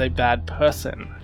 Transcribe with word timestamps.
to 0.00 0.08
Brad 0.08 0.12
is 0.12 0.12
a 0.12 0.16
Bad 0.16 0.46
Person. 0.46 1.14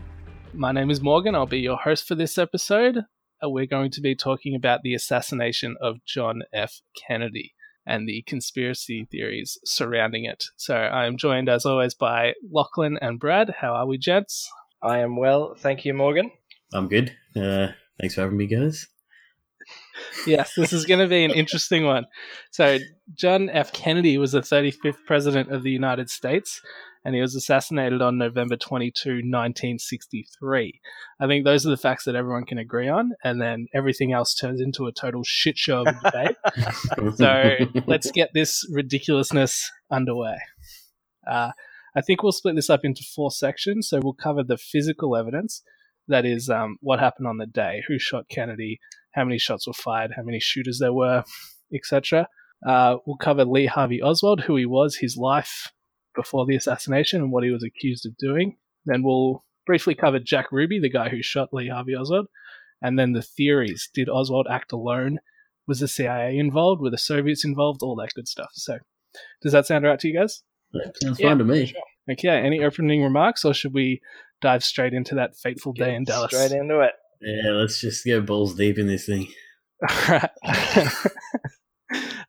My 0.53 0.71
name 0.71 0.91
is 0.91 1.01
Morgan. 1.01 1.35
I'll 1.35 1.47
be 1.47 1.61
your 1.61 1.79
host 1.79 2.07
for 2.07 2.15
this 2.15 2.37
episode. 2.37 2.99
Uh, 3.43 3.49
We're 3.49 3.65
going 3.65 3.91
to 3.93 4.03
be 4.03 4.15
talking 4.15 4.55
about 4.55 4.83
the 4.83 4.93
assassination 4.93 5.77
of 5.81 6.05
John 6.05 6.43
F. 6.53 6.83
Kennedy 7.09 7.55
and 7.87 8.07
the 8.07 8.23
conspiracy 8.27 9.09
theories 9.11 9.57
surrounding 9.65 10.27
it. 10.27 10.45
So 10.57 10.75
I 10.75 11.07
am 11.07 11.17
joined, 11.17 11.49
as 11.49 11.65
always, 11.65 11.95
by 11.95 12.35
Lachlan 12.51 12.99
and 13.01 13.19
Brad. 13.19 13.55
How 13.61 13.73
are 13.73 13.87
we, 13.87 13.97
gents? 13.97 14.51
I 14.83 14.99
am 14.99 15.17
well, 15.17 15.55
thank 15.57 15.87
you, 15.87 15.95
Morgan. 15.95 16.31
I'm 16.75 16.89
good. 16.89 17.17
Uh, 17.35 17.69
thanks 17.99 18.15
for 18.15 18.23
having 18.23 18.37
me, 18.37 18.47
guys. 18.47 18.89
yes, 20.27 20.53
this 20.55 20.75
is 20.75 20.85
going 20.85 21.01
to 21.01 21.09
be 21.09 21.25
an 21.25 21.31
interesting 21.35 21.87
one. 21.87 22.05
So, 22.51 22.79
John 23.15 23.49
F. 23.49 23.73
Kennedy 23.73 24.19
was 24.19 24.33
the 24.33 24.41
35th 24.41 24.99
president 25.07 25.51
of 25.51 25.63
the 25.63 25.71
United 25.71 26.11
States, 26.11 26.61
and 27.07 27.15
he 27.15 27.21
was 27.21 27.37
assassinated 27.37 28.03
on 28.03 28.19
November 28.19 28.57
22, 28.57 29.11
1963. 29.11 30.81
I 31.21 31.27
think 31.29 31.45
those 31.45 31.65
are 31.65 31.71
the 31.71 31.77
facts 31.77 32.03
that 32.05 32.17
everyone 32.17 32.45
can 32.45 32.59
agree 32.59 32.89
on, 32.89 33.13
and 33.23 33.41
then 33.41 33.69
everything 33.73 34.13
else 34.13 34.35
turns 34.35 34.61
into 34.61 34.89
a 34.89 34.93
total 34.93 35.23
shit 35.25 35.57
show 35.57 35.83
of 35.83 35.87
a 35.87 36.01
debate. 36.03 37.15
so, 37.17 37.83
let's 37.87 38.11
get 38.11 38.31
this 38.35 38.69
ridiculousness 38.73 39.71
underway. 39.89 40.37
Uh, 41.25 41.53
I 41.95 42.01
think 42.01 42.25
we'll 42.25 42.33
split 42.33 42.57
this 42.57 42.71
up 42.71 42.81
into 42.83 43.05
four 43.15 43.31
sections. 43.31 43.89
So, 43.89 44.01
we'll 44.03 44.13
cover 44.13 44.43
the 44.43 44.59
physical 44.59 45.15
evidence 45.15 45.63
that 46.09 46.27
is, 46.27 46.51
um, 46.51 46.77
what 46.81 46.99
happened 46.99 47.29
on 47.29 47.39
the 47.39 47.47
day, 47.47 47.85
who 47.87 48.01
shot 48.01 48.29
Kennedy, 48.29 48.81
how 49.13 49.25
many 49.25 49.39
shots 49.39 49.69
were 49.69 49.73
fired, 49.73 50.15
how 50.17 50.25
many 50.25 50.41
shooters 50.41 50.81
there 50.81 50.93
were, 50.93 51.23
etc. 51.73 52.27
Uh, 52.67 52.97
we'll 53.07 53.17
cover 53.17 53.45
Lee 53.45 53.67
Harvey 53.67 54.03
Oswald, 54.03 54.41
who 54.41 54.57
he 54.57 54.67
was, 54.67 54.97
his 54.97 55.17
life 55.17 55.71
before 56.17 56.47
the 56.47 56.57
assassination, 56.57 57.21
and 57.21 57.31
what 57.31 57.45
he 57.45 57.51
was 57.51 57.63
accused 57.63 58.07
of 58.07 58.17
doing. 58.17 58.57
Then 58.85 59.03
we'll 59.03 59.45
briefly 59.67 59.95
cover 59.95 60.19
Jack 60.19 60.51
Ruby, 60.51 60.79
the 60.81 60.91
guy 60.91 61.09
who 61.11 61.23
shot 61.23 61.51
Lee 61.53 61.69
Harvey 61.69 61.95
Oswald, 61.95 62.27
and 62.83 62.99
then 62.99 63.13
the 63.13 63.23
theories. 63.23 63.89
Did 63.95 64.09
Oswald 64.09 64.47
act 64.51 64.73
alone? 64.73 65.19
Was 65.69 65.81
the 65.81 65.89
CIA 65.89 66.39
involved? 66.39 66.81
Were 66.81 66.91
the 66.91 66.99
Soviets 66.99 67.45
involved? 67.45 67.81
All 67.83 67.97
that 67.97 68.15
good 68.15 68.29
stuff. 68.29 68.51
So, 68.55 68.79
does 69.43 69.53
that 69.53 69.67
sound 69.67 69.85
right 69.85 69.99
to 69.99 70.09
you 70.09 70.19
guys? 70.19 70.43
Sounds 71.03 71.19
Yeah, 71.21 71.29
fine 71.31 71.39
to 71.39 71.45
me. 71.45 71.67
sure. 71.67 71.81
Okay, 72.11 72.29
any 72.29 72.63
opening 72.63 73.03
remarks, 73.03 73.45
or 73.45 73.53
should 73.53 73.75
we 73.75 74.01
dive 74.41 74.63
straight 74.63 74.93
into 74.93 75.17
that 75.17 75.37
fateful 75.37 75.73
day 75.73 75.95
in 75.95 76.05
Dallas? 76.05 76.31
Straight 76.33 76.53
into 76.53 76.81
it. 76.81 76.93
Yeah, 77.21 77.51
let's 77.53 77.81
just 77.81 78.07
go 78.07 78.21
balls 78.21 78.55
deep 78.55 78.79
in 78.79 78.87
this 78.87 79.07
thing. 79.07 79.27
Alright. 79.91 80.31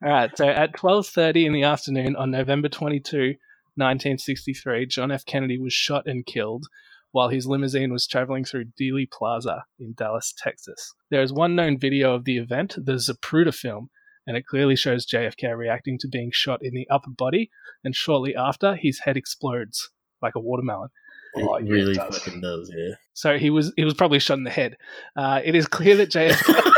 Alright, 0.03 0.38
so 0.38 0.47
at 0.47 0.73
12.30 0.75 1.45
in 1.45 1.53
the 1.53 1.63
afternoon 1.63 2.15
on 2.15 2.31
November 2.31 2.69
22, 2.69 3.35
1963, 3.78 4.86
John 4.88 5.11
F. 5.11 5.25
Kennedy 5.25 5.58
was 5.58 5.73
shot 5.73 6.08
and 6.08 6.25
killed 6.25 6.67
while 7.11 7.30
his 7.30 7.47
limousine 7.47 7.92
was 7.92 8.06
traveling 8.06 8.44
through 8.44 8.66
Dealey 8.80 9.09
Plaza 9.09 9.66
in 9.80 9.94
Dallas, 9.94 10.33
Texas. 10.38 10.94
There 11.09 11.22
is 11.22 11.31
one 11.31 11.56
known 11.56 11.78
video 11.78 12.14
of 12.14 12.25
the 12.25 12.38
event, 12.38 12.75
the 12.78 12.94
Zapruder 12.94 13.55
film, 13.55 13.89
and 14.25 14.36
it 14.36 14.45
clearly 14.45 14.75
shows 14.75 15.08
JFK 15.08 15.58
reacting 15.58 15.98
to 16.00 16.08
being 16.08 16.31
shot 16.33 16.59
in 16.61 16.73
the 16.73 16.88
upper 16.89 17.09
body, 17.09 17.50
and 17.83 17.95
shortly 17.95 18.36
after, 18.36 18.75
his 18.75 19.00
head 19.00 19.16
explodes 19.17 19.89
like 20.22 20.36
a 20.36 20.39
watermelon. 20.39 20.89
Oh, 21.36 21.55
it 21.55 21.66
yeah, 21.66 21.72
really 21.72 21.92
it 21.94 21.95
does. 21.95 22.20
fucking 22.20 22.42
does, 22.42 22.72
yeah. 22.75 22.95
So 23.14 23.38
he 23.38 23.50
was 23.50 23.72
he 23.75 23.86
was 23.86 23.94
probably 23.94 24.20
shot 24.20 24.38
in 24.38 24.44
the 24.44 24.49
head. 24.49 24.77
Uh, 25.15 25.42
it 25.44 25.55
is 25.55 25.67
clear 25.67 25.95
that 25.98 26.09
JFK 26.11 26.61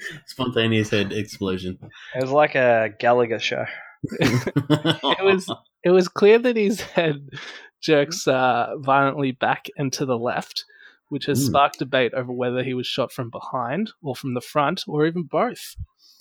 Spontaneous 0.26 0.90
head 0.90 1.12
explosion. 1.12 1.78
It 2.14 2.22
was 2.22 2.30
like 2.30 2.54
a 2.54 2.90
Gallagher 2.98 3.38
show. 3.38 3.64
it 4.20 5.24
was 5.24 5.52
it 5.84 5.90
was 5.90 6.08
clear 6.08 6.38
that 6.38 6.56
his 6.56 6.80
head 6.80 7.28
jerks 7.82 8.26
uh, 8.28 8.74
violently 8.78 9.32
back 9.32 9.66
and 9.76 9.92
to 9.92 10.06
the 10.06 10.18
left, 10.18 10.64
which 11.08 11.26
has 11.26 11.42
Mm. 11.42 11.46
sparked 11.48 11.78
debate 11.78 12.12
over 12.14 12.32
whether 12.32 12.62
he 12.62 12.74
was 12.74 12.86
shot 12.86 13.12
from 13.12 13.30
behind 13.30 13.90
or 14.02 14.14
from 14.14 14.34
the 14.34 14.40
front 14.40 14.82
or 14.86 15.06
even 15.06 15.24
both. 15.24 15.76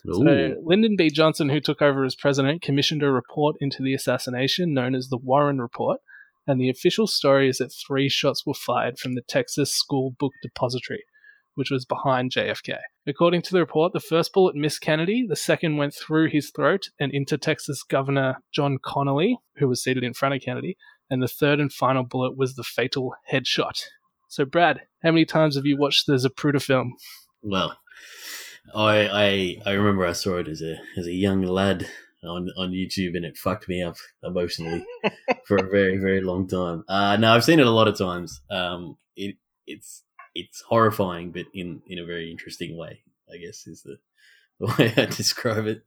So 0.05 0.23
Lyndon 0.63 0.95
B. 0.97 1.09
Johnson, 1.11 1.49
who 1.49 1.59
took 1.59 1.81
over 1.81 2.03
as 2.03 2.15
president, 2.15 2.63
commissioned 2.63 3.03
a 3.03 3.11
report 3.11 3.55
into 3.59 3.83
the 3.83 3.93
assassination 3.93 4.73
known 4.73 4.95
as 4.95 5.09
the 5.09 5.17
Warren 5.17 5.61
Report, 5.61 5.99
and 6.47 6.59
the 6.59 6.69
official 6.71 7.05
story 7.05 7.47
is 7.47 7.59
that 7.59 7.71
three 7.87 8.09
shots 8.09 8.43
were 8.43 8.55
fired 8.55 8.97
from 8.97 9.13
the 9.13 9.21
Texas 9.21 9.71
School 9.71 10.15
Book 10.17 10.33
Depository, 10.41 11.03
which 11.55 11.71
was 11.71 11.85
behind 11.85 12.31
JFK. 12.31 12.77
According 13.07 13.41
to 13.43 13.51
the 13.51 13.59
report, 13.59 13.93
the 13.93 13.99
first 13.99 14.33
bullet 14.33 14.55
missed 14.55 14.81
Kennedy, 14.81 15.25
the 15.27 15.35
second 15.35 15.77
went 15.77 15.93
through 15.93 16.29
his 16.29 16.51
throat 16.51 16.89
and 16.99 17.11
into 17.11 17.37
Texas 17.37 17.83
Governor 17.83 18.37
John 18.51 18.77
Connolly, 18.81 19.37
who 19.57 19.67
was 19.67 19.83
seated 19.83 20.03
in 20.03 20.13
front 20.13 20.35
of 20.35 20.41
Kennedy, 20.41 20.77
and 21.09 21.21
the 21.21 21.27
third 21.27 21.59
and 21.59 21.71
final 21.71 22.03
bullet 22.03 22.37
was 22.37 22.55
the 22.55 22.63
fatal 22.63 23.13
headshot. 23.31 23.81
So, 24.27 24.45
Brad, 24.45 24.81
how 25.03 25.11
many 25.11 25.25
times 25.25 25.55
have 25.55 25.65
you 25.65 25.77
watched 25.77 26.07
the 26.07 26.13
Zapruder 26.13 26.61
film? 26.61 26.95
Well, 27.41 27.77
I, 28.73 29.57
I 29.65 29.71
I 29.71 29.73
remember 29.73 30.05
I 30.05 30.13
saw 30.13 30.37
it 30.37 30.47
as 30.47 30.61
a 30.61 30.77
as 30.97 31.07
a 31.07 31.13
young 31.13 31.41
lad 31.41 31.87
on, 32.23 32.49
on 32.57 32.71
YouTube 32.71 33.15
and 33.15 33.25
it 33.25 33.35
fucked 33.35 33.67
me 33.67 33.81
up 33.81 33.95
emotionally 34.23 34.85
for 35.47 35.57
a 35.57 35.69
very 35.69 35.97
very 35.97 36.21
long 36.21 36.47
time. 36.47 36.83
Uh, 36.87 37.17
no, 37.17 37.33
I've 37.33 37.43
seen 37.43 37.59
it 37.59 37.67
a 37.67 37.71
lot 37.71 37.87
of 37.87 37.97
times. 37.97 38.41
Um, 38.49 38.97
it 39.15 39.35
it's 39.65 40.03
it's 40.33 40.61
horrifying, 40.61 41.31
but 41.31 41.45
in 41.53 41.81
in 41.87 41.99
a 41.99 42.05
very 42.05 42.31
interesting 42.31 42.77
way. 42.77 43.03
I 43.31 43.37
guess 43.37 43.65
is 43.67 43.83
the, 43.83 43.97
the 44.59 44.75
way 44.77 44.93
I 44.97 45.05
describe 45.05 45.65
it. 45.65 45.83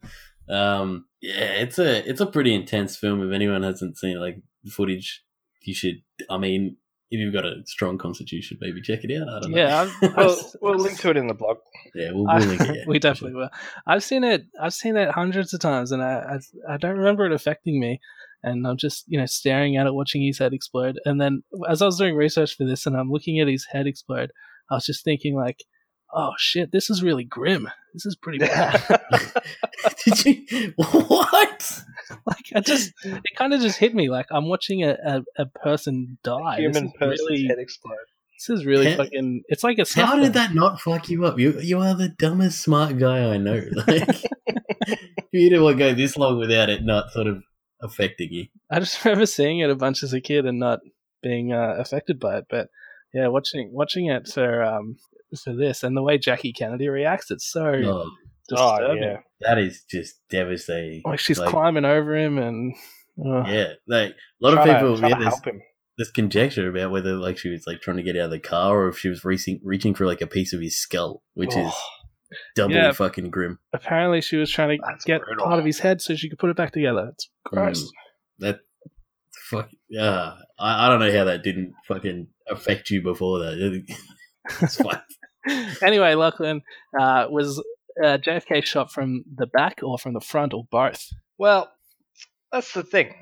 Um, 0.49 1.06
yeah, 1.21 1.53
it's 1.62 1.78
a 1.78 2.09
it's 2.09 2.21
a 2.21 2.27
pretty 2.27 2.54
intense 2.54 2.97
film. 2.97 3.27
If 3.27 3.34
anyone 3.34 3.62
hasn't 3.62 3.99
seen 3.99 4.21
like 4.21 4.43
footage, 4.71 5.22
you 5.62 5.75
should. 5.75 6.03
I 6.28 6.38
mean, 6.38 6.77
if 7.10 7.21
you've 7.21 7.33
got 7.33 7.44
a 7.47 7.62
strong 7.66 7.99
constitution, 7.99 8.59
maybe 8.60 8.83
check 8.83 9.00
it 9.04 9.21
out. 9.21 9.28
I 9.28 9.41
don't 9.41 9.50
know. 9.53 9.56
Yeah, 9.56 9.91
We'll, 10.16 10.53
we'll 10.60 10.78
link 10.78 10.99
to 11.00 11.10
it 11.10 11.16
in 11.16 11.28
the 11.28 11.34
blog. 11.34 11.59
yeah, 11.94 12.10
we'll, 12.12 12.25
we'll 12.27 12.47
link 12.47 12.60
it. 12.60 12.77
Yeah. 12.77 12.84
we 12.87 12.99
definitely 12.99 13.37
will. 13.37 13.50
I've 13.87 14.04
seen 14.04 14.25
it. 14.25 14.47
I've 14.60 14.75
seen 14.75 14.97
it 14.97 15.10
hundreds 15.10 15.54
of 15.54 15.60
times, 15.60 15.93
and 15.93 16.03
I, 16.03 16.38
I 16.69 16.75
I 16.75 16.77
don't 16.77 16.99
remember 16.99 17.25
it 17.27 17.33
affecting 17.33 17.81
me. 17.81 18.00
And 18.44 18.66
I'm 18.66 18.77
just 18.77 19.05
you 19.06 19.19
know 19.19 19.27
staring 19.27 19.77
at 19.77 19.87
it, 19.87 19.94
watching 19.94 20.22
his 20.22 20.38
head 20.38 20.53
explode. 20.53 20.99
And 21.05 21.21
then 21.21 21.43
as 21.69 21.82
I 21.82 21.87
was 21.87 21.99
doing 21.99 22.15
research 22.15 22.56
for 22.56 22.65
this, 22.65 22.87
and 22.87 22.97
I'm 22.97 23.10
looking 23.10 23.41
at 23.41 23.49
his 23.49 23.66
head 23.71 23.87
explode, 23.87 24.31
I 24.71 24.75
was 24.75 24.87
just 24.87 25.05
thinking 25.05 25.34
like, 25.34 25.65
oh 26.15 26.32
shit, 26.38 26.71
this 26.72 26.91
is 26.91 27.03
really 27.03 27.25
grim. 27.25 27.69
This 27.93 28.06
is 28.06 28.16
pretty 28.16 28.38
bad. 28.38 28.83
Did 30.04 30.25
you 30.25 30.72
what? 30.77 31.83
like 32.27 32.47
I 32.54 32.60
just 32.60 32.93
it 33.04 33.22
kind 33.37 33.54
of 33.54 33.60
just 33.60 33.78
hit 33.78 33.94
me 33.94 34.10
like 34.10 34.27
I'm 34.31 34.49
watching 34.49 34.84
a 34.84 34.97
a, 35.04 35.22
a 35.38 35.47
person 35.47 36.19
die. 36.22 36.56
Human 36.59 36.72
this 36.72 36.83
is 36.83 36.99
person's 36.99 37.31
really, 37.31 37.47
head 37.47 37.59
explode. 37.59 37.97
This 38.38 38.59
is 38.59 38.66
really 38.66 38.91
How- 38.91 38.97
fucking. 38.97 39.43
It's 39.49 39.62
like 39.65 39.78
a. 39.78 39.83
How 39.83 39.84
snuff 39.84 40.21
did 40.21 40.33
that 40.34 40.54
not 40.54 40.81
fuck 40.81 41.09
you 41.09 41.25
up? 41.25 41.38
You 41.38 41.60
you 41.60 41.78
are 41.78 41.94
the 41.94 42.09
dumbest 42.09 42.60
smart 42.60 42.99
guy 42.99 43.33
I 43.33 43.38
know. 43.38 43.62
Like 43.87 45.41
you 45.41 45.50
didn't 45.50 45.65
want 45.65 45.78
to 45.78 45.84
go 45.84 45.94
this 45.94 46.16
long 46.16 46.38
without 46.38 46.71
it 46.71 46.84
not 46.84 47.10
sort 47.10 47.27
of 47.27 47.43
affecting 47.82 48.28
you. 48.32 48.46
I 48.70 48.80
just 48.80 49.02
remember 49.04 49.26
seeing 49.26 49.60
it 49.60 49.70
a 49.70 49.74
bunch 49.76 50.02
as 50.02 50.12
a 50.12 50.20
kid 50.20 50.46
and 50.46 50.58
not 50.58 50.80
being 51.22 51.52
uh, 51.52 51.74
affected 51.78 52.18
by 52.20 52.38
it. 52.38 52.44
But 52.50 52.68
yeah, 53.12 53.28
watching 53.28 53.70
watching 53.72 54.06
it 54.06 54.26
for 54.28 54.62
um 54.62 54.96
for 55.42 55.54
this 55.54 55.82
and 55.82 55.96
the 55.96 56.02
way 56.02 56.18
Jackie 56.18 56.52
Kennedy 56.52 56.88
reacts, 56.88 57.30
it's 57.30 57.50
so 57.50 57.64
Oh, 57.66 58.10
Oh, 58.52 58.76
disturbing. 58.76 59.02
yeah. 59.02 59.16
that 59.40 59.58
is 59.58 59.84
just 59.90 60.16
devastating. 60.28 61.00
Like 61.04 61.18
she's 61.18 61.38
Like, 61.38 61.48
climbing 61.48 61.84
over 61.86 62.15
him 62.16 62.36
and. 62.38 62.74
oh. 63.24 63.44
Yeah, 63.47 63.72
like 63.88 64.10
a 64.10 64.15
lot 64.41 64.59
of 64.59 64.65
people. 64.65 65.00
yeah, 65.00 65.15
to 65.16 65.20
there's, 65.22 65.34
help 65.34 65.47
him. 65.47 65.62
there's 65.97 66.10
conjecture 66.10 66.68
about 66.68 66.91
whether 66.91 67.15
like 67.15 67.38
she 67.38 67.48
was 67.48 67.65
like 67.66 67.80
trying 67.80 67.97
to 67.97 68.03
get 68.03 68.16
out 68.16 68.27
of 68.27 68.30
the 68.32 68.38
car 68.41 68.77
or 68.82 68.88
if 68.88 68.98
she 68.98 69.09
was 69.09 69.24
reaching 69.24 69.60
reaching 69.65 69.94
for 69.94 70.04
like 70.06 70.20
a 70.20 70.27
piece 70.27 70.53
of 70.53 70.60
his 70.60 70.77
skull, 70.78 71.22
which 71.32 71.56
is 71.56 71.72
Oh, 71.72 71.80
doubly 72.57 72.77
Yeah. 72.77 72.92
fucking 72.92 73.31
grim. 73.31 73.59
Apparently, 73.72 74.21
she 74.21 74.36
was 74.36 74.51
trying 74.51 74.78
to 74.78 74.84
That's 74.86 75.04
get 75.04 75.22
brutal. 75.22 75.47
part 75.47 75.59
of 75.59 75.65
his 75.65 75.78
head 75.78 76.01
so 76.01 76.15
she 76.15 76.28
could 76.28 76.39
put 76.39 76.51
it 76.51 76.57
back 76.57 76.72
together. 76.72 77.10
It's 77.13 77.28
gross. 77.45 77.83
Mm. 77.84 77.91
That 78.41 78.60
fuck 79.51 79.69
yeah. 79.89 80.34
I, 80.59 80.86
I 80.86 80.89
don't 80.89 81.01
know 81.01 81.16
how 81.16 81.25
that 81.25 81.42
didn't 81.42 81.75
fucking 81.86 82.28
affect 82.48 82.91
you 82.91 83.03
before 83.03 83.39
that. 83.41 83.84
It's 84.60 84.77
fine. 84.77 85.01
anyway, 85.83 86.15
Lachlan 86.15 86.60
uh, 86.98 87.27
was 87.31 87.63
uh, 88.03 88.19
JFK 88.19 88.65
shot 88.65 88.92
from 88.92 89.25
the 89.34 89.47
back 89.47 89.80
or 89.83 89.98
from 89.98 90.13
the 90.13 90.21
front 90.21 90.53
or 90.53 90.65
both. 90.71 91.09
Well, 91.39 91.71
that's 92.53 92.72
the 92.72 92.83
thing. 92.83 93.15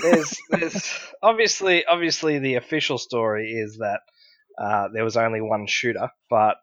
There's, 0.00 0.36
there's 0.50 0.98
obviously, 1.22 1.84
obviously, 1.84 2.38
the 2.38 2.54
official 2.54 2.96
story 2.96 3.50
is 3.52 3.76
that 3.78 4.00
uh, 4.58 4.88
there 4.92 5.04
was 5.04 5.16
only 5.18 5.40
one 5.42 5.66
shooter, 5.68 6.08
but 6.30 6.56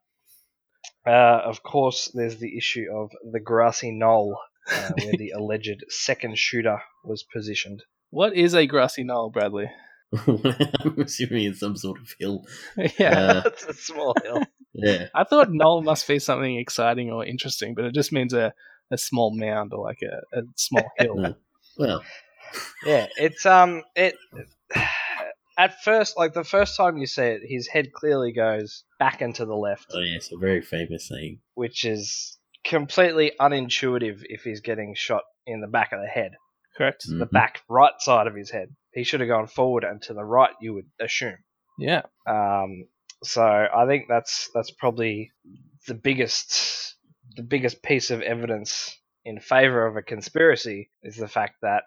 uh, 1.10 1.42
of 1.46 1.64
course, 1.64 2.12
there's 2.14 2.38
the 2.38 2.56
issue 2.56 2.86
of 2.94 3.12
the 3.32 3.40
grassy 3.40 3.92
knoll 3.92 4.40
uh, 4.72 4.92
where 5.04 5.14
the 5.18 5.32
alleged 5.36 5.84
second 5.90 6.38
shooter 6.38 6.82
was 7.04 7.24
positioned. 7.24 7.84
What 8.12 8.36
is 8.36 8.54
a 8.54 8.68
grassy 8.68 9.04
knoll, 9.04 9.32
Bradley? 9.32 9.72
I'm 10.14 11.00
assuming 11.00 11.46
it's 11.46 11.60
some 11.60 11.76
sort 11.76 12.00
of 12.00 12.14
hill. 12.20 12.46
yeah. 13.00 13.20
Uh, 13.20 13.42
it's 13.46 13.64
a 13.66 13.74
small 13.74 14.16
hill. 14.24 14.44
yeah. 14.74 15.08
I 15.16 15.24
thought 15.24 15.52
knoll 15.52 15.82
must 15.82 16.08
be 16.08 16.20
something 16.20 16.58
exciting 16.58 17.12
or 17.12 17.26
interesting, 17.26 17.74
but 17.74 17.86
it 17.86 17.96
just 17.96 18.12
means 18.12 18.34
a, 18.34 18.54
a 18.92 18.98
small 18.98 19.36
mound 19.36 19.74
or 19.74 19.84
like 19.84 20.00
a, 20.04 20.38
a 20.40 20.44
small 20.56 20.86
hill. 20.98 21.36
Well, 21.78 22.04
Yeah, 22.86 23.08
it's 23.18 23.46
um, 23.46 23.84
it 23.96 24.16
at 25.60 25.82
first, 25.84 26.18
like 26.18 26.34
the 26.34 26.44
first 26.44 26.78
time 26.78 26.98
you 26.98 27.06
see 27.06 27.24
it, 27.24 27.42
his 27.44 27.68
head 27.68 27.92
clearly 27.94 28.32
goes 28.32 28.84
back 28.98 29.22
and 29.22 29.36
to 29.36 29.46
the 29.46 29.56
left, 29.56 29.88
Oh 29.94 30.00
yeah, 30.00 30.16
it's 30.16 30.32
a 30.32 30.38
very 30.38 30.62
famous 30.62 31.08
thing. 31.10 31.40
which 31.56 31.84
is 31.86 32.38
completely 32.64 33.34
unintuitive 33.40 34.20
if 34.24 34.42
he's 34.44 34.62
getting 34.62 34.94
shot 34.96 35.24
in 35.46 35.62
the 35.62 35.68
back 35.68 35.92
of 35.92 36.00
the 36.02 36.08
head, 36.08 36.32
Correct. 36.78 37.04
the 37.08 37.26
Mhm. 37.26 37.32
back 37.32 37.62
right 37.70 37.94
side 38.00 38.28
of 38.28 38.36
his 38.36 38.50
head. 38.52 38.70
He 38.94 39.04
should 39.04 39.20
have 39.20 39.30
gone 39.30 39.48
forward 39.48 39.84
and 39.84 40.02
to 40.04 40.14
the 40.14 40.24
right. 40.24 40.54
You 40.62 40.74
would 40.76 40.90
assume. 41.00 41.38
Yeah. 41.78 42.04
Um, 42.26 42.88
so 43.24 43.44
I 43.44 43.86
think 43.86 44.06
that's 44.10 44.50
that's 44.54 44.72
probably 44.72 45.32
the 45.88 45.94
biggest 45.94 46.96
the 47.36 47.44
biggest 47.44 47.84
piece 47.84 48.10
of 48.12 48.22
evidence 48.22 48.98
in 49.26 49.40
favor 49.40 49.86
of 49.86 49.96
a 49.98 50.02
conspiracy 50.02 50.90
is 51.04 51.16
the 51.18 51.28
fact 51.28 51.56
that 51.62 51.84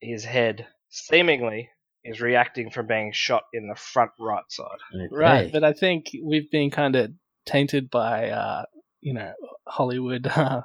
his 0.00 0.24
head 0.24 0.66
seemingly 0.88 1.68
is 2.08 2.20
reacting 2.20 2.70
from 2.70 2.86
being 2.86 3.12
shot 3.12 3.44
in 3.52 3.68
the 3.68 3.74
front 3.74 4.10
right 4.18 4.44
side. 4.48 4.78
Okay. 4.94 5.08
Right. 5.10 5.52
But 5.52 5.64
I 5.64 5.72
think 5.72 6.06
we've 6.24 6.50
been 6.50 6.70
kind 6.70 6.96
of 6.96 7.12
tainted 7.46 7.90
by, 7.90 8.30
uh, 8.30 8.64
you 9.00 9.14
know, 9.14 9.32
Hollywood 9.66 10.26
uh, 10.36 10.62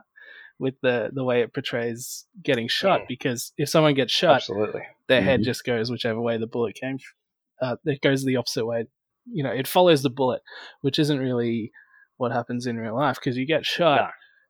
with 0.60 0.76
the, 0.82 1.10
the 1.14 1.24
way 1.24 1.42
it 1.42 1.54
portrays 1.54 2.26
getting 2.42 2.68
shot. 2.68 3.02
Mm. 3.02 3.08
Because 3.08 3.52
if 3.58 3.70
someone 3.70 3.94
gets 3.94 4.14
shot, 4.14 4.36
Absolutely. 4.38 4.82
their 5.08 5.22
head 5.22 5.42
Mhm. 5.42 5.46
just 5.46 5.64
goes 5.66 5.92
whichever 5.92 6.22
way 6.22 6.38
the 6.38 6.48
bullet 6.48 6.76
came. 6.76 6.96
f- 6.96 7.16
Uh, 7.62 7.76
it 7.86 8.02
goes 8.02 8.24
the 8.24 8.38
opposite 8.38 8.66
way. 8.66 8.86
You 9.32 9.44
know, 9.44 9.52
it 9.52 9.68
follows 9.68 10.02
the 10.04 10.10
bullet, 10.10 10.42
which 10.82 11.00
isn't 11.00 11.20
really 11.20 11.72
what 12.18 12.32
happens 12.32 12.66
in 12.68 12.78
real 12.78 12.96
life 12.96 13.16
because 13.16 13.38
you 13.38 13.46
get 13.46 13.66
shot 13.66 14.00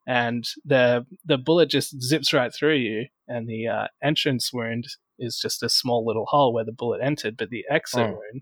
No. 0.07 0.13
and 0.13 0.43
the 0.65 1.05
the 1.25 1.37
bullet 1.37 1.69
just 1.69 2.01
zips 2.01 2.33
right 2.33 2.51
through 2.53 2.75
you, 2.77 3.07
and 3.27 3.47
the 3.47 3.67
uh, 3.67 3.87
entrance 4.01 4.51
wound 4.51 4.85
is 5.19 5.39
just 5.41 5.63
a 5.63 5.69
small 5.69 6.05
little 6.05 6.25
hole 6.27 6.53
where 6.53 6.65
the 6.65 6.71
bullet 6.71 7.01
entered, 7.03 7.37
but 7.37 7.49
the 7.49 7.65
exit 7.69 7.99
Mm. 8.07 8.11
wound, 8.13 8.41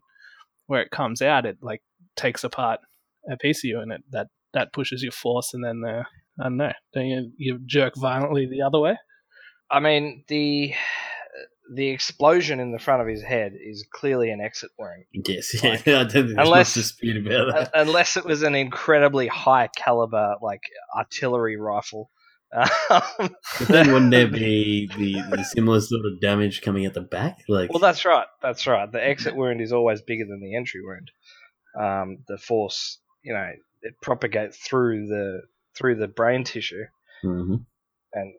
where 0.68 0.82
it 0.82 0.92
comes 0.92 1.22
out, 1.22 1.46
it 1.46 1.58
like 1.62 1.82
takes 2.16 2.44
apart 2.44 2.80
a 3.30 3.38
piece 3.38 3.60
of 3.64 3.68
you, 3.70 3.80
and 3.80 3.92
it 3.92 4.02
that 4.12 4.28
that 4.54 4.74
pushes 4.74 5.02
your 5.04 5.12
force, 5.12 5.54
and 5.54 5.64
then 5.64 5.82
the 5.82 6.04
I 6.40 6.44
don't 6.44 6.58
know, 6.58 6.72
don't 6.94 7.06
you 7.08 7.32
you 7.38 7.60
jerk 7.66 7.96
violently 7.96 8.46
the 8.48 8.62
other 8.62 8.80
way? 8.80 8.98
I 9.70 9.80
mean 9.80 10.24
the 10.28 10.74
the 11.74 11.88
explosion 11.90 12.60
in 12.60 12.72
the 12.74 12.80
front 12.80 13.02
of 13.02 13.08
his 13.08 13.22
head 13.24 13.54
is 13.56 13.88
clearly 13.94 14.30
an 14.30 14.42
exit 14.42 14.72
wound. 14.78 15.06
Yes, 15.14 15.54
yeah. 15.64 15.70
Like, 15.72 15.88
I 15.88 16.04
don't 16.04 16.12
there's 16.12 16.34
unless- 16.38 16.74
dispute 16.74 17.26
about 17.26 17.54
that. 17.54 17.72
unless 17.74 18.18
it 18.18 18.26
was 18.26 18.44
an 18.44 18.56
incredibly 18.56 19.28
high 19.28 19.70
caliber 19.78 20.36
like 20.42 20.62
artillery 20.98 21.56
rifle. 21.58 22.10
Um, 22.54 23.36
But 23.60 23.68
then 23.68 23.92
wouldn't 23.94 24.12
there 24.12 24.28
be 24.32 24.88
the, 24.98 25.14
the 25.38 25.44
similar 25.44 25.80
sort 25.82 26.06
of 26.06 26.20
damage 26.20 26.62
coming 26.62 26.86
at 26.86 26.94
the 26.94 27.02
back? 27.02 27.40
Like, 27.48 27.70
well, 27.72 27.80
that's 27.80 28.04
right. 28.06 28.28
That's 28.42 28.68
right. 28.68 28.92
The 28.92 29.04
exit 29.04 29.36
wound 29.36 29.62
is 29.62 29.72
always 29.72 30.02
bigger 30.02 30.26
than 30.26 30.42
the 30.42 30.56
entry 30.56 30.82
wound. 30.84 31.12
Um, 31.80 32.18
the 32.28 32.38
force, 32.38 33.00
you 33.24 33.34
know, 33.34 33.50
it 33.82 33.94
propagates 34.02 34.58
through 34.58 35.08
the 35.08 35.42
through 35.78 35.96
the 35.96 36.08
brain 36.08 36.44
tissue, 36.44 36.84
Mhm. 37.24 37.66
and 38.14 38.34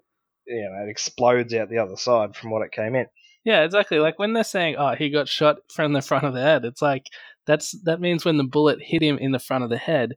you 0.47 0.70
know, 0.70 0.85
it 0.87 0.91
explodes 0.91 1.55
out 1.55 1.70
the 1.70 1.79
other 1.79 1.97
side 1.97 2.37
from 2.37 2.50
what 2.50 2.62
it 2.62 2.73
came 2.73 2.94
in. 2.94 3.06
Yeah, 3.44 3.62
exactly. 3.64 3.99
Like 3.99 4.19
when 4.19 4.35
they're 4.35 4.44
saying, 4.44 4.76
"Oh, 4.76 4.94
he 4.94 5.09
got 5.09 5.29
shot 5.29 5.56
from 5.75 5.94
the 5.94 6.03
front 6.03 6.25
of 6.25 6.35
the 6.35 6.43
head," 6.43 6.64
it's 6.67 6.82
like 6.82 7.06
that's 7.47 7.73
that 7.85 8.00
means 8.00 8.25
when 8.25 8.37
the 8.37 8.44
bullet 8.44 8.81
hit 8.82 9.03
him 9.03 9.17
in 9.19 9.32
the 9.32 9.38
front 9.38 9.64
of 9.64 9.70
the 9.70 9.79
head, 9.79 10.11
it 10.11 10.17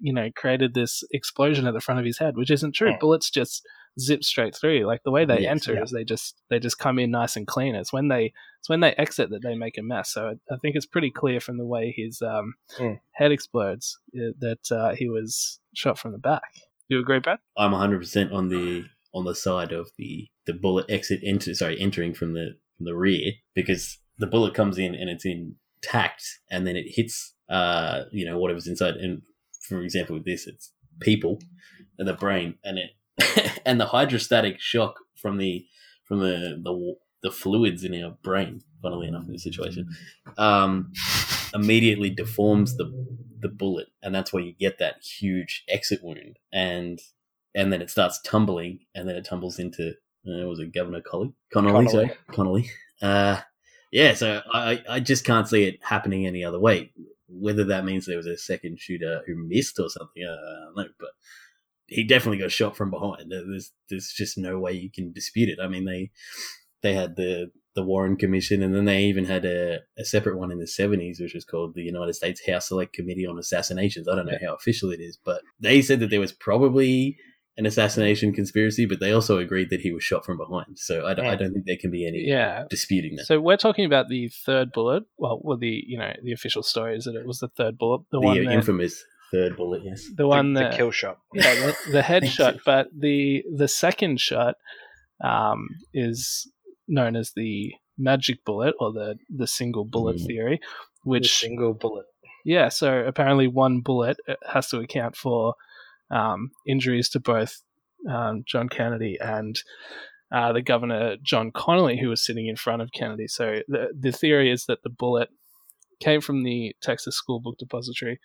you 0.00 0.12
know 0.12 0.28
created 0.36 0.74
this 0.74 1.02
explosion 1.12 1.66
at 1.66 1.74
the 1.74 1.80
front 1.80 2.00
of 2.00 2.06
his 2.06 2.18
head, 2.18 2.36
which 2.36 2.50
isn't 2.50 2.74
true. 2.74 2.92
Mm. 2.92 3.00
Bullets 3.00 3.30
just 3.30 3.66
zip 4.00 4.24
straight 4.24 4.56
through. 4.56 4.86
Like 4.86 5.02
the 5.04 5.10
way 5.12 5.24
they 5.24 5.40
Yes, 5.40 5.50
enter 5.50 5.74
yeah. 5.74 5.82
is 5.82 5.90
they 5.90 6.04
just 6.04 6.40
they 6.50 6.58
just 6.58 6.78
come 6.78 6.98
in 6.98 7.10
nice 7.10 7.36
and 7.36 7.46
clean. 7.46 7.74
It's 7.74 7.92
when 7.92 8.08
they 8.08 8.32
it's 8.60 8.68
when 8.68 8.80
they 8.80 8.92
exit 8.94 9.30
that 9.30 9.42
they 9.42 9.54
make 9.54 9.78
a 9.78 9.82
mess. 9.82 10.12
So 10.12 10.28
I, 10.28 10.54
I 10.54 10.58
think 10.58 10.74
it's 10.76 10.86
pretty 10.86 11.10
clear 11.10 11.38
from 11.40 11.58
the 11.58 11.66
way 11.66 11.92
his 11.96 12.20
um, 12.22 12.54
Mm. 12.78 12.98
head 13.12 13.30
explodes 13.32 13.98
uh, 14.16 14.32
that 14.40 14.72
uh, 14.72 14.94
he 14.94 15.08
was 15.08 15.60
shot 15.74 15.98
from 15.98 16.12
the 16.12 16.18
back. 16.18 16.42
You 16.88 16.98
agree, 16.98 17.18
Brad? 17.20 17.38
I'm 17.56 17.72
100% 17.72 18.32
on 18.32 18.48
the 18.48 18.84
on 19.14 19.24
the 19.24 19.34
side 19.34 19.72
of 19.72 19.90
the 19.96 20.26
the 20.46 20.52
bullet 20.52 20.86
exit 20.90 21.20
enter 21.24 21.54
sorry 21.54 21.80
entering 21.80 22.12
from 22.14 22.34
the 22.34 22.56
from 22.76 22.84
the 22.86 22.96
rear 22.96 23.32
because 23.54 23.98
the 24.18 24.26
bullet 24.26 24.54
comes 24.54 24.76
in 24.76 24.94
and 24.94 25.08
it's 25.08 25.24
intact 25.24 26.24
and 26.50 26.66
then 26.66 26.76
it 26.76 26.86
hits 26.88 27.34
uh 27.48 28.02
you 28.10 28.24
know 28.26 28.38
whatever's 28.38 28.66
inside 28.66 28.94
and 28.96 29.22
for 29.68 29.80
example 29.82 30.14
with 30.14 30.24
this 30.24 30.46
it's 30.46 30.72
people 31.00 31.40
and 31.98 32.08
the 32.08 32.14
brain 32.14 32.54
and 32.64 32.78
it 32.78 33.60
and 33.66 33.80
the 33.80 33.86
hydrostatic 33.86 34.60
shock 34.60 34.96
from 35.14 35.38
the 35.38 35.64
from 36.04 36.20
the 36.20 36.60
the 36.62 36.94
the 37.22 37.30
fluids 37.30 37.84
in 37.84 38.02
our 38.02 38.16
brain 38.22 38.60
funnily 38.82 39.08
enough 39.08 39.26
in 39.26 39.32
this 39.32 39.44
situation 39.44 39.88
um 40.38 40.92
immediately 41.54 42.10
deforms 42.10 42.76
the 42.76 42.92
the 43.40 43.48
bullet 43.48 43.88
and 44.02 44.14
that's 44.14 44.32
where 44.32 44.42
you 44.42 44.52
get 44.58 44.78
that 44.78 44.96
huge 45.02 45.64
exit 45.68 46.00
wound 46.02 46.38
and 46.52 47.00
and 47.54 47.72
then 47.72 47.80
it 47.80 47.90
starts 47.90 48.20
tumbling, 48.22 48.80
and 48.94 49.08
then 49.08 49.16
it 49.16 49.24
tumbles 49.24 49.58
into 49.58 49.90
uh, 50.26 50.46
was 50.46 50.58
it 50.58 50.74
Governor 50.74 51.00
Colley 51.00 51.32
Connolly? 51.52 51.86
Connolly. 51.86 51.90
Sorry, 51.90 52.18
Connolly. 52.32 52.70
Uh, 53.00 53.40
yeah, 53.92 54.14
so 54.14 54.42
I 54.52 54.82
I 54.88 55.00
just 55.00 55.24
can't 55.24 55.48
see 55.48 55.64
it 55.64 55.78
happening 55.82 56.26
any 56.26 56.44
other 56.44 56.58
way. 56.58 56.92
Whether 57.34 57.64
that 57.64 57.84
means 57.84 58.06
there 58.06 58.16
was 58.16 58.26
a 58.26 58.36
second 58.36 58.78
shooter 58.78 59.22
who 59.26 59.34
missed 59.36 59.78
or 59.78 59.88
something, 59.88 60.22
I 60.22 60.66
don't 60.66 60.76
know. 60.76 60.92
But 60.98 61.10
he 61.86 62.04
definitely 62.04 62.38
got 62.38 62.52
shot 62.52 62.76
from 62.76 62.90
behind. 62.90 63.30
There's 63.30 63.72
there's 63.90 64.12
just 64.16 64.38
no 64.38 64.58
way 64.58 64.72
you 64.72 64.90
can 64.90 65.12
dispute 65.12 65.48
it. 65.48 65.58
I 65.62 65.68
mean 65.68 65.84
they 65.84 66.10
they 66.82 66.94
had 66.94 67.16
the 67.16 67.50
the 67.74 67.82
Warren 67.82 68.16
Commission, 68.16 68.62
and 68.62 68.74
then 68.74 68.84
they 68.84 69.02
even 69.04 69.24
had 69.24 69.44
a, 69.44 69.80
a 69.98 70.04
separate 70.04 70.38
one 70.38 70.52
in 70.52 70.60
the 70.60 70.64
70s, 70.64 71.20
which 71.20 71.34
was 71.34 71.44
called 71.44 71.74
the 71.74 71.82
United 71.82 72.12
States 72.12 72.46
House 72.46 72.68
Select 72.68 72.92
Committee 72.92 73.26
on 73.26 73.36
Assassinations. 73.36 74.06
I 74.06 74.14
don't 74.14 74.26
know 74.26 74.38
how 74.40 74.54
official 74.54 74.92
it 74.92 75.00
is, 75.00 75.18
but 75.22 75.42
they 75.58 75.82
said 75.82 75.98
that 76.00 76.10
there 76.10 76.20
was 76.20 76.32
probably 76.32 77.16
an 77.56 77.66
assassination 77.66 78.32
conspiracy, 78.32 78.84
but 78.84 78.98
they 79.00 79.12
also 79.12 79.38
agreed 79.38 79.70
that 79.70 79.80
he 79.80 79.92
was 79.92 80.02
shot 80.02 80.24
from 80.24 80.36
behind. 80.38 80.76
So 80.78 81.06
I 81.06 81.14
don't, 81.14 81.26
I 81.26 81.36
don't 81.36 81.52
think 81.52 81.66
there 81.66 81.76
can 81.80 81.90
be 81.92 82.06
any 82.06 82.24
Yeah. 82.26 82.64
disputing 82.68 83.14
that. 83.16 83.26
So 83.26 83.40
we're 83.40 83.56
talking 83.56 83.84
about 83.84 84.08
the 84.08 84.28
third 84.44 84.72
bullet. 84.72 85.04
Well, 85.18 85.40
well, 85.42 85.56
the 85.56 85.82
you 85.86 85.98
know 85.98 86.12
the 86.22 86.32
official 86.32 86.62
story 86.64 86.96
is 86.96 87.04
that 87.04 87.14
it 87.14 87.26
was 87.26 87.38
the 87.38 87.48
third 87.48 87.78
bullet, 87.78 88.02
the, 88.10 88.18
the 88.18 88.26
one 88.26 88.44
that, 88.44 88.52
infamous 88.52 89.04
third 89.32 89.56
bullet, 89.56 89.82
yes. 89.84 90.04
the 90.16 90.26
one 90.26 90.54
the, 90.54 90.60
that 90.60 90.70
the 90.72 90.76
kill 90.76 90.90
shot. 90.90 91.18
yeah, 91.34 91.54
the, 91.54 91.76
the 91.92 92.02
head 92.10 92.26
shot, 92.28 92.56
but 92.66 92.88
the 92.96 93.44
the 93.56 93.68
second 93.68 94.20
shot 94.20 94.56
um, 95.22 95.68
is 95.92 96.50
known 96.88 97.16
as 97.16 97.32
the 97.36 97.72
magic 97.96 98.44
bullet 98.44 98.74
or 98.80 98.92
the 98.92 99.16
the 99.34 99.46
single 99.46 99.84
bullet 99.84 100.16
Mm. 100.16 100.26
theory, 100.26 100.60
The 101.04 101.10
which 101.10 101.32
single 101.38 101.72
bullet. 101.74 102.06
yeah, 102.44 102.68
so 102.68 102.98
apparently 103.06 103.46
one 103.46 103.80
bullet 103.80 104.16
uh, 104.28 104.34
has 104.52 104.68
to 104.70 104.78
account 104.80 105.14
for 105.16 105.54
um, 106.14 106.50
injuries 106.66 107.08
to 107.10 107.20
both 107.20 107.62
um, 108.10 108.44
John 108.46 108.68
Kennedy 108.68 109.18
and 109.20 109.56
uh, 110.32 110.52
the 110.52 110.62
governor 110.62 111.16
John 111.22 111.50
Connolly, 111.52 111.98
who 112.00 112.08
was 112.08 112.24
sitting 112.24 112.46
in 112.48 112.56
front 112.56 112.82
of 112.82 112.90
Kennedy. 112.92 113.26
So 113.28 113.60
the 113.68 113.88
the 113.98 114.12
theory 114.12 114.50
is 114.50 114.64
that 114.66 114.82
the 114.82 114.90
bullet 114.90 115.28
came 116.00 116.20
from 116.20 116.42
the 116.42 116.74
Texas 116.82 117.16
School 117.16 117.40
Book 117.40 117.56
Depository, 117.58 118.18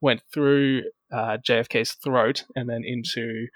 went 0.00 0.22
through 0.32 0.82
uh, 1.12 1.38
JFK's 1.48 1.92
throat 1.92 2.44
and 2.56 2.68
then 2.68 2.82
into 2.84 3.46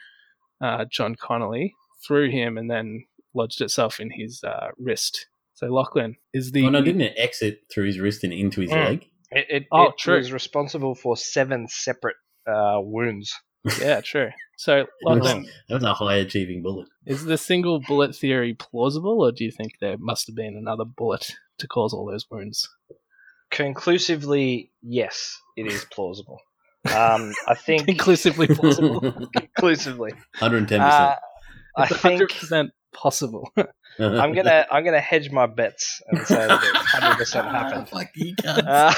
uh, 0.61 0.85
John 0.90 1.16
Connolly, 1.21 1.75
through 2.07 2.30
him, 2.30 2.57
and 2.59 2.71
then 2.71 3.04
lodged 3.35 3.61
itself 3.61 4.00
in 4.00 4.11
his 4.11 4.42
uh, 4.45 4.68
wrist. 4.78 5.26
So 5.54 5.66
Lachlan 5.66 6.16
is 6.33 6.52
the 6.52 6.64
Oh 6.64 6.71
no, 6.71 6.80
didn't 6.83 7.02
it 7.02 7.14
exit 7.16 7.62
through 7.73 7.87
his 7.87 7.99
wrist 7.99 8.25
and 8.25 8.33
into 8.33 8.61
his 8.61 8.71
Mm. 8.71 8.85
leg? 8.85 9.07
It, 9.30 9.47
it, 9.50 9.66
Oh, 9.73 9.88
it 9.88 9.99
true. 9.99 10.16
was 10.16 10.33
responsible 10.33 10.95
for 10.95 11.16
seven 11.16 11.66
separate 11.68 12.16
uh, 12.47 12.78
wounds. 12.80 13.35
Yeah 13.80 14.00
true. 14.00 14.30
So 14.56 14.86
Lachlan, 15.02 15.46
That 15.68 15.74
was 15.76 15.84
a 15.84 15.94
high 15.94 16.16
achieving 16.16 16.62
bullet. 16.62 16.88
Is 17.06 17.24
the 17.24 17.38
single 17.38 17.80
bullet 17.80 18.14
theory 18.14 18.54
plausible, 18.54 19.22
or 19.22 19.32
do 19.32 19.44
you 19.44 19.50
think 19.50 19.74
there 19.80 19.96
must 19.98 20.26
have 20.26 20.36
been 20.36 20.56
another 20.56 20.84
bullet 20.84 21.32
to 21.58 21.66
cause 21.68 21.92
all 21.92 22.06
those 22.10 22.26
wounds? 22.30 22.68
Conclusively, 23.50 24.70
yes, 24.82 25.40
it 25.56 25.66
is 25.66 25.84
plausible. 25.90 26.40
Um, 26.86 27.32
I 27.48 27.54
think 27.56 27.86
Conclusively 27.86 28.46
plausible. 28.46 29.00
conclusively. 29.36 30.12
110%. 30.36 30.80
Uh, 30.80 31.14
I 31.76 31.86
think 31.86 32.20
100% 32.22 32.70
possible. 32.92 33.50
I'm 34.00 34.34
gonna 34.34 34.66
I'm 34.70 34.84
gonna 34.84 35.00
hedge 35.00 35.30
my 35.30 35.46
bets 35.46 36.00
and 36.08 36.26
say 36.26 36.34
that 36.34 36.50
100 36.50 37.16
percent 37.16 37.48
happened. 37.48 37.88
Fuck 37.88 38.08
you 38.14 38.34
can't. 38.34 38.96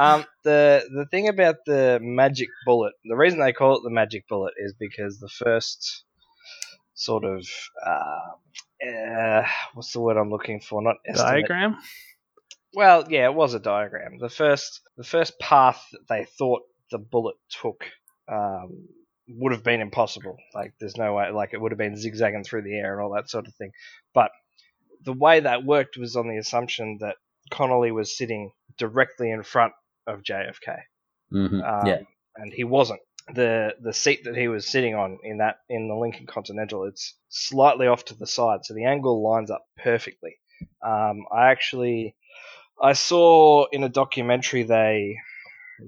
Um, 0.00 0.24
the 0.44 0.88
the 0.94 1.06
thing 1.10 1.28
about 1.28 1.56
the 1.66 1.98
magic 2.00 2.48
bullet, 2.64 2.94
the 3.04 3.16
reason 3.16 3.38
they 3.38 3.52
call 3.52 3.76
it 3.76 3.82
the 3.82 3.90
magic 3.90 4.26
bullet 4.28 4.54
is 4.56 4.74
because 4.78 5.18
the 5.18 5.28
first 5.28 6.04
sort 6.94 7.24
of 7.24 7.46
uh, 7.86 8.86
uh, 8.88 9.46
what's 9.74 9.92
the 9.92 10.00
word 10.00 10.16
I'm 10.16 10.30
looking 10.30 10.60
for? 10.60 10.82
Not 10.82 10.96
estimate. 11.06 11.32
Diagram? 11.32 11.76
Well, 12.72 13.04
yeah, 13.10 13.26
it 13.26 13.34
was 13.34 13.52
a 13.52 13.60
diagram. 13.60 14.18
The 14.18 14.30
first 14.30 14.80
the 14.96 15.04
first 15.04 15.38
path 15.38 15.84
that 15.92 16.08
they 16.08 16.24
thought 16.38 16.62
the 16.90 16.98
bullet 16.98 17.36
took 17.60 17.84
um, 18.26 18.88
would 19.28 19.52
have 19.52 19.64
been 19.64 19.82
impossible. 19.82 20.36
Like, 20.54 20.72
there's 20.80 20.96
no 20.96 21.12
way. 21.14 21.30
Like, 21.30 21.52
it 21.52 21.60
would 21.60 21.72
have 21.72 21.78
been 21.78 21.96
zigzagging 21.96 22.44
through 22.44 22.62
the 22.62 22.74
air 22.74 22.94
and 22.94 23.02
all 23.02 23.14
that 23.14 23.28
sort 23.28 23.46
of 23.46 23.54
thing. 23.54 23.72
But 24.14 24.30
the 25.04 25.12
way 25.12 25.40
that 25.40 25.64
worked 25.64 25.96
was 25.98 26.16
on 26.16 26.28
the 26.28 26.38
assumption 26.38 26.98
that 27.00 27.16
Connolly 27.50 27.90
was 27.90 28.16
sitting 28.16 28.52
directly 28.78 29.30
in 29.30 29.42
front 29.42 29.72
of 30.14 30.22
JFK. 30.22 30.78
hmm 31.30 31.60
Um, 31.62 31.86
yeah. 31.86 32.00
and 32.36 32.52
he 32.52 32.64
wasn't. 32.64 33.00
The 33.34 33.74
the 33.80 33.92
seat 33.92 34.24
that 34.24 34.36
he 34.36 34.48
was 34.48 34.66
sitting 34.66 34.94
on 34.94 35.18
in 35.22 35.38
that 35.38 35.56
in 35.68 35.88
the 35.88 35.94
Lincoln 35.94 36.26
Continental, 36.26 36.84
it's 36.84 37.14
slightly 37.28 37.86
off 37.86 38.04
to 38.06 38.14
the 38.14 38.26
side, 38.26 38.60
so 38.64 38.74
the 38.74 38.86
angle 38.86 39.22
lines 39.22 39.50
up 39.50 39.64
perfectly. 39.82 40.36
Um, 40.84 41.26
I 41.32 41.50
actually 41.50 42.16
I 42.82 42.94
saw 42.94 43.66
in 43.70 43.84
a 43.84 43.88
documentary 43.88 44.64
they 44.64 45.16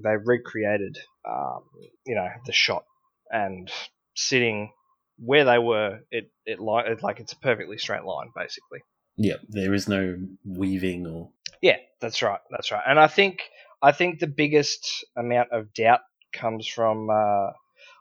they 0.03 0.15
recreated 0.23 0.97
um, 1.29 1.63
you 2.05 2.15
know 2.15 2.27
the 2.45 2.53
shot 2.53 2.83
and 3.29 3.69
sitting 4.15 4.71
where 5.17 5.43
they 5.43 5.57
were, 5.59 5.99
it 6.11 6.31
it 6.45 6.59
li- 6.59 6.83
it- 6.87 7.03
like 7.03 7.19
it's 7.19 7.33
a 7.33 7.37
perfectly 7.39 7.77
straight 7.77 8.03
line 8.05 8.29
basically. 8.35 8.79
Yeah. 9.17 9.35
There 9.49 9.73
is 9.73 9.87
no 9.87 10.17
weaving 10.45 11.05
or. 11.07 11.29
Yeah, 11.61 11.77
that's 12.01 12.21
right. 12.21 12.39
That's 12.51 12.71
right. 12.71 12.83
And 12.87 12.99
I 12.99 13.07
think 13.07 13.41
I 13.83 13.91
think 13.91 14.19
the 14.19 14.27
biggest 14.27 15.05
amount 15.17 15.49
of 15.51 15.73
doubt 15.73 15.99
comes 16.31 16.67
from 16.67 17.09
uh, 17.09 17.51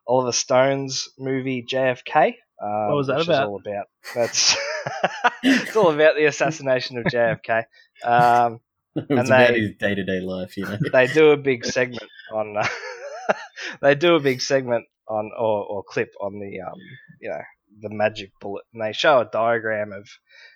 Oliver 0.07 0.33
Stone's 0.33 1.09
movie 1.19 1.65
JFK. 1.69 2.35
Um, 2.63 2.89
What 2.89 2.97
was 2.97 3.07
that 3.09 3.19
which 3.19 3.27
about? 3.27 3.43
Is 3.43 3.49
all 3.49 3.61
about 3.61 3.87
that's 4.15 4.57
it's 5.43 5.77
all 5.77 5.91
about 5.91 6.15
the 6.17 6.27
assassination 6.27 6.99
of 6.99 7.05
JFK. 7.07 7.65
Um, 8.05 8.61
it's 8.97 9.11
And 9.11 9.19
about 9.21 9.49
they- 9.53 9.61
his 9.61 9.73
day 9.77 9.95
to 9.97 10.05
day 10.05 10.21
life, 10.21 10.57
you 10.57 10.65
know. 10.65 10.79
they 10.93 11.09
do 11.09 11.31
a 11.33 11.37
big 11.37 11.65
segment 11.67 12.09
on 12.33 12.57
uh, 12.57 13.35
they 13.81 13.95
do 13.97 14.15
a 14.15 14.21
big 14.21 14.41
segment 14.41 14.85
on 15.09 15.31
or, 15.37 15.65
or 15.65 15.83
clip 15.83 16.13
on 16.21 16.39
the 16.39 16.61
um, 16.61 16.79
you 17.21 17.29
know 17.31 17.41
the 17.81 17.91
magic 17.91 18.31
bullet, 18.41 18.63
and 18.73 18.83
they 18.83 18.93
show 18.93 19.19
a 19.21 19.25
diagram 19.33 19.93
of 19.93 20.09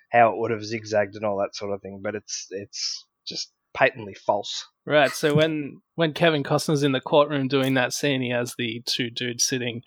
how 0.09 0.31
it 0.31 0.37
would 0.37 0.51
have 0.51 0.63
zigzagged 0.63 1.15
and 1.15 1.25
all 1.25 1.39
that 1.39 1.55
sort 1.55 1.73
of 1.73 1.81
thing. 1.81 1.99
But 2.01 2.15
it's 2.15 2.47
it's 2.51 3.05
just 3.27 3.51
patently 3.73 4.13
false. 4.13 4.65
Right. 4.85 5.11
So 5.11 5.35
when 5.35 5.81
when 5.95 6.13
Kevin 6.13 6.43
Costner's 6.43 6.83
in 6.83 6.91
the 6.93 7.01
courtroom 7.01 7.47
doing 7.47 7.73
that 7.75 7.93
scene, 7.93 8.21
he 8.21 8.29
has 8.29 8.55
the 8.57 8.81
two 8.85 9.09
dudes 9.09 9.43
sitting, 9.43 9.81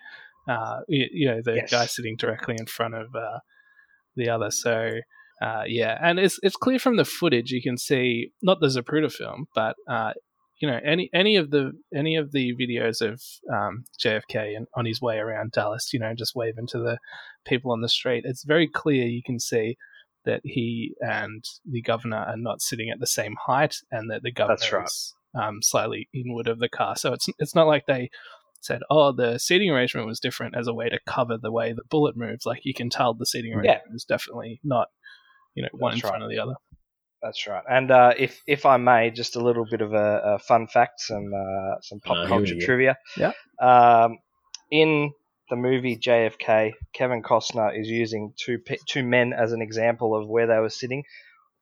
uh, 0.48 0.80
you, 0.88 1.06
you 1.12 1.28
know, 1.28 1.40
the 1.42 1.56
Yes. 1.56 1.70
guy 1.70 1.86
sitting 1.86 2.16
directly 2.16 2.56
in 2.58 2.66
front 2.66 2.94
of 2.94 3.14
uh, 3.14 3.38
the 4.16 4.28
other. 4.28 4.50
So 4.50 5.00
uh, 5.40 5.62
yeah, 5.66 5.96
and 6.02 6.18
it's 6.18 6.38
it's 6.42 6.56
clear 6.56 6.78
from 6.78 6.96
the 6.96 7.04
footage 7.04 7.50
you 7.50 7.62
can 7.62 7.78
see 7.78 8.32
not 8.42 8.60
the 8.60 8.66
Zapruder 8.66 9.10
film, 9.10 9.46
but 9.54 9.74
uh, 9.88 10.12
you 10.60 10.68
know 10.68 10.78
any 10.84 11.08
any 11.14 11.36
of 11.36 11.50
the 11.50 11.72
any 11.94 12.16
of 12.16 12.32
the 12.32 12.54
videos 12.54 13.00
of 13.00 13.22
um, 13.50 13.84
JFK 14.04 14.54
and 14.54 14.66
on 14.74 14.84
his 14.84 15.00
way 15.00 15.16
around 15.16 15.52
Dallas, 15.52 15.94
you 15.94 15.98
know, 15.98 16.12
just 16.14 16.36
waving 16.36 16.66
to 16.68 16.78
the 16.78 16.98
people 17.46 17.72
on 17.72 17.80
the 17.80 17.88
street. 17.88 18.24
It's 18.26 18.44
very 18.44 18.68
clear 18.68 19.06
you 19.06 19.22
can 19.24 19.40
see 19.40 19.78
that 20.24 20.40
he 20.44 20.94
and 21.00 21.44
the 21.70 21.82
governor 21.82 22.18
are 22.18 22.36
not 22.36 22.60
sitting 22.60 22.90
at 22.90 23.00
the 23.00 23.06
same 23.06 23.36
height, 23.46 23.76
and 23.90 24.10
that 24.10 24.22
the 24.22 24.32
governor 24.32 24.56
That's 24.56 24.72
right. 24.72 24.84
is 24.84 25.14
um, 25.34 25.62
slightly 25.62 26.08
inward 26.14 26.48
of 26.48 26.58
the 26.58 26.68
car. 26.68 26.96
So 26.96 27.12
it's 27.12 27.28
it's 27.38 27.54
not 27.54 27.66
like 27.66 27.86
they 27.86 28.10
said, 28.60 28.80
"Oh, 28.90 29.12
the 29.12 29.38
seating 29.38 29.70
arrangement 29.70 30.06
was 30.06 30.20
different" 30.20 30.56
as 30.56 30.66
a 30.66 30.74
way 30.74 30.88
to 30.88 30.98
cover 31.06 31.38
the 31.38 31.52
way 31.52 31.72
the 31.72 31.82
bullet 31.88 32.16
moves. 32.16 32.44
Like 32.46 32.60
you 32.64 32.74
can 32.74 32.90
tell 32.90 33.14
the 33.14 33.26
seating 33.26 33.52
Yeah. 33.52 33.58
arrangement 33.58 33.94
is 33.94 34.04
definitely 34.04 34.60
not, 34.62 34.88
you 35.54 35.62
know, 35.62 35.68
one 35.72 35.92
That's 35.92 36.02
in 36.04 36.08
front 36.08 36.22
of 36.24 36.30
the 36.30 36.38
other. 36.38 36.54
That's 37.22 37.46
right. 37.46 37.62
And 37.70 37.90
uh, 37.90 38.14
if 38.18 38.40
if 38.46 38.64
I 38.66 38.76
may, 38.78 39.10
just 39.10 39.36
a 39.36 39.40
little 39.40 39.66
bit 39.70 39.80
of 39.82 39.92
a, 39.92 40.20
a 40.24 40.38
fun 40.38 40.66
fact, 40.66 41.00
some 41.00 41.30
uh, 41.34 41.80
some 41.82 42.00
pop 42.00 42.16
Uh, 42.18 42.28
culture 42.28 42.56
trivia. 42.58 42.96
Yeah. 43.16 43.32
Um, 43.60 44.18
in 44.70 45.12
the 45.50 45.56
movie 45.56 45.96
JFK, 45.98 46.72
Kevin 46.94 47.22
Costner 47.22 47.78
is 47.78 47.88
using 47.88 48.32
two 48.42 48.58
two 48.88 49.02
men 49.04 49.32
as 49.32 49.52
an 49.52 49.60
example 49.60 50.16
of 50.16 50.28
where 50.28 50.46
they 50.46 50.58
were 50.58 50.70
sitting. 50.70 51.02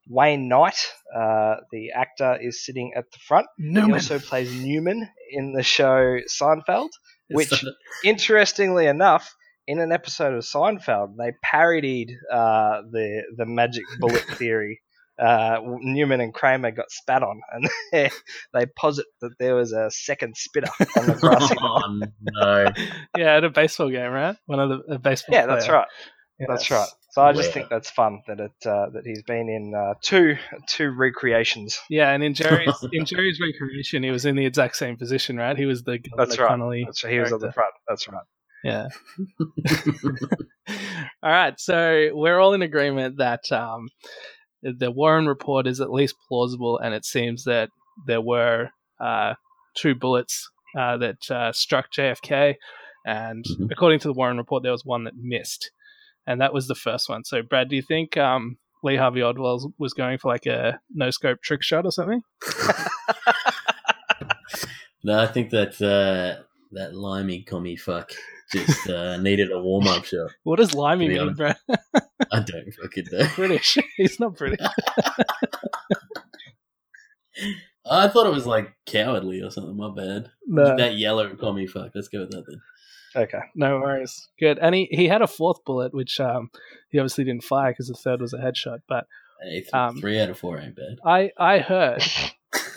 Wayne 0.07 0.47
Knight, 0.47 0.87
uh, 1.15 1.57
the 1.71 1.91
actor, 1.95 2.37
is 2.41 2.65
sitting 2.65 2.93
at 2.95 3.05
the 3.11 3.19
front. 3.27 3.45
He 3.57 3.93
also 3.93 4.17
plays 4.19 4.51
Newman 4.53 5.07
in 5.31 5.53
the 5.53 5.61
show 5.63 6.19
Seinfeld. 6.27 6.89
Which- 7.29 7.63
Interestingly 8.03 8.87
enough, 8.87 9.31
in 9.67 9.79
an 9.79 9.91
episode 9.91 10.33
of 10.33 10.43
Seinfeld, 10.43 11.15
they 11.17 11.33
parodied 11.43 12.11
uh, 12.31 12.81
the 12.91 13.23
the 13.37 13.45
magic 13.45 13.83
bullet 13.99 14.21
theory. 14.37 14.81
Uh, 15.19 15.59
Newman 15.81 16.21
and 16.21 16.33
Kramer 16.33 16.71
got 16.71 16.89
spat 16.91 17.23
on, 17.23 17.41
and 17.51 17.69
they, 17.91 18.09
they 18.53 18.65
posit 18.77 19.05
that 19.21 19.31
there 19.39 19.55
was 19.55 19.73
a 19.73 19.91
second 19.91 20.37
spitter 20.37 20.71
on 20.97 21.07
the 21.07 21.15
grassy 21.15 21.55
lawn. 21.61 22.01
oh, 22.37 22.63
no. 22.65 22.71
yeah, 23.17 23.35
at 23.37 23.43
a 23.43 23.49
baseball 23.49 23.89
game, 23.89 24.11
right? 24.11 24.37
One 24.45 24.59
of 24.59 24.69
the 24.69 24.95
a 24.95 24.99
baseball. 24.99 25.35
Yeah, 25.35 25.45
that's 25.45 25.65
player. 25.65 25.79
right. 25.79 25.87
That's 26.47 26.69
Yes. 26.69 26.79
right. 26.79 26.89
So 27.11 27.21
I 27.23 27.33
just 27.33 27.49
Wow. 27.49 27.53
think 27.53 27.69
that's 27.69 27.89
fun 27.89 28.21
that 28.27 28.39
it 28.39 28.51
uh, 28.65 28.91
that 28.91 29.01
he's 29.03 29.23
been 29.23 29.49
in 29.49 29.73
uh, 29.75 29.95
two 30.01 30.37
two 30.69 30.89
recreations. 30.91 31.77
Yeah, 31.89 32.11
and 32.11 32.23
in 32.23 32.33
Jerry's 32.33 32.73
in 32.93 33.03
Jerry's 33.03 33.39
recreation, 33.41 34.03
he 34.03 34.11
was 34.11 34.25
in 34.25 34.35
the 34.37 34.45
exact 34.45 34.77
same 34.77 34.95
position, 34.95 35.35
right? 35.35 35.57
He 35.57 35.65
was 35.65 35.83
the 35.83 35.97
Governor 35.97 36.25
That's 36.25 36.39
right. 36.39 36.47
Connolly. 36.47 36.83
That's 36.85 37.03
right. 37.03 37.11
He 37.13 37.19
was 37.19 37.33
on 37.33 37.39
the 37.39 37.51
front. 37.51 37.73
That's 37.89 38.07
right. 38.07 38.23
Yeah. 38.63 38.87
all 41.23 41.31
right, 41.31 41.59
so 41.59 42.09
we're 42.13 42.39
all 42.39 42.53
in 42.53 42.61
agreement 42.61 43.17
that 43.17 43.51
um, 43.51 43.89
the 44.61 44.91
Warren 44.91 45.27
report 45.27 45.67
is 45.67 45.79
at 45.81 45.91
least 45.91 46.15
plausible, 46.27 46.77
and 46.79 46.93
it 46.93 47.05
seems 47.05 47.43
that 47.45 47.69
there 48.07 48.21
were 48.21 48.69
uh, 48.99 49.35
two 49.75 49.95
bullets 49.95 50.49
uh, 50.77 50.97
that 50.97 51.31
uh, 51.31 51.51
struck 51.51 51.91
JFK, 51.91 52.55
and 53.05 53.45
Mhm. 53.45 53.71
according 53.71 53.99
to 53.99 54.07
the 54.07 54.13
Warren 54.13 54.37
report, 54.37 54.63
there 54.63 54.71
was 54.71 54.85
one 54.85 55.05
that 55.05 55.15
missed, 55.15 55.71
and 56.27 56.39
that 56.41 56.53
was 56.53 56.67
the 56.67 56.75
first 56.75 57.09
one. 57.09 57.23
So, 57.23 57.41
Brad, 57.41 57.69
do 57.69 57.75
you 57.75 57.81
think 57.81 58.17
um, 58.17 58.57
Lee 58.83 58.97
Harvey 58.97 59.23
Oswald 59.23 59.73
was 59.77 59.93
going 59.93 60.17
for 60.17 60.31
like 60.31 60.45
a 60.45 60.79
no 60.93 61.09
scope 61.11 61.41
trick 61.41 61.63
shot 61.63 61.85
or 61.85 61.91
something? 61.91 62.21
no, 65.03 65.19
I 65.19 65.27
think 65.27 65.49
that 65.51 65.81
uh, 65.81 66.43
that 66.71 66.93
limey 66.95 67.41
commie 67.41 67.75
fuck 67.77 68.11
just 68.51 68.89
uh, 68.89 69.17
needed 69.17 69.51
a 69.51 69.59
warm 69.59 69.87
up 69.87 70.05
shot. 70.05 70.31
What 70.43 70.57
does 70.57 70.73
limey 70.73 71.07
mean, 71.07 71.19
honest. 71.19 71.37
Brad? 71.37 71.57
I 72.31 72.39
don't 72.41 72.73
fucking 72.81 73.05
know. 73.11 73.27
British. 73.35 73.77
He's 73.97 74.19
not 74.19 74.35
British. 74.37 74.59
I 77.89 78.07
thought 78.07 78.27
it 78.27 78.33
was 78.33 78.45
like 78.45 78.73
cowardly 78.85 79.41
or 79.41 79.49
something. 79.49 79.75
My 79.77 79.89
bad. 79.95 80.29
No. 80.45 80.75
That 80.75 80.97
yellow 80.97 81.33
commie 81.35 81.67
fuck. 81.67 81.91
Let's 81.95 82.07
go 82.09 82.19
with 82.21 82.31
that 82.31 82.43
then. 82.47 82.61
Okay. 83.23 83.39
No 83.55 83.79
worries. 83.79 84.29
Good. 84.39 84.59
And 84.59 84.75
he, 84.75 84.87
he 84.91 85.07
had 85.07 85.21
a 85.21 85.27
fourth 85.27 85.63
bullet, 85.65 85.93
which 85.93 86.19
um, 86.19 86.51
he 86.89 86.99
obviously 86.99 87.23
didn't 87.23 87.43
fire 87.43 87.71
because 87.71 87.87
the 87.87 87.95
third 87.95 88.21
was 88.21 88.33
a 88.33 88.37
headshot. 88.37 88.79
But 88.87 89.07
Hey, 89.41 89.61
th- 89.61 89.73
Um, 89.73 89.99
three 89.99 90.19
out 90.19 90.29
of 90.29 90.37
four 90.37 90.59
ain't 90.59 90.75
bad. 90.75 90.97
I, 91.05 91.31
I 91.37 91.59
heard 91.59 92.03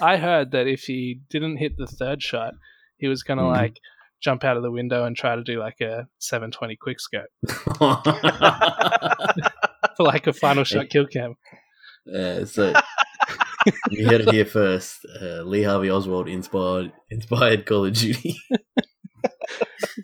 I 0.00 0.16
heard 0.16 0.52
that 0.52 0.68
if 0.68 0.82
he 0.84 1.20
didn't 1.28 1.56
hit 1.56 1.76
the 1.76 1.88
third 1.88 2.22
shot, 2.22 2.54
he 2.98 3.08
was 3.08 3.24
gonna 3.24 3.42
Mhm. 3.42 3.50
like 3.52 3.80
jump 4.22 4.44
out 4.44 4.56
of 4.56 4.62
the 4.62 4.70
window 4.70 5.04
and 5.04 5.16
try 5.16 5.34
to 5.34 5.42
do 5.42 5.58
like 5.58 5.80
a 5.80 6.06
720 6.18 6.76
quick 6.76 7.00
scope 7.00 7.26
for 9.96 10.04
like 10.04 10.26
a 10.26 10.32
final 10.32 10.64
shot 10.64 10.88
kill 10.88 11.06
cam. 11.06 11.34
Uh, 12.12 12.44
so 12.44 12.72
you 13.90 14.06
heard 14.06 14.22
it 14.22 14.32
here 14.32 14.46
first. 14.46 15.06
Uh, 15.20 15.42
Lee 15.42 15.62
Harvey 15.62 15.90
Oswald 15.90 16.28
inspired 16.28 16.92
inspired 17.10 17.66
Call 17.66 17.86
of 17.86 17.94
Duty. 17.94 18.36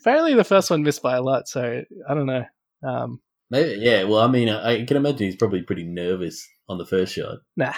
Apparently 0.00 0.34
the 0.34 0.44
first 0.44 0.70
one 0.70 0.82
missed 0.82 1.02
by 1.02 1.16
a 1.16 1.22
lot, 1.22 1.48
so 1.48 1.82
I 2.08 2.14
don't 2.14 2.26
know. 2.26 2.44
Um, 2.86 3.20
Maybe, 3.50 3.80
yeah. 3.80 4.04
Well, 4.04 4.20
I 4.20 4.28
mean, 4.28 4.48
I, 4.48 4.82
I 4.82 4.84
can 4.84 4.96
imagine 4.96 5.26
he's 5.26 5.36
probably 5.36 5.62
pretty 5.62 5.84
nervous 5.84 6.46
on 6.68 6.78
the 6.78 6.86
first 6.86 7.14
shot, 7.14 7.38
nah. 7.56 7.72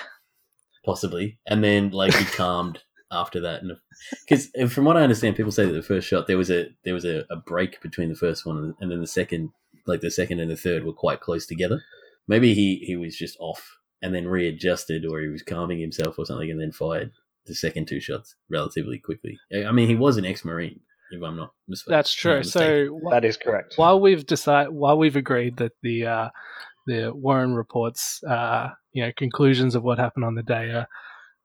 possibly, 0.85 1.39
and 1.47 1.63
then 1.63 1.91
like 1.91 2.15
he 2.15 2.25
calmed 2.25 2.81
after 3.13 3.41
that. 3.41 3.63
Because 4.29 4.51
from 4.73 4.85
what 4.85 4.97
I 4.97 5.03
understand, 5.03 5.37
people 5.37 5.53
say 5.53 5.65
that 5.67 5.73
the 5.73 5.83
first 5.83 6.07
shot 6.09 6.27
there 6.27 6.39
was 6.39 6.51
a 6.51 6.69
there 6.85 6.95
was 6.95 7.05
a, 7.05 7.25
a 7.31 7.37
break 7.37 7.81
between 7.81 8.09
the 8.09 8.15
first 8.15 8.47
one 8.47 8.59
and, 8.59 8.75
and 8.81 8.91
then 8.91 9.01
the 9.01 9.07
second, 9.07 9.51
like 9.87 10.01
the 10.01 10.11
second 10.11 10.41
and 10.41 10.51
the 10.51 10.57
third 10.57 10.85
were 10.85 10.93
quite 10.93 11.21
close 11.21 11.47
together. 11.47 11.81
Maybe 12.29 12.55
he 12.55 12.77
he 12.87 12.97
was 12.97 13.17
just 13.17 13.37
off 13.41 13.79
and 14.03 14.15
then 14.15 14.29
readjusted, 14.29 15.05
or 15.05 15.21
he 15.21 15.29
was 15.29 15.43
calming 15.43 15.81
himself 15.81 16.19
or 16.19 16.25
something, 16.25 16.51
and 16.51 16.61
then 16.61 16.73
fired 16.73 17.13
the 17.47 17.55
second 17.55 17.87
two 17.89 18.01
shots 18.01 18.37
relatively 18.49 18.99
quickly. 18.99 19.39
I 19.53 19.65
I 19.67 19.73
mean, 19.73 19.89
he 19.89 19.95
was 19.97 20.17
an 20.17 20.25
ex-marine, 20.25 20.81
if 21.11 21.23
I'm 21.23 21.37
not 21.37 21.53
mistaken. 21.69 21.93
That's 21.93 22.15
true. 22.15 22.39
mistaken. 22.39 22.99
So 22.99 23.01
wh- 23.05 23.11
That 23.11 23.25
is 23.25 23.37
correct. 23.37 23.75
while 23.77 24.01
we've 24.01 24.25
decided, 24.25 24.73
while 24.73 24.97
we've 24.97 25.17
agreed 25.17 25.57
that 25.59 25.73
the 25.83 26.07
uh, 26.07 26.29
the 26.87 27.13
Warren 27.15 27.55
reports, 27.55 28.23
uh, 28.25 28.69
you 28.93 29.03
know, 29.05 29.13
conclusions 29.17 29.75
of 29.75 29.83
what 29.83 29.99
happened 29.99 30.25
on 30.25 30.35
the 30.35 30.43
day 30.43 30.71
are 30.71 30.87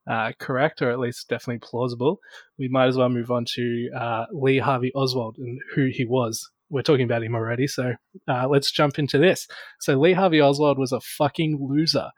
uh, 0.09 0.31
correct, 0.39 0.81
or 0.81 0.91
at 0.91 1.00
least 1.00 1.29
definitely 1.29 1.59
plausible, 1.59 2.19
we 2.57 2.67
might 2.67 2.88
as 2.88 2.97
well 2.97 3.09
move 3.09 3.31
on 3.31 3.45
to 3.55 3.89
uh, 3.97 4.25
Lee 4.31 4.59
Harvey 4.59 4.91
Oswald 4.93 5.38
and 5.38 5.59
who 5.74 5.89
he 5.91 6.05
was. 6.05 6.50
We're 6.69 6.81
talking 6.81 7.05
about 7.05 7.24
him 7.24 7.35
already, 7.35 7.67
so 7.67 7.93
uh, 8.27 8.47
let's 8.47 8.71
jump 8.71 8.97
into 8.97 9.17
this. 9.17 9.47
So 9.79 10.00
Lee 10.00 10.13
Harvey 10.13 10.41
Oswald 10.41 10.79
was 10.79 10.91
a 10.91 11.00
fucking 11.00 11.59
loser. 11.62 12.09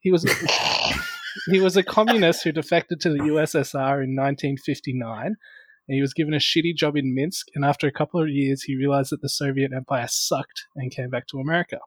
He 0.00 0.10
was 0.10 0.24
he 1.50 1.60
was 1.60 1.76
a 1.76 1.82
communist 1.82 2.42
who 2.44 2.52
defected 2.52 3.00
to 3.00 3.10
the 3.10 3.18
USSR 3.18 4.02
in 4.02 4.16
1959 4.16 5.36
and 5.90 5.96
he 5.96 6.00
was 6.00 6.14
given 6.14 6.34
a 6.34 6.38
shitty 6.38 6.76
job 6.76 6.96
in 6.96 7.16
Minsk. 7.16 7.48
And 7.56 7.64
after 7.64 7.88
a 7.88 7.92
couple 7.92 8.22
of 8.22 8.28
years, 8.28 8.62
he 8.62 8.76
realized 8.76 9.10
that 9.10 9.22
the 9.22 9.28
Soviet 9.28 9.72
Empire 9.74 10.06
sucked 10.08 10.66
and 10.76 10.94
came 10.94 11.10
back 11.10 11.26
to 11.28 11.38
America. 11.38 11.78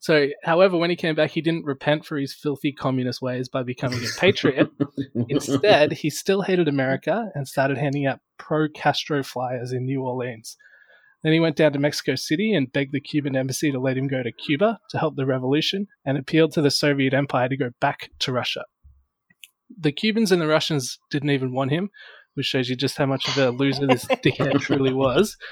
So, 0.00 0.28
however, 0.44 0.76
when 0.76 0.90
he 0.90 0.96
came 0.96 1.14
back, 1.14 1.30
he 1.30 1.40
didn't 1.40 1.64
repent 1.64 2.04
for 2.04 2.18
his 2.18 2.34
filthy 2.34 2.72
communist 2.72 3.22
ways 3.22 3.48
by 3.48 3.62
becoming 3.62 4.00
a 4.00 4.20
patriot. 4.20 4.70
Instead, 5.28 5.92
he 5.92 6.10
still 6.10 6.42
hated 6.42 6.68
America 6.68 7.30
and 7.34 7.48
started 7.48 7.78
handing 7.78 8.06
out 8.06 8.20
pro 8.38 8.68
Castro 8.68 9.22
flyers 9.22 9.72
in 9.72 9.84
New 9.84 10.02
Orleans. 10.02 10.56
Then 11.22 11.32
he 11.32 11.40
went 11.40 11.56
down 11.56 11.72
to 11.72 11.78
Mexico 11.78 12.14
City 12.14 12.54
and 12.54 12.72
begged 12.72 12.92
the 12.92 13.00
Cuban 13.00 13.34
embassy 13.34 13.72
to 13.72 13.80
let 13.80 13.96
him 13.96 14.06
go 14.06 14.22
to 14.22 14.30
Cuba 14.30 14.78
to 14.90 14.98
help 14.98 15.16
the 15.16 15.26
revolution 15.26 15.88
and 16.04 16.16
appealed 16.16 16.52
to 16.52 16.62
the 16.62 16.70
Soviet 16.70 17.14
Empire 17.14 17.48
to 17.48 17.56
go 17.56 17.70
back 17.80 18.10
to 18.20 18.32
Russia. 18.32 18.64
The 19.76 19.92
Cubans 19.92 20.30
and 20.30 20.40
the 20.40 20.46
Russians 20.46 20.98
didn't 21.10 21.30
even 21.30 21.52
want 21.52 21.72
him, 21.72 21.90
which 22.34 22.46
shows 22.46 22.68
you 22.68 22.76
just 22.76 22.96
how 22.96 23.06
much 23.06 23.26
of 23.28 23.38
a 23.38 23.50
loser 23.50 23.86
this 23.86 24.04
dickhead 24.04 24.60
truly 24.60 24.92
was. 24.92 25.36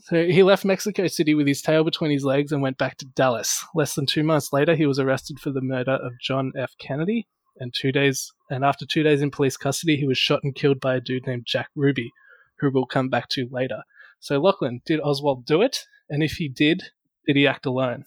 So 0.00 0.24
he 0.24 0.42
left 0.42 0.64
Mexico 0.64 1.06
City 1.06 1.34
with 1.34 1.46
his 1.46 1.62
tail 1.62 1.84
between 1.84 2.10
his 2.10 2.24
legs 2.24 2.50
and 2.50 2.60
went 2.60 2.78
back 2.78 2.96
to 2.98 3.06
Dallas. 3.06 3.64
Less 3.74 3.94
than 3.94 4.06
two 4.06 4.24
months 4.24 4.52
later, 4.52 4.74
he 4.74 4.86
was 4.86 4.98
arrested 4.98 5.38
for 5.38 5.50
the 5.50 5.60
murder 5.60 5.92
of 5.92 6.12
John 6.20 6.52
F. 6.58 6.72
Kennedy. 6.78 7.28
And 7.58 7.72
two 7.72 7.92
days, 7.92 8.32
and 8.50 8.64
after 8.64 8.84
two 8.84 9.04
days 9.04 9.22
in 9.22 9.30
police 9.30 9.56
custody, 9.56 9.96
he 9.96 10.06
was 10.06 10.18
shot 10.18 10.40
and 10.42 10.54
killed 10.54 10.80
by 10.80 10.96
a 10.96 11.00
dude 11.00 11.26
named 11.26 11.46
Jack 11.46 11.68
Ruby, 11.76 12.10
who 12.58 12.70
we'll 12.72 12.86
come 12.86 13.08
back 13.08 13.28
to 13.30 13.46
later. 13.52 13.82
So 14.18 14.40
Lachlan, 14.40 14.80
did 14.84 15.00
Oswald 15.00 15.46
do 15.46 15.62
it? 15.62 15.84
And 16.10 16.22
if 16.22 16.32
he 16.32 16.48
did, 16.48 16.82
did 17.26 17.36
he 17.36 17.46
act 17.46 17.64
alone? 17.64 18.04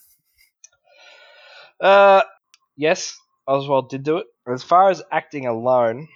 Uh, 1.79 2.23
yes, 2.75 3.15
Oswald 3.47 3.89
did 3.89 4.03
do 4.03 4.17
it. 4.17 4.25
As 4.51 4.63
far 4.63 4.89
as 4.89 5.01
acting 5.11 5.45
alone, 5.45 6.09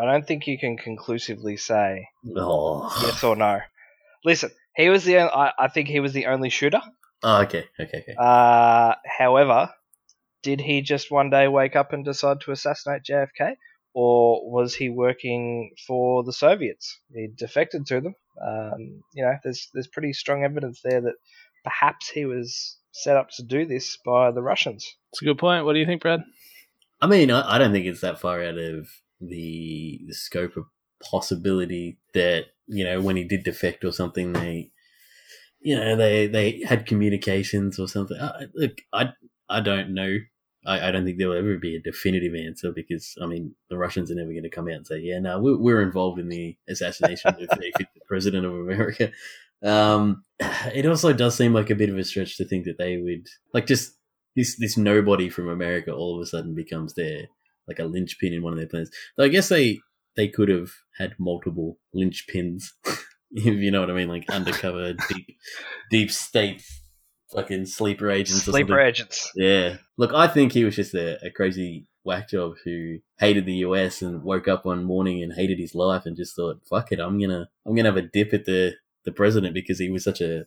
I 0.00 0.04
don't 0.04 0.26
think 0.26 0.46
you 0.46 0.58
can 0.58 0.76
conclusively 0.76 1.56
say 1.56 2.06
oh. 2.36 2.88
yes 3.02 3.24
or 3.24 3.34
no. 3.34 3.60
Listen, 4.24 4.50
he 4.76 4.88
was 4.88 5.04
the. 5.04 5.18
I, 5.18 5.52
I 5.58 5.68
think 5.68 5.88
he 5.88 6.00
was 6.00 6.12
the 6.12 6.26
only 6.26 6.50
shooter. 6.50 6.80
Oh, 7.22 7.42
okay, 7.42 7.64
okay, 7.78 7.98
okay. 7.98 8.14
Uh, 8.18 8.94
however, 9.04 9.70
did 10.42 10.60
he 10.60 10.80
just 10.80 11.10
one 11.10 11.30
day 11.30 11.48
wake 11.48 11.76
up 11.76 11.92
and 11.92 12.04
decide 12.04 12.40
to 12.42 12.52
assassinate 12.52 13.02
JFK, 13.04 13.56
or 13.94 14.50
was 14.50 14.74
he 14.74 14.88
working 14.88 15.72
for 15.86 16.22
the 16.22 16.32
Soviets? 16.32 16.98
He 17.12 17.28
defected 17.36 17.86
to 17.86 18.00
them. 18.00 18.14
Um, 18.42 19.02
you 19.14 19.22
know, 19.24 19.34
there's 19.44 19.68
there's 19.74 19.88
pretty 19.88 20.12
strong 20.12 20.44
evidence 20.44 20.80
there 20.82 21.00
that 21.00 21.14
perhaps 21.64 22.08
he 22.08 22.24
was 22.24 22.78
set 22.92 23.16
up 23.16 23.28
to 23.36 23.42
do 23.42 23.66
this 23.66 23.98
by 24.04 24.30
the 24.30 24.42
Russians. 24.42 24.86
It's 25.12 25.22
a 25.22 25.26
good 25.26 25.38
point. 25.38 25.64
What 25.64 25.74
do 25.74 25.78
you 25.78 25.86
think, 25.86 26.02
Brad? 26.02 26.22
I 27.00 27.06
mean, 27.06 27.30
I, 27.30 27.56
I 27.56 27.58
don't 27.58 27.72
think 27.72 27.86
it's 27.86 28.00
that 28.00 28.20
far 28.20 28.42
out 28.42 28.58
of 28.58 28.88
the 29.20 30.00
the 30.06 30.14
scope 30.14 30.56
of 30.56 30.64
possibility 31.02 31.98
that 32.14 32.46
you 32.66 32.84
know 32.84 33.00
when 33.00 33.16
he 33.16 33.24
did 33.24 33.44
defect 33.44 33.84
or 33.84 33.92
something, 33.92 34.32
they 34.32 34.70
you 35.60 35.76
know 35.76 35.96
they 35.96 36.26
they 36.26 36.62
had 36.66 36.86
communications 36.86 37.78
or 37.78 37.88
something. 37.88 38.16
Uh, 38.16 38.46
look, 38.54 38.78
I 38.92 39.10
I 39.48 39.60
don't 39.60 39.94
know. 39.94 40.18
I, 40.66 40.88
I 40.88 40.90
don't 40.90 41.04
think 41.04 41.18
there 41.18 41.28
will 41.28 41.38
ever 41.38 41.56
be 41.56 41.74
a 41.74 41.80
definitive 41.80 42.34
answer 42.34 42.72
because 42.72 43.16
I 43.22 43.26
mean 43.26 43.54
the 43.68 43.78
Russians 43.78 44.10
are 44.10 44.14
never 44.14 44.30
going 44.30 44.42
to 44.42 44.50
come 44.50 44.68
out 44.68 44.74
and 44.74 44.86
say, 44.86 45.00
yeah, 45.00 45.18
no, 45.18 45.40
we're, 45.40 45.58
we're 45.58 45.82
involved 45.82 46.18
in 46.20 46.28
the 46.28 46.56
assassination 46.68 47.28
of 47.28 47.38
the 47.38 47.86
president 48.06 48.44
of 48.44 48.52
America. 48.52 49.10
Um, 49.62 50.24
it 50.40 50.86
also 50.86 51.12
does 51.12 51.36
seem 51.36 51.54
like 51.54 51.70
a 51.70 51.74
bit 51.74 51.90
of 51.90 51.98
a 51.98 52.04
stretch 52.04 52.36
to 52.36 52.44
think 52.44 52.64
that 52.66 52.78
they 52.78 52.98
would 52.98 53.26
like 53.54 53.66
just 53.66 53.94
this 54.36 54.56
this 54.58 54.76
nobody 54.76 55.28
from 55.28 55.48
America 55.48 55.92
all 55.92 56.16
of 56.16 56.22
a 56.22 56.26
sudden 56.26 56.54
becomes 56.54 56.94
their 56.94 57.26
like 57.66 57.78
a 57.78 57.84
linchpin 57.84 58.32
in 58.32 58.42
one 58.42 58.52
of 58.52 58.58
their 58.58 58.68
plans. 58.68 58.90
So 59.16 59.24
I 59.24 59.28
guess 59.28 59.48
they 59.48 59.80
they 60.16 60.28
could 60.28 60.48
have 60.48 60.70
had 60.98 61.14
multiple 61.18 61.78
linchpins, 61.94 62.64
if 63.30 63.44
you 63.44 63.70
know 63.70 63.80
what 63.80 63.90
I 63.90 63.94
mean, 63.94 64.08
like 64.08 64.28
undercover 64.30 64.92
deep 65.08 65.36
deep 65.90 66.10
state 66.10 66.62
fucking 67.32 67.66
sleeper 67.66 68.10
agents. 68.10 68.44
Sleeper 68.44 68.80
agents. 68.80 69.30
Yeah. 69.36 69.76
Look, 69.96 70.12
I 70.12 70.26
think 70.26 70.52
he 70.52 70.64
was 70.64 70.76
just 70.76 70.94
a, 70.94 71.24
a 71.24 71.30
crazy 71.30 71.86
whack 72.02 72.28
job 72.28 72.54
who 72.64 72.98
hated 73.18 73.46
the 73.46 73.56
US 73.66 74.02
and 74.02 74.22
woke 74.22 74.48
up 74.48 74.64
one 74.64 74.84
morning 74.84 75.22
and 75.22 75.32
hated 75.32 75.58
his 75.58 75.74
life 75.74 76.06
and 76.06 76.16
just 76.16 76.34
thought, 76.34 76.60
"Fuck 76.68 76.92
it, 76.92 77.00
I'm 77.00 77.20
gonna 77.20 77.48
I'm 77.66 77.74
gonna 77.74 77.88
have 77.88 77.96
a 77.96 78.02
dip 78.02 78.32
at 78.32 78.44
the 78.44 78.74
the 79.04 79.12
president 79.12 79.54
because 79.54 79.78
he 79.78 79.90
was 79.90 80.04
such 80.04 80.20
a 80.20 80.44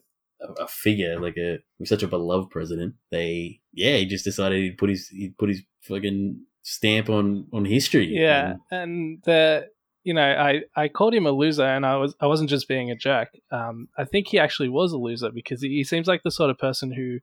a 0.59 0.67
figure, 0.67 1.19
like 1.19 1.37
a 1.37 1.59
was 1.79 1.89
such 1.89 2.03
a 2.03 2.07
beloved 2.07 2.49
president. 2.49 2.95
They 3.11 3.61
yeah, 3.71 3.97
he 3.97 4.05
just 4.05 4.25
decided 4.25 4.59
he'd 4.59 4.77
put 4.77 4.89
his 4.89 5.07
he'd 5.07 5.37
put 5.37 5.49
his 5.49 5.61
fucking 5.81 6.45
stamp 6.63 7.09
on 7.09 7.45
on 7.53 7.65
history. 7.65 8.07
Yeah, 8.07 8.55
and, 8.71 8.81
and 8.81 9.23
the 9.23 9.67
you 10.03 10.13
know 10.13 10.23
I 10.23 10.61
I 10.75 10.87
called 10.87 11.13
him 11.13 11.27
a 11.27 11.31
loser, 11.31 11.65
and 11.65 11.85
I 11.85 11.97
was 11.97 12.15
I 12.19 12.27
wasn't 12.27 12.49
just 12.49 12.67
being 12.67 12.89
a 12.89 12.95
jerk. 12.95 13.29
Um, 13.51 13.89
I 13.97 14.05
think 14.05 14.27
he 14.27 14.39
actually 14.39 14.69
was 14.69 14.91
a 14.91 14.97
loser 14.97 15.29
because 15.31 15.61
he, 15.61 15.69
he 15.69 15.83
seems 15.83 16.07
like 16.07 16.23
the 16.23 16.31
sort 16.31 16.49
of 16.49 16.57
person 16.57 16.91
who, 16.91 17.19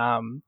um, 0.00 0.42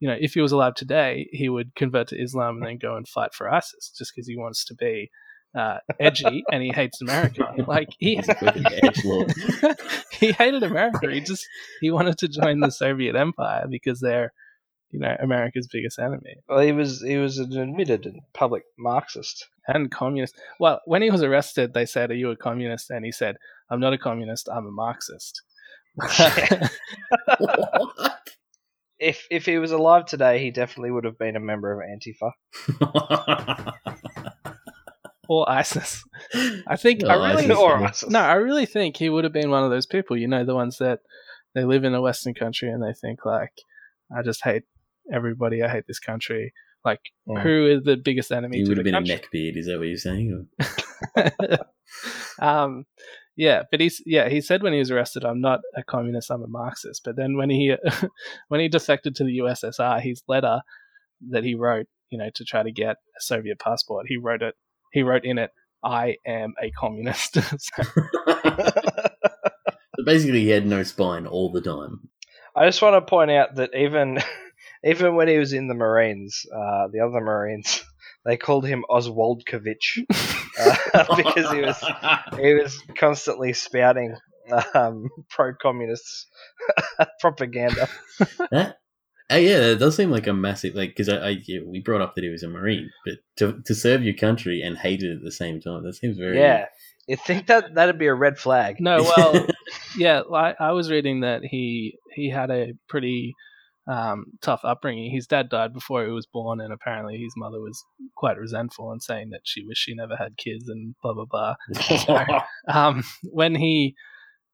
you 0.00 0.08
know, 0.08 0.16
if 0.20 0.34
he 0.34 0.40
was 0.40 0.52
alive 0.52 0.74
today, 0.74 1.28
he 1.32 1.48
would 1.48 1.74
convert 1.74 2.08
to 2.08 2.20
Islam 2.20 2.56
and 2.56 2.66
then 2.66 2.78
go 2.78 2.96
and 2.96 3.08
fight 3.08 3.32
for 3.32 3.52
ISIS 3.52 3.90
just 3.96 4.12
because 4.14 4.28
he 4.28 4.36
wants 4.36 4.64
to 4.66 4.74
be 4.74 5.10
uh, 5.54 5.78
edgy 6.00 6.44
and 6.50 6.62
he 6.62 6.70
hates 6.70 7.00
America. 7.00 7.54
Like 7.66 7.90
he 7.98 8.16
he 10.20 10.32
hated 10.32 10.62
America. 10.62 11.10
He 11.10 11.20
just 11.20 11.46
he 11.80 11.90
wanted 11.90 12.18
to 12.18 12.28
join 12.28 12.60
the 12.60 12.70
Soviet 12.70 13.16
Empire 13.16 13.66
because 13.70 14.00
they're 14.00 14.32
you 14.94 15.00
know 15.00 15.16
America's 15.20 15.66
biggest 15.66 15.98
enemy. 15.98 16.36
Well, 16.48 16.60
he 16.60 16.70
was 16.70 17.02
he 17.02 17.16
was 17.16 17.38
an 17.38 17.58
admitted 17.58 18.06
and 18.06 18.20
public 18.32 18.62
Marxist 18.78 19.48
and 19.66 19.90
communist. 19.90 20.36
Well, 20.60 20.80
when 20.84 21.02
he 21.02 21.10
was 21.10 21.22
arrested, 21.22 21.74
they 21.74 21.84
said, 21.84 22.12
"Are 22.12 22.14
you 22.14 22.30
a 22.30 22.36
communist?" 22.36 22.90
And 22.90 23.04
he 23.04 23.10
said, 23.10 23.34
"I'm 23.68 23.80
not 23.80 23.92
a 23.92 23.98
communist. 23.98 24.48
I'm 24.48 24.66
a 24.66 24.70
Marxist." 24.70 25.42
if 29.00 29.26
if 29.30 29.46
he 29.46 29.58
was 29.58 29.72
alive 29.72 30.06
today, 30.06 30.38
he 30.38 30.52
definitely 30.52 30.92
would 30.92 31.04
have 31.04 31.18
been 31.18 31.34
a 31.34 31.40
member 31.40 31.72
of 31.72 31.80
Antifa 31.80 32.30
or 35.28 35.50
ISIS. 35.50 36.04
I 36.68 36.76
think 36.76 37.02
I 37.04 37.14
really 37.14 37.52
or 37.52 37.84
ISIS. 37.84 38.08
no, 38.08 38.20
I 38.20 38.34
really 38.34 38.66
think 38.66 38.96
he 38.96 39.08
would 39.08 39.24
have 39.24 39.32
been 39.32 39.50
one 39.50 39.64
of 39.64 39.70
those 39.70 39.86
people. 39.86 40.16
You 40.16 40.28
know, 40.28 40.44
the 40.44 40.54
ones 40.54 40.78
that 40.78 41.00
they 41.52 41.64
live 41.64 41.82
in 41.82 41.94
a 41.94 42.00
Western 42.00 42.34
country 42.34 42.70
and 42.70 42.80
they 42.80 42.92
think 42.92 43.24
like, 43.24 43.54
I 44.16 44.22
just 44.22 44.44
hate 44.44 44.62
everybody. 45.12 45.62
I 45.62 45.68
hate 45.68 45.86
this 45.86 45.98
country. 45.98 46.52
Like, 46.84 47.00
yeah. 47.26 47.40
who 47.40 47.66
is 47.66 47.82
the 47.84 47.96
biggest 47.96 48.30
enemy? 48.30 48.58
He 48.58 48.64
would 48.64 48.76
have 48.76 48.84
been 48.84 48.94
country? 48.94 49.14
a 49.14 49.18
neckbeard. 49.18 49.56
Is 49.56 49.66
that 49.66 49.78
what 49.78 49.88
you're 49.88 49.96
saying? 49.96 50.48
um, 52.40 52.84
yeah, 53.36 53.62
but 53.70 53.80
he's 53.80 54.00
yeah 54.06 54.28
he 54.28 54.40
said 54.40 54.62
when 54.62 54.72
he 54.72 54.78
was 54.78 54.90
arrested, 54.90 55.24
I'm 55.24 55.40
not 55.40 55.60
a 55.76 55.82
communist. 55.82 56.30
I'm 56.30 56.42
a 56.42 56.46
Marxist. 56.46 57.02
But 57.04 57.16
then 57.16 57.36
when 57.36 57.50
he 57.50 57.74
when 58.48 58.60
he 58.60 58.68
defected 58.68 59.16
to 59.16 59.24
the 59.24 59.38
USSR, 59.38 60.00
his 60.00 60.22
letter 60.28 60.60
that 61.30 61.44
he 61.44 61.54
wrote, 61.54 61.86
you 62.10 62.18
know, 62.18 62.30
to 62.34 62.44
try 62.44 62.62
to 62.62 62.70
get 62.70 62.96
a 62.96 63.20
Soviet 63.20 63.58
passport, 63.58 64.06
he 64.08 64.16
wrote 64.16 64.42
it. 64.42 64.54
He 64.92 65.02
wrote 65.02 65.24
in 65.24 65.38
it, 65.38 65.50
"I 65.82 66.16
am 66.26 66.54
a 66.62 66.70
communist." 66.70 67.34
so 67.58 67.82
basically, 70.04 70.42
he 70.42 70.50
had 70.50 70.66
no 70.66 70.84
spine 70.84 71.26
all 71.26 71.50
the 71.50 71.60
time. 71.60 72.08
I 72.54 72.66
just 72.66 72.82
want 72.82 72.94
to 72.94 73.10
point 73.10 73.32
out 73.32 73.56
that 73.56 73.74
even 73.74 74.20
even 74.84 75.14
when 75.14 75.28
he 75.28 75.38
was 75.38 75.52
in 75.52 75.68
the 75.68 75.74
Marines, 75.74 76.44
uh, 76.54 76.88
the 76.92 77.00
other 77.00 77.20
Marines, 77.20 77.82
they 78.24 78.36
called 78.36 78.66
him 78.66 78.84
Oswaldkovich 78.88 80.04
uh, 80.94 81.16
because 81.16 81.50
he 81.52 81.60
was 81.60 81.84
he 82.38 82.54
was 82.54 82.82
constantly 82.98 83.52
spouting 83.52 84.16
um, 84.74 85.08
pro-communist 85.30 86.26
propaganda. 87.20 87.88
That, 88.50 88.76
oh 89.30 89.36
yeah, 89.36 89.58
it 89.60 89.76
does 89.76 89.96
seem 89.96 90.10
like 90.10 90.26
a 90.26 90.34
massive 90.34 90.74
like 90.74 90.90
because 90.90 91.08
I, 91.08 91.16
I 91.16 91.36
yeah, 91.46 91.60
we 91.64 91.80
brought 91.80 92.02
up 92.02 92.14
that 92.14 92.24
he 92.24 92.30
was 92.30 92.42
a 92.42 92.48
Marine, 92.48 92.90
but 93.04 93.14
to 93.36 93.62
to 93.64 93.74
serve 93.74 94.04
your 94.04 94.14
country 94.14 94.62
and 94.62 94.76
hate 94.76 95.02
it 95.02 95.16
at 95.16 95.22
the 95.22 95.32
same 95.32 95.60
time, 95.60 95.82
that 95.84 95.94
seems 95.94 96.18
very 96.18 96.38
yeah. 96.38 96.66
You 97.06 97.16
think 97.16 97.48
that 97.48 97.74
that'd 97.74 97.98
be 97.98 98.06
a 98.06 98.14
red 98.14 98.38
flag? 98.38 98.80
No, 98.80 99.02
well, 99.02 99.46
yeah, 99.98 100.22
I, 100.32 100.54
I 100.58 100.72
was 100.72 100.90
reading 100.90 101.20
that 101.20 101.44
he 101.44 101.98
he 102.14 102.30
had 102.30 102.50
a 102.50 102.72
pretty 102.88 103.34
um, 103.86 104.26
tough 104.40 104.60
upbringing. 104.64 105.10
His 105.10 105.26
dad 105.26 105.48
died 105.48 105.72
before 105.72 106.04
he 106.04 106.10
was 106.10 106.26
born, 106.26 106.60
and 106.60 106.72
apparently 106.72 107.18
his 107.18 107.34
mother 107.36 107.60
was 107.60 107.84
quite 108.16 108.38
resentful 108.38 108.90
and 108.90 109.02
saying 109.02 109.30
that 109.30 109.42
she 109.44 109.64
wished 109.64 109.82
she 109.82 109.94
never 109.94 110.16
had 110.16 110.36
kids 110.36 110.68
and 110.68 110.94
blah 111.02 111.14
blah 111.14 111.26
blah. 111.26 111.54
so, 112.04 112.24
um, 112.68 113.02
when 113.24 113.54
he 113.54 113.94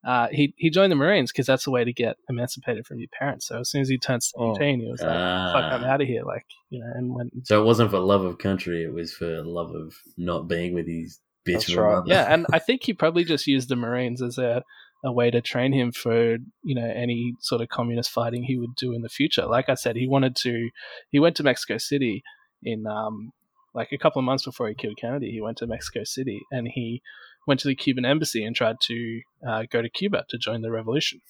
uh, 0.03 0.27
he 0.31 0.53
he 0.57 0.69
joined 0.69 0.91
the 0.91 0.95
Marines 0.95 1.31
because 1.31 1.45
that's 1.45 1.63
the 1.63 1.71
way 1.71 1.83
to 1.83 1.93
get 1.93 2.17
emancipated 2.27 2.85
from 2.85 2.99
your 2.99 3.09
parents. 3.17 3.47
So 3.47 3.59
as 3.59 3.69
soon 3.69 3.81
as 3.81 3.89
he 3.89 3.97
turned 3.97 4.23
seventeen, 4.23 4.81
oh. 4.81 4.85
he 4.85 4.91
was 4.91 5.01
like, 5.01 5.09
uh, 5.09 5.53
"Fuck, 5.53 5.73
I'm 5.73 5.83
out 5.83 6.01
of 6.01 6.07
here!" 6.07 6.23
Like 6.23 6.45
you 6.69 6.79
know, 6.79 6.91
and 6.95 7.13
went. 7.13 7.47
So 7.47 7.61
it 7.61 7.65
wasn't 7.65 7.91
for 7.91 7.99
love 7.99 8.23
of 8.23 8.37
country; 8.37 8.83
it 8.83 8.93
was 8.93 9.13
for 9.13 9.43
love 9.43 9.73
of 9.75 9.93
not 10.17 10.47
being 10.47 10.73
with 10.73 10.87
his 10.87 11.19
bitch. 11.47 11.75
Right. 11.75 12.03
Yeah, 12.05 12.33
and 12.33 12.47
I 12.51 12.59
think 12.59 12.83
he 12.83 12.93
probably 12.93 13.23
just 13.23 13.45
used 13.45 13.69
the 13.69 13.75
Marines 13.75 14.21
as 14.21 14.37
a 14.39 14.63
a 15.03 15.11
way 15.11 15.31
to 15.31 15.41
train 15.41 15.73
him 15.73 15.91
for 15.91 16.37
you 16.63 16.75
know 16.75 16.85
any 16.85 17.33
sort 17.39 17.61
of 17.61 17.69
communist 17.69 18.11
fighting 18.11 18.43
he 18.43 18.57
would 18.57 18.75
do 18.75 18.93
in 18.93 19.01
the 19.01 19.09
future. 19.09 19.45
Like 19.45 19.69
I 19.69 19.75
said, 19.75 19.95
he 19.95 20.07
wanted 20.07 20.35
to. 20.37 20.69
He 21.09 21.19
went 21.19 21.35
to 21.37 21.43
Mexico 21.43 21.77
City 21.77 22.23
in 22.63 22.85
um, 22.87 23.31
like 23.73 23.91
a 23.91 23.97
couple 23.97 24.19
of 24.19 24.25
months 24.25 24.45
before 24.45 24.67
he 24.67 24.75
killed 24.75 24.97
Kennedy. 24.99 25.31
He 25.31 25.41
went 25.41 25.57
to 25.57 25.67
Mexico 25.67 26.03
City 26.03 26.41
and 26.51 26.67
he 26.67 27.01
went 27.47 27.59
to 27.61 27.67
the 27.67 27.75
Cuban 27.75 28.05
embassy 28.05 28.43
and 28.43 28.55
tried 28.55 28.77
to 28.81 29.21
uh, 29.47 29.63
go 29.69 29.81
to 29.81 29.89
Cuba 29.89 30.25
to 30.29 30.37
join 30.37 30.61
the 30.61 30.71
revolution. 30.71 31.21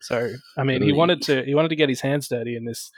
So 0.00 0.30
I 0.56 0.64
mean, 0.64 0.82
he 0.82 0.92
wanted 0.92 1.22
to 1.22 1.44
he 1.44 1.54
wanted 1.54 1.68
to 1.70 1.76
get 1.76 1.88
his 1.88 2.00
hands 2.00 2.28
dirty 2.28 2.56
in 2.56 2.64
this 2.64 2.90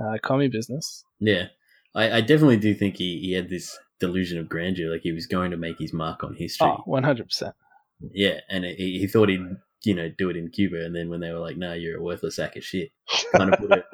uh, 0.00 0.18
commie 0.22 0.48
business. 0.48 1.04
Yeah, 1.20 1.46
I, 1.94 2.18
I 2.18 2.20
definitely 2.20 2.58
do 2.58 2.74
think 2.74 2.96
he, 2.96 3.18
he 3.18 3.32
had 3.32 3.50
this 3.50 3.76
delusion 4.00 4.38
of 4.38 4.48
grandeur, 4.48 4.90
like 4.90 5.02
he 5.02 5.12
was 5.12 5.26
going 5.26 5.50
to 5.50 5.56
make 5.56 5.78
his 5.78 5.92
mark 5.92 6.24
on 6.24 6.34
history. 6.34 6.68
Oh, 6.68 6.82
100 6.86 7.24
percent. 7.24 7.54
Yeah, 8.12 8.40
and 8.48 8.64
it, 8.64 8.76
he, 8.76 9.06
thought 9.06 9.28
he'd 9.28 9.44
you 9.84 9.94
know 9.94 10.10
do 10.16 10.30
it 10.30 10.36
in 10.36 10.50
Cuba, 10.50 10.84
and 10.84 10.94
then 10.94 11.08
when 11.08 11.20
they 11.20 11.32
were 11.32 11.38
like, 11.38 11.56
"No, 11.56 11.72
you're 11.72 11.98
a 11.98 12.02
worthless 12.02 12.36
sack 12.36 12.56
of 12.56 12.64
shit," 12.64 12.90
kind 13.34 13.52
of 13.52 13.58
put 13.58 13.72
a, 13.72 13.84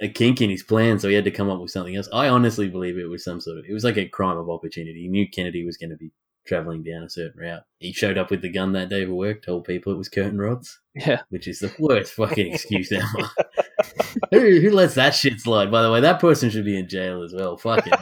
a 0.00 0.08
kink 0.08 0.40
in 0.40 0.50
his 0.50 0.62
plan, 0.62 0.98
so 0.98 1.08
he 1.08 1.14
had 1.14 1.24
to 1.24 1.30
come 1.30 1.50
up 1.50 1.60
with 1.60 1.70
something 1.70 1.96
else. 1.96 2.08
I 2.12 2.28
honestly 2.28 2.68
believe 2.68 2.96
it 2.96 3.08
was 3.08 3.24
some 3.24 3.40
sort 3.40 3.58
of 3.58 3.64
it 3.68 3.72
was 3.72 3.84
like 3.84 3.98
a 3.98 4.08
crime 4.08 4.38
of 4.38 4.50
opportunity. 4.50 5.02
He 5.02 5.08
knew 5.08 5.28
Kennedy 5.28 5.64
was 5.64 5.76
going 5.76 5.90
to 5.90 5.96
be 5.96 6.12
traveling 6.48 6.82
down 6.82 7.02
a 7.02 7.10
certain 7.10 7.40
route. 7.40 7.62
He 7.78 7.92
showed 7.92 8.18
up 8.18 8.30
with 8.30 8.40
the 8.40 8.50
gun 8.50 8.72
that 8.72 8.88
day 8.88 9.04
for 9.04 9.12
work, 9.14 9.42
told 9.44 9.64
people 9.64 9.92
it 9.92 9.98
was 9.98 10.08
curtain 10.08 10.38
rods, 10.38 10.80
Yeah, 10.94 11.20
which 11.28 11.46
is 11.46 11.60
the 11.60 11.72
worst 11.78 12.14
fucking 12.14 12.52
excuse 12.54 12.90
ever. 12.90 13.04
who, 14.32 14.60
who 14.60 14.70
lets 14.70 14.94
that 14.94 15.14
shit 15.14 15.40
slide? 15.40 15.70
By 15.70 15.82
the 15.82 15.92
way, 15.92 16.00
that 16.00 16.20
person 16.20 16.50
should 16.50 16.64
be 16.64 16.78
in 16.78 16.88
jail 16.88 17.22
as 17.22 17.34
well. 17.34 17.56
Fucking. 17.58 17.92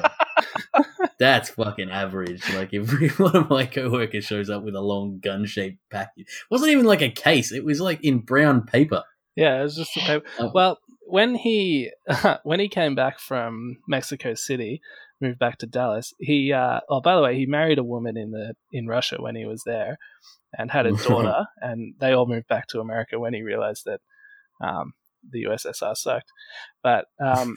That's 1.19 1.51
fucking 1.51 1.91
average. 1.91 2.43
Like 2.55 2.71
if 2.73 2.91
one 3.19 3.37
of 3.37 3.51
my 3.51 3.67
coworkers 3.67 4.25
shows 4.25 4.51
up 4.51 4.63
with 4.63 4.75
a 4.75 4.81
long 4.81 5.19
gun-shaped 5.21 5.79
package, 5.91 6.27
it 6.27 6.51
wasn't 6.51 6.73
even 6.73 6.85
like 6.87 7.03
a 7.03 7.11
case. 7.11 7.53
It 7.53 7.65
was 7.65 7.81
like 7.81 8.03
in 8.05 8.19
brown 8.19 8.63
paper. 8.63 9.03
yeah. 9.35 9.61
It 9.61 9.63
was 9.63 9.77
just 9.77 9.97
a 9.97 10.01
paper. 10.01 10.27
Oh. 10.39 10.51
Well, 10.55 10.79
when 11.07 11.35
he 11.35 11.91
when 12.43 12.61
he 12.61 12.69
came 12.69 12.95
back 12.95 13.19
from 13.19 13.79
Mexico 13.89 14.35
City, 14.35 14.81
moved 15.21 15.39
back 15.39 15.59
to 15.59 15.67
Dallas, 15.67 16.13
he 16.19 16.53
uh, 16.53 16.81
oh 16.91 17.01
by 17.01 17.15
the 17.15 17.23
way, 17.23 17.37
he 17.37 17.47
married 17.47 17.79
a 17.79 17.85
woman 17.85 18.17
in 18.17 18.33
the 18.33 18.55
in 18.73 18.87
Russia 18.87 19.17
when 19.19 19.37
he 19.37 19.47
was 19.47 19.63
there, 19.65 19.99
and 20.59 20.71
had 20.71 20.87
a 20.87 20.93
daughter, 21.09 21.47
and 21.61 21.95
they 22.01 22.13
all 22.13 22.27
moved 22.27 22.49
back 22.49 22.67
to 22.69 22.81
America 22.81 23.19
when 23.19 23.33
he 23.33 23.43
realized 23.43 23.85
that 23.87 24.01
um, 24.61 24.93
the 25.31 25.45
USSR 25.45 25.97
sucked. 25.97 26.31
But 26.83 27.07
um, 27.25 27.57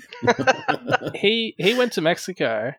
he 1.15 1.55
he 1.57 1.73
went 1.75 1.93
to 1.93 2.01
Mexico 2.01 2.73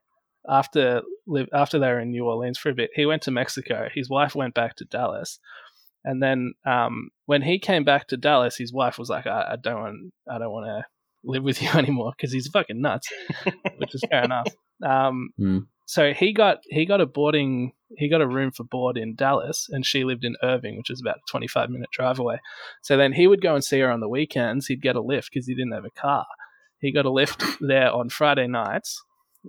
after 0.49 1.03
live 1.27 1.49
after 1.53 1.79
they 1.79 1.89
were 1.89 2.01
in 2.01 2.11
New 2.11 2.27
Orleans 2.27 2.59
for 2.59 2.71
a 2.71 2.75
bit. 2.75 2.91
He 2.95 3.07
went 3.07 3.23
to 3.23 3.31
Mexico. 3.31 3.89
His 3.93 4.09
wife 4.09 4.35
went 4.35 4.55
back 4.55 4.77
to 4.77 4.85
Dallas, 4.85 5.39
and 6.05 6.23
then 6.23 6.55
um, 6.67 7.11
when 7.27 7.43
he 7.43 7.59
came 7.59 7.85
back 7.85 8.09
to 8.09 8.17
Dallas, 8.17 8.57
his 8.57 8.73
wife 8.73 8.99
was 8.99 9.11
like, 9.11 9.27
"I, 9.27 9.53
I 9.53 9.57
don't 9.57 9.81
want, 9.81 10.13
I 10.31 10.39
don't 10.39 10.53
want 10.53 10.67
to 10.67 10.85
live 11.25 11.43
with 11.43 11.63
you 11.63 11.71
anymore 11.71 12.13
because 12.17 12.33
he's 12.33 12.49
fucking 12.49 12.81
nuts," 12.81 13.09
which 13.79 13.95
is 13.95 14.03
fair 14.11 14.25
enough. 14.25 14.49
Um, 14.85 15.31
Hmm. 15.37 15.59
So 15.91 16.13
he 16.13 16.33
got 16.33 16.59
he 16.69 16.87
got 16.87 17.01
a 17.01 17.07
boarding 17.07 17.73
he 17.97 18.09
got 18.09 18.21
a 18.21 18.27
room 18.29 18.53
for 18.53 18.63
board 18.63 18.97
in 18.97 19.17
Dallas, 19.17 19.67
and 19.69 19.85
she 19.85 20.05
lived 20.05 20.25
in 20.25 20.37
Irving, 20.41 20.77
which 20.77 20.89
is 20.89 21.01
about 21.01 21.17
a 21.17 21.31
twenty 21.31 21.49
five 21.49 21.69
minute 21.69 21.91
drive 21.91 22.21
away. 22.21 22.39
So 22.81 22.97
then 22.97 23.13
he 23.13 23.27
would 23.27 23.43
go 23.43 23.57
and 23.57 23.65
see 23.65 23.81
her 23.81 23.91
on 23.91 23.99
the 23.99 24.09
weekends. 24.09 24.69
He'd 24.69 24.83
get 24.83 24.95
a 24.95 25.03
lift 25.03 25.31
because 25.33 25.49
he 25.49 25.55
didn't 25.55 25.73
have 25.73 25.85
a 25.85 25.91
car. 25.91 26.27
He 26.79 26.93
got 26.93 27.07
a 27.07 27.11
lift 27.11 27.43
there 27.61 27.93
on 27.93 28.09
Friday 28.09 28.47
nights, 28.47 29.03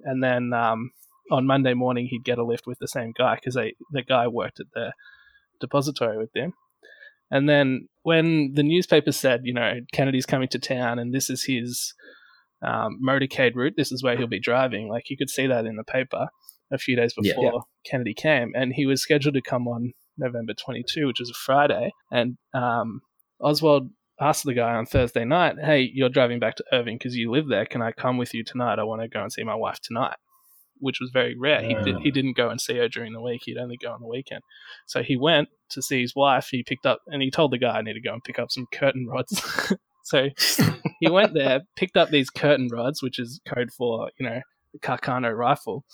and 0.04 0.24
then 0.24 0.54
um, 0.54 0.92
on 1.32 1.46
Monday 1.46 1.74
morning 1.74 2.08
he'd 2.10 2.24
get 2.24 2.38
a 2.38 2.44
lift 2.44 2.68
with 2.68 2.80
the 2.80 2.88
same 2.88 3.14
guy 3.18 3.36
because 3.36 3.56
the 3.56 4.04
guy 4.04 4.28
worked 4.28 4.60
at 4.60 4.68
the 4.74 4.94
depository 5.60 6.18
with 6.18 6.32
them. 6.34 6.54
And 7.30 7.48
then 7.48 7.88
when 8.04 8.54
the 8.56 8.64
newspaper 8.64 9.12
said, 9.12 9.42
you 9.44 9.54
know, 9.54 9.76
Kennedy's 9.94 10.26
coming 10.26 10.50
to 10.50 10.60
town 10.60 11.00
and 11.00 11.14
this 11.14 11.30
is 11.30 11.46
his 11.46 11.94
um, 12.62 13.00
motorcade 13.06 13.56
route, 13.56 13.76
this 13.78 13.92
is 13.92 14.04
where 14.04 14.18
he'll 14.18 14.28
be 14.28 14.40
driving, 14.40 14.90
like 14.90 15.10
you 15.10 15.18
could 15.18 15.30
see 15.30 15.48
that 15.48 15.66
in 15.66 15.78
the 15.78 15.84
paper 15.84 16.28
a 16.72 16.78
few 16.78 16.96
days 16.96 17.14
Yeah. 17.22 17.34
before 17.34 17.64
Kennedy 17.86 18.14
came. 18.14 18.52
And 18.56 18.74
he 18.74 18.86
was 18.86 19.02
scheduled 19.02 19.36
to 19.36 19.42
come 19.42 19.68
on 19.68 19.94
November 20.18 20.54
22, 20.54 21.08
which 21.08 21.20
was 21.20 21.30
a 21.30 21.34
Friday. 21.34 21.92
And 22.12 22.38
um, 22.54 23.02
Oswald 23.40 23.90
asked 24.22 24.46
the 24.46 24.54
guy 24.54 24.76
on 24.76 24.86
Thursday 24.86 25.26
night, 25.26 25.56
hey, 25.62 25.90
you're 25.94 26.10
driving 26.10 26.40
back 26.40 26.56
to 26.56 26.64
Irving 26.72 26.98
because 26.98 27.16
you 27.16 27.32
live 27.32 27.48
there. 27.48 27.66
Can 27.66 27.82
I 27.82 27.92
come 27.92 28.18
with 28.18 28.34
you 28.34 28.44
tonight? 28.44 28.80
I 28.80 28.84
want 28.84 29.02
to 29.02 29.08
go 29.08 29.22
and 29.22 29.32
see 29.32 29.44
my 29.44 29.56
wife 29.56 29.80
tonight. 29.82 30.16
Which 30.80 31.00
was 31.00 31.12
very 31.12 31.36
rare. 31.38 31.62
He, 31.62 31.76
did, 31.76 32.00
he 32.00 32.10
didn't 32.10 32.36
go 32.36 32.50
and 32.50 32.60
see 32.60 32.78
her 32.78 32.88
during 32.88 33.14
the 33.14 33.22
week. 33.22 33.42
He'd 33.46 33.58
only 33.60 33.78
go 33.78 33.92
on 33.92 34.02
the 34.02 34.08
weekend. 34.08 34.42
So 34.88 35.04
he 35.04 35.16
went 35.16 35.50
to 35.70 35.82
see 35.82 36.02
his 36.02 36.16
wife. 36.16 36.48
He 36.50 36.64
picked 36.64 36.88
up, 36.88 37.02
and 37.06 37.22
he 37.22 37.30
told 37.30 37.52
the 37.52 37.60
guy, 37.60 37.78
I 37.78 37.82
need 37.84 37.94
to 37.94 38.02
go 38.02 38.14
and 38.14 38.24
pick 38.24 38.40
up 38.40 38.50
some 38.50 38.66
curtain 38.74 39.06
rods. 39.06 39.44
so 40.04 40.30
he 41.00 41.08
went 41.08 41.36
there, 41.36 41.62
picked 41.76 41.98
up 41.98 42.10
these 42.10 42.32
curtain 42.32 42.68
rods, 42.72 43.04
which 43.04 43.20
is 43.20 43.42
code 43.46 43.70
for, 43.72 44.10
you 44.20 44.28
know, 44.28 44.42
the 44.74 44.80
Carcano 44.80 45.38
rifle. 45.38 45.86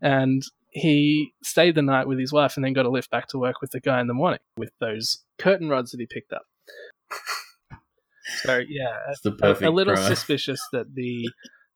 And 0.00 0.42
he 0.70 1.34
stayed 1.44 1.76
the 1.76 1.82
night 1.82 2.08
with 2.08 2.18
his 2.18 2.32
wife 2.32 2.56
and 2.56 2.64
then 2.64 2.72
got 2.72 2.86
a 2.86 2.90
lift 2.90 3.12
back 3.12 3.28
to 3.28 3.38
work 3.38 3.60
with 3.60 3.70
the 3.70 3.80
guy 3.80 4.00
in 4.00 4.08
the 4.08 4.14
morning 4.14 4.40
with 4.56 4.72
those 4.80 5.22
curtain 5.38 5.68
rods 5.68 5.92
that 5.92 6.00
he 6.00 6.06
picked 6.06 6.32
up. 6.32 6.42
So, 8.42 8.58
yeah, 8.68 8.96
It's 9.10 9.20
the 9.20 9.30
a, 9.30 9.36
perfect 9.36 9.68
a 9.68 9.70
little 9.70 9.94
crime. 9.94 10.06
suspicious 10.08 10.60
that 10.72 10.94
the 10.94 11.28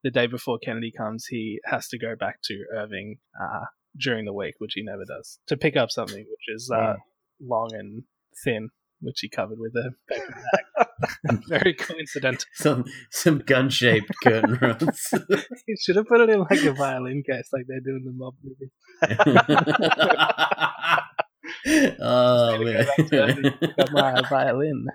the 0.02 0.10
day 0.10 0.26
before 0.26 0.58
Kennedy 0.58 0.92
comes, 0.96 1.26
he 1.26 1.58
has 1.64 1.88
to 1.88 1.98
go 1.98 2.14
back 2.18 2.40
to 2.44 2.64
Irving 2.76 3.16
uh, 3.40 3.64
during 3.98 4.24
the 4.24 4.32
week, 4.32 4.54
which 4.58 4.72
he 4.74 4.82
never 4.84 5.04
does, 5.04 5.38
to 5.48 5.56
pick 5.56 5.76
up 5.76 5.90
something 5.90 6.18
which 6.28 6.54
is 6.54 6.70
uh, 6.74 6.94
long 7.40 7.70
and 7.74 8.04
thin, 8.44 8.68
which 9.00 9.20
he 9.20 9.28
covered 9.28 9.58
with 9.58 9.74
a 9.74 9.90
paper 10.08 10.34
bag. 11.26 11.40
Very 11.48 11.74
coincidental. 11.74 12.44
some 12.54 12.84
some 13.10 13.38
gun-shaped 13.38 14.12
curtain 14.22 14.58
rods. 14.60 15.12
He 15.66 15.76
should 15.82 15.96
have 15.96 16.06
put 16.06 16.20
it 16.20 16.30
in 16.30 16.40
like 16.40 16.62
a 16.62 16.72
violin 16.72 17.22
case, 17.28 17.48
like 17.52 17.66
they 17.68 17.80
do 17.84 17.96
in 17.96 18.04
the 18.04 18.12
mob 18.12 18.34
movie. 18.44 18.70
oh 22.00 22.64
man. 22.64 22.86
back 22.86 23.08
to 23.08 23.22
Irving, 23.22 23.52
Got 23.76 23.92
my 23.92 24.22
violin. 24.28 24.86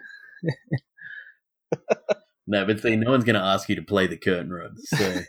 No, 2.48 2.66
but 2.66 2.80
see, 2.82 2.96
no 2.96 3.12
one's 3.12 3.24
going 3.24 3.36
to 3.36 3.42
ask 3.42 3.70
you 3.70 3.76
to 3.76 3.82
play 3.82 4.08
the 4.08 4.18
curtain 4.18 4.52
rods. 4.52 4.88
So 4.90 5.22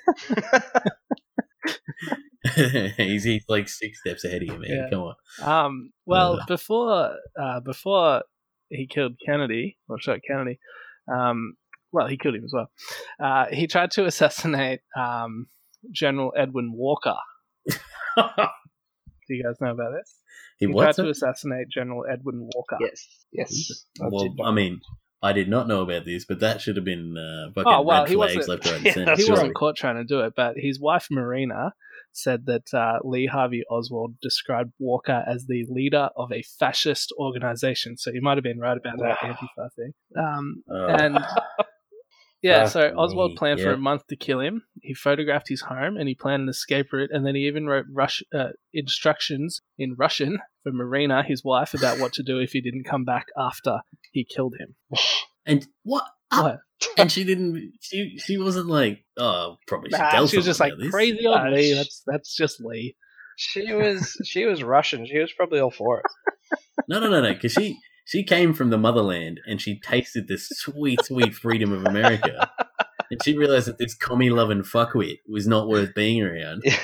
he's, 2.96 3.24
he's 3.24 3.44
like 3.48 3.68
six 3.68 4.00
steps 4.00 4.24
ahead 4.24 4.42
of 4.42 4.48
you, 4.48 4.58
man. 4.58 4.70
Yeah. 4.70 4.90
Come 4.90 5.00
on. 5.02 5.14
Um, 5.42 5.90
well, 6.06 6.34
Ugh. 6.40 6.46
before 6.48 7.16
uh, 7.40 7.60
before 7.60 8.22
he 8.68 8.86
killed 8.86 9.16
Kennedy 9.24 9.78
or 9.88 9.98
shot 10.00 10.20
Kennedy, 10.26 10.58
um, 11.12 11.54
well, 11.92 12.08
he 12.08 12.16
killed 12.16 12.34
him 12.34 12.44
as 12.44 12.52
well. 12.52 12.70
Uh, 13.22 13.46
he 13.52 13.66
tried 13.66 13.90
to 13.92 14.06
assassinate 14.06 14.80
um, 14.98 15.46
General 15.92 16.32
Edwin 16.36 16.72
Walker. 16.74 17.14
Do 17.68 17.74
you 19.36 19.44
guys 19.44 19.56
know 19.60 19.70
about 19.70 19.92
this? 19.92 20.18
he 20.58 20.66
He 20.66 20.72
what? 20.72 20.82
tried 20.96 21.04
to 21.04 21.10
assassinate 21.10 21.68
General 21.70 22.04
Edwin 22.10 22.48
Walker. 22.54 22.76
Yes, 22.80 23.06
yes. 23.32 23.84
Well. 24.00 24.34
I 24.44 24.50
mean, 24.50 24.80
I 25.22 25.32
did 25.32 25.48
not 25.48 25.68
know 25.68 25.82
about 25.82 26.04
this, 26.04 26.24
but 26.24 26.40
that 26.40 26.60
should 26.60 26.76
have 26.76 26.84
been 26.84 27.16
uh, 27.16 27.52
fucking 27.54 27.72
Oh, 27.72 27.82
well, 27.82 28.02
red 28.02 28.08
he 28.08 28.14
flags 28.16 28.36
wasn't- 28.36 28.48
left, 28.48 28.66
right, 28.66 28.74
and 28.76 28.84
Yeah, 28.86 28.92
center. 28.92 29.16
he 29.16 29.30
wasn't 29.30 29.54
caught 29.54 29.76
trying 29.76 29.96
to 29.96 30.04
do 30.04 30.20
it, 30.20 30.34
but 30.36 30.56
his 30.56 30.80
wife 30.80 31.06
Marina 31.10 31.74
said 32.14 32.44
that 32.46 32.74
uh, 32.74 32.98
Lee 33.04 33.26
Harvey 33.26 33.62
Oswald 33.70 34.16
described 34.20 34.72
Walker 34.78 35.24
as 35.26 35.46
the 35.46 35.64
leader 35.70 36.10
of 36.16 36.30
a 36.32 36.42
fascist 36.42 37.12
organization. 37.18 37.96
So 37.96 38.12
he 38.12 38.20
might 38.20 38.36
have 38.36 38.44
been 38.44 38.58
right 38.58 38.76
about 38.76 38.98
that 38.98 39.16
Wow. 39.22 39.30
Antifa 39.58 39.68
thing. 39.76 39.92
Um, 40.18 40.62
Oh. 40.70 40.86
and 40.88 41.18
yeah, 42.42 42.66
so 42.66 42.92
Oswald 42.96 43.32
me, 43.32 43.36
planned 43.36 43.60
for 43.60 43.72
a 43.72 43.78
month 43.78 44.06
to 44.08 44.16
kill 44.16 44.40
him. 44.40 44.64
He 44.82 44.94
photographed 44.94 45.48
his 45.48 45.62
home 45.62 45.96
and 45.96 46.08
he 46.08 46.14
planned 46.14 46.42
an 46.42 46.48
escape 46.48 46.92
route, 46.92 47.10
and 47.12 47.24
then 47.26 47.34
he 47.34 47.46
even 47.46 47.66
wrote 47.66 47.86
Rush, 47.92 48.22
uh, 48.34 48.48
instructions 48.74 49.60
in 49.78 49.94
Russian 49.96 50.38
for 50.62 50.72
Marina, 50.72 51.22
his 51.22 51.44
wife, 51.44 51.74
about 51.74 51.98
what 51.98 52.12
to 52.14 52.22
do 52.22 52.38
if 52.38 52.52
he 52.52 52.60
didn't 52.60 52.84
come 52.84 53.04
back 53.04 53.26
after 53.38 53.80
he 54.10 54.24
killed 54.24 54.54
him. 54.58 54.74
and 55.46 55.66
what? 55.84 56.04
What? 56.30 56.58
And 56.98 57.12
she 57.12 57.22
didn't. 57.22 57.74
She 57.80 58.18
she 58.18 58.38
wasn't 58.38 58.66
like. 58.66 59.04
Oh, 59.16 59.56
probably 59.68 59.90
should 59.90 60.00
Nah, 60.00 60.10
tell 60.10 60.26
she 60.26 60.36
was 60.36 60.44
just 60.44 60.58
like 60.58 60.72
this." 60.76 60.90
crazy 60.90 61.24
old 61.24 61.36
Nah, 61.36 61.48
Lee. 61.50 61.74
That's 61.74 62.02
that's 62.04 62.36
just 62.36 62.60
Lee. 62.60 62.96
She 63.36 63.72
was 63.72 64.16
she 64.24 64.46
was 64.46 64.64
Russian. 64.64 65.06
She 65.06 65.18
was 65.18 65.32
probably 65.32 65.60
all 65.60 65.70
for 65.70 66.00
it. 66.00 66.58
No, 66.88 66.98
no, 66.98 67.08
no, 67.08 67.22
no. 67.22 67.32
Because 67.32 67.52
she 67.52 67.78
she 68.12 68.22
came 68.22 68.52
from 68.52 68.68
the 68.68 68.76
motherland 68.78 69.40
and 69.46 69.58
she 69.60 69.80
tasted 69.80 70.28
this 70.28 70.48
sweet, 70.50 71.02
sweet 71.02 71.34
freedom 71.34 71.72
of 71.72 71.86
America, 71.86 72.50
and 73.10 73.22
she 73.24 73.36
realized 73.38 73.66
that 73.68 73.78
this 73.78 73.94
commie 73.94 74.28
loving 74.30 74.60
fuckwit 74.62 75.20
was 75.26 75.46
not 75.46 75.66
worth 75.66 75.94
being 75.94 76.22
around. 76.22 76.60
Yeah. 76.64 76.76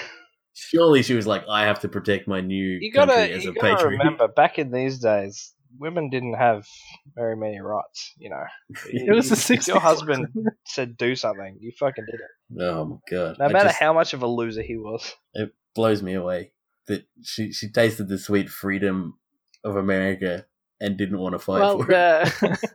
Surely 0.54 1.02
she 1.02 1.14
was 1.14 1.26
like, 1.26 1.44
I 1.48 1.64
have 1.66 1.80
to 1.80 1.88
protect 1.88 2.26
my 2.26 2.40
new 2.40 2.78
You 2.80 2.90
country 2.92 3.14
gotta 3.14 3.32
as 3.34 3.44
you 3.44 3.50
a 3.50 3.54
gotta 3.54 3.76
patriot. 3.76 3.98
remember 3.98 4.26
back 4.26 4.58
in 4.58 4.72
these 4.72 4.98
days, 4.98 5.52
women 5.78 6.08
didn't 6.10 6.34
have 6.34 6.66
very 7.14 7.36
many 7.36 7.60
rights. 7.60 8.14
You 8.18 8.30
know, 8.30 8.42
It 8.92 9.14
was 9.14 9.28
the 9.28 9.36
60s. 9.36 9.68
Your 9.68 9.80
husband 9.80 10.26
said 10.64 10.96
do 10.96 11.14
something, 11.14 11.58
you 11.60 11.72
fucking 11.78 12.06
did 12.10 12.20
it. 12.20 12.62
Oh 12.62 12.84
my 12.86 12.96
god! 13.10 13.36
No 13.38 13.44
I 13.44 13.52
matter 13.52 13.66
just- 13.68 13.78
how 13.78 13.92
much 13.92 14.14
of 14.14 14.22
a 14.22 14.26
loser 14.26 14.62
he 14.62 14.76
was. 14.78 15.14
it 15.34 15.50
blows 15.74 16.02
me 16.02 16.14
away 16.14 16.52
that 16.88 17.06
she 17.22 17.52
she 17.52 17.70
tasted 17.70 18.08
the 18.08 18.18
sweet 18.18 18.48
freedom 18.48 19.18
of 19.62 19.76
America 19.76 20.46
and 20.80 20.96
didn't 20.96 21.18
want 21.18 21.34
to 21.34 21.38
fight 21.38 21.60
well, 21.60 21.82
for 21.82 21.90
it. 21.90 22.58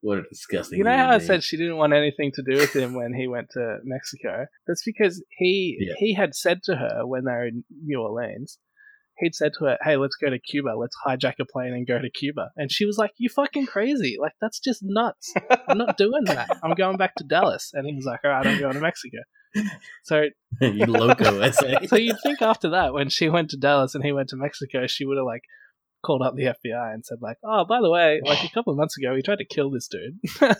What 0.00 0.18
a 0.18 0.22
disgusting. 0.28 0.76
you 0.76 0.84
know 0.84 0.94
how 0.94 1.08
I 1.08 1.16
said 1.18 1.42
she 1.42 1.56
didn't 1.56 1.78
want 1.78 1.94
anything 1.94 2.30
to 2.34 2.42
do 2.42 2.58
with 2.58 2.76
him 2.76 2.92
when 2.92 3.14
he 3.14 3.26
went 3.26 3.48
to 3.52 3.78
Mexico? 3.84 4.44
That's 4.66 4.82
because 4.84 5.24
he 5.38 5.78
Yeah. 5.80 5.94
he 5.96 6.12
had 6.12 6.34
said 6.34 6.62
to 6.64 6.76
her 6.76 7.06
when 7.06 7.24
they 7.24 7.32
were 7.32 7.46
in 7.46 7.64
New 7.82 8.02
Orleans, 8.02 8.58
he'd 9.16 9.34
said 9.34 9.52
to 9.58 9.64
her, 9.64 9.78
"Hey, 9.82 9.96
let's 9.96 10.16
go 10.16 10.28
to 10.28 10.38
Cuba. 10.38 10.74
Let's 10.78 10.94
hijack 11.06 11.36
a 11.40 11.46
plane 11.46 11.72
and 11.72 11.86
go 11.86 11.98
to 11.98 12.10
Cuba." 12.10 12.50
And 12.54 12.70
she 12.70 12.84
was 12.84 12.98
like, 12.98 13.12
"You 13.16 13.30
fucking 13.30 13.64
crazy! 13.64 14.18
Like 14.20 14.34
that's 14.42 14.60
just 14.60 14.80
nuts. 14.82 15.32
I'm 15.66 15.78
not 15.78 15.96
doing 15.96 16.24
that. 16.24 16.50
I'm 16.62 16.74
going 16.74 16.98
back 16.98 17.14
to 17.14 17.24
Dallas." 17.24 17.70
And 17.72 17.86
he 17.86 17.94
was 17.94 18.04
like, 18.04 18.20
"All 18.24 18.30
right, 18.30 18.46
I'm 18.46 18.60
going 18.60 18.74
to 18.74 18.80
Mexico." 18.80 19.20
So, 20.02 20.24
you 20.60 20.84
loco 20.84 21.40
SA. 21.50 21.86
so 21.86 21.96
you'd 21.96 22.20
think 22.22 22.42
after 22.42 22.68
that, 22.70 22.92
when 22.92 23.08
she 23.08 23.30
went 23.30 23.48
to 23.50 23.56
Dallas 23.56 23.94
and 23.94 24.04
he 24.04 24.12
went 24.12 24.28
to 24.30 24.36
Mexico, 24.36 24.86
she 24.86 25.06
would 25.06 25.16
have 25.16 25.24
like 25.24 25.44
called 26.04 26.22
up 26.22 26.34
the 26.36 26.54
FBI 26.64 26.94
and 26.94 27.04
said 27.04 27.18
like, 27.20 27.38
"Oh, 27.44 27.64
by 27.64 27.80
the 27.80 27.90
way, 27.90 28.20
like 28.24 28.44
a 28.44 28.50
couple 28.50 28.72
of 28.72 28.76
months 28.76 28.96
ago, 28.98 29.14
he 29.14 29.22
tried 29.22 29.38
to 29.38 29.44
kill 29.44 29.70
this 29.70 29.88
dude." 29.88 30.18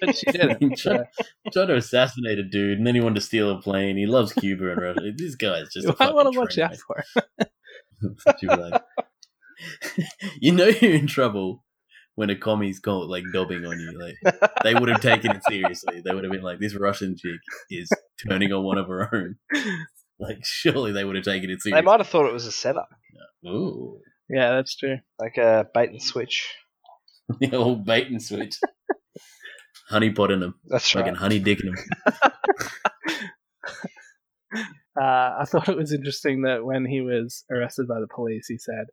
but 0.00 0.16
she 0.16 0.26
didn't. 0.32 0.78
So, 0.78 0.96
tried, 0.96 1.06
tried 1.52 1.66
to 1.66 1.76
assassinate 1.76 2.38
a 2.38 2.42
dude, 2.42 2.78
and 2.78 2.86
then 2.86 2.94
he 2.94 3.00
wanted 3.00 3.16
to 3.16 3.20
steal 3.20 3.50
a 3.50 3.60
plane. 3.60 3.96
He 3.96 4.06
loves 4.06 4.32
Cuba 4.32 4.72
and 4.72 4.80
Russia. 4.80 5.12
This 5.16 5.34
guy's 5.34 5.72
just. 5.72 5.86
you 5.86 5.92
a 5.92 5.96
might 5.98 6.14
want 6.14 6.32
to 6.32 6.38
watch 6.38 6.54
train 6.54 6.66
out 6.66 6.76
for. 6.76 7.04
it. 7.38 7.48
She 8.38 8.46
was 8.46 8.58
like, 8.58 8.82
you 10.40 10.52
know 10.52 10.66
you're 10.66 10.94
in 10.94 11.06
trouble 11.06 11.64
when 12.14 12.30
a 12.30 12.36
commie's 12.36 12.80
called 12.80 13.10
like 13.10 13.24
dobbing 13.32 13.64
on 13.64 13.78
you. 13.78 13.98
Like 13.98 14.36
they 14.62 14.74
would 14.74 14.88
have 14.88 15.00
taken 15.00 15.32
it 15.32 15.42
seriously. 15.48 16.02
They 16.04 16.14
would 16.14 16.24
have 16.24 16.32
been 16.32 16.42
like, 16.42 16.60
"This 16.60 16.74
Russian 16.74 17.16
chick 17.16 17.40
is 17.70 17.90
turning 18.26 18.52
on 18.52 18.64
one 18.64 18.78
of 18.78 18.88
her 18.88 19.14
own." 19.14 19.36
Like 20.18 20.40
surely 20.42 20.92
they 20.92 21.04
would 21.04 21.16
have 21.16 21.24
taken 21.24 21.50
it 21.50 21.62
seriously. 21.62 21.80
They 21.80 21.84
might 21.84 22.00
have 22.00 22.08
thought 22.08 22.26
it 22.26 22.32
was 22.32 22.46
a 22.46 22.52
setup, 22.52 22.90
Ooh, 23.46 24.00
Yeah, 24.32 24.52
that's 24.54 24.76
true. 24.76 24.98
like 25.18 25.36
a 25.38 25.66
bait 25.74 25.90
and 25.90 26.02
switch. 26.02 26.48
the 27.40 27.54
old 27.56 27.84
bait 27.84 28.08
and 28.08 28.22
switch. 28.22 28.56
Honey 29.88 30.10
pot 30.10 30.30
in 30.30 30.38
them, 30.40 30.54
That's 30.66 30.88
fucking 30.90 31.14
right. 31.14 31.16
honey 31.20 31.38
dick 31.40 31.60
in 31.60 31.74
them. 31.74 31.76
Uh, 35.00 35.36
I 35.40 35.44
thought 35.46 35.68
it 35.68 35.76
was 35.76 35.92
interesting 35.92 36.42
that 36.42 36.64
when 36.64 36.84
he 36.84 37.00
was 37.00 37.44
arrested 37.50 37.86
by 37.86 38.00
the 38.00 38.08
police, 38.12 38.46
he 38.48 38.58
said, 38.58 38.86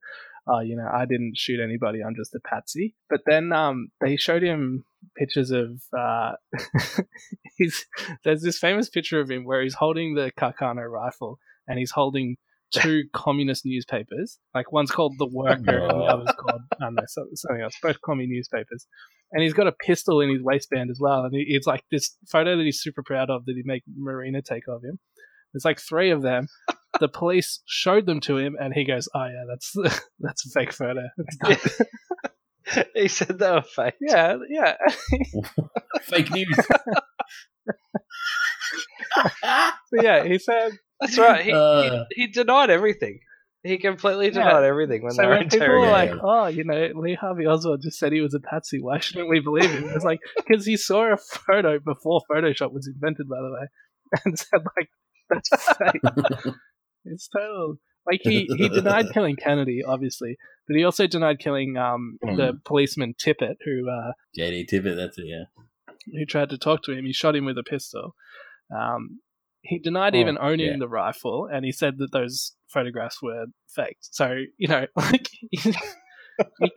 "Oh, 0.47 0.59
you 0.59 0.75
know, 0.77 0.87
I 0.87 1.05
didn't 1.05 1.35
shoot 1.35 1.59
anybody. 1.59 2.01
I'm 2.03 2.15
just 2.15 2.35
a 2.35 2.39
patsy." 2.39 2.95
But 3.09 3.21
then 3.25 3.51
um, 3.51 3.87
they 3.99 4.15
showed 4.15 4.43
him 4.43 4.85
pictures 5.17 5.49
of 5.51 5.81
uh, 5.97 6.33
he's 7.57 7.83
there's 8.23 8.43
this 8.43 8.59
famous 8.59 8.89
picture 8.89 9.19
of 9.19 9.29
him 9.29 9.43
where 9.43 9.61
he's 9.63 9.73
holding 9.73 10.13
the 10.13 10.31
Carcano 10.39 10.87
rifle 10.89 11.39
and 11.67 11.79
he's 11.79 11.91
holding 11.91 12.37
two 12.73 13.03
communist 13.13 13.65
newspapers. 13.65 14.39
Like 14.53 14.71
one's 14.71 14.91
called 14.91 15.15
The 15.17 15.27
Worker 15.27 15.77
and 15.77 15.89
the 15.89 16.05
other's 16.09 16.35
called 16.37 16.61
I 16.73 16.85
don't 16.85 16.95
know 16.95 17.03
something 17.07 17.61
else. 17.61 17.75
Both 17.81 18.01
commie 18.01 18.27
newspapers. 18.27 18.87
And 19.31 19.43
he's 19.43 19.53
got 19.53 19.67
a 19.67 19.73
pistol 19.73 20.21
in 20.21 20.29
his 20.29 20.41
waistband 20.41 20.89
as 20.89 20.99
well. 21.01 21.25
And 21.25 21.33
he, 21.33 21.45
it's 21.47 21.67
like 21.67 21.83
this 21.91 22.15
photo 22.27 22.55
that 22.55 22.63
he's 22.63 22.79
super 22.79 23.03
proud 23.03 23.29
of 23.29 23.45
that 23.45 23.55
he 23.55 23.63
made 23.65 23.83
Marina 23.97 24.41
take 24.41 24.67
of 24.69 24.83
him. 24.83 24.99
There's 25.53 25.65
like 25.65 25.79
three 25.79 26.11
of 26.11 26.21
them. 26.21 26.47
The 26.99 27.09
police 27.09 27.61
showed 27.67 28.07
them 28.07 28.21
to 28.21 28.37
him, 28.37 28.55
and 28.59 28.73
he 28.73 28.83
goes, 28.83 29.07
"Oh 29.13 29.25
yeah, 29.25 29.43
that's 29.47 29.75
that's 30.19 30.47
a 30.47 30.49
fake 30.49 30.73
photo." 30.73 31.03
It's 31.17 31.81
he 32.95 33.07
said 33.07 33.37
they 33.37 33.51
were 33.51 33.61
fake. 33.61 33.93
yeah, 34.01 34.37
yeah. 34.49 34.77
Fake 36.01 36.31
news. 36.31 36.57
So 39.89 40.01
yeah, 40.01 40.23
he 40.25 40.39
said. 40.39 40.71
That's 40.99 41.17
right. 41.17 41.43
He, 41.45 41.51
Uh. 41.51 42.05
he, 42.15 42.21
he 42.23 42.27
denied 42.27 42.69
everything. 42.69 43.19
He 43.63 43.77
completely 43.77 44.27
Yeah. 44.27 44.31
denied 44.33 44.63
everything 44.63 45.03
when 45.03 45.11
So 45.11 45.21
they 45.23 45.27
were 45.27 45.37
when 45.37 45.49
people 45.49 45.67
were 45.67 45.87
like, 45.89 46.11
"Oh, 46.21 46.47
you 46.47 46.63
know, 46.63 46.89
Lee 46.95 47.15
Harvey 47.15 47.45
Oswald 47.45 47.81
just 47.81 47.99
said 47.99 48.13
he 48.13 48.21
was 48.21 48.33
a 48.33 48.39
patsy. 48.39 48.79
Why 48.81 48.99
shouldn't 48.99 49.29
we 49.29 49.39
believe 49.39 49.69
him?" 49.69 49.89
It's 49.93 50.05
like 50.05 50.19
because 50.37 50.65
he 50.65 50.77
saw 50.77 51.13
a 51.13 51.17
photo 51.17 51.79
before 51.79 52.21
Photoshop 52.31 52.71
was 52.71 52.87
invented, 52.87 53.27
by 53.27 53.37
the 53.37 53.51
way, 53.51 53.67
and 54.25 54.39
said 54.39 54.61
like, 54.77 54.89
"That's 55.29 55.49
fake." 55.77 56.01
it's 57.05 57.27
total. 57.27 57.75
Like 58.05 58.21
he 58.23 58.47
he 58.57 58.69
denied 58.69 59.07
killing 59.13 59.35
Kennedy, 59.35 59.83
obviously, 59.85 60.37
but 60.67 60.77
he 60.77 60.83
also 60.85 61.07
denied 61.07 61.39
killing 61.39 61.75
um 61.77 62.17
the 62.21 62.59
policeman 62.63 63.15
Tippit, 63.21 63.55
who 63.65 63.89
uh, 63.89 64.13
JD 64.37 64.69
Tippit, 64.71 64.95
that's 64.95 65.17
it. 65.17 65.25
Yeah. 65.27 65.43
who 66.17 66.25
tried 66.25 66.51
to 66.51 66.57
talk 66.57 66.83
to 66.83 66.93
him. 66.93 67.05
He 67.05 67.11
shot 67.11 67.35
him 67.35 67.43
with 67.45 67.57
a 67.57 67.63
pistol. 67.63 68.15
Um, 68.73 69.19
he 69.67 69.79
denied 69.79 70.15
Oh, 70.15 70.19
even 70.19 70.37
owning 70.39 70.67
yeah. 70.71 70.77
the 70.79 70.87
rifle, 70.87 71.47
and 71.51 71.65
he 71.65 71.71
said 71.71 71.97
that 71.99 72.11
those 72.11 72.55
photographs 72.67 73.21
were 73.21 73.45
faked. 73.67 74.07
So 74.11 74.35
you 74.57 74.67
know, 74.67 74.85
like 74.95 75.29
you, 75.51 75.73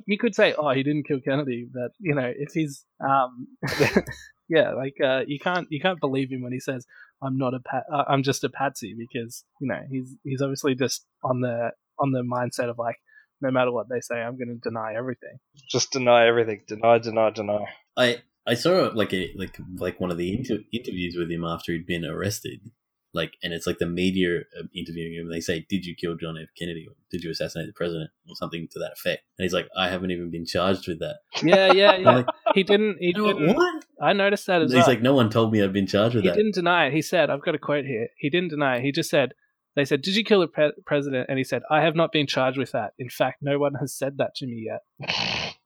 you 0.06 0.18
could 0.18 0.34
say, 0.34 0.54
"Oh, 0.56 0.70
he 0.70 0.82
didn't 0.82 1.06
kill 1.06 1.20
Kennedy," 1.20 1.66
but 1.72 1.92
you 1.98 2.14
know, 2.14 2.32
if 2.34 2.52
he's, 2.52 2.84
um, 3.00 3.46
yeah, 4.48 4.72
like 4.72 4.96
uh, 5.02 5.22
you 5.26 5.38
can't 5.38 5.66
you 5.70 5.80
can't 5.80 6.00
believe 6.00 6.30
him 6.30 6.42
when 6.42 6.52
he 6.52 6.60
says, 6.60 6.86
"I'm 7.22 7.36
not 7.38 7.54
a 7.54 7.60
pat, 7.60 7.84
uh, 7.92 8.04
I'm 8.08 8.22
just 8.22 8.44
a 8.44 8.48
patsy," 8.48 8.94
because 8.96 9.44
you 9.60 9.68
know 9.68 9.80
he's 9.90 10.16
he's 10.24 10.42
obviously 10.42 10.74
just 10.74 11.04
on 11.22 11.40
the 11.40 11.70
on 11.98 12.12
the 12.12 12.22
mindset 12.22 12.70
of 12.70 12.78
like, 12.78 12.96
no 13.40 13.50
matter 13.50 13.70
what 13.70 13.88
they 13.88 14.00
say, 14.00 14.16
I'm 14.16 14.38
going 14.38 14.48
to 14.48 14.68
deny 14.68 14.94
everything. 14.96 15.38
Just 15.68 15.92
deny 15.92 16.26
everything. 16.26 16.62
Deny, 16.66 16.98
deny, 16.98 17.30
deny. 17.30 17.66
I 17.96 18.22
I 18.46 18.54
saw 18.54 18.90
like 18.94 19.12
a 19.12 19.30
like 19.36 19.56
like 19.76 20.00
one 20.00 20.10
of 20.10 20.16
the 20.16 20.32
inter- 20.34 20.64
interviews 20.72 21.16
with 21.18 21.30
him 21.30 21.44
after 21.44 21.72
he'd 21.72 21.86
been 21.86 22.04
arrested, 22.04 22.60
like, 23.12 23.34
and 23.42 23.52
it's 23.52 23.66
like 23.66 23.78
the 23.78 23.86
media 23.86 24.38
uh, 24.58 24.62
interviewing 24.74 25.14
him. 25.14 25.26
And 25.26 25.32
they 25.34 25.40
say, 25.40 25.66
"Did 25.68 25.84
you 25.84 25.94
kill 25.94 26.16
John 26.16 26.36
F. 26.36 26.48
Kennedy? 26.58 26.86
Or 26.88 26.94
did 27.10 27.22
you 27.24 27.30
assassinate 27.30 27.66
the 27.66 27.72
president?" 27.72 28.10
or 28.28 28.36
something 28.36 28.68
to 28.72 28.78
that 28.78 28.92
effect. 28.92 29.22
And 29.38 29.44
he's 29.44 29.52
like, 29.52 29.68
"I 29.76 29.88
haven't 29.88 30.10
even 30.10 30.30
been 30.30 30.46
charged 30.46 30.86
with 30.88 31.00
that." 31.00 31.16
Yeah, 31.42 31.72
yeah, 31.72 31.96
yeah. 31.96 32.10
like, 32.10 32.26
he 32.54 32.62
didn't. 32.62 32.98
He 33.00 33.06
"You 33.16 33.26
didn't. 33.26 33.56
what? 33.56 33.84
I 34.00 34.12
noticed 34.12 34.46
that 34.46 34.62
as 34.62 34.70
He's 34.72 34.78
well. 34.78 34.86
like, 34.88 35.02
"No 35.02 35.14
one 35.14 35.30
told 35.30 35.52
me 35.52 35.62
i've 35.62 35.72
been 35.72 35.86
charged 35.86 36.14
with 36.14 36.24
he 36.24 36.28
that." 36.30 36.36
He 36.36 36.42
didn't 36.42 36.54
deny 36.54 36.86
it. 36.86 36.92
He 36.92 37.02
said, 37.02 37.30
I've 37.30 37.42
got 37.42 37.54
a 37.54 37.58
quote 37.58 37.84
here. 37.84 38.08
He 38.16 38.30
didn't 38.30 38.50
deny 38.50 38.76
it. 38.76 38.82
He 38.84 38.92
just 38.92 39.10
said, 39.10 39.34
they 39.76 39.84
said, 39.84 40.02
Did 40.02 40.16
you 40.16 40.24
kill 40.24 40.40
the 40.40 40.48
pre- 40.48 40.72
president? 40.86 41.26
And 41.28 41.38
he 41.38 41.44
said, 41.44 41.62
I 41.70 41.80
have 41.82 41.94
not 41.94 42.10
been 42.12 42.26
charged 42.26 42.58
with 42.58 42.72
that. 42.72 42.92
In 42.98 43.08
fact, 43.08 43.38
no 43.40 43.58
one 43.58 43.74
has 43.74 43.94
said 43.96 44.18
that 44.18 44.34
to 44.36 44.46
me 44.46 44.66
yet. 44.66 44.80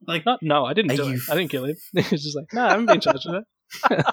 Like, 0.06 0.26
Not, 0.26 0.40
no, 0.42 0.64
I 0.66 0.74
didn't 0.74 0.96
do 0.96 1.08
it. 1.08 1.20
I 1.30 1.34
didn't 1.34 1.50
kill 1.50 1.64
him. 1.64 1.76
He 1.92 2.04
was 2.10 2.22
just 2.22 2.36
like, 2.36 2.52
No, 2.52 2.66
I 2.66 2.70
haven't 2.70 2.86
been 2.86 3.00
charged 3.00 3.26
with 3.26 3.44
it. 3.90 4.06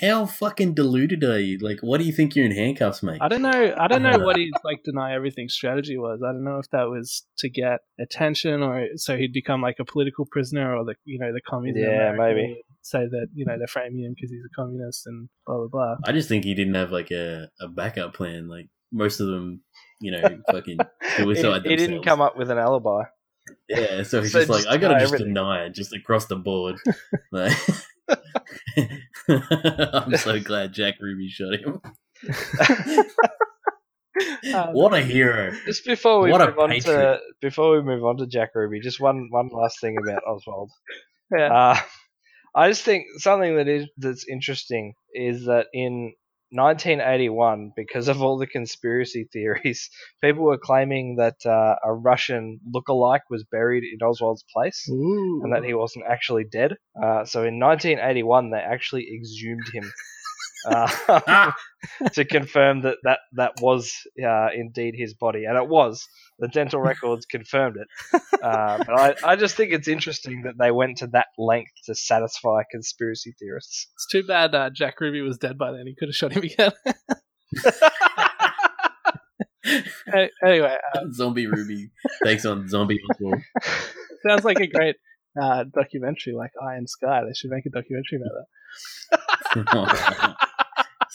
How 0.00 0.26
fucking 0.26 0.74
deluded 0.74 1.24
are 1.24 1.38
you? 1.38 1.58
Like, 1.58 1.78
what 1.80 1.98
do 1.98 2.04
you 2.04 2.12
think 2.12 2.34
you're 2.34 2.44
in 2.44 2.52
handcuffs, 2.52 3.02
mate? 3.02 3.18
I 3.20 3.28
don't 3.28 3.42
know. 3.42 3.74
I 3.78 3.88
don't 3.88 4.04
uh, 4.04 4.16
know 4.16 4.24
what 4.24 4.36
his 4.36 4.50
like 4.64 4.82
deny 4.84 5.14
everything 5.14 5.48
strategy 5.48 5.96
was. 5.96 6.20
I 6.22 6.32
don't 6.32 6.44
know 6.44 6.58
if 6.58 6.70
that 6.70 6.84
was 6.84 7.26
to 7.38 7.48
get 7.48 7.80
attention 7.98 8.62
or 8.62 8.86
so 8.96 9.16
he'd 9.16 9.32
become 9.32 9.62
like 9.62 9.76
a 9.80 9.84
political 9.84 10.26
prisoner 10.26 10.76
or 10.76 10.84
the 10.84 10.94
you 11.04 11.18
know 11.18 11.32
the 11.32 11.40
communist. 11.40 11.86
Yeah, 11.86 12.12
America 12.12 12.22
maybe. 12.22 12.48
would 12.48 12.62
Say 12.82 13.06
that 13.10 13.28
you 13.34 13.44
know 13.46 13.58
they're 13.58 13.66
framing 13.66 14.04
him 14.04 14.14
because 14.14 14.30
he's 14.30 14.44
a 14.44 14.54
communist 14.54 15.06
and 15.06 15.28
blah 15.46 15.56
blah 15.56 15.68
blah. 15.68 15.96
I 16.04 16.12
just 16.12 16.28
think 16.28 16.44
he 16.44 16.54
didn't 16.54 16.74
have 16.74 16.92
like 16.92 17.10
a, 17.10 17.50
a 17.60 17.68
backup 17.68 18.14
plan. 18.14 18.48
Like 18.48 18.68
most 18.92 19.20
of 19.20 19.26
them, 19.26 19.62
you 20.00 20.12
know, 20.12 20.22
fucking 20.50 20.78
he, 21.02 21.22
suicide 21.22 21.62
he 21.64 21.76
didn't 21.76 22.04
come 22.04 22.20
up 22.20 22.36
with 22.36 22.50
an 22.50 22.58
alibi. 22.58 23.02
Yeah, 23.68 24.02
so 24.02 24.22
he's 24.22 24.32
So 24.32 24.40
just 24.40 24.50
like, 24.50 24.66
I 24.66 24.76
gotta 24.76 24.94
deny 24.94 25.00
just 25.00 25.14
everything. 25.14 25.34
deny 25.34 25.64
it, 25.64 25.74
just 25.74 25.92
across 25.92 26.26
the 26.26 26.36
board. 26.36 26.76
Like- 27.32 27.56
I'm 29.28 30.16
so 30.16 30.40
glad 30.44 30.72
Jack 30.72 30.94
Ruby 31.00 31.28
shot 31.28 31.54
him. 31.54 31.80
Um, 34.54 34.72
what 34.72 34.94
a 34.94 35.02
hero! 35.02 35.52
Just 35.66 35.84
before 35.84 36.20
we 36.20 36.30
What 36.30 36.46
move 36.48 36.58
on 36.58 36.70
to 36.70 37.20
before 37.40 37.76
we 37.76 37.82
move 37.82 38.04
on 38.04 38.16
to 38.18 38.26
Jack 38.26 38.50
Ruby, 38.54 38.80
just 38.80 39.00
one 39.00 39.28
one 39.30 39.48
last 39.48 39.80
thing 39.80 39.96
about 40.02 40.22
Oswald. 40.26 40.70
yeah. 41.36 41.52
Uh, 41.52 41.76
I 42.54 42.68
just 42.68 42.82
think 42.82 43.04
something 43.18 43.56
that 43.56 43.68
is 43.68 43.86
that's 43.98 44.26
interesting 44.26 44.94
is 45.12 45.44
that 45.44 45.66
in 45.74 46.14
1981, 46.56 47.72
because 47.76 48.08
of 48.08 48.22
all 48.22 48.38
the 48.38 48.46
conspiracy 48.46 49.28
theories, 49.32 49.90
people 50.22 50.44
were 50.44 50.58
claiming 50.58 51.16
that 51.16 51.44
uh, 51.44 51.76
a 51.84 51.92
Russian 51.92 52.60
look-alike 52.72 53.22
was 53.30 53.44
buried 53.44 53.84
in 53.84 54.06
Oswald's 54.06 54.44
place 54.52 54.88
Ooh. 54.90 55.40
and 55.42 55.52
that 55.52 55.64
he 55.64 55.74
wasn't 55.74 56.06
actually 56.08 56.44
dead. 56.44 56.76
Uh, 57.00 57.24
so 57.24 57.44
in 57.44 57.58
1981, 57.60 58.50
they 58.50 58.58
actually 58.58 59.06
exhumed 59.14 59.68
him 59.72 59.92
uh, 60.70 61.52
to 62.12 62.24
confirm 62.24 62.82
that 62.82 62.98
that, 63.04 63.20
that 63.32 63.52
was 63.60 63.94
uh, 64.22 64.48
indeed 64.54 64.94
his 64.96 65.14
body, 65.14 65.44
and 65.44 65.56
it 65.56 65.68
was. 65.68 66.06
The 66.38 66.48
dental 66.48 66.80
records 66.82 67.26
confirmed 67.26 67.76
it. 67.76 67.88
Uh, 68.42 68.78
but 68.78 68.98
I, 68.98 69.14
I 69.24 69.36
just 69.36 69.56
think 69.56 69.72
it's 69.72 69.88
interesting 69.88 70.42
that 70.42 70.54
they 70.58 70.70
went 70.70 70.98
to 70.98 71.06
that 71.08 71.26
length 71.38 71.72
to 71.86 71.94
satisfy 71.94 72.62
conspiracy 72.70 73.34
theorists. 73.38 73.88
It's 73.94 74.06
too 74.10 74.22
bad 74.22 74.54
uh, 74.54 74.70
Jack 74.70 75.00
Ruby 75.00 75.22
was 75.22 75.38
dead 75.38 75.58
by 75.58 75.72
then. 75.72 75.86
He 75.86 75.94
could 75.94 76.08
have 76.08 76.14
shot 76.14 76.32
him 76.32 76.44
again. 76.44 76.72
Anyway, 80.44 80.76
uh, 80.94 81.00
Zombie 81.12 81.46
Ruby 81.46 81.90
takes 82.24 82.44
on 82.46 82.68
Zombie 82.68 83.00
Oswald. 83.10 83.42
sounds 84.26 84.44
like 84.44 84.60
a 84.60 84.68
great 84.68 84.94
uh, 85.40 85.64
documentary, 85.74 86.34
like 86.34 86.52
Iron 86.62 86.86
Sky. 86.86 87.22
They 87.24 87.34
should 87.34 87.50
make 87.50 87.66
a 87.66 87.70
documentary 87.70 88.20
about 88.20 89.66
that. 89.74 90.36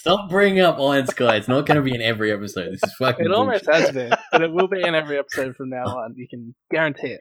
Stop 0.02 0.32
bringing 0.32 0.62
up 0.62 0.80
Iron 0.80 1.06
Sky. 1.06 1.36
It's 1.36 1.48
not 1.48 1.68
going 1.68 1.76
to 1.76 1.84
be 1.84 1.94
in 1.94 2.02
every 2.02 2.32
episode. 2.32 2.72
This 2.74 2.82
is 2.84 2.94
fucking. 2.96 3.24
It 3.26 3.32
almost 3.32 3.66
bullshit. 3.66 3.84
has 3.86 3.92
been, 3.94 4.12
but 4.32 4.42
it 4.42 4.52
will 4.52 4.68
be 4.68 4.82
in 4.82 4.96
every 4.96 5.20
episode 5.20 5.56
from 5.56 5.70
now 5.70 5.84
on. 5.86 6.16
You 6.18 6.28
can 6.28 6.56
guarantee 6.72 7.10
it. 7.18 7.20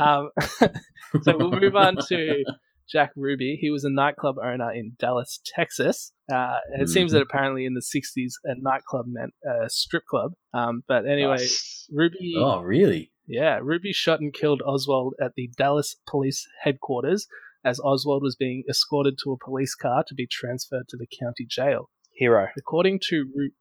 Um, 0.00 0.30
so 1.22 1.36
we'll 1.36 1.50
move 1.50 1.76
on 1.76 1.96
to 2.08 2.44
Jack 2.90 3.10
Ruby. 3.14 3.58
He 3.60 3.68
was 3.68 3.84
a 3.84 3.90
nightclub 3.90 4.36
owner 4.42 4.72
in 4.72 4.92
Dallas, 4.98 5.38
Texas. 5.44 6.12
Uh, 6.32 6.56
it 6.78 6.84
Mhm. 6.84 6.88
seems 6.88 7.12
that 7.12 7.20
apparently 7.20 7.66
in 7.66 7.74
the 7.74 7.82
60s, 7.82 8.32
a 8.44 8.54
nightclub 8.56 9.04
meant 9.06 9.34
a 9.46 9.68
strip 9.68 10.04
club. 10.08 10.32
Um, 10.54 10.84
but 10.88 11.04
anyway, 11.06 11.32
Nice. 11.36 11.86
Ruby. 11.92 12.36
Oh, 12.38 12.60
really? 12.62 13.12
Yeah, 13.26 13.60
Ruby 13.62 13.92
shot 13.92 14.20
and 14.20 14.32
killed 14.32 14.62
Oswald 14.66 15.12
at 15.22 15.32
the 15.36 15.50
Dallas 15.58 15.96
police 16.08 16.46
headquarters 16.62 17.26
as 17.62 17.78
Oswald 17.80 18.22
was 18.22 18.34
being 18.34 18.64
escorted 18.66 19.18
to 19.24 19.32
a 19.32 19.36
police 19.44 19.74
car 19.74 20.04
to 20.08 20.14
be 20.14 20.26
transferred 20.26 20.88
to 20.88 20.96
the 20.96 21.06
county 21.20 21.44
jail. 21.46 21.90
Hero. 22.18 22.48
According 22.58 23.00
to 23.08 23.24
Ru- 23.34 23.52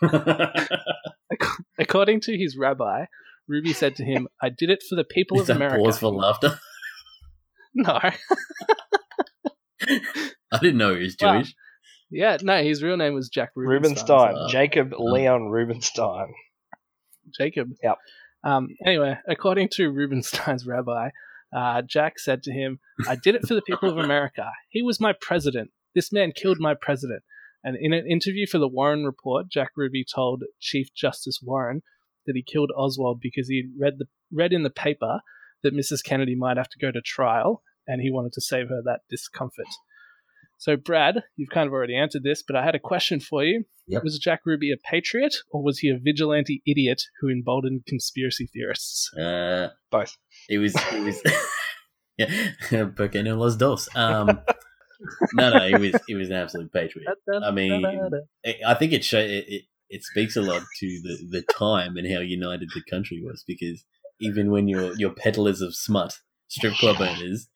according 1.78 2.20
to 2.22 2.36
his 2.36 2.56
rabbi, 2.56 3.06
Ruby 3.48 3.72
said 3.72 3.96
to 3.96 4.04
him, 4.04 4.28
"I 4.42 4.48
did 4.48 4.70
it 4.70 4.82
for 4.88 4.96
the 4.96 5.04
people 5.04 5.40
Is 5.40 5.50
of 5.50 5.56
America." 5.56 5.78
pause 5.82 5.98
for 5.98 6.10
laughter? 6.10 6.58
no, 7.74 7.98
I 10.52 10.58
didn't 10.60 10.78
know 10.78 10.94
he 10.94 11.02
was 11.04 11.16
Wow. 11.20 11.36
Jewish. 11.38 11.54
yeah, 12.10 12.36
no, 12.42 12.62
his 12.62 12.82
real 12.82 12.96
name 12.96 13.14
was 13.14 13.28
Jack 13.28 13.50
Rubenstein. 13.54 13.92
Rubenstein. 14.16 14.34
so- 14.36 14.48
Jacob 14.52 14.94
Leon 14.98 15.48
Rubenstein. 15.48 16.32
Jacob. 17.36 17.70
Yep. 17.82 17.98
Um, 18.44 18.68
anyway, 18.86 19.18
according 19.28 19.68
to 19.72 19.90
Rubenstein's 19.90 20.66
rabbi, 20.66 21.10
uh, 21.56 21.82
Jack 21.82 22.18
said 22.18 22.42
to 22.44 22.52
him, 22.52 22.78
I 23.08 23.16
did 23.16 23.34
it 23.34 23.46
for 23.46 23.54
the 23.54 23.62
people 23.62 23.90
of 23.90 23.98
America. 23.98 24.50
He 24.70 24.82
was 24.82 25.00
my 25.00 25.12
president. 25.20 25.70
This 25.94 26.12
man 26.12 26.32
killed 26.32 26.58
my 26.60 26.74
president. 26.80 27.22
And 27.66 27.76
in 27.80 27.92
an 27.92 28.06
interview 28.08 28.46
for 28.46 28.58
the 28.58 28.68
Warren 28.68 29.04
Report, 29.04 29.48
Jack 29.50 29.70
Ruby 29.76 30.04
told 30.04 30.44
Chief 30.60 30.94
Justice 30.94 31.40
Warren 31.42 31.82
that 32.24 32.36
he 32.36 32.44
killed 32.44 32.70
Oswald 32.76 33.18
because 33.20 33.48
he 33.48 33.64
read 33.76 33.94
the 33.98 34.06
read 34.32 34.52
in 34.52 34.62
the 34.62 34.70
paper 34.70 35.18
that 35.64 35.74
Mrs. 35.74 36.04
Kennedy 36.04 36.36
might 36.36 36.58
have 36.58 36.68
to 36.68 36.78
go 36.78 36.92
to 36.92 37.00
trial, 37.00 37.62
and 37.84 38.00
he 38.00 38.12
wanted 38.12 38.32
to 38.34 38.40
save 38.40 38.68
her 38.68 38.82
that 38.84 39.00
discomfort. 39.10 39.66
So, 40.58 40.76
Brad, 40.76 41.24
you've 41.34 41.50
kind 41.50 41.66
of 41.66 41.72
already 41.72 41.96
answered 41.96 42.22
this, 42.22 42.44
but 42.46 42.54
I 42.54 42.64
had 42.64 42.76
a 42.76 42.80
question 42.80 43.18
for 43.18 43.42
you. 43.42 43.64
Yep. 43.88 44.04
Was 44.04 44.18
Jack 44.20 44.42
Ruby 44.44 44.70
a 44.70 44.76
patriot, 44.76 45.34
or 45.50 45.60
was 45.60 45.80
he 45.80 45.88
a 45.88 45.98
vigilante 45.98 46.62
idiot 46.68 47.02
who 47.20 47.28
emboldened 47.28 47.84
conspiracy 47.86 48.48
theorists? 48.52 49.12
Uh, 49.18 49.70
Both. 49.90 50.16
it 50.48 50.58
was. 50.58 50.74
It 50.92 51.02
was. 51.02 51.20
yeah, 52.16 52.86
porque 52.96 53.16
no 53.16 53.36
los 53.36 53.56
dos. 53.56 53.88
Um, 53.96 54.40
no, 55.34 55.50
no, 55.50 55.66
it 55.66 55.78
was. 55.78 56.00
It 56.08 56.14
was 56.14 56.28
an 56.30 56.36
absolute 56.36 56.72
patriot. 56.72 57.08
I 57.44 57.50
mean, 57.50 57.82
I- 58.44 58.60
I 58.68 58.74
think 58.74 58.92
it 58.92 59.04
show 59.04 59.18
it, 59.20 59.44
it, 59.48 59.62
it 59.90 60.02
speaks 60.04 60.36
a 60.36 60.42
lot 60.42 60.62
to 60.80 60.86
the, 61.02 61.18
the 61.30 61.42
time 61.42 61.96
and 61.96 62.10
how 62.12 62.20
united 62.20 62.70
the 62.74 62.82
country 62.90 63.22
was 63.24 63.44
because 63.46 63.84
even 64.20 64.50
when 64.50 64.68
your 64.68 64.94
your 64.96 65.10
peddlers 65.10 65.60
of 65.60 65.74
smut, 65.74 66.18
strip 66.48 66.74
club 66.74 67.00
owners, 67.00 67.48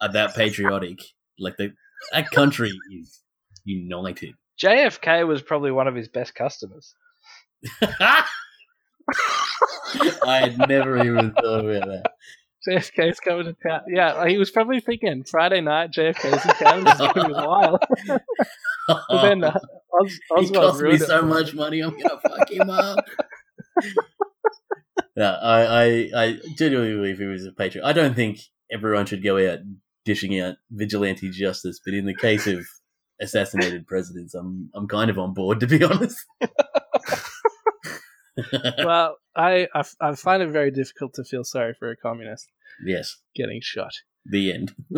are 0.00 0.10
that 0.12 0.34
patriotic, 0.34 0.98
like 1.38 1.56
the 1.58 1.72
that 2.12 2.30
country 2.30 2.72
is 2.92 3.22
united. 3.64 4.34
JFK 4.62 5.26
was 5.26 5.42
probably 5.42 5.70
one 5.70 5.86
of 5.88 5.94
his 5.94 6.08
best 6.08 6.34
customers. 6.34 6.94
I 7.82 8.24
had 10.24 10.58
never 10.68 10.96
even 10.98 11.32
thought 11.32 11.64
about 11.64 11.86
that. 11.88 12.10
JFK's 12.68 13.20
coming 13.20 13.44
to 13.46 13.56
town. 13.66 13.82
Yeah, 13.88 14.26
he 14.26 14.38
was 14.38 14.50
probably 14.50 14.80
thinking 14.80 15.24
Friday 15.24 15.60
night, 15.60 15.92
JFK's 15.92 16.44
in 16.44 16.66
town. 16.66 16.84
This 16.84 16.94
is 17.00 17.12
going 17.12 17.32
wild. 17.32 17.82
But 18.88 19.22
then 19.22 19.42
uh, 19.42 19.58
Os- 20.00 20.12
he 20.38 20.44
Oswald 20.46 20.54
cost 20.54 20.82
me 20.82 20.94
it. 20.94 21.00
so 21.00 21.22
much 21.22 21.54
money. 21.54 21.80
I'm 21.80 21.90
gonna 21.98 22.20
fuck 22.20 22.50
him 22.50 22.70
up. 22.70 23.04
no, 25.16 25.38
I, 25.42 25.84
I, 25.84 26.10
I 26.14 26.38
genuinely 26.56 26.94
believe 26.94 27.18
he 27.18 27.24
was 27.24 27.44
a 27.46 27.52
patriot. 27.52 27.84
I 27.84 27.92
don't 27.92 28.14
think 28.14 28.38
everyone 28.70 29.06
should 29.06 29.24
go 29.24 29.38
out 29.38 29.58
dishing 30.04 30.38
out 30.40 30.54
vigilante 30.70 31.30
justice, 31.30 31.80
but 31.84 31.94
in 31.94 32.06
the 32.06 32.14
case 32.14 32.46
of 32.46 32.64
assassinated 33.20 33.88
presidents, 33.88 34.34
I'm, 34.34 34.70
I'm 34.72 34.86
kind 34.86 35.10
of 35.10 35.18
on 35.18 35.34
board 35.34 35.58
to 35.60 35.66
be 35.66 35.82
honest. 35.82 36.24
Well, 38.78 39.16
I, 39.34 39.66
I, 39.74 39.82
I 40.00 40.14
find 40.14 40.42
it 40.42 40.50
very 40.50 40.70
difficult 40.70 41.14
to 41.14 41.24
feel 41.24 41.42
sorry 41.42 41.74
for 41.78 41.90
a 41.90 41.96
communist 41.96 42.46
yes, 42.84 43.16
getting 43.34 43.60
shot. 43.62 43.92
the 44.24 44.52
end. 44.52 44.74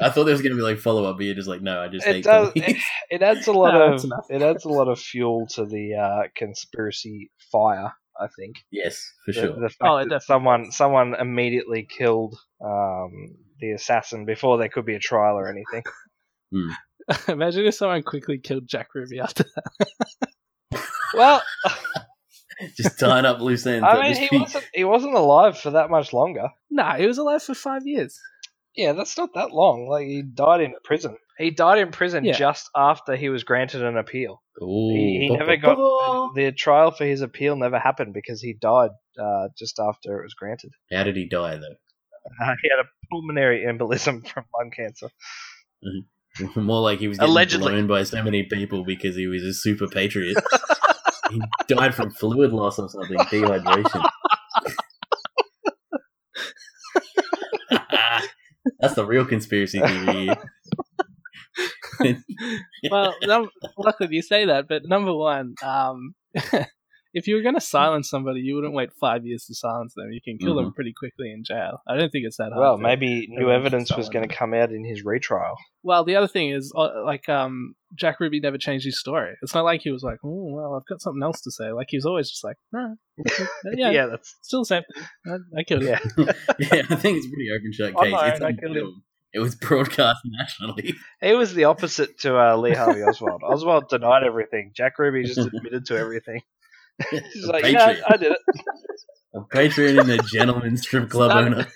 I 0.00 0.10
thought 0.10 0.24
there 0.24 0.32
was 0.34 0.42
gonna 0.42 0.54
be 0.56 0.60
like 0.62 0.78
follow 0.78 1.04
up, 1.04 1.16
but 1.18 1.24
you're 1.26 1.34
just 1.34 1.48
like, 1.48 1.62
no, 1.62 1.80
I 1.80 1.88
just 1.88 2.06
It 2.06 2.16
hate 2.16 2.24
does. 2.24 2.50
It, 2.56 2.76
it 3.10 3.22
adds 3.22 3.46
a 3.46 3.52
lot 3.62 3.74
No, 3.74 3.94
of 3.94 4.04
it 4.30 4.42
adds 4.42 4.64
a 4.64 4.68
lot 4.68 4.88
of 4.88 4.98
fuel 4.98 5.46
to 5.54 5.64
the 5.64 5.94
uh, 5.94 6.28
conspiracy 6.36 7.30
fire. 7.52 7.92
I 8.18 8.28
think. 8.38 8.56
yes, 8.72 8.98
for 9.26 9.32
The- 9.32 9.40
sure. 9.40 9.52
The, 9.60 9.68
fact 9.68 9.76
Oh, 9.82 9.96
it 9.98 10.08
that 10.08 10.22
someone 10.22 10.72
someone 10.72 11.14
immediately 11.14 11.86
killed 11.86 12.34
um, 12.64 13.10
the 13.60 13.72
assassin 13.72 14.24
before 14.24 14.56
there 14.56 14.70
could 14.70 14.86
be 14.86 14.94
a 14.94 14.98
trial 14.98 15.36
or 15.36 15.50
anything. 15.50 15.82
Imagine 17.28 17.66
if 17.66 17.74
someone 17.74 18.02
quickly 18.02 18.38
killed 18.38 18.66
Jack 18.66 18.88
Ruby 18.94 19.20
after 19.20 19.44
that. 19.54 20.80
Well, 21.14 21.42
just 22.76 22.98
tying 22.98 23.24
up 23.24 23.40
loose 23.40 23.66
ends. 23.66 23.86
I 23.88 24.02
mean, 24.02 24.16
he 24.16 24.28
peak. 24.28 24.40
wasn't 24.42 24.64
he 24.74 24.84
wasn't 24.84 25.14
alive 25.14 25.58
for 25.58 25.70
that 25.72 25.90
much 25.90 26.12
longer. 26.12 26.48
Nah, 26.70 26.96
he 26.96 27.06
was 27.06 27.18
alive 27.18 27.42
for 27.42 27.54
five 27.54 27.86
years. 27.86 28.18
Yeah, 28.74 28.92
that's 28.92 29.16
not 29.16 29.30
that 29.34 29.52
long. 29.52 29.88
Like 29.88 30.06
he 30.06 30.22
died 30.22 30.60
in 30.60 30.74
prison. 30.84 31.16
He 31.38 31.50
died 31.50 31.78
in 31.78 31.90
prison 31.92 32.24
Yeah. 32.24 32.32
just 32.32 32.68
after 32.74 33.14
he 33.16 33.28
was 33.28 33.44
granted 33.44 33.82
an 33.82 33.96
appeal. 33.98 34.42
Ooh, 34.62 34.90
He, 34.94 35.18
he 35.22 35.28
bo- 35.28 35.36
never 35.36 35.56
bo- 35.56 35.62
got 35.62 35.76
bo- 35.76 36.32
the 36.34 36.52
trial 36.52 36.90
for 36.90 37.04
his 37.04 37.20
appeal 37.20 37.56
never 37.56 37.78
happened 37.78 38.14
because 38.14 38.40
he 38.40 38.54
died 38.54 38.90
uh, 39.20 39.48
just 39.58 39.78
after 39.78 40.18
it 40.20 40.24
was 40.24 40.34
granted. 40.34 40.72
How 40.92 41.04
did 41.04 41.16
he 41.16 41.26
die 41.28 41.56
though? 41.56 41.76
Uh, 42.46 42.54
he 42.62 42.68
had 42.70 42.84
a 42.84 42.88
pulmonary 43.10 43.64
embolism 43.66 44.26
from 44.32 44.44
lung 44.58 44.70
cancer. 44.74 45.08
More 46.56 46.82
like 46.82 46.98
he 46.98 47.08
was 47.08 47.16
getting 47.18 47.30
Allegedly. 47.30 47.72
blown 47.72 47.86
by 47.86 48.02
so 48.02 48.22
many 48.22 48.42
people 48.42 48.84
because 48.84 49.16
he 49.16 49.26
was 49.26 49.42
a 49.42 49.54
super 49.54 49.88
patriot. 49.88 50.36
He 51.30 51.40
died 51.68 51.94
from 51.94 52.10
fluid 52.10 52.52
loss 52.52 52.78
or 52.78 52.88
something, 52.88 53.18
dehydration. 53.18 54.04
That's 58.80 58.94
the 58.94 59.06
real 59.06 59.24
conspiracy 59.24 59.80
theory. 59.80 60.30
Well, 62.90 63.14
num- 63.22 63.50
luckily 63.78 64.16
you 64.16 64.22
say 64.22 64.44
that, 64.46 64.68
but 64.68 64.84
number 64.86 65.14
one, 65.14 65.54
um, 65.62 66.14
if 67.16 67.26
you 67.26 67.34
were 67.34 67.40
going 67.40 67.54
to 67.54 67.62
silence 67.62 68.10
somebody, 68.10 68.40
you 68.40 68.54
wouldn't 68.56 68.74
wait 68.74 68.90
five 69.00 69.24
years 69.24 69.46
to 69.46 69.54
silence 69.54 69.94
them. 69.96 70.12
You 70.12 70.20
can 70.22 70.36
kill 70.36 70.54
them 70.54 70.74
pretty 70.74 70.92
quickly 70.92 71.32
in 71.32 71.44
jail. 71.44 71.80
I 71.88 71.96
don't 71.96 72.10
think 72.10 72.26
it's 72.26 72.36
that 72.36 72.50
hard. 72.52 72.60
Well, 72.60 72.76
maybe 72.76 73.26
new 73.30 73.50
evidence 73.50 73.90
was 73.96 74.10
going 74.10 74.28
to 74.28 74.34
come 74.34 74.52
out 74.52 74.70
in 74.70 74.84
his 74.84 75.02
retrial. 75.02 75.54
Well, 75.82 76.04
the 76.04 76.14
other 76.16 76.28
thing 76.28 76.50
is, 76.50 76.74
uh, 76.76 76.90
like, 77.06 77.26
um, 77.30 77.74
Jack 77.94 78.20
Ruby 78.20 78.38
never 78.40 78.58
changed 78.58 78.84
his 78.84 79.00
story. 79.00 79.32
It's 79.40 79.54
not 79.54 79.64
like 79.64 79.80
he 79.80 79.90
was 79.90 80.02
like, 80.02 80.18
"Oh, 80.22 80.50
well, 80.52 80.74
I've 80.74 80.84
got 80.86 81.00
something 81.00 81.22
else 81.22 81.40
to 81.40 81.50
say." 81.50 81.72
Like 81.72 81.86
he 81.88 81.96
was 81.96 82.04
always 82.04 82.28
just 82.28 82.44
like, 82.44 82.56
nah, 82.70 82.88
yeah, 83.74 83.90
Yeah, 83.92 84.06
that's 84.06 84.36
still 84.42 84.60
the 84.60 84.66
same 84.66 84.82
thing. 84.92 85.04
I, 85.26 85.60
I 85.60 85.62
killed 85.62 85.84
him. 85.84 85.98
yeah. 86.18 86.32
yeah, 86.58 86.82
I 86.90 86.96
think 86.96 87.16
it's 87.16 87.26
a 87.26 87.30
pretty 87.30 87.48
open 87.56 87.72
shut 87.72 87.94
On 87.94 88.04
case. 88.04 88.12
my 88.12 88.28
It's 88.28 88.40
I 88.42 88.52
killed 88.52 88.76
him. 88.76 89.02
It 89.32 89.40
was 89.40 89.54
broadcast 89.54 90.20
nationally. 90.24 90.94
He 91.20 91.34
was 91.34 91.54
the 91.54 91.64
opposite 91.64 92.18
to 92.20 92.38
uh, 92.38 92.56
Lee 92.56 92.72
Harvey 92.72 93.02
Oswald. 93.02 93.42
Oswald 93.44 93.88
denied 93.88 94.22
everything. 94.22 94.72
Jack 94.74 94.98
Ruby 94.98 95.24
just 95.24 95.38
admitted 95.54 95.86
to 95.86 95.96
everything. 95.96 96.40
He's 97.10 97.44
a 97.44 97.52
like, 97.52 97.62
patriot. 97.64 97.98
yeah, 97.98 98.04
I 98.08 98.16
did 98.16 98.32
it. 98.32 98.38
A 99.34 99.40
patriot 99.50 99.98
and 99.98 100.10
a 100.10 100.18
gentleman 100.22 100.76
strip 100.76 101.10
club 101.14 101.30
Stop. 101.30 101.44
owner. 101.44 101.66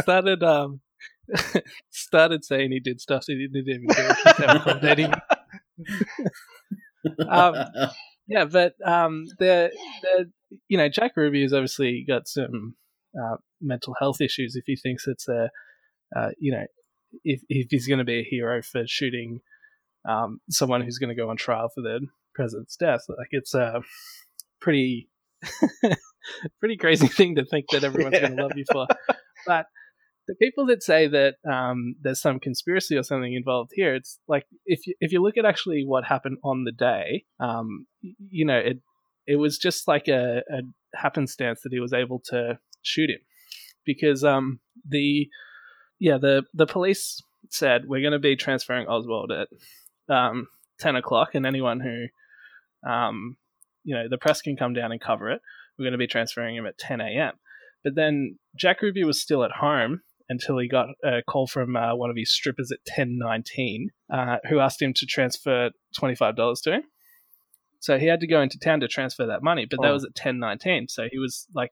started 0.00 0.42
um 0.42 0.80
started 1.90 2.44
saying 2.44 2.70
he 2.70 2.80
did 2.80 3.00
stuff 3.00 3.24
that 3.26 3.34
he 3.34 3.48
didn't 3.48 3.68
even 3.68 3.88
do. 3.88 4.14
Just 4.24 4.38
never. 4.88 5.20
Um, 7.28 7.54
Yeah, 8.28 8.44
but 8.44 8.74
um, 8.84 9.24
the 9.38 9.70
the 10.02 10.30
you 10.68 10.76
know 10.76 10.88
Jack 10.88 11.12
Ruby 11.16 11.42
has 11.42 11.52
obviously 11.52 12.04
got 12.06 12.26
some 12.26 12.74
uh, 13.16 13.36
mental 13.60 13.94
health 14.00 14.20
issues. 14.20 14.56
If 14.56 14.64
he 14.66 14.76
thinks 14.76 15.06
it's 15.06 15.28
a 15.28 15.50
uh, 16.14 16.30
you 16.38 16.52
know 16.52 16.66
if 17.24 17.40
if 17.48 17.68
he's 17.70 17.86
going 17.86 17.98
to 17.98 18.04
be 18.04 18.20
a 18.20 18.24
hero 18.28 18.62
for 18.62 18.82
shooting 18.86 19.40
um, 20.08 20.40
someone 20.50 20.82
who's 20.82 20.98
going 20.98 21.08
to 21.08 21.14
go 21.20 21.30
on 21.30 21.36
trial 21.36 21.68
for 21.72 21.82
the 21.82 22.00
president's 22.36 22.76
death, 22.76 23.00
like 23.08 23.28
it's 23.30 23.54
a 23.54 23.80
pretty 24.60 25.08
pretty 26.60 26.76
crazy 26.76 27.08
thing 27.08 27.36
to 27.36 27.44
think 27.44 27.66
that 27.72 27.84
everyone's 27.84 28.18
going 28.18 28.36
to 28.36 28.42
love 28.42 28.52
you 28.56 28.64
for. 28.70 28.86
But 29.46 29.66
the 30.26 30.34
people 30.34 30.66
that 30.66 30.82
say 30.82 31.06
that 31.06 31.34
um, 31.48 31.94
there's 32.00 32.20
some 32.20 32.40
conspiracy 32.40 32.96
or 32.96 33.04
something 33.04 33.32
involved 33.32 33.70
here, 33.74 33.94
it's 33.94 34.18
like 34.26 34.44
if 34.64 34.84
you, 34.86 34.94
if 34.98 35.12
you 35.12 35.22
look 35.22 35.36
at 35.36 35.44
actually 35.44 35.84
what 35.86 36.04
happened 36.04 36.38
on 36.42 36.64
the 36.64 36.72
day, 36.72 37.24
um, 37.38 37.86
you 38.02 38.44
know, 38.44 38.58
it 38.58 38.78
it 39.26 39.36
was 39.36 39.58
just 39.58 39.86
like 39.86 40.08
a, 40.08 40.42
a 40.50 40.62
happenstance 40.96 41.60
that 41.62 41.72
he 41.72 41.78
was 41.78 41.92
able 41.92 42.20
to 42.30 42.58
shoot 42.82 43.10
him. 43.10 43.20
Because 43.84 44.24
um, 44.24 44.58
the 44.88 45.28
yeah 46.00 46.18
the 46.20 46.42
the 46.54 46.66
police 46.66 47.22
said 47.50 47.82
we're 47.86 48.00
going 48.00 48.12
to 48.12 48.18
be 48.18 48.34
transferring 48.34 48.88
Oswald 48.88 49.30
at 49.30 49.48
um, 50.12 50.48
ten 50.80 50.96
o'clock, 50.96 51.36
and 51.36 51.46
anyone 51.46 51.78
who 51.78 52.06
um, 52.86 53.36
you 53.84 53.94
know 53.94 54.08
the 54.08 54.18
press 54.18 54.40
can 54.42 54.56
come 54.56 54.72
down 54.74 54.92
and 54.92 55.00
cover 55.00 55.30
it. 55.30 55.40
We're 55.78 55.84
going 55.84 55.92
to 55.92 55.98
be 55.98 56.06
transferring 56.06 56.56
him 56.56 56.66
at 56.66 56.78
ten 56.78 57.00
a.m. 57.00 57.32
But 57.84 57.94
then 57.94 58.38
Jack 58.58 58.82
Ruby 58.82 59.04
was 59.04 59.20
still 59.20 59.44
at 59.44 59.52
home 59.60 60.00
until 60.28 60.58
he 60.58 60.66
got 60.68 60.88
a 61.04 61.22
call 61.28 61.46
from 61.46 61.76
uh, 61.76 61.94
one 61.94 62.10
of 62.10 62.16
his 62.16 62.32
strippers 62.32 62.72
at 62.72 62.78
1019 62.98 63.90
uh, 64.12 64.38
who 64.48 64.58
asked 64.58 64.82
him 64.82 64.92
to 64.92 65.06
transfer 65.06 65.70
$25 65.96 66.62
to 66.62 66.72
him. 66.72 66.82
So 67.78 67.96
he 67.96 68.06
had 68.06 68.18
to 68.20 68.26
go 68.26 68.40
into 68.42 68.58
town 68.58 68.80
to 68.80 68.88
transfer 68.88 69.24
that 69.26 69.42
money, 69.44 69.66
but 69.70 69.80
that 69.82 69.90
Oh. 69.90 69.94
was 69.94 70.04
at 70.04 70.16
1019. 70.18 70.88
So 70.88 71.06
he 71.12 71.18
was 71.18 71.46
like, 71.54 71.70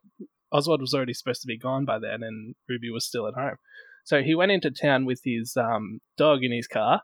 Oswald 0.52 0.80
was 0.80 0.94
already 0.94 1.14
supposed 1.14 1.40
to 1.40 1.48
be 1.48 1.58
gone 1.58 1.84
by 1.84 1.98
then, 1.98 2.22
and 2.22 2.54
Ruby 2.68 2.90
was 2.90 3.04
still 3.04 3.26
at 3.26 3.34
home. 3.34 3.56
So 4.04 4.22
he 4.22 4.36
went 4.36 4.52
into 4.52 4.70
town 4.70 5.04
with 5.06 5.22
his 5.24 5.56
um, 5.56 5.98
dog 6.16 6.44
in 6.44 6.52
his 6.52 6.68
car. 6.68 7.02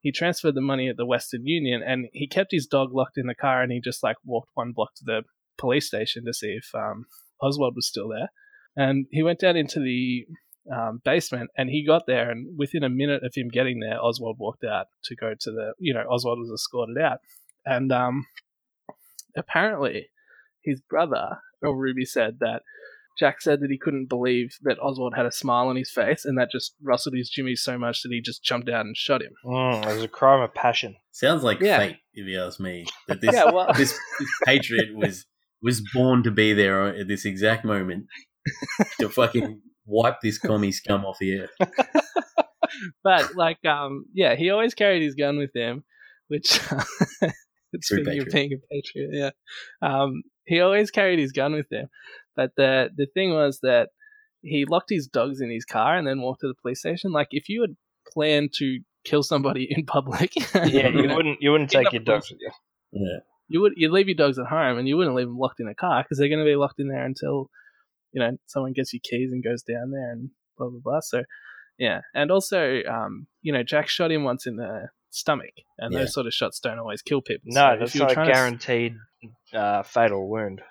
He 0.00 0.12
transferred 0.12 0.54
the 0.54 0.60
money 0.60 0.88
at 0.88 0.96
the 0.96 1.06
Western 1.06 1.46
Union, 1.46 1.82
and 1.84 2.06
he 2.12 2.26
kept 2.26 2.52
his 2.52 2.66
dog 2.66 2.92
locked 2.92 3.18
in 3.18 3.26
the 3.26 3.34
car, 3.34 3.62
and 3.62 3.72
he 3.72 3.80
just 3.80 4.02
like 4.02 4.16
walked 4.24 4.50
one 4.54 4.72
block 4.72 4.94
to 4.96 5.04
the 5.04 5.22
police 5.56 5.86
station 5.86 6.24
to 6.24 6.32
see 6.32 6.58
if 6.58 6.74
um, 6.74 7.06
Oswald 7.42 7.74
was 7.74 7.88
still 7.88 8.08
there. 8.08 8.30
And 8.76 9.06
he 9.10 9.22
went 9.22 9.40
down 9.40 9.56
into 9.56 9.80
the 9.80 10.26
um, 10.72 11.00
basement, 11.04 11.50
and 11.56 11.68
he 11.68 11.84
got 11.84 12.06
there, 12.06 12.30
and 12.30 12.56
within 12.56 12.84
a 12.84 12.88
minute 12.88 13.24
of 13.24 13.34
him 13.34 13.48
getting 13.48 13.80
there, 13.80 14.02
Oswald 14.02 14.36
walked 14.38 14.64
out 14.64 14.86
to 15.04 15.16
go 15.16 15.34
to 15.40 15.50
the, 15.50 15.72
you 15.78 15.92
know, 15.92 16.04
Oswald 16.08 16.38
was 16.38 16.50
escorted 16.50 16.98
out, 16.98 17.18
and 17.66 17.90
um, 17.90 18.26
apparently 19.36 20.10
his 20.62 20.80
brother 20.80 21.38
Ruby 21.62 22.04
said 22.04 22.38
that 22.40 22.62
Jack 23.18 23.40
said 23.40 23.60
that 23.60 23.70
he 23.70 23.78
couldn't 23.78 24.08
believe 24.08 24.50
that 24.62 24.78
Oswald 24.80 25.14
had 25.16 25.26
a 25.26 25.32
smile 25.32 25.68
on 25.68 25.76
his 25.76 25.90
face, 25.90 26.24
and 26.24 26.38
that 26.38 26.50
just 26.52 26.74
rustled 26.82 27.16
his 27.16 27.28
jimmy 27.28 27.56
so 27.56 27.76
much 27.78 28.02
that 28.02 28.10
he 28.12 28.20
just 28.20 28.42
jumped 28.44 28.68
out 28.68 28.86
and 28.86 28.96
shot 28.96 29.22
him. 29.22 29.32
Mm, 29.44 29.84
it 29.86 29.94
was 29.94 30.02
a 30.04 30.08
crime 30.08 30.40
of 30.42 30.54
passion. 30.54 30.94
Sounds 31.10 31.42
like 31.42 31.60
Yeah. 31.60 31.78
fate, 31.78 31.96
if 32.14 32.26
you 32.26 32.40
ask 32.40 32.60
me. 32.60 32.86
That 33.08 33.20
this 33.20 33.32
Yeah, 33.34 33.50
well- 33.50 33.72
this, 33.74 33.98
this 34.18 34.28
patriot 34.44 34.94
was 34.94 35.26
was 35.62 35.82
born 35.92 36.22
to 36.22 36.30
be 36.30 36.52
there 36.52 36.86
at 36.86 37.08
this 37.08 37.24
exact 37.24 37.64
moment 37.64 38.06
to 39.00 39.08
fucking 39.08 39.60
wipe 39.86 40.20
this 40.22 40.38
commie 40.38 40.70
scum 40.70 41.04
off 41.04 41.16
the 41.18 41.40
earth. 41.40 41.50
But 43.02 43.34
like, 43.34 43.64
um, 43.64 44.04
yeah, 44.12 44.36
he 44.36 44.50
always 44.50 44.74
carried 44.74 45.02
his 45.02 45.14
gun 45.14 45.38
with 45.38 45.50
him, 45.54 45.84
which 46.28 46.60
speaking 47.80 48.20
of 48.20 48.28
patriot. 48.28 48.32
being 48.32 48.52
a 48.52 48.56
patriot, 48.74 49.10
yeah, 49.12 49.30
um, 49.82 50.22
he 50.46 50.60
always 50.60 50.90
carried 50.90 51.18
his 51.18 51.32
gun 51.32 51.54
with 51.54 51.66
him. 51.72 51.88
But 52.38 52.52
the 52.56 52.90
the 52.96 53.06
thing 53.12 53.30
was 53.34 53.58
that 53.62 53.88
he 54.42 54.64
locked 54.64 54.90
his 54.90 55.08
dogs 55.08 55.40
in 55.40 55.50
his 55.50 55.64
car 55.64 55.96
and 55.98 56.06
then 56.06 56.20
walked 56.22 56.42
to 56.42 56.46
the 56.48 56.54
police 56.62 56.78
station. 56.78 57.10
Like, 57.10 57.28
if 57.32 57.48
you 57.48 57.60
had 57.62 57.74
planned 58.12 58.50
to 58.58 58.78
kill 59.04 59.24
somebody 59.24 59.66
in 59.76 59.84
public, 59.84 60.30
Yeah, 60.54 60.86
you 60.88 61.08
know, 61.08 61.16
wouldn't 61.18 61.38
you 61.42 61.50
wouldn't 61.50 61.70
take 61.70 61.92
your 61.92 62.02
dogs 62.02 62.30
with 62.30 62.38
you. 62.40 62.50
Yeah. 62.92 63.18
you 63.48 63.60
would 63.60 63.72
you'd 63.76 63.90
leave 63.90 64.06
your 64.08 64.14
dogs 64.16 64.38
at 64.38 64.46
home 64.46 64.78
and 64.78 64.86
you 64.86 64.96
wouldn't 64.96 65.16
leave 65.16 65.26
them 65.26 65.36
locked 65.38 65.58
in 65.60 65.66
a 65.68 65.74
car 65.74 66.02
because 66.04 66.18
they're 66.18 66.28
going 66.28 66.44
to 66.46 66.52
be 66.52 66.54
locked 66.56 66.78
in 66.80 66.88
there 66.88 67.04
until 67.04 67.50
you 68.12 68.20
know 68.22 68.36
someone 68.46 68.72
gets 68.72 68.92
your 68.94 69.00
keys 69.02 69.32
and 69.32 69.42
goes 69.44 69.62
down 69.62 69.90
there 69.90 70.12
and 70.12 70.30
blah 70.56 70.68
blah 70.70 70.80
blah. 70.82 71.00
So 71.00 71.24
yeah, 71.76 72.00
and 72.14 72.30
also 72.30 72.80
um, 72.88 73.26
you 73.42 73.52
know 73.52 73.62
Jack 73.64 73.88
shot 73.88 74.12
him 74.12 74.22
once 74.22 74.46
in 74.46 74.56
the 74.56 74.88
stomach, 75.10 75.54
and 75.78 75.92
Yeah. 75.92 76.00
those 76.00 76.14
sort 76.14 76.26
of 76.28 76.32
shots 76.34 76.60
don't 76.60 76.78
always 76.78 77.02
kill 77.02 77.20
people. 77.22 77.46
No, 77.46 77.60
So 77.60 77.72
if 77.74 77.78
that's 77.80 77.94
you 77.96 78.00
were 78.02 78.06
not 78.06 78.10
a 78.12 78.14
trying 78.14 78.26
to 78.28 78.32
guaranteed 78.32 78.96
uh, 79.52 79.82
fatal 79.82 80.28
wound. 80.30 80.62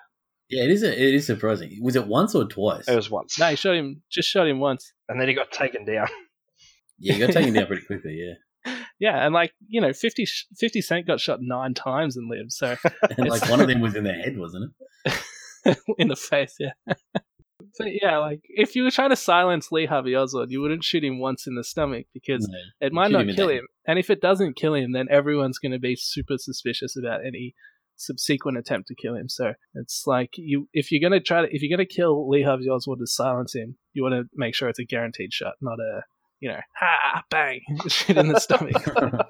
Yeah, 0.50 0.64
it 0.64 0.70
is. 0.70 0.82
A, 0.82 0.90
it 0.92 1.14
is 1.14 1.26
surprising. 1.26 1.78
Was 1.82 1.96
it 1.96 2.06
once 2.06 2.34
or 2.34 2.44
twice? 2.46 2.88
It 2.88 2.96
was 2.96 3.10
once, 3.10 3.38
No, 3.38 3.46
he 3.48 3.56
shot 3.56 3.74
him. 3.76 4.02
Just 4.10 4.28
shot 4.28 4.46
him 4.48 4.60
once. 4.60 4.92
and 5.08 5.20
then 5.20 5.28
he 5.28 5.34
got 5.34 5.50
taken 5.52 5.84
down. 5.84 6.08
yeah, 6.98 7.14
he 7.14 7.20
got 7.20 7.32
taken 7.32 7.52
down 7.54 7.66
pretty 7.66 7.84
quickly. 7.86 8.18
Yeah, 8.66 8.74
Yeah, 8.98 9.24
and 9.24 9.34
like 9.34 9.52
you 9.66 9.80
know, 9.80 9.92
50, 9.92 10.26
50 10.56 10.80
Cent 10.80 11.06
got 11.06 11.20
shot 11.20 11.38
nine 11.42 11.74
times 11.74 12.16
and 12.16 12.28
lived. 12.30 12.52
So 12.52 12.76
and 13.16 13.28
like 13.28 13.48
one 13.50 13.60
of 13.60 13.68
them 13.68 13.80
was 13.80 13.94
in 13.94 14.04
the 14.04 14.12
head, 14.12 14.38
wasn't 14.38 14.72
it? 15.04 15.78
in 15.98 16.08
the 16.08 16.16
face, 16.16 16.54
yeah. 16.58 16.70
but 16.86 17.88
yeah, 18.02 18.18
like 18.18 18.40
if 18.44 18.74
you 18.74 18.84
were 18.84 18.90
trying 18.90 19.10
to 19.10 19.16
silence 19.16 19.70
Lee 19.70 19.86
Harvey 19.86 20.14
Oswald, 20.16 20.50
you 20.50 20.60
wouldn't 20.60 20.82
shoot 20.84 21.04
him 21.04 21.18
once 21.20 21.46
in 21.46 21.56
the 21.56 21.64
stomach 21.64 22.06
because 22.14 22.48
No. 22.48 22.58
it 22.86 22.92
might 22.92 23.10
not 23.10 23.28
him 23.28 23.34
kill 23.34 23.48
him. 23.50 23.66
And 23.86 23.98
if 23.98 24.08
it 24.10 24.20
doesn't 24.20 24.56
kill 24.56 24.74
him, 24.74 24.92
then 24.92 25.08
everyone's 25.10 25.58
going 25.58 25.72
to 25.72 25.78
be 25.78 25.94
super 25.96 26.34
suspicious 26.38 26.96
about 26.96 27.20
any 27.26 27.54
subsequent 27.98 28.56
attempt 28.56 28.88
to 28.88 28.94
kill 28.94 29.14
him. 29.14 29.28
So 29.28 29.52
it's 29.74 30.04
like 30.06 30.30
you, 30.36 30.68
if 30.72 30.90
you're 30.90 31.06
going 31.06 31.18
to 31.18 31.24
try 31.24 31.42
to, 31.42 31.48
if 31.54 31.62
you're 31.62 31.76
going 31.76 31.86
to 31.86 31.94
kill 31.94 32.28
Lee 32.28 32.42
Harvey 32.42 32.68
Oswald 32.68 33.00
to 33.00 33.06
silence 33.06 33.54
him, 33.54 33.76
you 33.92 34.02
want 34.02 34.14
to 34.14 34.24
make 34.34 34.54
sure 34.54 34.68
it's 34.68 34.78
a 34.78 34.84
guaranteed 34.84 35.32
shot, 35.32 35.54
not 35.60 35.78
a, 35.78 36.02
you 36.40 36.48
know, 36.48 36.60
ha 36.74 37.22
bang, 37.30 37.60
shoot 37.88 38.16
in 38.16 38.28
the 38.28 38.40
stomach. 38.40 38.76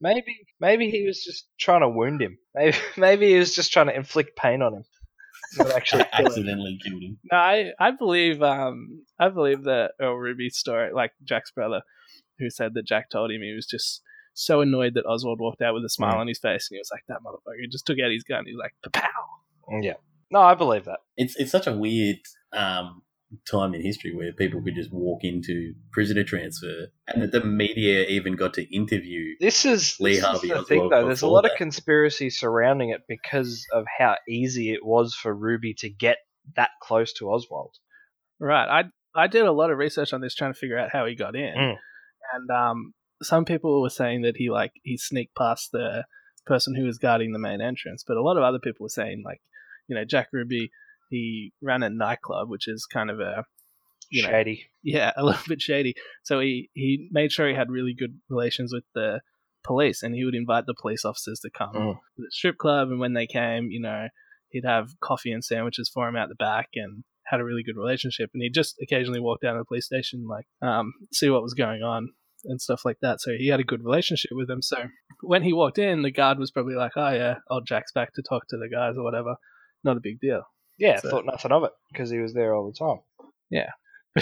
Maybe 0.00 0.46
maybe 0.58 0.90
he 0.90 1.04
was 1.06 1.22
just 1.22 1.46
trying 1.58 1.82
to 1.82 1.88
wound 1.88 2.22
him. 2.22 2.38
Maybe 2.54 2.76
maybe 2.96 3.28
he 3.28 3.38
was 3.38 3.54
just 3.54 3.70
trying 3.72 3.88
to 3.88 3.94
inflict 3.94 4.36
pain 4.36 4.62
on 4.62 4.74
him. 4.74 4.84
Not 5.58 5.72
actually 5.72 6.04
kill 6.04 6.20
him. 6.20 6.26
accidentally 6.26 6.78
killed 6.82 7.02
him. 7.02 7.18
No, 7.30 7.36
I, 7.36 7.70
I 7.78 7.90
believe 7.90 8.42
um 8.42 9.04
I 9.18 9.28
believe 9.28 9.62
the 9.62 9.90
Earl 10.00 10.16
Ruby 10.16 10.48
story, 10.48 10.90
like 10.92 11.12
Jack's 11.22 11.50
brother, 11.50 11.82
who 12.38 12.50
said 12.50 12.72
that 12.74 12.86
Jack 12.86 13.10
told 13.10 13.30
him 13.30 13.42
he 13.42 13.54
was 13.54 13.66
just 13.66 14.02
so 14.40 14.60
annoyed 14.60 14.94
that 14.94 15.06
Oswald 15.06 15.38
walked 15.40 15.62
out 15.62 15.74
with 15.74 15.84
a 15.84 15.88
smile 15.88 16.14
Mm. 16.16 16.20
on 16.20 16.26
his 16.28 16.38
face, 16.38 16.68
and 16.70 16.76
he 16.76 16.80
was 16.80 16.90
like, 16.92 17.04
"That 17.08 17.20
motherfucker!" 17.24 17.70
Just 17.70 17.86
took 17.86 17.98
out 17.98 18.10
his 18.10 18.24
gun. 18.24 18.46
He 18.46 18.52
was 18.52 18.60
like, 18.60 18.92
"Pow!" 18.92 19.10
Yeah. 19.80 19.94
No, 20.30 20.40
I 20.40 20.54
believe 20.54 20.84
that. 20.84 21.00
It's 21.16 21.36
it's 21.36 21.50
such 21.50 21.66
a 21.66 21.72
weird 21.76 22.18
um, 22.52 23.02
time 23.50 23.74
in 23.74 23.82
history 23.82 24.12
where 24.14 24.32
people 24.32 24.60
could 24.62 24.74
just 24.74 24.92
walk 24.92 25.20
into 25.22 25.74
prisoner 25.92 26.24
transfer, 26.24 26.88
and 27.06 27.22
that 27.22 27.32
the 27.32 27.44
media 27.44 28.04
even 28.06 28.34
got 28.36 28.54
to 28.54 28.74
interview. 28.74 29.34
This 29.40 29.64
is, 29.64 29.96
Lee 30.00 30.12
this 30.12 30.18
is 30.20 30.24
Harvey 30.24 30.48
the 30.48 30.54
Oswald 30.54 30.68
thing, 30.68 30.88
though. 30.88 31.06
There's 31.06 31.22
a 31.22 31.26
before 31.26 31.34
lot 31.42 31.44
of 31.50 31.56
conspiracy 31.56 32.30
surrounding 32.30 32.90
it 32.90 33.02
because 33.08 33.64
of 33.72 33.84
how 33.98 34.16
easy 34.28 34.72
it 34.72 34.84
was 34.84 35.14
for 35.14 35.32
Ruby 35.34 35.74
to 35.74 35.88
get 35.90 36.18
that 36.56 36.70
close 36.82 37.12
to 37.14 37.30
Oswald. 37.30 37.74
Right. 38.40 38.68
I 38.68 38.84
I 39.14 39.26
did 39.26 39.44
a 39.44 39.52
lot 39.52 39.70
of 39.70 39.78
research 39.78 40.12
on 40.12 40.20
this, 40.20 40.34
trying 40.34 40.52
to 40.52 40.58
figure 40.58 40.78
out 40.78 40.90
how 40.92 41.06
he 41.06 41.14
got 41.14 41.34
in, 41.36 41.54
Mm. 41.56 41.76
and 42.34 42.50
um, 42.50 42.94
some 43.22 43.44
people 43.44 43.82
were 43.82 43.90
saying 43.90 44.22
that 44.22 44.36
he 44.36 44.50
like 44.50 44.72
he 44.82 44.96
sneaked 44.96 45.34
past 45.36 45.70
the 45.72 46.04
person 46.46 46.74
who 46.74 46.84
was 46.84 46.98
guarding 46.98 47.32
the 47.32 47.38
main 47.38 47.60
entrance, 47.60 48.04
but 48.06 48.16
a 48.16 48.22
lot 48.22 48.36
of 48.36 48.42
other 48.42 48.58
people 48.58 48.84
were 48.84 48.88
saying 48.88 49.22
like, 49.24 49.40
you 49.88 49.94
know, 49.96 50.04
Jack 50.04 50.28
Ruby 50.32 50.70
he 51.10 51.52
ran 51.60 51.82
a 51.82 51.90
nightclub, 51.90 52.48
which 52.48 52.68
is 52.68 52.86
kind 52.86 53.10
of 53.10 53.18
a 53.20 53.44
you 54.10 54.22
know, 54.22 54.28
Shady. 54.30 54.66
yeah, 54.82 55.12
a 55.16 55.24
little 55.24 55.42
bit 55.48 55.60
shady. 55.60 55.94
So 56.24 56.40
he 56.40 56.70
he 56.74 57.08
made 57.12 57.30
sure 57.32 57.48
he 57.48 57.54
had 57.54 57.70
really 57.70 57.94
good 57.94 58.18
relations 58.28 58.72
with 58.72 58.84
the 58.94 59.20
police, 59.62 60.02
and 60.02 60.14
he 60.14 60.24
would 60.24 60.34
invite 60.34 60.66
the 60.66 60.74
police 60.80 61.04
officers 61.04 61.40
to 61.40 61.50
come 61.50 61.74
Mm. 61.74 61.94
to 61.94 62.00
the 62.18 62.26
strip 62.30 62.56
club. 62.58 62.88
And 62.90 62.98
when 63.00 63.12
they 63.12 63.26
came, 63.26 63.70
you 63.70 63.80
know, 63.80 64.08
he'd 64.50 64.64
have 64.64 64.88
coffee 65.00 65.32
and 65.32 65.44
sandwiches 65.44 65.90
for 65.92 66.08
him 66.08 66.16
out 66.16 66.28
the 66.28 66.34
back, 66.34 66.68
and 66.74 67.04
had 67.26 67.40
a 67.40 67.44
really 67.44 67.62
good 67.62 67.76
relationship. 67.76 68.30
And 68.34 68.42
he'd 68.42 68.54
just 68.54 68.76
occasionally 68.82 69.20
walk 69.20 69.40
down 69.40 69.54
to 69.54 69.60
the 69.60 69.64
police 69.64 69.86
station, 69.86 70.26
like 70.26 70.46
um, 70.62 70.92
see 71.12 71.28
what 71.30 71.42
was 71.42 71.54
going 71.54 71.82
on 71.82 72.08
and 72.44 72.60
stuff 72.60 72.82
like 72.84 72.98
that. 73.02 73.20
So 73.20 73.32
he 73.36 73.48
had 73.48 73.60
a 73.60 73.64
good 73.64 73.84
relationship 73.84 74.30
with 74.32 74.48
them. 74.48 74.62
So 74.62 74.76
when 75.22 75.42
he 75.42 75.52
walked 75.52 75.78
in, 75.78 76.02
the 76.02 76.10
guard 76.10 76.38
was 76.38 76.50
probably 76.50 76.74
like, 76.74 76.92
"Oh 76.96 77.10
yeah, 77.10 77.36
old 77.50 77.66
Jack's 77.66 77.92
back 77.92 78.14
to 78.14 78.22
talk 78.22 78.46
to 78.48 78.56
the 78.56 78.68
guys 78.68 78.96
or 78.96 79.04
whatever." 79.04 79.36
Not 79.84 79.96
a 79.96 80.00
big 80.00 80.20
deal. 80.20 80.42
Yeah, 80.78 80.98
So- 80.98 81.10
thought 81.10 81.26
nothing 81.26 81.52
of 81.52 81.64
it 81.64 81.72
because 81.92 82.10
he 82.10 82.18
was 82.18 82.34
there 82.34 82.54
all 82.54 82.70
the 82.70 82.78
time. 82.78 83.00
Yeah. 83.50 83.70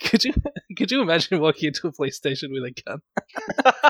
could 0.00 0.24
you 0.24 0.32
could 0.76 0.90
you 0.90 1.02
imagine 1.02 1.40
walking 1.40 1.68
into 1.68 1.86
a 1.88 1.92
police 1.92 2.16
station 2.16 2.50
with 2.50 2.62
a 2.64 2.82
gun? 2.82 3.00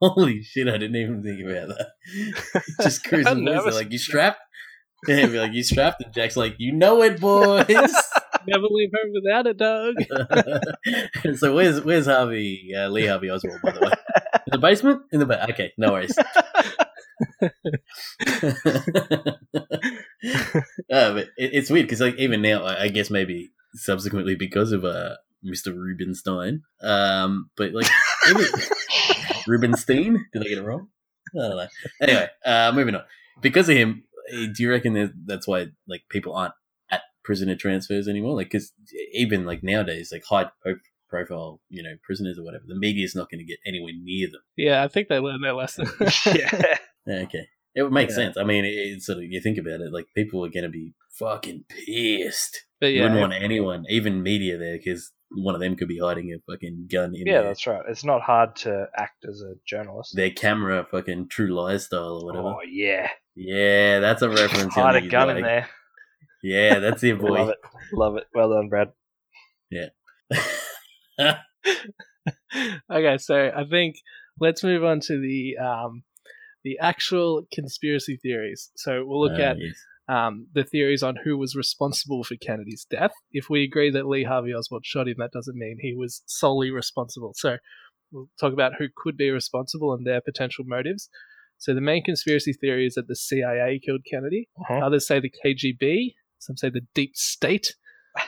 Holy 0.00 0.42
shit! 0.42 0.68
I 0.68 0.78
didn't 0.78 0.96
even 0.96 1.22
think 1.22 1.40
about 1.40 1.68
that. 1.68 2.62
Just 2.82 3.04
How 3.04 3.08
cruising 3.08 3.44
like 3.44 3.90
you 3.90 3.98
strapped. 3.98 4.38
Yeah, 5.08 5.26
be 5.26 5.38
like 5.38 5.52
you 5.52 5.62
strapped, 5.62 6.02
and 6.02 6.14
Jack's 6.14 6.36
like, 6.36 6.54
you 6.58 6.72
know 6.72 7.02
it, 7.02 7.20
boys. 7.20 7.94
Never 8.46 8.66
leave 8.70 8.90
home 8.94 9.12
without 9.14 9.46
a 9.46 9.54
dog. 9.54 9.94
so 11.38 11.54
where's 11.54 11.80
where's 11.82 12.06
Harvey 12.06 12.72
uh, 12.76 12.88
Lee 12.88 13.06
Harvey 13.06 13.30
Oswald 13.30 13.60
by 13.62 13.72
the 13.72 13.80
way? 13.80 13.92
In 14.46 14.50
the 14.52 14.58
basement? 14.58 15.02
In 15.12 15.20
the 15.20 15.26
ba- 15.26 15.50
okay, 15.50 15.72
no 15.78 15.92
worries. 15.92 16.16
uh, 17.42 17.50
but 20.88 21.28
it, 21.36 21.50
it's 21.52 21.70
weird 21.70 21.86
because 21.86 22.00
like 22.00 22.16
even 22.16 22.42
now, 22.42 22.64
I, 22.64 22.84
I 22.84 22.88
guess 22.88 23.10
maybe 23.10 23.50
subsequently 23.74 24.34
because 24.34 24.72
of 24.72 24.84
uh, 24.84 25.16
Mr. 25.44 25.74
Rubenstein, 25.74 26.62
um, 26.82 27.50
but 27.56 27.72
like 27.72 27.88
even, 28.28 28.46
Rubenstein, 29.46 30.26
did 30.32 30.42
I 30.42 30.48
get 30.48 30.58
it 30.58 30.64
wrong? 30.64 30.88
I 31.34 31.48
don't 31.48 31.56
know. 31.56 31.66
Anyway, 32.00 32.28
uh, 32.44 32.72
moving 32.74 32.94
on. 32.94 33.02
Because 33.40 33.68
of 33.68 33.76
him, 33.76 34.04
eh, 34.32 34.46
do 34.54 34.62
you 34.62 34.70
reckon 34.70 34.92
that 34.94 35.12
that's 35.26 35.46
why 35.46 35.68
like 35.88 36.02
people 36.08 36.34
aren't 36.34 36.54
prisoner 37.24 37.56
transfers 37.56 38.06
anymore? 38.08 38.36
Like, 38.36 38.50
because 38.50 38.72
even 39.12 39.44
like 39.46 39.62
nowadays, 39.62 40.10
like 40.12 40.24
high 40.28 40.46
profile, 41.08 41.60
you 41.68 41.82
know, 41.82 41.94
prisoners 42.02 42.38
or 42.38 42.44
whatever, 42.44 42.64
the 42.66 42.74
media's 42.78 43.14
not 43.14 43.30
going 43.30 43.38
to 43.38 43.44
get 43.44 43.58
anywhere 43.66 43.92
near 44.02 44.28
them. 44.30 44.40
Yeah, 44.56 44.82
I 44.82 44.88
think 44.88 45.08
they 45.08 45.18
learned 45.18 45.42
their 45.44 45.52
lesson. 45.54 45.86
yeah. 46.26 46.76
Yeah, 47.06 47.16
Okay. 47.24 47.46
It 47.74 47.82
would 47.82 47.92
make 47.92 48.08
Yeah. 48.08 48.14
sense. 48.14 48.36
I 48.38 48.44
mean, 48.44 48.64
it, 48.64 48.68
it's 48.68 49.04
sort 49.06 49.18
of 49.18 49.24
you 49.24 49.40
think 49.40 49.58
about 49.58 49.80
it, 49.80 49.92
like 49.92 50.06
people 50.14 50.44
are 50.44 50.48
going 50.48 50.62
to 50.64 50.70
be 50.70 50.94
fucking 51.18 51.64
pissed. 51.68 52.64
But 52.80 52.88
you 52.92 53.02
wouldn't 53.02 53.20
want 53.20 53.32
anyone, 53.34 53.84
even 53.90 54.22
media, 54.22 54.56
there 54.58 54.76
because 54.78 55.12
one 55.30 55.54
of 55.54 55.60
them 55.60 55.74
could 55.76 55.88
be 55.88 55.98
hiding 55.98 56.32
a 56.32 56.38
fucking 56.50 56.86
gun 56.90 57.14
in 57.14 57.26
Yeah, 57.26 57.40
their, 57.40 57.48
that's 57.48 57.66
right. 57.66 57.82
It's 57.88 58.04
not 58.04 58.22
hard 58.22 58.54
to 58.56 58.86
act 58.96 59.24
as 59.28 59.40
a 59.42 59.54
journalist. 59.66 60.14
their 60.16 60.30
camera, 60.30 60.86
fucking 60.90 61.28
True 61.28 61.48
Lies 61.54 61.86
style 61.86 62.20
or 62.22 62.26
whatever. 62.26 62.48
Oh 62.48 62.60
yeah, 62.70 63.10
Yeah, 63.34 63.98
that's 64.00 64.22
a 64.22 64.30
reference. 64.30 64.74
hide 64.74 64.96
a 65.04 65.06
gun 65.08 65.28
like. 65.28 65.36
in 65.38 65.42
there. 65.42 65.68
Yeah, 66.44 66.78
that's 66.78 67.02
it, 67.02 67.18
boy. 67.18 67.28
Love 67.30 67.48
it, 67.48 67.58
love 67.94 68.16
it. 68.18 68.24
Well 68.34 68.50
done, 68.50 68.68
Brad. 68.68 68.92
Yeah. 69.70 69.88
okay, 72.90 73.18
so 73.18 73.50
I 73.56 73.64
think 73.68 73.96
let's 74.40 74.62
move 74.62 74.84
on 74.84 75.00
to 75.00 75.18
the 75.18 75.56
um, 75.56 76.02
the 76.62 76.78
actual 76.80 77.46
conspiracy 77.52 78.18
theories. 78.22 78.70
So 78.76 79.04
we'll 79.06 79.22
look 79.22 79.38
Uh, 79.38 79.42
at 79.42 79.56
yes. 79.58 79.74
um, 80.08 80.46
the 80.54 80.64
theories 80.64 81.02
on 81.02 81.16
who 81.24 81.38
was 81.38 81.56
responsible 81.56 82.24
for 82.24 82.36
Kennedy's 82.36 82.86
death. 82.90 83.12
If 83.32 83.48
we 83.48 83.64
agree 83.64 83.90
that 83.90 84.06
Lee 84.06 84.24
Harvey 84.24 84.52
Oswald 84.54 84.84
shot 84.84 85.08
him, 85.08 85.16
that 85.18 85.32
doesn't 85.32 85.56
mean 85.56 85.78
he 85.80 85.94
was 85.94 86.22
solely 86.26 86.70
responsible. 86.70 87.32
So 87.36 87.56
we'll 88.12 88.28
talk 88.38 88.52
about 88.52 88.72
who 88.78 88.88
could 88.94 89.16
be 89.16 89.30
responsible 89.30 89.94
and 89.94 90.06
their 90.06 90.20
potential 90.20 90.64
motives. 90.66 91.08
So 91.58 91.72
the 91.74 91.80
main 91.80 92.02
conspiracy 92.04 92.52
theory 92.52 92.86
is 92.86 92.94
that 92.94 93.08
the 93.08 93.16
CIA 93.16 93.80
killed 93.84 94.02
Kennedy. 94.10 94.48
Uh-huh. 94.60 94.84
Others 94.86 95.06
say 95.06 95.20
the 95.20 95.30
KGB. 95.44 96.14
Some 96.38 96.56
say 96.56 96.70
the 96.70 96.82
deep 96.94 97.16
state, 97.16 97.74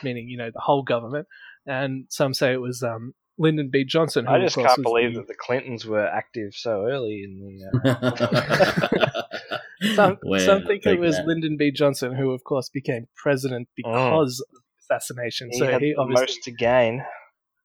meaning 0.03 0.27
you 0.29 0.37
know 0.37 0.49
the 0.53 0.59
whole 0.61 0.83
government, 0.83 1.27
and 1.65 2.05
some 2.09 2.33
say 2.33 2.53
it 2.53 2.61
was 2.61 2.81
um, 2.83 3.13
Lyndon 3.37 3.69
B. 3.71 3.83
Johnson. 3.85 4.25
Who 4.25 4.31
I 4.31 4.39
just 4.41 4.55
can't 4.55 4.81
believe 4.83 5.13
the- 5.13 5.19
that 5.21 5.27
the 5.27 5.35
Clintons 5.39 5.85
were 5.85 6.05
active 6.07 6.53
so 6.53 6.85
early 6.85 7.23
in 7.23 7.39
the. 7.83 7.89
Uh... 7.89 9.21
Some, 9.95 10.17
Well, 10.23 10.39
some 10.39 10.65
think 10.65 10.85
it 10.85 10.99
was 10.99 11.17
that. 11.17 11.27
Lyndon 11.27 11.55
B. 11.57 11.71
Johnson, 11.71 12.15
who 12.15 12.31
of 12.31 12.43
course 12.43 12.67
became 12.69 13.07
president 13.15 13.67
because 13.75 14.39
of 14.39 14.47
the 14.89 14.95
assassination. 14.95 15.49
he 15.51 15.59
so 15.59 15.65
had 15.67 15.81
he 15.81 15.93
the 15.93 16.01
obviously, 16.01 16.21
most 16.23 16.43
to 16.45 16.51
gain. 16.51 17.03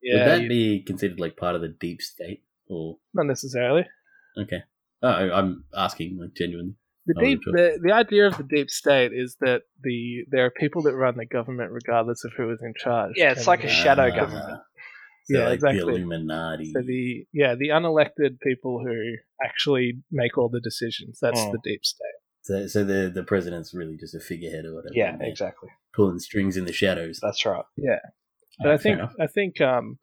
yeah, 0.02 0.18
Would 0.18 0.26
that 0.28 0.42
you- 0.42 0.48
be 0.48 0.82
considered 0.82 1.18
like 1.20 1.36
part 1.38 1.54
of 1.54 1.62
the 1.62 1.68
deep 1.68 2.02
state? 2.02 2.42
Or 2.68 2.98
not 3.14 3.26
necessarily. 3.26 3.86
okay, 4.40 4.62
oh, 5.02 5.08
I- 5.08 5.38
I'm 5.38 5.64
asking 5.74 6.18
like 6.20 6.34
genuinely. 6.34 6.74
The 7.06 7.14
Oh, 7.16 7.20
deep, 7.20 7.40
the, 7.44 7.80
the 7.82 7.92
idea 7.92 8.26
of 8.28 8.36
the 8.36 8.44
deep 8.44 8.70
state 8.70 9.10
is 9.12 9.36
that 9.40 9.62
the 9.82 10.24
there 10.30 10.46
are 10.46 10.50
people 10.50 10.82
that 10.82 10.94
run 10.94 11.16
the 11.16 11.26
government 11.26 11.72
regardless 11.72 12.22
of 12.24 12.32
who 12.36 12.50
is 12.52 12.60
in 12.62 12.74
charge. 12.76 13.14
Yeah, 13.16 13.30
it's 13.32 13.40
And, 13.40 13.46
like 13.48 13.64
a 13.64 13.66
uh, 13.66 13.70
shadow 13.70 14.08
Ah, 14.12 14.16
government. 14.16 14.60
so 15.24 15.38
Yeah, 15.38 15.44
like 15.46 15.54
exactly. 15.54 15.80
The 15.80 15.88
Illuminati. 15.88 16.72
So 16.72 16.80
the 16.82 17.26
yeah 17.32 17.54
the 17.56 17.68
unelected 17.70 18.38
people 18.40 18.84
who 18.84 19.16
actually 19.44 19.98
make 20.12 20.38
all 20.38 20.48
the 20.48 20.60
decisions. 20.60 21.18
That's 21.20 21.40
Mm. 21.40 21.52
the 21.52 21.58
deep 21.64 21.84
state. 21.84 22.18
So, 22.42 22.66
so 22.68 22.84
the 22.84 23.10
the 23.12 23.24
president's 23.24 23.74
really 23.74 23.96
just 23.96 24.14
a 24.14 24.20
figurehead 24.20 24.64
or 24.64 24.74
whatever. 24.74 24.94
Yeah, 24.94 25.12
and 25.14 25.22
exactly. 25.22 25.70
Pulling 25.94 26.20
strings 26.20 26.56
in 26.56 26.64
the 26.66 26.72
shadows. 26.72 27.18
That's 27.20 27.44
right. 27.44 27.64
Yeah, 27.76 27.98
but 28.60 28.68
Ah, 28.70 28.74
I 28.74 28.76
think 28.78 28.98
enough. 28.98 29.14
I 29.20 29.26
think 29.26 29.60
um, 29.60 29.98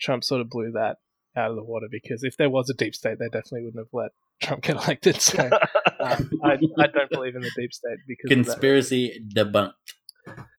Trump 0.00 0.24
sort 0.24 0.40
of 0.42 0.50
blew 0.50 0.72
that 0.72 0.96
out 1.36 1.50
of 1.50 1.56
the 1.56 1.64
water 1.64 1.86
because 1.90 2.22
if 2.22 2.36
there 2.36 2.50
was 2.50 2.68
a 2.68 2.74
deep 2.74 2.94
state, 2.94 3.18
they 3.18 3.26
definitely 3.28 3.64
wouldn't 3.64 3.80
have 3.86 3.92
let 3.94 4.10
Trump 4.42 4.62
get 4.62 4.76
elected. 4.76 5.20
So 5.20 5.38
um, 6.00 6.30
I, 6.44 6.58
I 6.78 6.86
don't 6.88 7.10
believe 7.10 7.34
in 7.36 7.42
the 7.42 7.50
deep 7.56 7.72
state 7.72 7.98
because 8.06 8.24
of 8.24 8.44
that. 8.46 8.52
Conspiracy 8.52 9.24
debunked. 9.34 9.72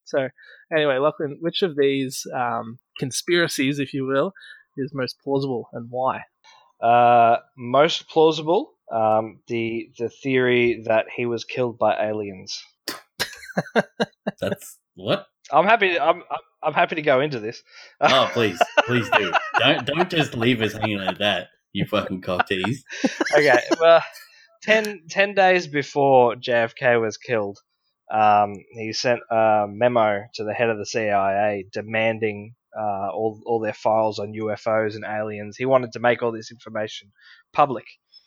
So 0.05 0.27
anyway, 0.75 0.97
Lachlan, 0.97 1.37
which 1.41 1.61
of 1.61 1.75
these 1.75 2.23
um, 2.35 2.77
conspiracies, 2.99 3.79
if 3.79 3.93
you 3.93 4.05
will, 4.05 4.33
is 4.77 4.91
most 4.93 5.15
plausible 5.23 5.69
and 5.73 5.87
why? 5.89 6.21
Uh, 6.81 7.37
most 7.57 8.09
plausible, 8.09 8.71
um, 8.91 9.39
the 9.47 9.89
the 9.97 10.09
theory 10.09 10.83
that 10.85 11.05
he 11.15 11.25
was 11.25 11.45
killed 11.45 11.77
by 11.77 11.95
aliens. 11.95 12.61
That's 14.39 14.77
what? 14.95 15.27
I'm 15.51 15.65
happy. 15.65 15.99
I'm 15.99 16.17
I'm- 16.17 16.39
I'm 16.65 16.73
happy 16.73 16.95
to 16.95 17.01
go 17.01 17.19
into 17.19 17.41
this. 17.41 17.61
Oh, 17.99 18.29
please, 18.31 18.57
please 18.85 19.05
do. 19.17 19.33
Don't 19.59 19.85
don't 19.85 20.09
just 20.09 20.33
leave 20.33 20.61
us 20.61 20.71
hanging 20.71 20.99
like 20.99 21.17
that. 21.17 21.47
You 21.73 21.85
fucking 21.85 22.21
cock 22.21 22.47
tease. 22.47 22.83
okay, 23.35 23.59
well, 23.79 24.01
10, 24.63 25.03
10 25.09 25.33
days 25.33 25.67
before 25.67 26.35
JFK 26.35 27.01
was 27.01 27.17
killed, 27.17 27.57
um, 28.11 28.53
he 28.71 28.93
sent 28.93 29.21
a 29.29 29.65
memo 29.67 30.21
to 30.35 30.43
the 30.43 30.53
head 30.53 30.69
of 30.69 30.77
the 30.77 30.85
CIA 30.85 31.65
demanding 31.71 32.53
uh, 32.77 33.09
all, 33.11 33.41
all 33.45 33.59
their 33.59 33.73
files 33.73 34.19
on 34.19 34.33
UFOs 34.33 34.95
and 34.95 35.03
aliens. 35.03 35.57
He 35.57 35.65
wanted 35.65 35.93
to 35.93 35.99
make 35.99 36.21
all 36.21 36.31
this 36.31 36.51
information 36.51 37.11
public. 37.51 37.85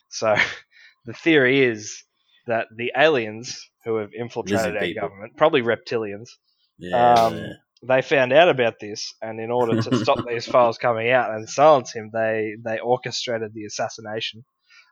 So 0.08 0.34
the 1.04 1.12
theory 1.12 1.62
is 1.62 2.02
that 2.46 2.66
the 2.76 2.92
aliens 2.96 3.68
who 3.84 3.96
have 3.96 4.10
infiltrated 4.12 4.58
Lizard 4.58 4.76
our 4.76 4.82
people. 4.82 5.08
government, 5.08 5.36
probably 5.36 5.62
reptilians, 5.62 6.30
Yeah. 6.78 7.14
Um, 7.14 7.40
they 7.88 8.02
found 8.02 8.32
out 8.32 8.48
about 8.48 8.74
this, 8.80 9.14
and 9.22 9.40
in 9.40 9.50
order 9.50 9.80
to 9.80 9.96
stop 9.98 10.18
these 10.28 10.46
files 10.46 10.78
coming 10.78 11.10
out 11.10 11.30
and 11.30 11.48
silence 11.48 11.92
him, 11.92 12.10
they 12.12 12.54
they 12.64 12.78
orchestrated 12.78 13.52
the 13.54 13.64
assassination 13.64 14.44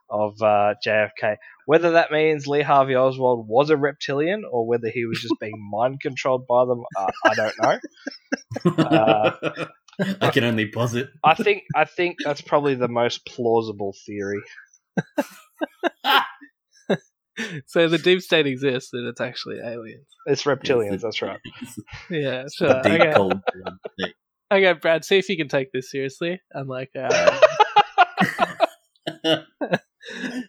of 0.09 0.33
uh, 0.41 0.75
JFK. 0.85 1.37
Whether 1.65 1.91
that 1.91 2.11
means 2.11 2.47
Lee 2.47 2.61
Harvey 2.61 2.95
Oswald 2.95 3.47
was 3.47 3.69
a 3.69 3.77
reptilian 3.77 4.43
or 4.49 4.67
whether 4.67 4.89
he 4.89 5.05
was 5.05 5.19
just 5.19 5.35
being 5.39 5.53
mind 5.71 5.99
controlled 6.01 6.45
by 6.47 6.65
them, 6.65 6.83
uh, 6.97 7.11
I 7.25 7.33
don't 7.33 7.55
know. 7.61 7.79
uh, 8.83 9.65
I 10.21 10.29
can 10.29 10.43
only 10.43 10.67
posit. 10.67 11.09
I 11.23 11.33
think 11.35 11.63
I 11.75 11.85
think 11.85 12.17
that's 12.23 12.41
probably 12.41 12.75
the 12.75 12.87
most 12.87 13.25
plausible 13.25 13.95
theory. 14.05 14.41
So 17.67 17.87
the 17.89 17.97
deep 17.97 18.21
state 18.21 18.47
exists 18.47 18.91
and 18.93 19.07
it's 19.07 19.19
actually 19.21 19.59
aliens. 19.59 20.07
It's 20.25 20.43
reptilians, 20.43 21.01
that's 21.01 21.21
right. 21.21 21.39
Yeah, 22.09 22.43
The 22.43 22.49
sure. 22.55 22.81
deep 22.81 23.01
Okay. 23.01 23.13
cold 23.13 23.41
blood 23.53 24.11
okay, 24.51 24.73
Brad, 24.73 25.03
see 25.05 25.17
if 25.17 25.27
you 25.29 25.37
can 25.37 25.47
take 25.47 25.71
this 25.73 25.91
seriously. 25.91 26.39
Unlike 26.53 26.91
our, 26.97 27.09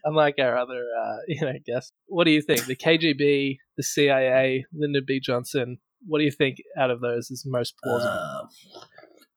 unlike 0.05 0.35
our 0.41 0.57
other, 0.57 0.83
uh, 1.03 1.17
you 1.29 1.41
know, 1.41 1.53
guests. 1.65 1.93
What 2.07 2.25
do 2.25 2.31
you 2.31 2.43
think? 2.43 2.67
The 2.67 2.77
KGB, 2.77 3.57
the 3.77 3.83
CIA, 3.83 4.65
Lyndon 4.73 5.05
B. 5.07 5.21
Johnson. 5.21 5.79
What 6.07 6.19
do 6.19 6.25
you 6.25 6.31
think 6.31 6.59
out 6.79 6.91
of 6.91 7.01
those 7.01 7.31
is 7.31 7.45
most 7.47 7.75
plausible? 7.83 8.13
Uh, 8.13 8.43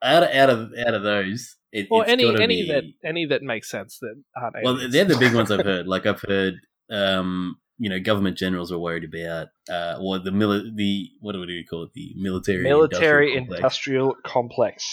out 0.03 0.23
of 0.23 0.29
out 0.29 0.49
of 0.49 0.71
out 0.87 0.93
of 0.93 1.03
those, 1.03 1.57
it, 1.71 1.87
or 1.89 2.03
it's 2.03 2.11
any 2.11 2.27
any 2.41 2.63
be, 2.63 2.67
that 2.71 2.83
any 3.03 3.25
that 3.25 3.41
makes 3.41 3.69
sense 3.69 3.97
that 3.99 4.15
aren't 4.39 4.55
Well, 4.63 4.75
aliens. 4.75 4.93
they're 4.93 5.05
the 5.05 5.17
big 5.17 5.33
ones 5.33 5.51
I've 5.51 5.65
heard. 5.65 5.87
Like 5.87 6.05
I've 6.05 6.21
heard, 6.21 6.55
um, 6.91 7.57
you 7.77 7.89
know, 7.89 7.99
government 7.99 8.37
generals 8.37 8.71
are 8.71 8.79
worried 8.79 9.03
about, 9.05 9.47
uh, 9.69 9.97
or 10.01 10.19
the 10.19 10.31
mili- 10.31 10.75
the 10.75 11.09
what 11.21 11.31
do 11.33 11.39
we 11.39 11.65
call 11.69 11.83
it? 11.83 11.93
The 11.93 12.13
military 12.17 12.63
Military 12.63 13.35
industrial 13.35 13.45
complex. 13.45 13.59
industrial 13.59 14.15
complex. 14.25 14.85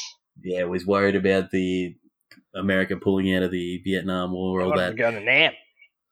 Yeah, 0.45 0.65
was 0.65 0.87
worried 0.87 1.17
about 1.17 1.51
the 1.51 1.97
America 2.55 2.97
pulling 2.97 3.35
out 3.35 3.43
of 3.43 3.51
the 3.51 3.79
Vietnam 3.85 4.33
War, 4.33 4.61
all 4.63 4.77
that, 4.77 4.97
Going 4.97 5.15
to 5.15 5.21
Nam. 5.21 5.53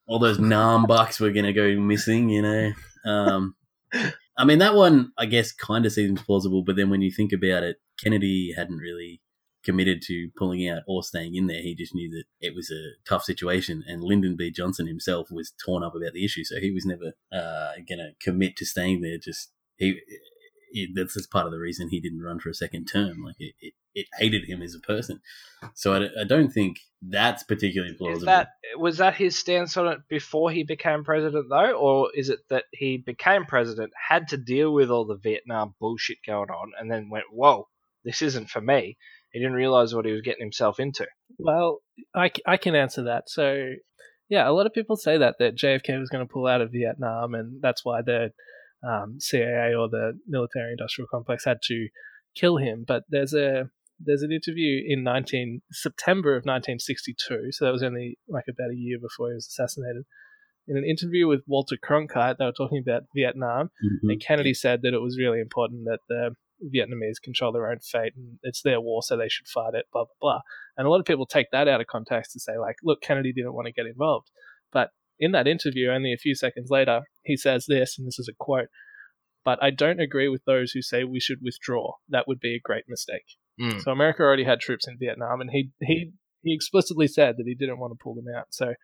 all 0.09 0.19
those 0.19 0.39
Nam 0.39 0.85
bucks 0.87 1.21
were 1.21 1.31
going 1.31 1.45
to 1.47 1.53
go 1.53 1.79
missing. 1.81 2.29
You 2.29 2.43
know, 2.43 2.73
um, 3.05 3.55
I 4.37 4.45
mean 4.45 4.59
that 4.59 4.75
one 4.75 5.13
I 5.17 5.27
guess 5.27 5.53
kind 5.53 5.87
of 5.87 5.93
seems 5.93 6.23
plausible, 6.23 6.65
but 6.65 6.77
then 6.77 6.91
when 6.91 7.03
you 7.03 7.11
think 7.13 7.33
about 7.33 7.63
it, 7.63 7.77
Kennedy 8.03 8.53
hadn't 8.57 8.79
really 8.79 9.21
committed 9.65 10.03
to 10.03 10.31
pulling 10.37 10.69
out 10.69 10.83
or 10.87 11.03
staying 11.03 11.35
in 11.35 11.47
there. 11.47 11.63
He 11.63 11.75
just 11.75 11.95
knew 11.95 12.11
that 12.11 12.25
it 12.41 12.55
was 12.55 12.71
a 12.71 12.93
tough 13.09 13.25
situation, 13.25 13.83
and 13.87 14.03
Lyndon 14.03 14.37
B. 14.37 14.51
Johnson 14.51 14.87
himself 14.87 15.29
was 15.31 15.53
torn 15.65 15.83
up 15.83 15.95
about 15.95 16.13
the 16.13 16.25
issue, 16.25 16.45
so 16.45 16.61
he 16.61 16.71
was 16.71 16.87
never 16.87 17.13
uh, 17.33 17.73
going 17.89 17.99
to 17.99 18.11
commit 18.23 18.57
to 18.57 18.67
staying 18.67 19.01
there. 19.01 19.19
Just 19.19 19.53
he. 19.77 20.01
It, 20.77 20.91
that's 20.93 21.15
just 21.15 21.31
part 21.31 21.47
of 21.47 21.53
the 21.53 21.61
reason 21.61 21.89
he 21.89 22.01
didn't 22.01 22.23
run 22.23 22.41
for 22.41 22.49
a 22.49 22.55
second 22.55 22.87
term. 22.87 23.23
Like 23.25 23.37
it, 23.39 23.55
it, 23.61 23.75
it 23.95 24.07
hated 24.19 24.45
him 24.49 24.61
as 24.61 24.75
a 24.75 24.81
person. 24.81 25.21
So 25.75 25.93
I, 25.93 26.23
I 26.23 26.25
don't 26.25 26.51
think 26.51 26.79
that's 27.01 27.45
particularly 27.45 27.95
plausible. 27.95 28.19
Is 28.19 28.25
that 28.25 28.49
was 28.77 28.99
that 28.99 29.15
his 29.15 29.39
stance 29.39 29.77
on 29.77 29.87
it 29.87 30.01
before 30.09 30.51
he 30.51 30.65
became 30.65 31.05
president 31.05 31.47
though, 31.49 31.73
or 31.73 32.11
is 32.15 32.29
it 32.29 32.41
that 32.49 32.65
he 32.73 32.97
became 32.97 33.45
president, 33.45 33.93
had 34.09 34.29
to 34.29 34.37
deal 34.37 34.73
with 34.73 34.91
all 34.91 35.05
the 35.05 35.17
Vietnam 35.17 35.75
bullshit 35.79 36.19
going 36.27 36.51
on, 36.51 36.73
and 36.79 36.91
then 36.91 37.09
went, 37.09 37.27
"Whoa, 37.31 37.69
this 38.05 38.21
isn't 38.23 38.51
for 38.51 38.61
me." 38.61 38.97
He 39.35 39.41
didn't 39.41 39.55
realize 39.55 39.93
what 39.93 40.07
he 40.07 40.13
was 40.13 40.21
getting 40.23 40.41
himself 40.45 40.79
into. 40.79 41.09
Well, 41.41 41.81
I 42.15 42.29
can 42.57 42.77
answer 42.77 43.03
that. 43.03 43.25
So, 43.27 43.71
yeah, 44.29 44.49
a 44.49 44.53
lot 44.53 44.67
of 44.67 44.73
people 44.73 44.95
say 44.97 45.19
that 45.19 45.35
that 45.41 45.57
JFK 45.57 45.99
was 45.99 46.09
going 46.09 46.25
to 46.25 46.33
pull 46.33 46.47
out 46.47 46.61
of 46.61 46.71
Vietnam, 46.71 47.35
and 47.35 47.61
that's 47.61 47.85
why 47.85 48.01
the 48.01 48.31
um, 48.89 49.17
CIA 49.19 49.75
or 49.75 49.89
the 49.89 50.13
military-industrial 50.29 51.09
complex 51.11 51.45
had 51.45 51.59
to 51.65 51.89
kill 52.37 52.59
him. 52.59 52.85
But 52.87 53.03
there's 53.09 53.35
a 53.35 53.71
there's 53.99 54.23
an 54.23 54.31
interview 54.31 54.83
in 54.87 55.03
19 55.03 55.63
September 55.73 56.37
of 56.37 56.45
1962, 56.45 57.51
so 57.51 57.65
that 57.65 57.73
was 57.73 57.83
only 57.83 58.19
like 58.29 58.45
about 58.49 58.71
a 58.71 58.77
year 58.77 58.99
before 59.01 59.31
he 59.31 59.35
was 59.35 59.49
assassinated. 59.49 60.05
In 60.69 60.77
an 60.77 60.85
interview 60.85 61.27
with 61.27 61.43
Walter 61.49 61.77
Cronkite, 61.77 62.37
they 62.39 62.45
were 62.45 62.53
talking 62.53 62.83
about 62.87 63.03
Vietnam, 63.17 63.71
Mhm. 63.85 64.11
and 64.13 64.21
Kennedy 64.21 64.55
said 64.55 64.83
that 64.83 64.95
it 64.95 65.03
was 65.03 65.19
really 65.19 65.41
important 65.41 65.87
that 65.87 66.01
the 66.09 66.37
Vietnamese 66.63 67.23
control 67.23 67.53
their 67.53 67.71
own 67.71 67.79
fate 67.81 68.13
and 68.17 68.39
it's 68.43 68.63
their 68.63 68.81
war, 68.81 69.03
so 69.03 69.17
they 69.17 69.29
should 69.29 69.49
fight 69.49 69.75
it, 69.75 69.87
blah, 69.93 70.05
blah, 70.05 70.15
blah. 70.21 70.41
And 70.77 70.87
a 70.87 70.91
lot 70.91 71.01
of 71.01 71.07
people 71.07 71.27
take 71.27 71.51
that 71.53 71.69
out 71.69 71.81
of 71.81 71.87
context 71.87 72.33
to 72.33 72.41
say, 72.41 72.59
like, 72.59 72.77
look, 72.83 73.01
Kennedy 73.03 73.33
didn't 73.33 73.55
want 73.55 73.67
to 73.67 73.73
get 73.73 73.87
involved. 73.87 74.31
But 74.73 74.91
in 75.19 75.33
that 75.33 75.47
interview, 75.47 75.91
only 75.91 76.13
a 76.13 76.19
few 76.19 76.35
seconds 76.35 76.71
later, 76.71 77.03
he 77.25 77.37
says 77.37 77.67
this, 77.69 77.97
and 77.99 78.07
this 78.07 78.19
is 78.19 78.29
a 78.29 78.37
quote 78.39 78.69
But 79.45 79.63
I 79.63 79.71
don't 79.71 80.01
agree 80.01 80.29
with 80.29 80.45
those 80.45 80.73
who 80.73 80.83
say 80.83 81.05
we 81.05 81.21
should 81.21 81.39
withdraw. 81.43 81.93
That 82.09 82.27
would 82.27 82.41
be 82.41 82.55
a 82.55 82.61
great 82.61 82.85
mistake. 82.89 83.37
Mm. 83.61 83.81
So 83.83 83.93
America 83.93 84.23
already 84.23 84.45
had 84.45 84.61
troops 84.61 84.89
in 84.89 84.99
Vietnam, 84.99 85.41
and 85.41 85.51
he, 85.51 85.71
he, 85.81 86.13
he 86.43 86.55
explicitly 86.55 87.07
said 87.07 87.37
that 87.37 87.47
he 87.47 87.55
didn't 87.55 87.79
want 87.79 87.93
to 87.93 88.03
pull 88.03 88.15
them 88.15 88.27
out. 88.37 88.47
So 88.51 88.75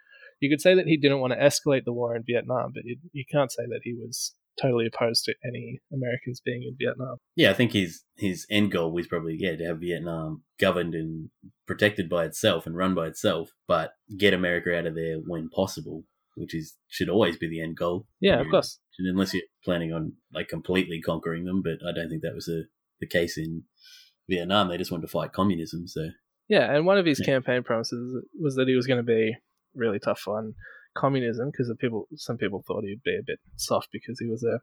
you 0.40 0.48
could 0.48 0.60
say 0.60 0.74
that 0.74 0.86
he 0.86 0.96
didn't 0.96 1.20
want 1.20 1.32
to 1.32 1.38
escalate 1.38 1.84
the 1.84 1.92
war 1.92 2.16
in 2.16 2.24
Vietnam, 2.26 2.70
but 2.74 2.84
you, 2.84 2.96
you 3.12 3.24
can't 3.30 3.52
say 3.52 3.64
that 3.68 3.80
he 3.84 3.94
was 3.94 4.34
totally 4.60 4.86
opposed 4.86 5.24
to 5.24 5.34
any 5.44 5.80
Americans 5.92 6.40
being 6.44 6.62
in 6.62 6.76
Vietnam. 6.78 7.16
Yeah, 7.36 7.50
I 7.50 7.54
think 7.54 7.72
his 7.72 8.02
his 8.16 8.46
end 8.50 8.72
goal 8.72 8.92
was 8.92 9.06
probably 9.06 9.36
yeah 9.38 9.56
to 9.56 9.64
have 9.66 9.80
Vietnam 9.80 10.42
governed 10.58 10.94
and 10.94 11.30
protected 11.66 12.08
by 12.08 12.24
itself 12.24 12.66
and 12.66 12.76
run 12.76 12.94
by 12.94 13.06
itself, 13.06 13.50
but 13.68 13.92
get 14.18 14.34
America 14.34 14.76
out 14.76 14.86
of 14.86 14.94
there 14.94 15.16
when 15.26 15.48
possible, 15.48 16.04
which 16.36 16.54
is 16.54 16.76
should 16.88 17.08
always 17.08 17.36
be 17.36 17.48
the 17.48 17.62
end 17.62 17.76
goal. 17.76 18.06
Yeah, 18.20 18.40
of 18.40 18.48
course. 18.50 18.78
Unless 18.98 19.32
you're 19.34 19.42
planning 19.64 19.92
on 19.92 20.12
like 20.34 20.48
completely 20.48 21.00
conquering 21.00 21.44
them, 21.44 21.62
but 21.62 21.78
I 21.88 21.92
don't 21.94 22.08
think 22.10 22.22
that 22.22 22.34
was 22.34 22.46
the 22.46 22.64
the 23.00 23.06
case 23.06 23.38
in 23.38 23.62
Vietnam. 24.28 24.68
They 24.68 24.76
just 24.76 24.90
wanted 24.90 25.06
to 25.06 25.12
fight 25.12 25.32
communism, 25.32 25.86
so 25.86 26.08
Yeah, 26.48 26.74
and 26.74 26.84
one 26.84 26.98
of 26.98 27.06
his 27.06 27.20
Yeah. 27.20 27.26
campaign 27.26 27.62
promises 27.62 28.22
was 28.38 28.56
that 28.56 28.68
he 28.68 28.74
was 28.74 28.86
going 28.86 28.98
to 28.98 29.02
be 29.04 29.36
really 29.74 29.98
tough 30.00 30.26
on 30.28 30.54
communism 30.96 31.50
because 31.50 31.72
people, 31.78 32.08
some 32.16 32.36
people 32.36 32.62
thought 32.66 32.84
he'd 32.84 33.02
be 33.04 33.16
a 33.16 33.26
bit 33.26 33.38
soft 33.56 33.88
because 33.92 34.18
he 34.18 34.26
was 34.26 34.42
a, 34.42 34.60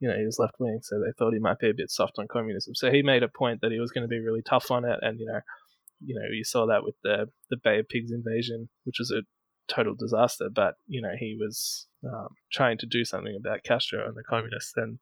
you 0.00 0.08
know, 0.08 0.16
he 0.16 0.24
was 0.24 0.38
left 0.38 0.54
wing, 0.58 0.80
so 0.82 0.96
they 0.98 1.12
thought 1.18 1.32
he 1.32 1.38
might 1.38 1.58
be 1.58 1.70
a 1.70 1.74
bit 1.74 1.90
soft 1.90 2.14
on 2.18 2.26
communism. 2.28 2.74
So 2.74 2.90
he 2.90 3.02
made 3.02 3.22
a 3.22 3.28
point 3.28 3.60
that 3.62 3.72
he 3.72 3.80
was 3.80 3.90
going 3.90 4.02
to 4.02 4.08
be 4.08 4.20
really 4.20 4.42
tough 4.42 4.70
on 4.70 4.84
it, 4.84 4.98
and 5.02 5.18
you 5.18 5.26
know, 5.26 5.40
you 6.04 6.14
know, 6.14 6.26
you 6.30 6.44
saw 6.44 6.66
that 6.66 6.84
with 6.84 6.96
the 7.02 7.30
the 7.50 7.56
Bay 7.62 7.78
of 7.78 7.88
Pigs 7.88 8.10
invasion, 8.10 8.68
which 8.84 8.96
was 8.98 9.10
a 9.10 9.22
total 9.72 9.94
disaster. 9.94 10.48
But 10.52 10.74
you 10.86 11.00
know, 11.00 11.12
he 11.18 11.36
was 11.38 11.86
um, 12.04 12.28
trying 12.52 12.78
to 12.78 12.86
do 12.86 13.04
something 13.04 13.36
about 13.38 13.64
Castro 13.64 14.06
and 14.06 14.16
the 14.16 14.24
communists, 14.28 14.74
and 14.76 14.98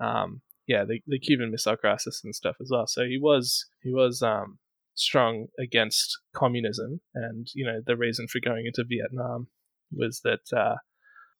um, 0.00 0.42
yeah, 0.66 0.84
the 0.84 1.00
the 1.06 1.18
Cuban 1.18 1.50
Missile 1.50 1.76
Crisis 1.76 2.20
and 2.22 2.34
stuff 2.34 2.56
as 2.60 2.68
well. 2.70 2.86
So 2.86 3.04
he 3.04 3.18
was 3.20 3.66
he 3.82 3.92
was 3.92 4.22
um, 4.22 4.58
strong 4.94 5.46
against 5.58 6.18
communism, 6.34 7.00
and 7.14 7.48
you 7.54 7.64
know 7.64 7.80
the 7.84 7.96
reason 7.96 8.26
for 8.28 8.40
going 8.40 8.66
into 8.66 8.84
Vietnam 8.86 9.48
was 9.92 10.20
that 10.24 10.56
uh, 10.56 10.76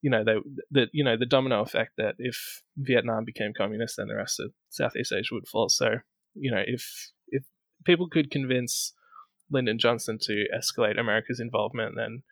you 0.03 0.11
know 0.11 0.24
they 0.24 0.36
that 0.70 0.88
you 0.92 1.05
know 1.05 1.16
the 1.16 1.26
domino 1.26 1.62
effect 1.62 1.92
that 1.99 2.14
if 2.18 2.62
Vietnam 2.76 3.24
became 3.24 3.53
communist, 3.57 3.96
then 3.96 4.09
the 4.09 4.16
rest 4.16 4.40
of 4.40 4.53
Southeast 4.70 5.12
Asia 5.12 5.34
would 5.34 5.49
fall. 5.49 5.68
So 5.68 5.99
you 6.34 6.51
know 6.51 6.62
if 6.66 7.11
if 7.28 7.44
people 7.84 8.09
could 8.09 8.30
convince 8.30 8.92
Lyndon 9.51 9.78
Johnson 9.78 10.18
to 10.22 10.44
escalate 10.57 10.99
America's 10.99 11.40
involvement, 11.40 11.94
then 11.96 12.22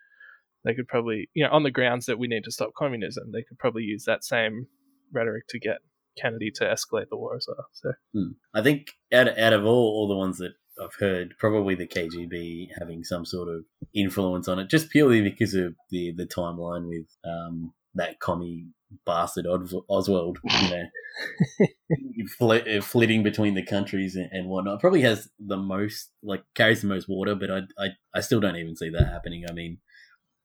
they 0.64 0.75
could 0.75 0.89
probably 0.89 1.29
you 1.35 1.45
know 1.45 1.51
on 1.51 1.62
the 1.62 1.71
grounds 1.71 2.07
that 2.07 2.19
we 2.19 2.29
need 2.29 2.45
to 2.45 2.53
stop 2.53 2.71
communism, 2.77 3.33
they 3.33 3.43
could 3.43 3.59
probably 3.59 3.83
use 3.83 4.05
that 4.05 4.25
same 4.25 4.67
rhetoric 5.12 5.45
to 5.49 5.59
get 5.59 5.79
Kennedy 6.19 6.51
to 6.55 6.64
escalate 6.64 7.09
the 7.11 7.17
war 7.17 7.37
as 7.37 7.47
well. 7.49 7.67
So 7.73 7.93
Hmm. 8.12 8.33
I 8.55 8.62
think 8.62 8.93
out 9.12 9.29
of, 9.29 9.39
out 9.39 9.53
of 9.53 9.64
all, 9.64 9.73
all 9.73 10.09
the 10.09 10.17
ones 10.17 10.39
that 10.39 10.53
I've 10.83 10.95
heard, 10.99 11.35
probably 11.39 11.74
the 11.74 11.87
KGB 11.87 12.68
having 12.79 13.05
some 13.05 13.24
sort 13.24 13.49
of 13.49 13.64
influence 13.95 14.49
on 14.49 14.59
it, 14.59 14.68
just 14.68 14.91
purely 14.91 15.22
because 15.22 15.55
of 15.55 15.74
the, 15.91 16.12
the 16.12 16.27
timeline 16.27 16.89
with 16.89 17.07
um, 17.24 17.72
that 17.95 18.20
commie 18.20 18.66
bastard 19.05 19.47
Os- 19.47 19.74
Oswald, 19.89 20.39
you 20.45 20.70
know, 20.70 22.27
flit, 22.39 22.85
flitting 22.85 23.22
between 23.22 23.55
the 23.55 23.64
countries 23.64 24.16
and, 24.16 24.29
and 24.33 24.49
whatnot. 24.49 24.81
Probably 24.81 25.03
has 25.03 25.29
the 25.39 25.57
most, 25.57 26.11
like, 26.22 26.45
carries 26.55 26.83
the 26.83 26.89
most 26.89 27.09
water, 27.09 27.35
but 27.35 27.51
I, 27.51 27.61
I, 27.79 27.89
I 28.14 28.20
still 28.20 28.41
don't 28.41 28.57
even 28.57 28.77
see 28.77 28.91
that 28.91 29.09
happening. 29.09 29.45
I 29.49 29.53
mean, 29.53 29.79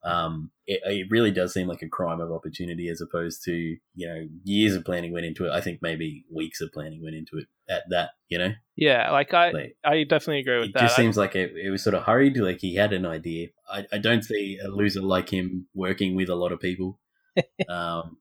um, 0.03 0.49
it, 0.65 0.81
it 0.83 1.07
really 1.11 1.31
does 1.31 1.53
seem 1.53 1.67
like 1.67 1.81
a 1.81 1.89
crime 1.89 2.19
of 2.19 2.31
opportunity 2.31 2.89
as 2.89 3.01
opposed 3.01 3.43
to 3.43 3.51
you 3.51 4.07
know 4.07 4.27
years 4.43 4.75
of 4.75 4.83
planning 4.83 5.11
went 5.11 5.25
into 5.25 5.45
it. 5.45 5.51
I 5.51 5.61
think 5.61 5.79
maybe 5.81 6.25
weeks 6.33 6.61
of 6.61 6.71
planning 6.71 7.03
went 7.03 7.15
into 7.15 7.37
it 7.37 7.47
at 7.69 7.83
that. 7.89 8.11
You 8.29 8.39
know, 8.39 8.51
yeah, 8.75 9.11
like 9.11 9.33
I 9.33 9.51
like 9.51 9.77
I 9.83 10.03
definitely 10.03 10.39
agree 10.39 10.59
with 10.59 10.69
it 10.69 10.73
that. 10.73 10.83
It 10.83 10.85
just 10.87 10.99
I- 10.99 11.01
seems 11.03 11.17
like 11.17 11.35
it, 11.35 11.53
it 11.55 11.69
was 11.69 11.83
sort 11.83 11.93
of 11.93 12.03
hurried. 12.03 12.37
Like 12.37 12.59
he 12.59 12.75
had 12.75 12.93
an 12.93 13.05
idea. 13.05 13.49
I, 13.71 13.85
I 13.91 13.97
don't 13.97 14.23
see 14.23 14.59
a 14.63 14.69
loser 14.69 15.01
like 15.01 15.29
him 15.29 15.67
working 15.73 16.15
with 16.15 16.29
a 16.29 16.35
lot 16.35 16.51
of 16.51 16.59
people. 16.59 16.99
um, 17.69 18.17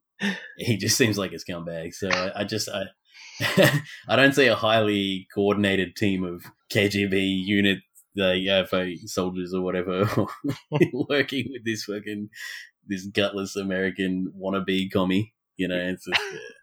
he 0.59 0.77
just 0.77 0.97
seems 0.97 1.17
like 1.19 1.33
a 1.33 1.37
scumbag. 1.37 1.95
So 1.95 2.09
I, 2.11 2.41
I 2.41 2.45
just 2.45 2.69
I. 2.69 2.85
I 4.07 4.17
don't 4.17 4.35
see 4.35 4.49
a 4.49 4.55
highly 4.55 5.27
coordinated 5.35 5.97
team 5.97 6.25
of 6.25 6.45
KGB 6.71 7.43
unit, 7.47 7.79
the 8.15 8.23
UFO 8.49 8.97
soldiers 9.09 9.55
or 9.55 9.63
whatever, 9.63 10.09
working 11.09 11.47
with 11.51 11.65
this 11.65 11.85
fucking 11.85 12.29
this 12.87 13.07
gutless 13.07 13.57
American 13.57 14.33
wannabe 14.39 14.91
commie. 14.91 15.35
You 15.57 15.69
know, 15.69 15.77
it's 15.77 16.07
just, 16.07 16.21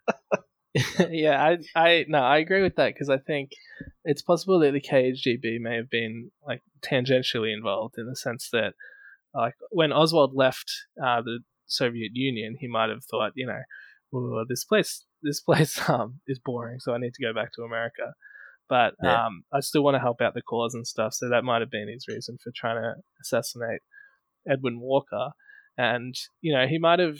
uh, 0.08 1.08
yeah, 1.10 1.42
I, 1.74 1.80
I, 1.80 2.04
no, 2.08 2.18
I 2.18 2.38
agree 2.38 2.62
with 2.62 2.76
that 2.76 2.94
because 2.94 3.08
I 3.08 3.18
think 3.18 3.50
it's 4.04 4.22
possible 4.22 4.58
that 4.60 4.72
the 4.72 4.80
KGB 4.80 5.60
may 5.60 5.76
have 5.76 5.90
been 5.90 6.30
like 6.46 6.62
tangentially 6.82 7.54
involved 7.54 7.94
in 7.96 8.06
the 8.06 8.16
sense 8.16 8.48
that, 8.52 8.74
like, 9.34 9.54
when 9.70 9.92
Oswald 9.92 10.32
left 10.34 10.70
uh, 11.02 11.22
the 11.22 11.40
Soviet 11.66 12.10
Union, 12.14 12.56
he 12.58 12.66
might 12.66 12.90
have 12.90 13.04
thought, 13.04 13.32
you 13.36 13.46
know, 13.46 13.60
well, 14.10 14.44
this 14.48 14.64
place, 14.64 15.04
this 15.22 15.40
place, 15.40 15.88
um, 15.88 16.20
is 16.26 16.40
boring, 16.44 16.80
so 16.80 16.92
I 16.92 16.98
need 16.98 17.14
to 17.14 17.24
go 17.24 17.32
back 17.32 17.52
to 17.54 17.62
America. 17.62 18.14
But 18.68 18.94
Yeah. 19.02 19.26
um, 19.26 19.42
I 19.52 19.60
still 19.60 19.82
want 19.82 19.94
to 19.94 20.00
help 20.00 20.20
out 20.20 20.34
the 20.34 20.42
cause 20.42 20.74
and 20.74 20.86
stuff, 20.86 21.14
so 21.14 21.28
that 21.28 21.44
might 21.44 21.60
have 21.60 21.70
been 21.70 21.88
his 21.88 22.06
reason 22.08 22.36
for 22.42 22.52
trying 22.54 22.82
to 22.82 22.94
assassinate 23.22 23.80
Edwin 24.48 24.80
Walker. 24.80 25.30
And 25.76 26.14
you 26.40 26.52
know, 26.54 26.66
he 26.66 26.78
might 26.78 26.98
have, 26.98 27.18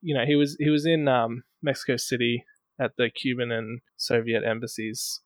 you 0.00 0.14
know, 0.14 0.24
he 0.26 0.36
was 0.36 0.56
he 0.58 0.70
was 0.70 0.86
in 0.86 1.08
um, 1.08 1.42
Mexico 1.62 1.96
City 1.96 2.44
at 2.80 2.92
the 2.96 3.10
Cuban 3.10 3.52
and 3.52 3.80
Soviet 3.96 4.42
embassies 4.44 5.20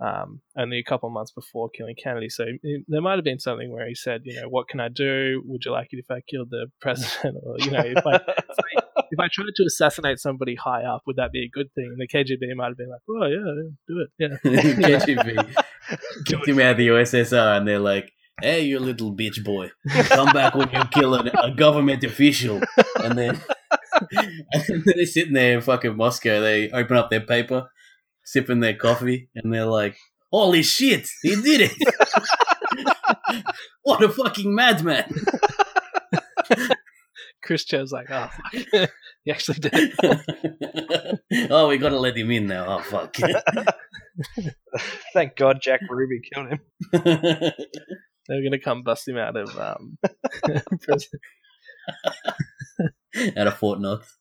um, 0.00 0.40
only 0.56 0.78
a 0.78 0.82
couple 0.84 1.10
months 1.10 1.30
before 1.32 1.68
killing 1.70 1.94
Kennedy. 2.02 2.28
So 2.30 2.44
he- 2.62 2.84
there 2.88 3.00
might 3.02 3.16
have 3.16 3.24
been 3.24 3.38
something 3.38 3.70
where 3.70 3.86
he 3.86 3.94
said, 3.94 4.22
you 4.24 4.40
know, 4.40 4.48
what 4.48 4.68
can 4.68 4.80
I 4.80 4.88
do? 4.88 5.42
Would 5.46 5.64
you 5.64 5.72
like 5.72 5.88
it 5.92 5.98
if 5.98 6.10
I 6.10 6.20
killed 6.28 6.48
the 6.50 6.66
president? 6.80 7.36
Or 7.44 7.56
you 7.58 7.70
know, 7.70 7.82
if 7.84 8.06
I 8.06 8.14
if 8.38 8.58
I 8.58 8.79
tried 9.16 9.54
to 9.56 9.64
assassinate 9.64 10.18
somebody 10.18 10.54
high 10.54 10.82
up, 10.84 11.02
would 11.06 11.16
that 11.16 11.32
be 11.32 11.44
a 11.44 11.48
good 11.48 11.72
thing? 11.74 11.92
And 11.92 12.00
the 12.00 12.08
KGB 12.08 12.54
might 12.56 12.68
have 12.68 12.76
been 12.76 12.90
like, 12.90 13.00
oh 13.08 13.26
yeah, 13.26 13.62
do 13.88 14.00
it, 14.00 14.10
yeah. 14.18 14.98
KGB 14.98 15.64
kicked 16.26 16.48
him 16.48 16.60
out 16.60 16.72
of 16.72 16.76
the 16.76 16.88
USSR, 16.88 17.56
and 17.56 17.66
they're 17.66 17.78
like, 17.78 18.12
"Hey, 18.40 18.62
you 18.62 18.78
little 18.78 19.14
bitch 19.14 19.42
boy, 19.42 19.70
come 20.04 20.32
back 20.32 20.54
when 20.54 20.70
you 20.70 20.82
kill 20.92 21.14
a, 21.14 21.30
a 21.42 21.50
government 21.50 22.04
official." 22.04 22.60
And 23.02 23.18
then, 23.18 23.40
and 24.12 24.64
then 24.68 24.82
they're 24.86 25.06
sitting 25.06 25.34
there 25.34 25.54
in 25.54 25.60
fucking 25.60 25.96
Moscow. 25.96 26.40
They 26.40 26.70
open 26.70 26.96
up 26.96 27.10
their 27.10 27.20
paper, 27.20 27.68
sipping 28.24 28.60
their 28.60 28.74
coffee, 28.74 29.28
and 29.34 29.52
they're 29.52 29.66
like, 29.66 29.96
"Holy 30.30 30.62
shit, 30.62 31.08
he 31.22 31.40
did 31.40 31.70
it! 31.70 31.72
what 33.82 34.02
a 34.02 34.08
fucking 34.08 34.54
madman!" 34.54 35.12
Khrushchev's 37.50 37.90
like, 37.92 38.10
oh, 38.10 38.28
fuck. 38.28 38.90
he 39.24 39.30
actually 39.32 39.58
did 39.58 39.92
oh, 41.50 41.68
we 41.68 41.78
gotta 41.78 41.98
let 41.98 42.16
him 42.16 42.30
in 42.30 42.46
now. 42.46 42.78
Oh 42.78 42.80
fuck. 42.80 43.16
Thank 45.12 45.36
God 45.36 45.58
Jack 45.60 45.80
Ruby 45.88 46.20
killed 46.32 46.48
him. 46.48 46.60
They're 46.92 48.42
gonna 48.42 48.60
come 48.62 48.82
bust 48.82 49.08
him 49.08 49.18
out 49.18 49.36
of 49.36 49.58
um, 49.58 49.98
prison. 50.82 51.18
Out 53.36 53.46
of 53.46 53.56
Fort 53.58 53.80
Knox. 53.80 54.16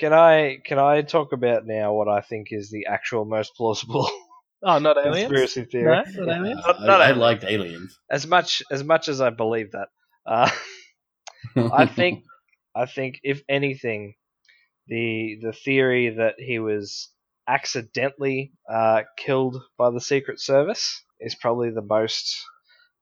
Can 0.00 0.12
I 0.12 0.58
can 0.64 0.78
I 0.78 1.02
talk 1.02 1.32
about 1.32 1.66
now 1.66 1.92
what 1.92 2.08
I 2.08 2.20
think 2.22 2.48
is 2.50 2.70
the 2.70 2.86
actual 2.88 3.24
most 3.24 3.54
plausible 3.56 4.08
Oh, 4.64 4.78
not 4.78 4.96
aliens. 4.96 5.28
conspiracy 5.28 5.64
theory? 5.64 6.02
No, 6.14 6.24
not 6.24 6.36
aliens. 6.36 6.60
Not- 6.64 6.80
I, 6.80 6.86
not 6.86 7.00
I 7.00 7.04
aliens. 7.06 7.18
liked 7.20 7.44
aliens. 7.44 7.98
As 8.10 8.26
much 8.26 8.62
as 8.70 8.82
much 8.84 9.08
as 9.08 9.20
I 9.20 9.30
believe 9.30 9.72
that, 9.72 9.88
uh, 10.24 10.50
I 11.72 11.86
think 11.86 12.24
I 12.74 12.86
think 12.86 13.20
if 13.22 13.42
anything, 13.48 14.14
the 14.88 15.38
the 15.42 15.52
theory 15.52 16.10
that 16.10 16.34
he 16.38 16.58
was 16.58 17.10
accidentally 17.48 18.52
uh, 18.72 19.02
killed 19.16 19.62
by 19.78 19.90
the 19.90 20.00
Secret 20.00 20.40
Service 20.40 21.02
is 21.20 21.34
probably 21.34 21.70
the 21.70 21.82
most 21.82 22.36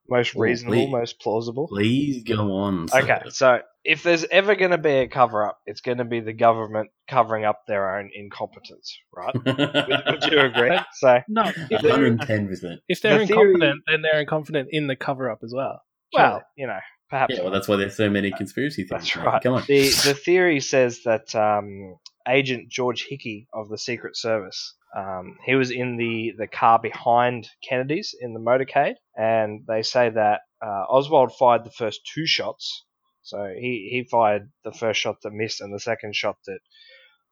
most 0.08 0.34
reasonable, 0.34 0.74
please. 0.86 0.90
most 0.92 1.20
plausible. 1.20 1.68
Please 1.68 2.24
go 2.24 2.52
on. 2.52 2.88
sir. 2.88 2.98
Okay, 3.02 3.20
so 3.28 3.60
if 3.84 4.02
there's 4.02 4.24
ever 4.24 4.56
going 4.56 4.72
to 4.72 4.78
be 4.78 4.90
a 4.90 5.08
cover 5.08 5.46
up, 5.46 5.58
it's 5.66 5.80
going 5.82 5.98
to 5.98 6.04
be 6.04 6.18
the 6.20 6.32
government 6.32 6.90
covering 7.08 7.44
up 7.44 7.60
their 7.68 7.96
own 7.96 8.10
incompetence, 8.12 8.98
right? 9.16 9.34
Would, 9.46 9.56
would 9.56 10.24
you 10.32 10.40
agree? 10.40 10.76
So, 10.94 11.20
No, 11.28 11.44
if 11.70 11.80
they're, 11.82 12.10
110%. 12.16 12.78
if 12.88 13.00
they're 13.02 13.18
The 13.20 13.26
theory- 13.26 13.52
incompetent, 13.52 13.82
then 13.86 14.02
they're 14.02 14.20
incompetent 14.20 14.68
in 14.72 14.86
the 14.88 14.96
cover 14.96 15.30
up 15.30 15.38
as 15.44 15.52
well. 15.54 15.80
well, 16.12 16.42
you 16.56 16.66
know, 16.66 16.78
perhaps 17.10 17.34
Yeah, 17.36 17.42
well, 17.42 17.50
that's 17.52 17.68
why 17.68 17.76
there's 17.76 17.96
so 17.96 18.08
many 18.08 18.30
conspiracy 18.30 18.84
theories. 18.84 19.12
That's 19.12 19.16
right. 19.16 19.42
Come 19.42 19.54
on. 19.54 19.64
The 19.66 19.88
the 20.04 20.14
theory 20.14 20.60
says 20.60 21.02
that 21.04 21.34
um, 21.34 21.96
Agent 22.28 22.68
George 22.70 23.06
Hickey 23.08 23.48
of 23.52 23.68
the 23.68 23.78
Secret 23.78 24.16
Service, 24.16 24.74
um, 24.96 25.36
he 25.44 25.54
was 25.54 25.70
in 25.70 25.96
the, 25.96 26.32
the 26.38 26.46
car 26.46 26.78
behind 26.78 27.48
Kennedy's 27.68 28.14
in 28.18 28.32
the 28.34 28.40
motorcade, 28.40 28.94
and 29.16 29.62
they 29.66 29.82
say 29.82 30.10
that 30.10 30.40
uh, 30.64 30.84
Oswald 30.88 31.32
fired 31.38 31.64
the 31.64 31.70
first 31.70 32.00
two 32.14 32.26
shots. 32.26 32.84
So 33.22 33.52
he, 33.54 33.88
he 33.92 34.06
fired 34.10 34.50
the 34.64 34.72
first 34.72 35.00
shot 35.00 35.16
that 35.22 35.32
missed, 35.32 35.60
and 35.60 35.72
the 35.74 35.80
second 35.80 36.14
shot 36.16 36.36
that 36.46 36.58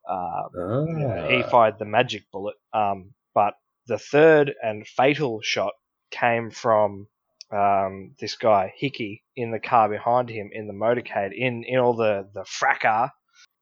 uh, 0.09 0.49
Ah. 0.59 1.29
he 1.29 1.43
fired 1.43 1.79
the 1.79 1.85
magic 1.85 2.25
bullet. 2.33 2.57
Um, 2.73 3.15
but 3.35 3.55
the 3.87 3.99
third 3.99 4.55
and 4.63 4.87
fatal 4.87 5.41
shot 5.43 5.73
came 6.11 6.51
from 6.51 7.09
um, 7.51 8.15
this 8.21 8.37
guy 8.37 8.73
Hickey 8.77 9.25
in 9.37 9.51
the 9.51 9.61
car 9.61 9.89
behind 9.89 10.29
him 10.29 10.51
in 10.53 10.67
the 10.67 10.73
motorcade 10.73 11.31
in 11.35 11.65
in 11.65 11.79
all 11.79 11.95
the 11.95 12.29
the 12.35 12.45
fracas 12.45 13.11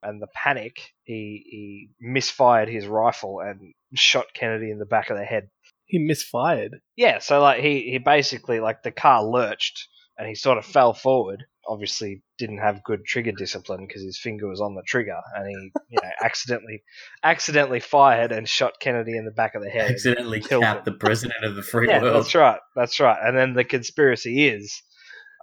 and 0.02 0.20
the 0.20 0.28
panic, 0.28 0.94
he 1.04 1.42
he 1.46 1.90
misfired 2.00 2.68
his 2.68 2.86
rifle 2.86 3.40
and 3.40 3.74
shot 3.94 4.26
Kennedy 4.34 4.70
in 4.70 4.78
the 4.78 4.86
back 4.86 5.10
of 5.10 5.16
the 5.16 5.24
head. 5.24 5.48
He 5.84 5.98
misfired. 5.98 6.80
Yeah, 6.96 7.18
so 7.18 7.40
like 7.40 7.60
he 7.60 7.90
he 7.90 7.98
basically 7.98 8.60
like 8.60 8.82
the 8.82 8.90
car 8.90 9.24
lurched 9.24 9.88
and 10.18 10.28
he 10.28 10.34
sort 10.34 10.58
of 10.58 10.64
fell 10.64 10.94
forward. 10.94 11.44
Obviously, 11.68 12.22
didn't 12.38 12.58
have 12.58 12.84
good 12.84 13.04
trigger 13.04 13.32
discipline 13.32 13.86
because 13.86 14.02
his 14.02 14.18
finger 14.18 14.48
was 14.48 14.60
on 14.60 14.74
the 14.74 14.82
trigger, 14.86 15.18
and 15.34 15.48
he 15.48 15.72
you 15.90 15.98
know 16.02 16.10
accidentally 16.24 16.82
accidentally 17.22 17.80
fired 17.80 18.32
and 18.32 18.48
shot 18.48 18.74
Kennedy 18.80 19.16
in 19.16 19.24
the 19.24 19.30
back 19.32 19.54
of 19.54 19.62
the 19.62 19.70
head. 19.70 19.90
Accidentally 19.90 20.40
killed 20.40 20.62
capped 20.62 20.86
him. 20.86 20.92
the 20.94 20.98
president 20.98 21.44
of 21.44 21.56
the 21.56 21.62
free 21.62 21.88
Yeah, 21.88 22.02
world. 22.02 22.14
that's 22.22 22.34
right. 22.34 22.60
That's 22.74 23.00
right. 23.00 23.18
And 23.22 23.36
then 23.36 23.54
the 23.54 23.64
conspiracy 23.64 24.46
is 24.48 24.80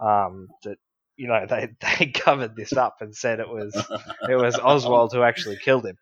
um, 0.02 0.48
that 0.64 0.78
you 1.18 1.28
know 1.28 1.46
they 1.50 1.70
they 2.00 2.08
covered 2.08 2.56
this 2.56 2.74
up 2.74 2.96
and 3.02 3.16
said 3.16 3.40
it 3.40 3.50
was 3.50 3.76
it 4.30 4.36
was 4.36 4.58
Oswald 4.58 5.12
who 5.14 5.24
actually 5.24 5.58
killed 5.58 5.86
him. 5.86 5.98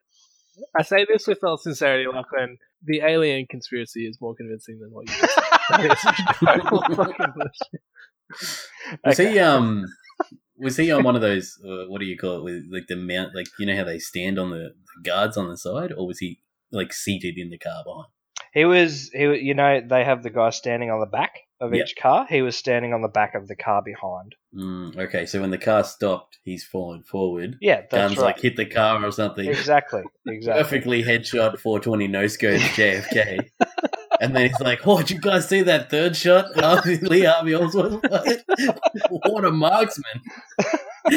I 0.78 0.84
say 0.84 1.06
this 1.12 1.28
with 1.28 1.44
all 1.44 1.58
sincerity, 1.58 2.06
Lachlan. 2.14 2.58
The 2.84 3.02
alien 3.02 3.46
conspiracy 3.50 4.06
is 4.06 4.20
more 4.22 4.36
convincing 4.36 4.80
than 4.80 4.92
what 4.92 5.08
you 5.10 5.16
just 5.20 5.34
said. 5.34 5.44
That 5.70 5.92
is 5.92 6.68
total 6.70 6.96
fucking 6.96 7.34
bullshit. 7.36 7.82
Was 9.06 9.20
Okay. 9.20 9.32
he 9.34 9.40
um 9.40 9.86
was 10.62 10.78
he 10.78 10.92
on 10.92 11.04
one 11.04 11.16
of 11.16 11.22
those 11.22 11.58
uh, 11.66 11.86
what 11.90 12.00
do 12.00 12.06
you 12.06 12.18
call 12.18 12.38
it 12.38 12.44
with 12.44 12.64
like 12.72 12.88
the 12.88 12.96
mount 12.96 13.36
like 13.36 13.48
you 13.60 13.66
know 13.66 13.76
how 13.76 13.84
they 13.84 14.00
stand 14.00 14.40
on 14.40 14.50
the 14.52 14.70
guards 15.04 15.36
on 15.38 15.50
the 15.50 15.58
side 15.58 15.92
or 15.98 16.08
was 16.08 16.20
he 16.20 16.40
like 16.72 16.94
seated 16.94 17.36
in 17.38 17.50
the 17.50 17.58
car 17.58 17.84
behind? 17.86 18.08
He 18.54 18.66
was 18.66 19.10
he 19.14 19.24
you 19.40 19.54
know 19.54 19.82
they 19.88 20.04
have 20.04 20.24
the 20.24 20.30
guy 20.30 20.50
standing 20.52 20.90
on 20.92 21.00
the 21.00 21.06
back 21.06 21.40
of 21.60 21.74
Yeah. 21.74 21.84
each 21.84 21.96
car. 21.96 22.26
He 22.30 22.42
was 22.42 22.58
standing 22.58 22.92
on 22.94 23.02
the 23.02 23.08
back 23.08 23.36
of 23.36 23.48
the 23.48 23.56
car 23.56 23.82
behind. 23.84 24.36
Mm, 24.54 24.98
okay, 24.98 25.26
so 25.26 25.40
when 25.42 25.52
the 25.52 25.58
car 25.58 25.84
stopped, 25.84 26.40
he's 26.44 26.64
fallen 26.64 27.04
forward. 27.04 27.56
Yeah, 27.62 27.82
that's 27.82 27.94
Guns 27.94 28.18
right. 28.18 28.26
like 28.26 28.40
hit 28.42 28.58
the 28.58 28.66
car 28.66 29.04
or 29.06 29.12
something. 29.12 29.48
exactly. 29.48 30.04
Exactly. 30.28 30.64
Perfectly 30.64 31.04
headshot 31.04 31.60
420 31.60 32.08
no 32.08 32.28
scope 32.28 32.60
JFK. 32.76 33.50
And 34.22 34.36
then 34.36 34.48
he's 34.50 34.60
like, 34.62 34.88
"Oh, 34.88 35.00
did 35.00 35.12
you 35.12 35.20
guys 35.20 35.50
see 35.50 35.64
that 35.64 35.90
third 35.90 36.16
shot? 36.16 36.46
Harvey, 36.56 36.98
Lee 36.98 37.24
Harvey 37.26 37.56
Oswald. 37.56 38.06
what 39.10 39.44
a 39.44 39.52
marksman!" 39.52 40.22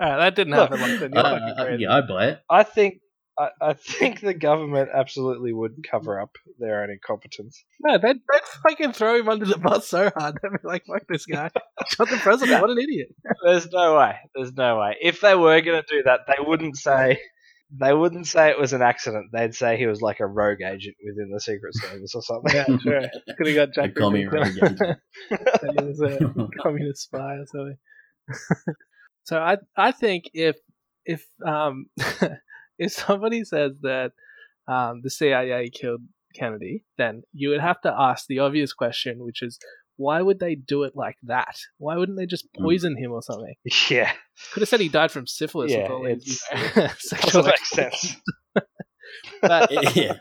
All 0.00 0.08
right, 0.08 0.18
that 0.18 0.36
didn't 0.36 0.54
Look, 0.54 0.70
happen, 0.70 1.10
Lachlan. 1.12 1.12
You're 1.12 1.22
fucking 1.24 1.58
Uh, 1.58 1.76
yeah, 1.78 1.96
I 1.96 2.00
buy 2.02 2.26
it. 2.28 2.40
I 2.48 2.62
think 2.62 3.00
I, 3.36 3.48
I 3.60 3.72
think 3.72 4.20
the 4.20 4.34
government 4.34 4.90
absolutely 4.94 5.52
would 5.52 5.84
cover 5.88 6.20
up 6.20 6.36
their 6.60 6.82
own 6.82 6.90
incompetence. 6.90 7.64
No, 7.80 7.98
they'd, 7.98 8.16
they'd 8.16 8.68
fucking 8.68 8.92
throw 8.92 9.16
him 9.16 9.28
under 9.28 9.44
the 9.44 9.58
bus 9.58 9.88
so 9.88 10.10
hard. 10.16 10.38
They'd 10.42 10.50
be 10.50 10.58
like, 10.68 10.84
fuck 10.86 11.02
this 11.08 11.26
guy. 11.26 11.50
Shot 11.88 12.10
the 12.10 12.16
president. 12.16 12.60
What 12.60 12.70
an 12.70 12.78
idiot. 12.78 13.08
There's 13.44 13.68
no 13.70 13.96
way. 13.96 14.16
There's 14.34 14.52
no 14.54 14.78
way. 14.78 14.96
If 15.00 15.20
they 15.20 15.34
were 15.34 15.60
going 15.60 15.82
to 15.82 15.88
do 15.88 16.02
that, 16.04 16.20
they 16.26 16.34
wouldn't 16.44 16.76
say 16.76 17.18
they 17.70 17.92
wouldn't 17.92 18.26
say 18.26 18.48
it 18.48 18.58
was 18.58 18.72
an 18.72 18.82
accident. 18.82 19.30
They'd 19.32 19.54
say 19.54 19.76
he 19.76 19.86
was 19.86 20.00
like 20.00 20.20
a 20.20 20.26
rogue 20.26 20.62
agent 20.62 20.96
within 21.04 21.30
the 21.30 21.40
Secret 21.40 21.74
Service 21.74 22.14
or 22.14 22.22
something. 22.22 22.54
Yeah, 22.54 22.78
sure. 22.78 23.02
Could 23.36 23.46
have 23.46 23.56
got 23.56 23.74
Jack 23.74 23.90
A 23.90 23.92
commie 24.00 24.26
Rubin. 24.26 24.40
rogue 24.40 24.72
agent. 24.72 24.98
he 25.30 25.84
was 25.84 26.00
a 26.00 26.18
communist 26.62 27.02
spy 27.02 27.34
or 27.34 27.46
something. 27.46 27.76
so 29.24 29.38
I 29.38 29.58
I 29.76 29.92
think 29.92 30.24
if 30.32 30.56
if 31.04 31.26
um 31.46 31.86
if 32.78 32.92
somebody 32.92 33.44
says 33.44 33.72
that 33.82 34.12
um, 34.66 35.00
the 35.02 35.10
CIA 35.10 35.70
killed 35.70 36.02
Kennedy, 36.34 36.84
then 36.96 37.22
you 37.32 37.50
would 37.50 37.60
have 37.60 37.80
to 37.82 37.94
ask 37.96 38.26
the 38.26 38.38
obvious 38.38 38.72
question, 38.72 39.24
which 39.24 39.42
is 39.42 39.58
why 39.98 40.22
would 40.22 40.38
they 40.40 40.54
do 40.54 40.84
it 40.84 40.96
like 40.96 41.16
that? 41.24 41.56
Why 41.76 41.96
wouldn't 41.96 42.16
they 42.16 42.24
just 42.26 42.46
Mm. 42.54 42.62
poison 42.64 42.96
him 42.96 43.12
or 43.12 43.20
something? 43.20 43.54
Yeah, 43.90 44.10
Could 44.52 44.60
have 44.62 44.68
said 44.70 44.80
he 44.80 44.88
died 44.88 45.10
from 45.12 45.26
syphilis. 45.26 45.70
Yeah, 45.72 45.82
with 45.82 45.90
all 45.90 46.06
it's- 46.06 46.40
sexual 46.98 47.42
doesn't 47.42 47.44
make 47.44 47.54
exploits. 47.54 48.00
sense. 48.00 48.16
But, 49.42 49.96
yeah. 49.96 50.14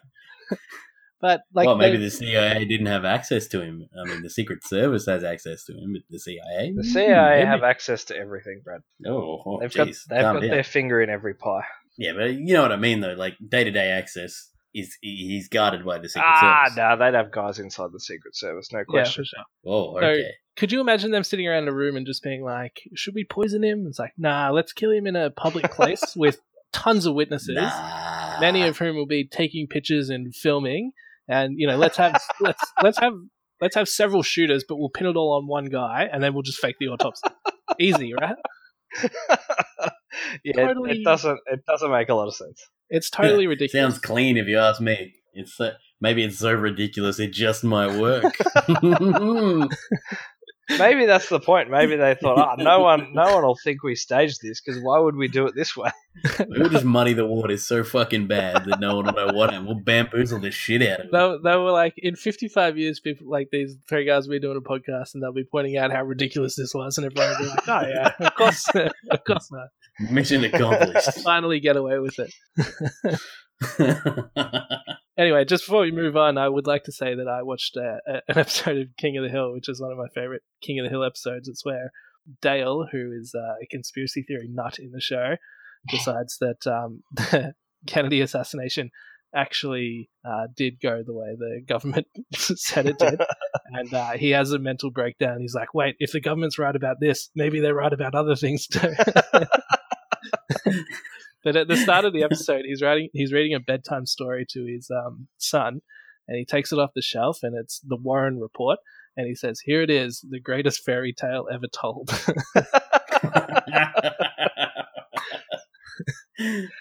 but 1.20 1.42
like 1.54 1.66
well, 1.66 1.76
maybe 1.78 1.98
they- 1.98 2.04
the 2.06 2.12
CIA 2.12 2.66
didn't 2.66 2.86
have 2.88 3.06
access 3.06 3.48
to 3.48 3.62
him. 3.62 3.88
I 4.00 4.08
mean, 4.10 4.22
the 4.24 4.30
Secret 4.30 4.64
Service 4.66 5.06
has 5.08 5.24
access 5.24 5.64
to 5.66 5.74
him, 5.74 5.94
but 5.94 6.02
the 6.10 6.20
CIA. 6.20 6.74
The 6.76 6.82
Hmm, 6.84 6.88
CIA 6.90 7.36
maybe. 7.38 7.48
have 7.48 7.64
access 7.64 8.04
to 8.06 8.18
everything, 8.18 8.62
Brad. 8.64 8.82
Oh, 9.06 9.42
oh 9.46 9.60
They've 9.60 9.70
jeez, 9.72 9.76
got 9.76 9.88
they've 10.10 10.22
calm 10.24 10.36
got 10.36 10.42
down. 10.42 10.50
their 10.52 10.64
finger 10.64 11.02
in 11.02 11.10
every 11.10 11.34
pie. 11.34 11.64
Yeah, 11.98 12.14
but 12.16 12.34
you 12.34 12.54
know 12.54 12.62
what 12.62 12.72
I 12.72 12.76
mean, 12.78 13.00
though. 13.02 13.14
Like 13.14 13.36
day 13.48 13.64
to 13.64 13.72
day 13.72 13.90
access 13.90 14.50
is 14.80 14.98
he's 15.02 15.48
guarded 15.50 15.86
by 15.86 15.98
the 16.00 16.10
Secret 16.10 16.26
Ah, 16.28 16.64
Service. 16.66 16.78
no, 16.78 16.98
they'd 16.98 17.18
have 17.18 17.32
guys 17.32 17.60
inside 17.60 17.90
the 17.94 18.00
Secret 18.00 18.36
Service, 18.36 18.72
no 18.72 18.80
yeah, 18.80 18.84
question. 18.86 19.24
for 19.24 19.26
sure. 19.26 19.44
Oh, 19.66 20.00
So- 20.00 20.06
okay. 20.08 20.32
Could 20.58 20.72
you 20.72 20.82
imagine 20.82 21.12
them 21.12 21.24
sitting 21.24 21.48
around 21.48 21.68
a 21.68 21.74
room 21.74 21.96
and 21.96 22.06
just 22.08 22.24
being 22.24 22.44
like, 22.44 22.82
"Should 22.96 23.14
we 23.14 23.24
poison 23.24 23.64
him?" 23.64 23.86
It's 23.88 24.00
like, 24.00 24.14
"Nah, 24.18 24.50
let's 24.50 24.74
kill 24.74 24.90
him 24.92 25.06
in 25.06 25.16
a 25.16 25.30
public 25.30 25.72
place 25.72 26.16
with 26.16 26.40
tons 26.74 27.06
of 27.06 27.14
witnesses, 27.14 27.56
Nah. 27.58 28.40
many 28.40 28.64
of 28.64 28.78
whom 28.80 28.96
will 28.96 29.06
be 29.06 29.24
taking 29.28 29.68
pictures 29.68 30.10
and 30.10 30.34
filming, 30.36 30.94
and 31.28 31.60
you 31.60 31.68
know, 31.68 31.78
let's 31.78 31.98
have 31.98 32.20
let's 32.42 32.64
let's 32.82 32.98
have 32.98 33.14
let's 33.62 33.76
have 33.76 33.88
several 33.88 34.24
shooters, 34.24 34.64
but 34.68 34.78
we'll 34.78 34.90
pin 34.90 35.06
it 35.06 35.16
all 35.16 35.34
on 35.34 35.46
one 35.48 35.66
guy, 35.66 36.10
and 36.12 36.24
then 36.24 36.34
we'll 36.34 36.42
just 36.44 36.60
fake 36.60 36.78
the 36.80 36.88
autopsy. 36.88 37.28
Easy, 37.80 38.14
right? 38.20 38.36
Yeah, 40.44 40.54
it- 40.62 40.68
Totally- 40.68 41.02
it 41.02 41.04
doesn't 41.04 41.40
it 41.48 41.66
doesn't 41.66 41.92
make 41.92 42.10
a 42.10 42.14
lot 42.16 42.28
of 42.28 42.36
sense. 42.36 42.68
It's 42.90 43.10
totally 43.10 43.48
ridiculous. 43.48 43.94
Sounds 43.96 44.00
clean 44.00 44.38
if 44.38 44.48
you 44.48 44.58
ask 44.60 44.80
me. 44.82 45.14
It's 45.34 45.56
so, 45.56 45.72
maybe 46.02 46.24
it's 46.24 46.40
so 46.40 46.54
ridiculous 46.54 47.20
it 47.20 47.32
just 47.34 47.64
might 47.64 48.00
work. 48.00 48.36
Maybe 50.80 51.06
that's 51.06 51.30
the 51.30 51.40
point. 51.40 51.70
Maybe 51.72 51.96
they 51.96 52.16
thought, 52.16 52.38
ah, 52.40 52.56
no 52.58 52.82
one, 52.82 53.14
no 53.14 53.34
one 53.36 53.44
will 53.44 53.58
think 53.64 53.84
we 53.84 53.96
staged 53.96 54.40
this 54.42 54.60
because 54.60 54.82
why 54.84 55.00
would 55.00 55.16
we 55.16 55.30
do 55.30 55.46
it 55.48 55.56
this 55.56 55.78
way? 55.78 55.92
we'll 56.50 56.68
just 56.70 56.84
muddy 56.84 57.14
the 57.14 57.26
water 57.26 57.56
so 57.56 57.86
fucking 57.86 58.28
bad 58.28 58.66
that 58.66 58.80
no 58.82 58.98
one 58.98 59.06
will 59.06 59.14
know 59.14 59.34
what, 59.34 59.54
and 59.54 59.66
we'll 59.66 59.80
bamboozle 59.80 60.42
the 60.42 60.52
shit 60.52 60.82
out 60.82 61.00
of 61.00 61.06
it. 61.06 61.12
They, 61.14 61.52
they 61.52 61.56
were 61.56 61.72
like, 61.72 61.94
in 61.98 62.18
55 62.18 62.78
years, 62.78 63.00
people 63.00 63.30
like 63.30 63.48
these 63.50 63.78
three 63.88 64.04
guys 64.06 64.28
will 64.28 64.36
be 64.36 64.40
doing 64.42 64.58
a 64.58 64.62
podcast 64.62 65.14
and 65.14 65.24
they'll 65.24 65.32
be 65.32 65.46
pointing 65.50 65.78
out 65.78 65.94
how 65.94 66.04
ridiculous 66.04 66.58
this 66.58 66.74
was, 66.74 66.98
and 66.98 67.06
everyone 67.06 67.30
will 67.30 67.46
be 67.46 67.50
like, 67.50 67.68
oh, 67.70 67.88
yeah, 67.88 68.12
of 68.28 68.36
course, 68.36 68.68
of 68.76 69.24
course 69.26 69.50
not. 69.50 69.68
Mission 70.00 70.44
accomplished. 70.44 71.14
Finally 71.24 71.60
get 71.60 71.78
away 71.78 72.00
with 72.00 72.20
it. 72.20 72.34
Anyway, 75.18 75.46
just 75.46 75.66
before 75.66 75.82
we 75.82 75.92
move 75.92 76.16
on, 76.16 76.38
I 76.38 76.48
would 76.48 76.68
like 76.68 76.84
to 76.84 76.92
say 76.92 77.16
that 77.16 77.28
I 77.28 77.42
watched 77.42 77.76
uh, 77.76 77.98
an 78.06 78.22
episode 78.38 78.78
of 78.78 78.88
King 78.98 79.18
of 79.18 79.24
the 79.24 79.32
Hill, 79.32 79.52
which 79.54 79.68
is 79.68 79.82
one 79.82 79.92
of 79.92 79.98
my 79.98 80.08
favorite 80.14 80.44
King 80.62 80.80
of 80.80 80.86
the 80.86 80.92
Hill 80.92 81.04
episodes. 81.04 81.48
It's 81.48 81.66
where 81.66 81.92
Dale, 82.42 82.88
who 82.92 83.12
is 83.20 83.34
uh, 83.36 83.56
a 83.62 83.66
conspiracy 83.72 84.22
theory 84.22 84.48
nut 84.48 84.78
in 84.78 84.92
the 84.92 85.02
show, 85.02 85.38
decides 85.90 86.38
that 86.40 86.68
um, 86.68 87.02
the 87.16 87.54
Kennedy 87.88 88.22
assassination 88.22 88.92
actually 89.36 90.10
uh, 90.24 90.48
did 90.56 90.80
go 90.82 91.02
the 91.04 91.14
way 91.14 91.36
the 91.38 91.62
government 91.68 92.06
said 92.36 92.86
it 92.86 93.00
did. 93.00 93.20
and 93.72 93.94
uh, 93.94 94.12
he 94.12 94.32
has 94.32 94.52
a 94.52 94.60
mental 94.60 94.92
breakdown. 94.92 95.40
He's 95.40 95.56
like, 95.56 95.74
wait, 95.74 95.96
if 96.00 96.12
the 96.12 96.22
government's 96.22 96.60
right 96.60 96.76
about 96.76 96.98
this, 97.02 97.30
maybe 97.36 97.60
they're 97.60 97.74
right 97.74 97.92
about 97.92 98.14
other 98.14 98.36
things 98.36 98.68
too. 98.68 98.94
but 101.44 101.56
at 101.56 101.68
the 101.68 101.78
start 101.78 102.06
of 102.06 102.14
the 102.14 102.24
episode, 102.24 102.66
he's 102.66 102.82
writing, 102.82 103.10
he's 103.14 103.34
reading 103.34 103.54
a 103.54 103.60
bedtime 103.60 104.06
story 104.06 104.46
to 104.50 104.66
his 104.66 104.90
um, 104.92 105.28
son, 105.38 105.82
and 106.28 106.38
he 106.38 106.46
takes 106.46 106.72
it 106.72 106.80
off 106.80 106.92
the 106.96 107.02
shelf, 107.02 107.40
and 107.44 107.56
it's 107.58 107.80
the 107.80 107.98
Warren 107.98 108.40
Report, 108.40 108.80
and 109.16 109.28
he 109.28 109.36
says, 109.36 109.60
"Here 109.60 109.82
it 109.82 109.90
is, 109.90 110.26
the 110.30 110.40
greatest 110.40 110.84
fairy 110.84 111.14
tale 111.14 111.48
ever 111.52 111.68
told." 111.68 112.10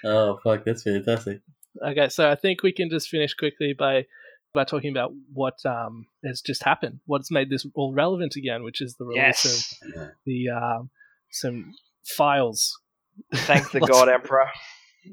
oh 0.05 0.39
fuck, 0.43 0.65
that's 0.65 0.83
fantastic. 0.83 1.41
okay, 1.87 2.09
so 2.09 2.31
I 2.31 2.35
think 2.35 2.63
we 2.63 2.73
can 2.73 2.91
just 2.91 3.09
finish 3.09 3.35
quickly 3.35 3.75
by 3.79 4.07
by 4.57 4.65
talking 4.65 4.91
about 4.91 5.13
what 5.33 5.55
um, 5.65 6.07
has 6.25 6.41
just 6.41 6.65
happened, 6.65 7.01
what's 7.07 7.31
made 7.31 7.51
this 7.51 7.67
all 7.75 7.93
relevant 7.95 8.35
again, 8.37 8.65
which 8.65 8.81
is 8.81 8.97
the 8.97 9.05
release 9.05 9.45
yes, 9.45 9.79
of 9.95 10.09
the 10.25 10.49
um, 10.49 10.91
some 11.31 11.73
files 12.05 12.79
thank 13.35 13.71
the 13.73 13.81
God 13.81 14.09
Emperor. 14.09 14.51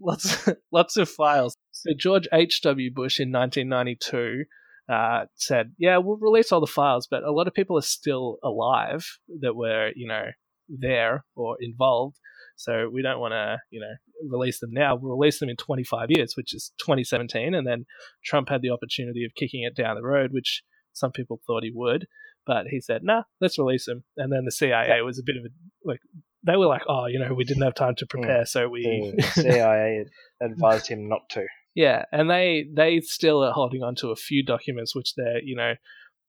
lots 0.01 0.49
lots 0.71 0.97
of 0.97 1.09
files. 1.09 1.55
So 1.71 1.91
George 1.97 2.27
H. 2.33 2.61
W. 2.63 2.91
Bush 2.93 3.19
in 3.19 3.31
1992 3.31 4.45
uh, 4.89 5.25
said, 5.35 5.73
"Yeah, 5.77 5.97
we'll 5.97 6.17
release 6.17 6.51
all 6.51 6.61
the 6.61 6.67
files, 6.67 7.07
but 7.09 7.23
a 7.23 7.31
lot 7.31 7.47
of 7.47 7.53
people 7.53 7.77
are 7.77 7.81
still 7.81 8.37
alive 8.43 9.05
that 9.41 9.55
were, 9.55 9.91
you 9.95 10.07
know, 10.07 10.27
there 10.69 11.25
or 11.35 11.57
involved. 11.59 12.17
So 12.55 12.89
we 12.91 13.01
don't 13.01 13.19
want 13.19 13.31
to, 13.33 13.57
you 13.71 13.81
know, 13.81 13.93
release 14.29 14.59
them 14.59 14.71
now. 14.71 14.95
We'll 14.95 15.17
release 15.17 15.39
them 15.39 15.49
in 15.49 15.57
25 15.57 16.07
years, 16.09 16.35
which 16.37 16.53
is 16.53 16.71
2017, 16.79 17.55
and 17.55 17.65
then 17.65 17.85
Trump 18.23 18.49
had 18.49 18.61
the 18.61 18.69
opportunity 18.69 19.25
of 19.25 19.31
kicking 19.35 19.63
it 19.63 19.75
down 19.75 19.95
the 19.95 20.03
road, 20.03 20.31
which 20.31 20.61
some 20.93 21.11
people 21.11 21.41
thought 21.45 21.63
he 21.63 21.71
would." 21.73 22.07
But 22.45 22.67
he 22.67 22.81
said, 22.81 23.03
"Nah, 23.03 23.23
let's 23.39 23.57
release 23.57 23.85
them." 23.85 24.03
And 24.17 24.31
then 24.31 24.45
the 24.45 24.51
CIA 24.51 25.01
was 25.01 25.17
a 25.17 25.23
bit 25.25 25.37
of 25.37 25.45
a 25.45 25.87
like 25.87 26.01
they 26.45 26.55
were 26.55 26.65
like, 26.67 26.83
"Oh, 26.87 27.05
you 27.05 27.19
know, 27.19 27.33
we 27.33 27.43
didn't 27.43 27.63
have 27.63 27.75
time 27.75 27.95
to 27.95 28.05
prepare, 28.05 28.45
so 28.45 28.67
we 28.69 29.13
The 29.15 29.21
CIA 29.41 30.05
advised 30.41 30.87
him 30.87 31.07
not 31.07 31.29
to. 31.31 31.45
yeah, 31.75 32.05
and 32.11 32.29
they 32.29 32.65
they 32.73 32.99
still 33.01 33.43
are 33.43 33.51
holding 33.53 33.83
on 33.83 33.95
to 33.95 34.09
a 34.11 34.15
few 34.15 34.43
documents 34.43 34.95
which 34.95 35.15
they're 35.15 35.41
you 35.43 35.55
know 35.55 35.73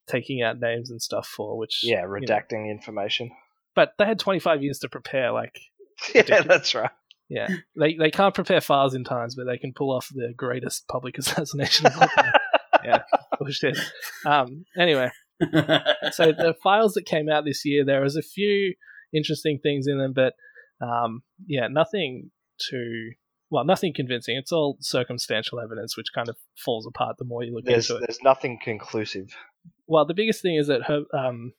taking 0.06 0.42
out 0.42 0.60
names 0.60 0.90
and 0.90 1.00
stuff 1.00 1.26
for, 1.26 1.56
which 1.56 1.80
Yeah, 1.82 2.02
you 2.02 2.02
know, 2.02 2.08
redacting 2.34 2.70
information. 2.70 3.30
but 3.74 3.94
they 3.98 4.04
had 4.04 4.18
25 4.18 4.62
years 4.62 4.78
to 4.80 4.88
prepare. 4.88 5.32
Like, 5.32 5.58
Yeah, 6.14 6.42
that's 6.42 6.74
right. 6.74 6.90
yeah, 7.28 7.48
they 7.78 7.94
they 7.94 8.10
can't 8.10 8.34
prepare 8.34 8.60
files 8.60 8.94
in 8.94 9.04
times, 9.04 9.34
but 9.34 9.46
they 9.46 9.58
can 9.58 9.72
pull 9.72 9.90
off 9.94 10.08
the 10.14 10.32
greatest 10.36 10.86
public 10.88 11.18
assassination 11.22 11.86
of 11.86 11.96
all 12.00 12.08
time. 12.08 12.32
yeah, 12.84 13.02
bullshit. 13.38 13.78
Um, 14.26 14.66
anyway, 14.78 15.10
so 16.12 16.32
the 16.32 16.54
files 16.62 16.94
that 16.94 17.06
came 17.06 17.28
out 17.28 17.44
this 17.44 17.64
year, 17.64 17.84
there 17.84 18.02
was 18.02 18.16
a 18.16 18.22
few 18.22 18.74
interesting 19.14 19.58
things 19.62 19.86
in 19.86 19.98
them, 19.98 20.12
but 20.14 20.34
um, 20.84 21.22
yeah, 21.46 21.68
nothing 21.68 22.30
too 22.58 23.10
well, 23.50 23.64
nothing 23.64 23.92
convincing. 23.94 24.36
It's 24.36 24.50
all 24.52 24.76
circumstantial 24.80 25.60
evidence, 25.60 25.96
which 25.96 26.08
kind 26.14 26.28
of 26.28 26.36
falls 26.64 26.86
apart 26.86 27.16
the 27.18 27.24
more 27.24 27.44
you 27.44 27.54
look 27.54 27.64
There's 27.64 27.88
into 27.90 28.02
it. 28.02 28.06
there's 28.08 28.22
nothing 28.22 28.58
conclusive. 28.62 29.28
Well, 29.86 30.04
the 30.06 30.14
biggest 30.14 30.42
thing 30.42 30.56
is 30.56 30.66
that 30.66 30.82
her, 30.84 31.02
um, 31.16 31.52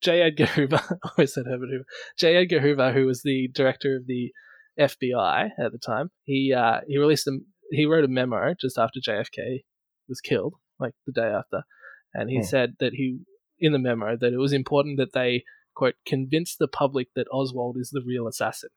J. 0.00 0.22
Edgar 0.22 0.46
Hoover, 0.46 0.80
I 1.04 1.08
always 1.16 1.34
said 1.34 1.44
Herbert 1.46 1.70
Hoover, 1.70 1.84
J. 2.18 2.36
Edgar 2.36 2.60
Hoover, 2.60 2.92
who 2.92 3.06
was 3.06 3.22
the 3.22 3.48
director 3.52 3.96
of 3.96 4.06
the 4.06 4.30
FBI 4.78 5.50
at 5.58 5.72
the 5.72 5.78
time, 5.78 6.10
he 6.24 6.54
uh, 6.56 6.80
he 6.86 6.98
released 6.98 7.26
a 7.26 7.38
he 7.72 7.86
wrote 7.86 8.04
a 8.04 8.08
memo 8.08 8.54
just 8.60 8.78
after 8.78 9.00
JFK 9.00 9.60
was 10.08 10.20
killed, 10.20 10.54
like 10.78 10.92
the 11.06 11.12
day 11.12 11.26
after, 11.28 11.62
and 12.14 12.30
he 12.30 12.36
Hmm. 12.38 12.42
said 12.44 12.74
that 12.80 12.92
he 12.94 13.18
in 13.58 13.72
the 13.72 13.78
memo 13.78 14.16
that 14.16 14.32
it 14.32 14.38
was 14.38 14.52
important 14.52 14.98
that 14.98 15.12
they 15.12 15.44
quote 15.74 15.94
convince 16.06 16.56
the 16.56 16.68
public 16.68 17.08
that 17.16 17.26
Oswald 17.32 17.76
is 17.78 17.90
the 17.90 18.02
real 18.06 18.26
assassin, 18.26 18.70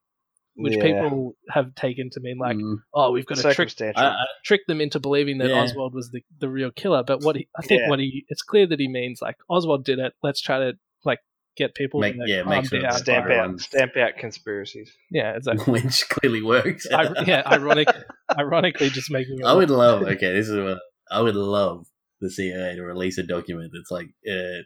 which 0.55 0.75
Yeah. 0.75 0.83
people 0.83 1.35
have 1.49 1.75
taken 1.75 2.09
to 2.11 2.19
mean 2.21 2.37
like, 2.37 2.57
Mm. 2.57 2.77
oh, 2.93 3.11
we've 3.11 3.25
got 3.25 3.35
to 3.37 3.41
trick 3.43 3.55
circumstantial. 3.55 4.01
I, 4.03 4.07
I, 4.09 4.25
trick 4.45 4.61
them 4.67 4.79
into 4.81 4.99
believing 4.99 5.39
that 5.39 5.49
Yeah. 5.49 5.61
Oswald 5.63 5.93
was 5.93 6.09
the, 6.11 6.21
the 6.39 6.49
real 6.49 6.71
killer. 6.71 7.03
But 7.03 7.21
what 7.23 7.35
he, 7.35 7.47
I 7.57 7.61
think 7.63 7.81
Yeah. 7.81 7.89
what 7.89 7.99
he, 7.99 8.25
it's 8.29 8.41
clear 8.41 8.67
that 8.67 8.79
he 8.79 8.87
means 8.87 9.19
like 9.21 9.35
Oswald 9.49 9.83
did 9.85 9.99
it. 9.99 10.13
Let's 10.23 10.41
try 10.41 10.59
to 10.59 10.73
like 11.03 11.19
get 11.57 11.75
people 11.75 11.99
Make- 11.99 12.15
to 12.15 12.23
yeah, 12.27 12.43
make 12.43 12.67
sure 12.69 12.79
down. 12.81 12.93
stamp 12.93 13.25
out 13.25 13.31
everyone's- 13.31 13.65
stamp 13.65 13.97
out 13.97 14.17
conspiracies. 14.17 14.91
Yeah, 15.11 15.35
exactly. 15.35 15.73
which 15.83 16.07
clearly 16.09 16.41
works. 16.41 16.87
I, 16.91 17.23
yeah, 17.25 17.43
ironic, 17.45 17.87
ironically, 18.37 18.89
just 18.89 19.11
making. 19.11 19.43
I 19.45 19.53
would 19.53 19.69
love. 19.69 20.03
Okay, 20.03 20.31
this 20.33 20.47
is 20.49 20.57
what 20.57 20.79
I 21.11 21.21
would 21.21 21.35
love 21.35 21.85
the 22.21 22.29
CIA 22.31 22.75
to 22.75 22.81
release 22.83 23.17
a 23.17 23.23
document 23.23 23.71
that's 23.73 23.91
like, 23.91 24.07
uh, 24.31 24.61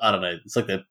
I 0.00 0.12
don't 0.12 0.20
know, 0.22 0.36
it's 0.44 0.54
like 0.54 0.68
the 0.68 0.84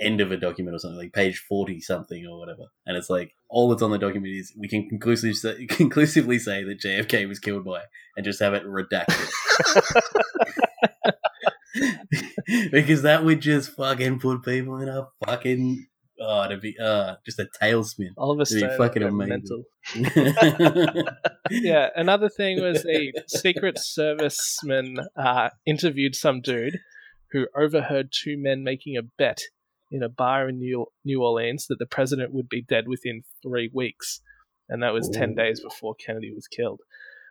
end 0.00 0.20
of 0.20 0.32
a 0.32 0.36
document 0.36 0.74
or 0.74 0.78
something, 0.78 0.98
like 0.98 1.12
page 1.12 1.38
forty 1.48 1.80
something 1.80 2.26
or 2.26 2.38
whatever, 2.38 2.64
and 2.86 2.96
it's 2.96 3.10
like 3.10 3.32
all 3.48 3.68
that's 3.68 3.82
on 3.82 3.90
the 3.90 3.98
document 3.98 4.34
is 4.34 4.52
we 4.56 4.68
can 4.68 4.88
conclusively 4.88 5.34
say, 5.34 5.66
conclusively 5.68 6.38
say 6.38 6.64
that 6.64 6.80
JFK 6.80 7.28
was 7.28 7.38
killed 7.38 7.64
by, 7.64 7.82
and 8.16 8.24
just 8.24 8.40
have 8.40 8.54
it 8.54 8.64
redacted. 8.64 9.30
because 12.70 13.02
that 13.02 13.24
would 13.24 13.40
just 13.40 13.72
fucking 13.72 14.18
put 14.18 14.44
people 14.44 14.78
in 14.78 14.88
a 14.88 15.06
fucking 15.24 15.86
oh, 16.20 16.48
to 16.48 16.56
be 16.56 16.76
uh 16.82 17.16
just 17.24 17.38
a 17.38 17.46
tailspin. 17.60 18.10
Oliver 18.16 18.42
It'd 18.42 18.70
be 18.70 18.76
fucking 18.76 19.02
amazing. 19.02 19.64
Yeah, 21.50 21.88
another 21.96 22.28
thing 22.28 22.60
was 22.62 22.86
a 22.86 23.12
Secret 23.26 23.76
Serviceman 23.76 25.04
uh, 25.16 25.48
interviewed 25.66 26.14
some 26.14 26.40
dude 26.40 26.78
who 27.32 27.48
overheard 27.56 28.12
two 28.12 28.36
men 28.38 28.62
making 28.62 28.96
a 28.96 29.02
bet 29.02 29.40
in 29.90 30.02
a 30.02 30.08
bar 30.08 30.48
in 30.48 30.58
New, 30.58 30.86
New 31.04 31.22
Orleans 31.22 31.66
that 31.68 31.78
the 31.78 31.86
president 31.86 32.32
would 32.32 32.48
be 32.48 32.62
dead 32.62 32.84
within 32.86 33.22
three 33.42 33.70
weeks, 33.72 34.20
and 34.68 34.82
that 34.82 34.92
was 34.92 35.08
ten 35.08 35.34
days 35.34 35.60
before 35.60 35.94
Kennedy 35.94 36.32
was 36.34 36.46
killed. 36.46 36.80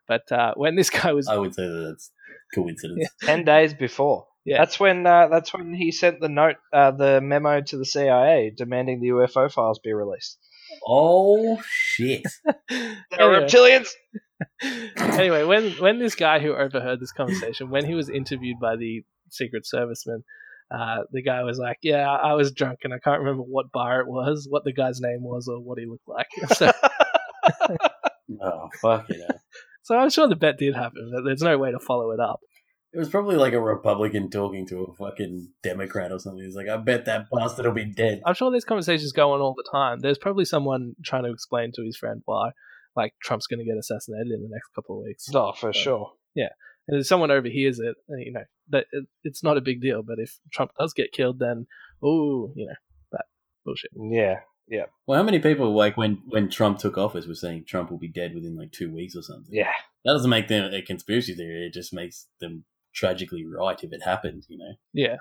But 0.07 0.31
uh, 0.31 0.53
when 0.55 0.75
this 0.75 0.89
guy 0.89 1.13
was, 1.13 1.27
I 1.27 1.37
would 1.37 1.53
say 1.53 1.63
that 1.67 1.85
that's 1.89 2.11
coincidence. 2.53 3.07
Ten 3.23 3.43
days 3.45 3.73
before. 3.73 4.25
Yeah. 4.45 4.57
That's 4.57 4.79
when 4.79 5.05
uh, 5.05 5.27
that's 5.27 5.53
when 5.53 5.73
he 5.73 5.91
sent 5.91 6.21
the 6.21 6.29
note, 6.29 6.55
uh, 6.73 6.91
the 6.91 7.21
memo 7.21 7.61
to 7.61 7.77
the 7.77 7.85
CIA 7.85 8.51
demanding 8.55 8.99
the 9.01 9.09
UFO 9.09 9.51
files 9.51 9.79
be 9.79 9.93
released. 9.93 10.39
Oh 10.87 11.61
shit! 11.67 12.23
They're 12.69 12.95
Anyway. 13.19 13.45
reptilians. 13.47 13.89
anyway, 14.97 15.43
when 15.43 15.71
when 15.73 15.99
this 15.99 16.15
guy 16.15 16.39
who 16.39 16.53
overheard 16.55 16.99
this 16.99 17.11
conversation, 17.11 17.69
when 17.69 17.85
he 17.85 17.93
was 17.93 18.09
interviewed 18.09 18.59
by 18.59 18.75
the 18.75 19.03
Secret 19.29 19.65
Serviceman, 19.71 20.23
uh, 20.71 20.99
the 21.11 21.23
guy 21.23 21.43
was 21.43 21.57
like, 21.57 21.77
"Yeah, 21.81 22.09
I 22.09 22.33
was 22.33 22.51
drunk 22.51 22.79
and 22.83 22.93
I 22.93 22.99
can't 22.99 23.19
remember 23.19 23.41
what 23.43 23.71
bar 23.71 24.01
it 24.01 24.07
was, 24.07 24.47
what 24.49 24.63
the 24.63 24.73
guy's 24.73 24.99
name 24.99 25.21
was, 25.21 25.47
or 25.47 25.59
what 25.59 25.79
he 25.79 25.85
looked 25.85 26.07
like." 26.07 26.27
So, 26.55 26.71
Oh 28.41 28.69
fuck 28.81 29.09
it! 29.09 29.21
so 29.81 29.97
I'm 29.97 30.09
sure 30.09 30.27
the 30.27 30.35
bet 30.35 30.57
did 30.59 30.75
happen, 30.75 31.11
but 31.13 31.23
there's 31.23 31.41
no 31.41 31.57
way 31.57 31.71
to 31.71 31.79
follow 31.79 32.11
it 32.11 32.19
up. 32.19 32.39
It 32.93 32.99
was 32.99 33.09
probably 33.09 33.35
like 33.35 33.53
a 33.53 33.61
Republican 33.61 34.29
talking 34.29 34.67
to 34.67 34.83
a 34.83 34.93
fucking 34.93 35.49
Democrat 35.63 36.11
or 36.11 36.19
something. 36.19 36.43
He's 36.43 36.55
like, 36.55 36.69
"I 36.69 36.77
bet 36.77 37.05
that 37.05 37.25
bastard 37.31 37.65
will 37.65 37.73
be 37.73 37.85
dead." 37.85 38.21
I'm 38.25 38.35
sure 38.35 38.51
these 38.51 38.65
conversations 38.65 39.11
go 39.11 39.33
on 39.33 39.41
all 39.41 39.55
the 39.55 39.67
time. 39.71 39.99
There's 39.99 40.17
probably 40.19 40.45
someone 40.45 40.93
trying 41.03 41.23
to 41.23 41.31
explain 41.31 41.71
to 41.75 41.83
his 41.83 41.97
friend 41.97 42.21
why, 42.25 42.51
like, 42.95 43.13
Trump's 43.23 43.47
going 43.47 43.59
to 43.59 43.65
get 43.65 43.77
assassinated 43.77 44.31
in 44.31 44.43
the 44.43 44.49
next 44.51 44.69
couple 44.75 44.99
of 44.99 45.05
weeks. 45.05 45.27
Oh, 45.33 45.53
for 45.53 45.73
sure. 45.73 46.13
Yeah. 46.35 46.49
And 46.87 46.99
if 46.99 47.07
someone 47.07 47.31
overhears 47.31 47.79
it, 47.79 47.95
then, 48.07 48.19
you 48.19 48.33
know 48.33 48.43
that 48.69 48.85
it, 48.91 49.05
it's 49.23 49.43
not 49.43 49.57
a 49.57 49.61
big 49.61 49.81
deal. 49.81 50.03
But 50.03 50.19
if 50.19 50.39
Trump 50.51 50.71
does 50.79 50.93
get 50.93 51.11
killed, 51.11 51.39
then 51.39 51.67
oh, 52.03 52.51
you 52.55 52.67
know 52.67 52.75
that 53.11 53.25
bullshit. 53.65 53.91
Yeah, 53.95 54.39
yeah. 54.67 54.85
Well, 55.07 55.17
how 55.17 55.23
many 55.23 55.39
people 55.39 55.73
like 55.75 55.97
when 55.97 56.21
when 56.27 56.49
Trump 56.49 56.77
took 56.77 56.97
office 56.97 57.25
were 57.25 57.35
saying 57.35 57.65
Trump 57.67 57.91
will 57.91 57.97
be 57.97 58.07
dead 58.07 58.33
within 58.33 58.55
like 58.55 58.71
two 58.71 58.93
weeks 58.93 59.15
or 59.15 59.21
something? 59.21 59.53
Yeah. 59.53 59.71
that 60.05 60.13
doesn't 60.13 60.29
make 60.29 60.47
them 60.47 60.73
a 60.73 60.81
conspiracy 60.81 61.33
theory. 61.33 61.65
It 61.65 61.73
just 61.73 61.93
makes 61.93 62.27
them 62.39 62.65
tragically 62.93 63.45
right 63.45 63.81
if 63.83 63.91
it 63.91 64.03
happened. 64.03 64.45
You 64.47 64.59
know? 64.59 64.73
Yeah, 64.93 65.17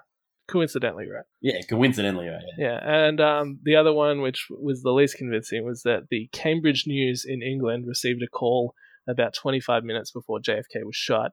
coincidentally, 0.48 1.08
right? 1.08 1.24
Yeah, 1.40 1.60
coincidentally, 1.68 2.28
right? 2.28 2.42
Yeah, 2.58 2.78
and 2.82 3.20
um, 3.20 3.60
the 3.62 3.76
other 3.76 3.92
one, 3.92 4.20
which 4.20 4.46
was 4.50 4.82
the 4.82 4.92
least 4.92 5.16
convincing, 5.16 5.64
was 5.64 5.82
that 5.82 6.08
the 6.10 6.28
Cambridge 6.32 6.84
News 6.86 7.24
in 7.26 7.42
England 7.42 7.86
received 7.86 8.22
a 8.22 8.28
call 8.28 8.74
about 9.08 9.34
25 9.34 9.84
minutes 9.84 10.10
before 10.10 10.40
JFK 10.40 10.84
was 10.84 10.96
shot, 10.96 11.30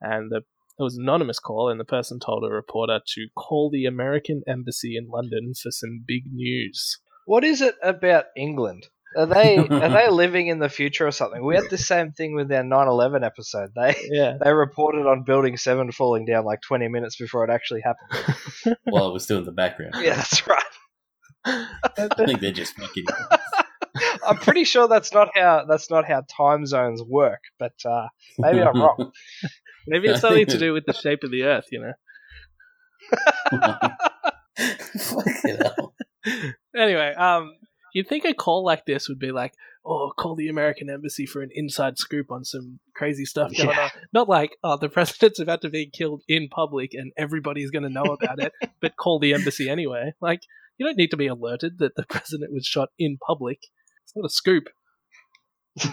and 0.00 0.30
the 0.30 0.42
it 0.78 0.82
was 0.82 0.96
an 0.96 1.04
anonymous 1.04 1.38
call, 1.38 1.70
and 1.70 1.80
the 1.80 1.84
person 1.84 2.20
told 2.20 2.44
a 2.44 2.52
reporter 2.52 3.00
to 3.14 3.26
call 3.36 3.70
the 3.70 3.86
American 3.86 4.42
embassy 4.46 4.96
in 4.96 5.08
London 5.08 5.52
for 5.54 5.70
some 5.70 6.04
big 6.06 6.24
news. 6.32 6.98
What 7.24 7.44
is 7.44 7.62
it 7.62 7.74
about 7.82 8.26
England? 8.36 8.86
Are 9.16 9.26
they 9.26 9.56
are 9.70 9.88
they 9.88 10.08
living 10.10 10.48
in 10.48 10.58
the 10.58 10.68
future 10.68 11.06
or 11.06 11.10
something? 11.12 11.44
We 11.44 11.54
had 11.56 11.70
the 11.70 11.78
same 11.78 12.12
thing 12.12 12.34
with 12.34 12.52
our 12.52 12.62
9/11 12.62 13.24
episode. 13.24 13.70
They 13.74 13.96
Yeah, 14.10 14.36
they 14.42 14.52
reported 14.52 15.06
on 15.06 15.24
Building 15.24 15.56
Seven 15.56 15.90
falling 15.92 16.26
down 16.26 16.44
like 16.44 16.60
20 16.60 16.88
minutes 16.88 17.16
before 17.16 17.44
it 17.44 17.50
actually 17.50 17.82
happened. 17.82 18.76
While 18.84 19.08
it 19.08 19.12
was 19.12 19.24
still 19.24 19.38
in 19.38 19.44
the 19.44 19.52
background. 19.52 19.94
Yeah, 19.98 20.16
that's 20.16 20.46
right. 20.46 20.62
I 21.46 22.08
think 22.26 22.40
they're 22.40 22.52
just 22.52 22.74
fucking. 22.76 23.04
I'm 24.26 24.36
pretty 24.38 24.64
sure 24.64 24.88
that's 24.88 25.12
not 25.12 25.28
how 25.34 25.64
that's 25.68 25.90
not 25.90 26.06
how 26.06 26.24
time 26.36 26.66
zones 26.66 27.02
work, 27.02 27.40
but 27.58 27.74
uh, 27.84 28.06
maybe 28.38 28.60
I'm 28.60 28.80
wrong. 28.80 29.12
maybe 29.86 30.08
it's 30.08 30.20
something 30.20 30.46
to 30.46 30.58
do 30.58 30.72
with 30.72 30.84
the 30.86 30.92
shape 30.92 31.22
of 31.24 31.30
the 31.30 31.44
Earth, 31.44 31.66
you 31.70 31.80
know. 31.80 31.92
Fucking 34.98 35.56
hell. 35.62 35.94
anyway, 36.76 37.14
um, 37.14 37.54
you'd 37.94 38.08
think 38.08 38.24
a 38.24 38.34
call 38.34 38.64
like 38.64 38.86
this 38.86 39.08
would 39.08 39.18
be 39.18 39.32
like, 39.32 39.52
oh, 39.84 40.12
call 40.18 40.34
the 40.34 40.48
American 40.48 40.90
embassy 40.90 41.26
for 41.26 41.42
an 41.42 41.50
inside 41.54 41.98
scoop 41.98 42.30
on 42.32 42.44
some 42.44 42.80
crazy 42.94 43.24
stuff 43.24 43.52
going 43.56 43.68
Yeah. 43.70 43.84
on. 43.84 43.90
Not 44.12 44.28
like, 44.28 44.56
oh, 44.64 44.76
the 44.76 44.88
president's 44.88 45.38
about 45.38 45.62
to 45.62 45.68
be 45.68 45.86
killed 45.88 46.22
in 46.28 46.48
public 46.48 46.92
and 46.94 47.12
everybody's 47.16 47.70
going 47.70 47.84
to 47.84 47.88
know 47.90 48.04
about 48.20 48.40
it, 48.40 48.52
but 48.80 48.96
call 48.96 49.18
the 49.18 49.34
embassy 49.34 49.68
anyway. 49.68 50.12
Like, 50.20 50.40
you 50.78 50.84
don't 50.86 50.98
need 50.98 51.10
to 51.12 51.16
be 51.16 51.26
alerted 51.28 51.78
that 51.78 51.94
the 51.96 52.04
president 52.04 52.52
was 52.52 52.66
shot 52.66 52.88
in 52.98 53.18
public. 53.24 53.60
Not 54.16 54.26
a 54.26 54.30
scoop. 54.30 54.68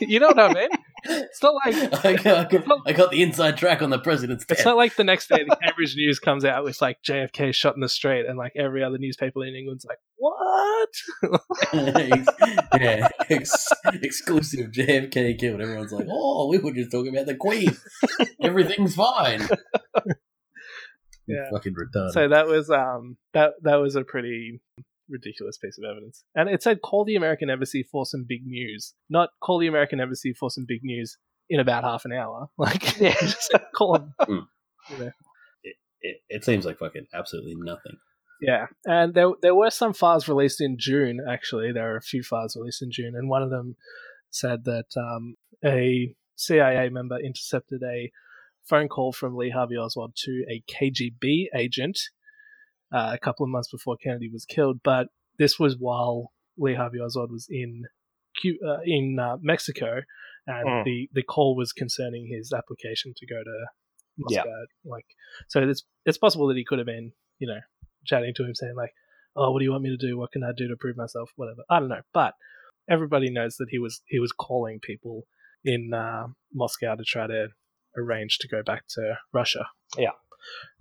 you 0.00 0.20
know 0.20 0.28
what 0.28 0.38
I 0.38 0.52
mean? 0.54 0.68
It's 1.04 1.42
not 1.42 1.54
like 1.66 2.04
I 2.04 2.14
got, 2.14 2.54
I, 2.54 2.58
got, 2.58 2.78
I 2.86 2.92
got 2.92 3.10
the 3.10 3.22
inside 3.22 3.56
track 3.56 3.82
on 3.82 3.90
the 3.90 3.98
president's 3.98 4.44
It's 4.48 4.64
not 4.64 4.76
like 4.76 4.94
the 4.94 5.02
next 5.02 5.28
day 5.28 5.42
the 5.44 5.56
Cambridge 5.56 5.96
News 5.96 6.20
comes 6.20 6.44
out 6.44 6.62
with 6.62 6.80
like 6.80 6.98
JFK 7.02 7.52
shot 7.52 7.74
in 7.74 7.80
the 7.80 7.88
street, 7.88 8.26
and 8.26 8.38
like 8.38 8.52
every 8.54 8.84
other 8.84 8.98
newspaper 8.98 9.44
in 9.44 9.56
England's 9.56 9.84
like, 9.84 9.98
"What?" 10.16 10.88
yeah, 12.80 13.08
ex- 13.28 13.68
exclusive 13.86 14.70
JFK 14.70 15.38
killed. 15.38 15.60
Everyone's 15.60 15.92
like, 15.92 16.06
"Oh, 16.08 16.48
we 16.48 16.58
were 16.58 16.72
just 16.72 16.92
talking 16.92 17.14
about 17.14 17.26
the 17.26 17.34
Queen. 17.34 17.76
Everything's 18.40 18.94
fine." 18.94 19.48
Yeah. 21.34 21.50
fucking 21.50 21.74
retarded. 21.74 22.12
So 22.12 22.28
that 22.28 22.46
was 22.46 22.70
um 22.70 23.16
that 23.34 23.52
that 23.62 23.76
was 23.76 23.96
a 23.96 24.04
pretty 24.04 24.60
ridiculous 25.08 25.58
piece 25.58 25.76
of 25.78 25.84
evidence, 25.90 26.24
and 26.34 26.48
it 26.48 26.62
said 26.62 26.80
call 26.82 27.04
the 27.04 27.16
American 27.16 27.50
embassy 27.50 27.82
for 27.90 28.06
some 28.06 28.24
big 28.28 28.46
news, 28.46 28.94
not 29.10 29.30
call 29.42 29.58
the 29.58 29.66
American 29.66 30.00
embassy 30.00 30.32
for 30.32 30.50
some 30.50 30.64
big 30.66 30.80
news 30.82 31.16
in 31.50 31.60
about 31.60 31.84
half 31.84 32.04
an 32.04 32.12
hour. 32.12 32.48
Like, 32.58 32.98
Yeah. 33.00 33.14
just 33.20 33.52
call 33.74 33.94
them. 33.94 34.14
You 34.90 34.98
know. 34.98 35.10
it, 36.00 36.16
it 36.28 36.44
seems 36.44 36.66
like 36.66 36.78
fucking 36.78 37.06
absolutely 37.14 37.54
nothing. 37.56 37.98
Yeah, 38.40 38.66
and 38.84 39.14
there 39.14 39.30
there 39.40 39.54
were 39.54 39.70
some 39.70 39.92
files 39.92 40.26
released 40.26 40.60
in 40.60 40.76
June. 40.76 41.20
Actually, 41.30 41.70
there 41.70 41.84
were 41.90 41.96
a 41.96 42.02
few 42.02 42.24
files 42.24 42.56
released 42.56 42.82
in 42.82 42.90
June, 42.90 43.14
and 43.14 43.28
one 43.28 43.42
of 43.44 43.50
them 43.50 43.76
said 44.30 44.64
that 44.64 44.86
um, 44.96 45.36
a 45.64 46.16
CIA 46.34 46.88
member 46.88 47.16
intercepted 47.20 47.82
a 47.84 48.10
phone 48.68 48.88
call 48.88 49.12
from 49.12 49.36
Lee 49.36 49.50
Harvey 49.50 49.76
Oswald 49.76 50.12
to 50.24 50.44
a 50.50 50.62
KGB 50.70 51.46
agent 51.56 51.98
uh, 52.92 53.10
a 53.14 53.18
couple 53.18 53.44
of 53.44 53.50
months 53.50 53.70
before 53.70 53.96
Kennedy 53.96 54.30
was 54.32 54.44
killed. 54.44 54.80
But 54.82 55.08
this 55.38 55.58
was 55.58 55.76
while 55.78 56.32
Lee 56.58 56.74
Harvey 56.74 56.98
Oswald 56.98 57.32
was 57.32 57.46
in 57.50 57.84
uh, 58.44 58.78
in 58.84 59.18
uh, 59.20 59.36
Mexico, 59.40 60.00
and 60.46 60.66
Mm. 60.66 60.84
the, 60.84 61.08
the 61.12 61.22
call 61.22 61.54
was 61.56 61.72
concerning 61.72 62.26
his 62.26 62.52
application 62.52 63.12
to 63.16 63.26
go 63.26 63.36
to 63.42 63.66
Yeah. 64.16 64.42
Moscow. 64.42 64.64
Like, 64.84 65.06
so 65.48 65.60
it's 65.62 65.84
it's 66.06 66.18
possible 66.18 66.48
that 66.48 66.56
he 66.56 66.64
could 66.64 66.78
have 66.78 66.86
been, 66.86 67.12
you 67.38 67.46
know, 67.48 67.60
chatting 68.04 68.32
to 68.36 68.44
him 68.44 68.54
saying 68.54 68.74
like, 68.76 68.92
"Oh, 69.36 69.50
what 69.50 69.58
do 69.60 69.64
you 69.64 69.70
want 69.72 69.84
me 69.84 69.90
to 69.96 70.06
do? 70.06 70.18
What 70.18 70.32
can 70.32 70.42
I 70.44 70.52
do 70.56 70.68
to 70.68 70.76
prove 70.78 70.96
myself? 70.96 71.30
Whatever." 71.36 71.62
I 71.70 71.78
don't 71.78 71.88
know, 71.88 72.02
but 72.12 72.34
everybody 72.88 73.30
knows 73.30 73.56
that 73.56 73.68
he 73.70 73.78
was 73.78 74.02
he 74.06 74.18
was 74.18 74.32
calling 74.32 74.80
people 74.80 75.24
in 75.64 75.92
uh, 75.94 76.26
Moscow 76.52 76.96
to 76.96 77.04
try 77.04 77.26
to 77.26 77.48
arrange 77.96 78.38
to 78.38 78.48
go 78.48 78.62
back 78.62 78.84
to 78.94 79.14
Russia. 79.32 79.66
Yeah, 79.98 80.10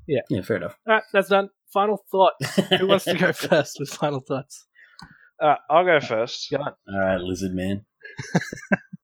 Yeah. 0.07 0.21
Yeah, 0.29 0.41
fair 0.41 0.57
enough. 0.57 0.75
All 0.87 0.93
right, 0.95 1.03
that's 1.13 1.29
done. 1.29 1.49
Final 1.73 2.03
thoughts. 2.11 2.55
Who 2.79 2.87
wants 2.87 3.05
to 3.05 3.13
go 3.17 3.31
first 3.33 3.77
with 3.79 3.89
final 3.89 4.19
thoughts? 4.21 4.65
Uh, 5.41 5.55
I'll 5.69 5.85
go 5.85 5.99
first. 5.99 6.49
Go 6.51 6.57
on. 6.57 6.73
All 6.87 6.99
right, 6.99 7.19
lizard 7.19 7.53
man. 7.53 7.85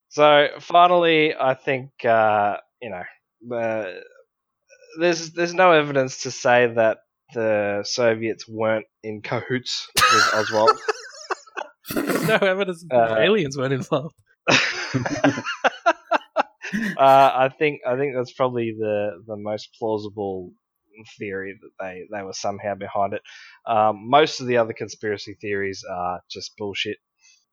So 0.10 0.48
finally, 0.62 1.36
I 1.36 1.54
think 1.54 1.92
uh, 2.04 2.58
you 2.82 2.90
know 2.90 3.04
uh, 3.56 3.86
there's 5.00 5.32
there's 5.34 5.54
no 5.54 5.74
evidence 5.74 6.24
to 6.24 6.32
say 6.32 6.66
that 6.74 7.00
the 7.36 7.84
Soviets 7.86 8.48
weren't 8.50 8.88
in 9.04 9.22
cahoots 9.22 9.88
with 9.96 10.30
Oswald. 10.34 10.72
There's 11.94 12.28
no 12.28 12.36
evidence 12.38 12.84
that 12.90 13.12
Uh, 13.12 13.20
aliens 13.20 13.56
weren't 13.58 13.74
involved. 13.74 14.16
Uh, 16.98 17.32
I 17.36 17.50
think 17.58 17.82
I 17.88 17.98
think 17.98 18.16
that's 18.16 18.34
probably 18.34 18.76
the 18.78 19.24
the 19.26 19.38
most 19.38 19.70
plausible 19.80 20.52
theory 21.18 21.58
that 21.62 21.72
they 21.80 22.04
they 22.12 22.24
were 22.24 22.34
somehow 22.34 22.76
behind 22.76 23.14
it. 23.14 23.22
Um, 23.66 24.10
most 24.10 24.40
of 24.40 24.48
the 24.48 24.58
other 24.58 24.74
conspiracy 24.74 25.38
theories 25.40 25.84
are 25.90 26.22
just 26.30 26.58
bullshit. 26.58 26.98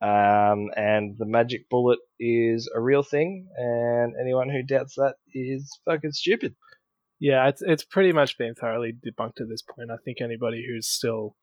Um, 0.03 0.71
and 0.77 1.17
the 1.19 1.25
magic 1.25 1.69
bullet 1.71 1.99
is 2.19 2.71
a 2.75 2.81
real 2.81 3.03
thing, 3.03 3.49
and 3.57 4.15
anyone 4.21 4.51
who 4.51 4.63
doubts 4.63 4.97
that 4.97 5.15
is 5.33 5.71
fucking 5.85 6.13
stupid. 6.13 6.55
Yeah, 7.21 7.49
it's 7.49 7.63
it's 7.63 7.85
pretty 7.85 8.13
much 8.13 8.37
been 8.37 8.55
thoroughly 8.55 8.93
debunked 8.93 9.41
at 9.41 9.49
this 9.49 9.63
point. 9.63 9.91
I 9.91 9.97
think 10.05 10.21
anybody 10.21 10.65
who's 10.67 10.89
still 10.89 11.37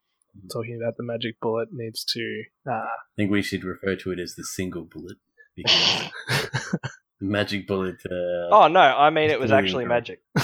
talking 0.51 0.79
about 0.81 0.97
the 0.97 1.03
magic 1.03 1.39
bullet 1.41 1.69
needs 1.71 2.03
to. 2.13 2.43
Uh, 2.69 2.73
I 2.73 3.15
think 3.15 3.31
we 3.31 3.41
should 3.41 3.63
refer 3.63 3.95
to 3.95 4.11
it 4.11 4.19
as 4.19 4.35
the 4.35 4.43
single 4.43 4.83
bullet 4.83 5.17
because 5.55 6.09
the 6.27 6.79
magic 7.21 7.67
bullet. 7.67 7.97
Uh, 8.05 8.49
Oh 8.51 8.67
no, 8.67 8.79
I 8.79 9.09
mean 9.09 9.29
it 9.29 9.39
was 9.39 9.51
actually 9.51 9.85
magic. 9.85 10.21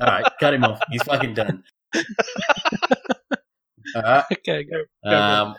All 0.00 0.06
right, 0.06 0.24
cut 0.38 0.54
him 0.54 0.64
off. 0.64 0.80
He's 0.90 1.02
fucking 1.02 1.34
done. 1.34 1.64
All 3.96 4.02
right. 4.02 4.24
okay, 4.32 4.64
go. 4.64 4.84
go 5.04 5.16
Um, 5.16 5.56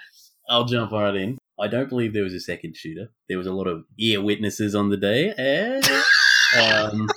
I'll 0.49 0.65
jump 0.65 0.91
right 0.91 1.15
in. 1.15 1.37
I 1.59 1.67
don't 1.67 1.89
believe 1.89 2.13
there 2.13 2.23
was 2.23 2.33
a 2.33 2.39
second 2.39 2.75
shooter. 2.75 3.11
There 3.29 3.37
was 3.37 3.47
a 3.47 3.53
lot 3.53 3.67
of 3.67 3.83
ear 3.99 4.21
witnesses 4.21 4.73
on 4.73 4.89
the 4.89 4.97
day, 4.97 5.33
and 5.37 5.83
um, 6.61 7.07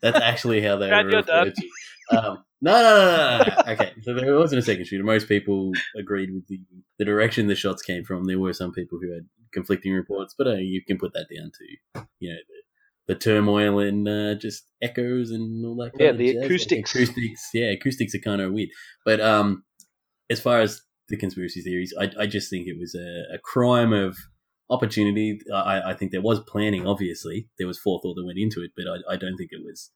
that's 0.00 0.20
actually 0.20 0.60
how 0.62 0.76
they 0.76 0.88
Brad, 0.88 1.06
were 1.06 1.10
referred 1.12 1.54
to. 1.54 1.68
Um, 2.10 2.44
no, 2.60 2.72
no, 2.72 2.82
no, 2.82 3.44
no. 3.44 3.72
Okay, 3.72 3.92
so 4.02 4.14
there 4.14 4.38
wasn't 4.38 4.60
a 4.60 4.62
second 4.62 4.86
shooter. 4.86 5.04
Most 5.04 5.28
people 5.28 5.72
agreed 5.98 6.30
with 6.32 6.46
the 6.48 6.60
the 6.98 7.04
direction 7.04 7.46
the 7.46 7.54
shots 7.54 7.82
came 7.82 8.04
from. 8.04 8.24
There 8.24 8.38
were 8.38 8.52
some 8.52 8.72
people 8.72 8.98
who 9.00 9.12
had 9.12 9.26
conflicting 9.52 9.92
reports, 9.92 10.34
but 10.36 10.46
uh, 10.46 10.54
you 10.54 10.82
can 10.86 10.98
put 10.98 11.12
that 11.12 11.26
down 11.34 11.50
to 11.50 12.04
you 12.20 12.30
know 12.32 12.38
the, 13.06 13.14
the 13.14 13.18
turmoil 13.18 13.78
and 13.78 14.08
uh, 14.08 14.34
just 14.34 14.64
echoes 14.82 15.30
and 15.30 15.64
all 15.66 15.76
that. 15.76 15.92
Kind 15.92 16.00
Yeah, 16.00 16.10
of 16.10 16.18
the 16.18 16.36
acoustics. 16.38 16.94
Acoustics, 16.94 17.50
yeah, 17.52 17.66
acoustics 17.66 18.14
are 18.14 18.20
kind 18.20 18.40
of 18.40 18.52
weird. 18.52 18.70
But 19.04 19.20
um, 19.20 19.64
as 20.30 20.40
far 20.40 20.60
as 20.60 20.82
the 21.08 21.16
conspiracy 21.16 21.60
theories, 21.62 21.94
I, 22.00 22.10
I 22.18 22.26
just 22.26 22.50
think 22.50 22.66
it 22.66 22.78
was 22.78 22.94
a, 22.94 23.34
a 23.34 23.38
crime 23.38 23.92
of 23.92 24.16
opportunity. 24.70 25.40
I, 25.54 25.90
I 25.90 25.94
think 25.94 26.10
there 26.10 26.22
was 26.22 26.40
planning. 26.40 26.86
Obviously, 26.86 27.48
there 27.58 27.66
was 27.66 27.78
forethought 27.78 28.14
that 28.14 28.26
went 28.26 28.38
into 28.38 28.62
it, 28.62 28.72
but 28.76 28.86
I, 28.86 29.14
I 29.14 29.16
don't 29.16 29.36
think 29.36 29.50
it 29.52 29.64
was 29.64 29.90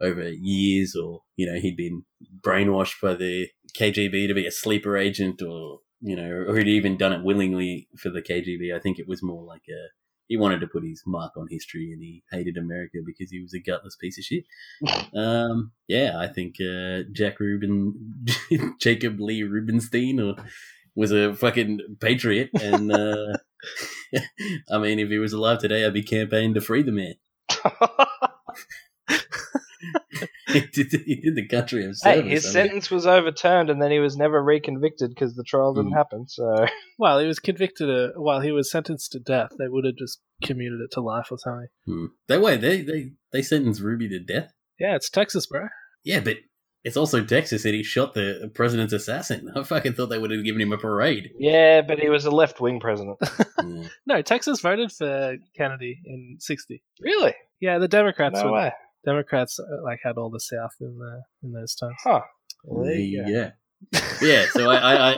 over 0.00 0.28
years 0.28 0.94
or 0.96 1.22
you 1.36 1.50
know 1.50 1.58
he'd 1.58 1.76
been 1.76 2.04
brainwashed 2.40 3.00
by 3.02 3.14
the 3.14 3.48
KGB 3.76 4.28
to 4.28 4.34
be 4.34 4.46
a 4.46 4.50
sleeper 4.50 4.96
agent 4.96 5.42
or 5.42 5.80
you 6.00 6.16
know 6.16 6.30
or 6.48 6.56
he'd 6.56 6.68
even 6.68 6.96
done 6.96 7.12
it 7.12 7.24
willingly 7.24 7.88
for 7.96 8.10
the 8.10 8.22
KGB. 8.22 8.74
I 8.74 8.80
think 8.80 8.98
it 8.98 9.08
was 9.08 9.22
more 9.22 9.44
like 9.44 9.62
a 9.68 9.88
he 10.26 10.36
wanted 10.36 10.60
to 10.60 10.66
put 10.66 10.84
his 10.84 11.02
mark 11.06 11.32
on 11.36 11.46
history 11.50 11.92
and 11.92 12.02
he 12.02 12.22
hated 12.30 12.56
America 12.56 12.98
because 13.04 13.30
he 13.30 13.42
was 13.42 13.52
a 13.54 13.60
gutless 13.60 13.96
piece 13.96 14.18
of 14.18 14.24
shit. 14.24 14.44
Um, 15.14 15.72
yeah, 15.86 16.18
I 16.18 16.26
think 16.26 16.56
uh, 16.60 17.02
Jack 17.12 17.38
Ruby, 17.38 17.92
Jacob 18.80 19.20
Lee 19.20 19.44
Rubenstein, 19.44 20.18
or 20.18 20.34
was 20.96 21.12
a 21.12 21.34
fucking 21.34 21.78
patriot. 22.00 22.50
And 22.60 22.90
uh, 22.90 23.36
I 24.70 24.78
mean, 24.78 24.98
if 24.98 25.08
he 25.08 25.18
was 25.18 25.32
alive 25.32 25.58
today, 25.58 25.84
I'd 25.84 25.94
be 25.94 26.02
campaigning 26.02 26.54
to 26.54 26.60
free 26.60 26.82
the 26.82 26.92
man. 26.92 27.14
he, 30.74 30.84
did, 30.84 31.02
he 31.04 31.16
did 31.16 31.34
the 31.36 31.46
country 31.46 31.84
of 31.84 31.96
hey, 32.02 32.22
his 32.22 32.44
I 32.46 32.48
mean, 32.48 32.52
sentence 32.52 32.90
was 32.90 33.06
overturned, 33.06 33.70
and 33.70 33.80
then 33.82 33.90
he 33.90 33.98
was 33.98 34.16
never 34.16 34.42
reconvicted 34.42 35.10
because 35.10 35.34
the 35.34 35.44
trial 35.44 35.74
didn't 35.74 35.92
Mm. 35.92 35.96
happen. 35.96 36.28
So 36.28 36.66
Well, 36.98 37.18
he 37.18 37.26
was 37.26 37.38
convicted. 37.38 37.90
Of, 37.90 38.12
while 38.16 38.40
he 38.40 38.52
was 38.52 38.70
sentenced 38.70 39.12
to 39.12 39.20
death, 39.20 39.50
they 39.58 39.68
would 39.68 39.84
have 39.84 39.96
just 39.96 40.20
commuted 40.42 40.80
it 40.80 40.90
to 40.92 41.00
life 41.00 41.28
or 41.30 41.38
something. 41.38 41.68
hmm. 41.86 42.06
That 42.28 42.40
way, 42.40 42.56
they, 42.56 42.82
they, 42.82 43.10
they 43.32 43.42
sentenced 43.42 43.80
Ruby 43.80 44.08
to 44.08 44.18
death. 44.20 44.52
Yeah, 44.78 44.96
it's 44.96 45.10
Texas, 45.10 45.46
bro. 45.46 45.68
Yeah, 46.04 46.20
but 46.20 46.38
it's 46.82 46.96
also 46.96 47.24
Texas, 47.24 47.64
and 47.64 47.74
he 47.74 47.82
shot 47.82 48.12
the 48.14 48.50
president's 48.54 48.92
assassin. 48.92 49.50
I 49.56 49.62
fucking 49.62 49.94
thought 49.94 50.06
they 50.10 50.18
would 50.18 50.30
have 50.30 50.44
given 50.44 50.60
him 50.60 50.72
a 50.72 50.78
parade. 50.78 51.30
yeah, 51.38 51.80
but 51.82 51.98
he 51.98 52.08
was 52.10 52.24
a 52.26 52.30
left 52.30 52.60
wing 52.60 52.80
president. 52.80 53.16
Yeah. 53.64 53.88
No, 54.06 54.20
Texas 54.20 54.60
voted 54.60 54.92
for 54.92 55.36
Kennedy 55.56 55.98
in 56.04 56.36
'60. 56.40 56.82
really? 57.00 57.34
Yeah, 57.60 57.78
the 57.78 57.88
Democrats. 57.88 58.34
No 58.40 58.46
were, 58.46 58.52
way. 58.52 58.72
Democrats 59.04 59.58
uh, 59.58 59.82
like 59.82 60.00
had 60.02 60.16
all 60.16 60.30
the 60.30 60.40
South 60.40 60.74
in 60.80 60.98
the 60.98 61.22
in 61.42 61.52
those 61.52 61.74
times. 61.74 61.96
Huh. 62.02 62.20
Well, 62.64 62.84
there 62.84 62.94
you 62.94 63.22
go. 63.24 63.28
yeah, 63.28 63.50
yeah. 64.22 64.46
So 64.52 64.70
I, 64.70 64.76
I, 64.76 65.12
I, 65.12 65.16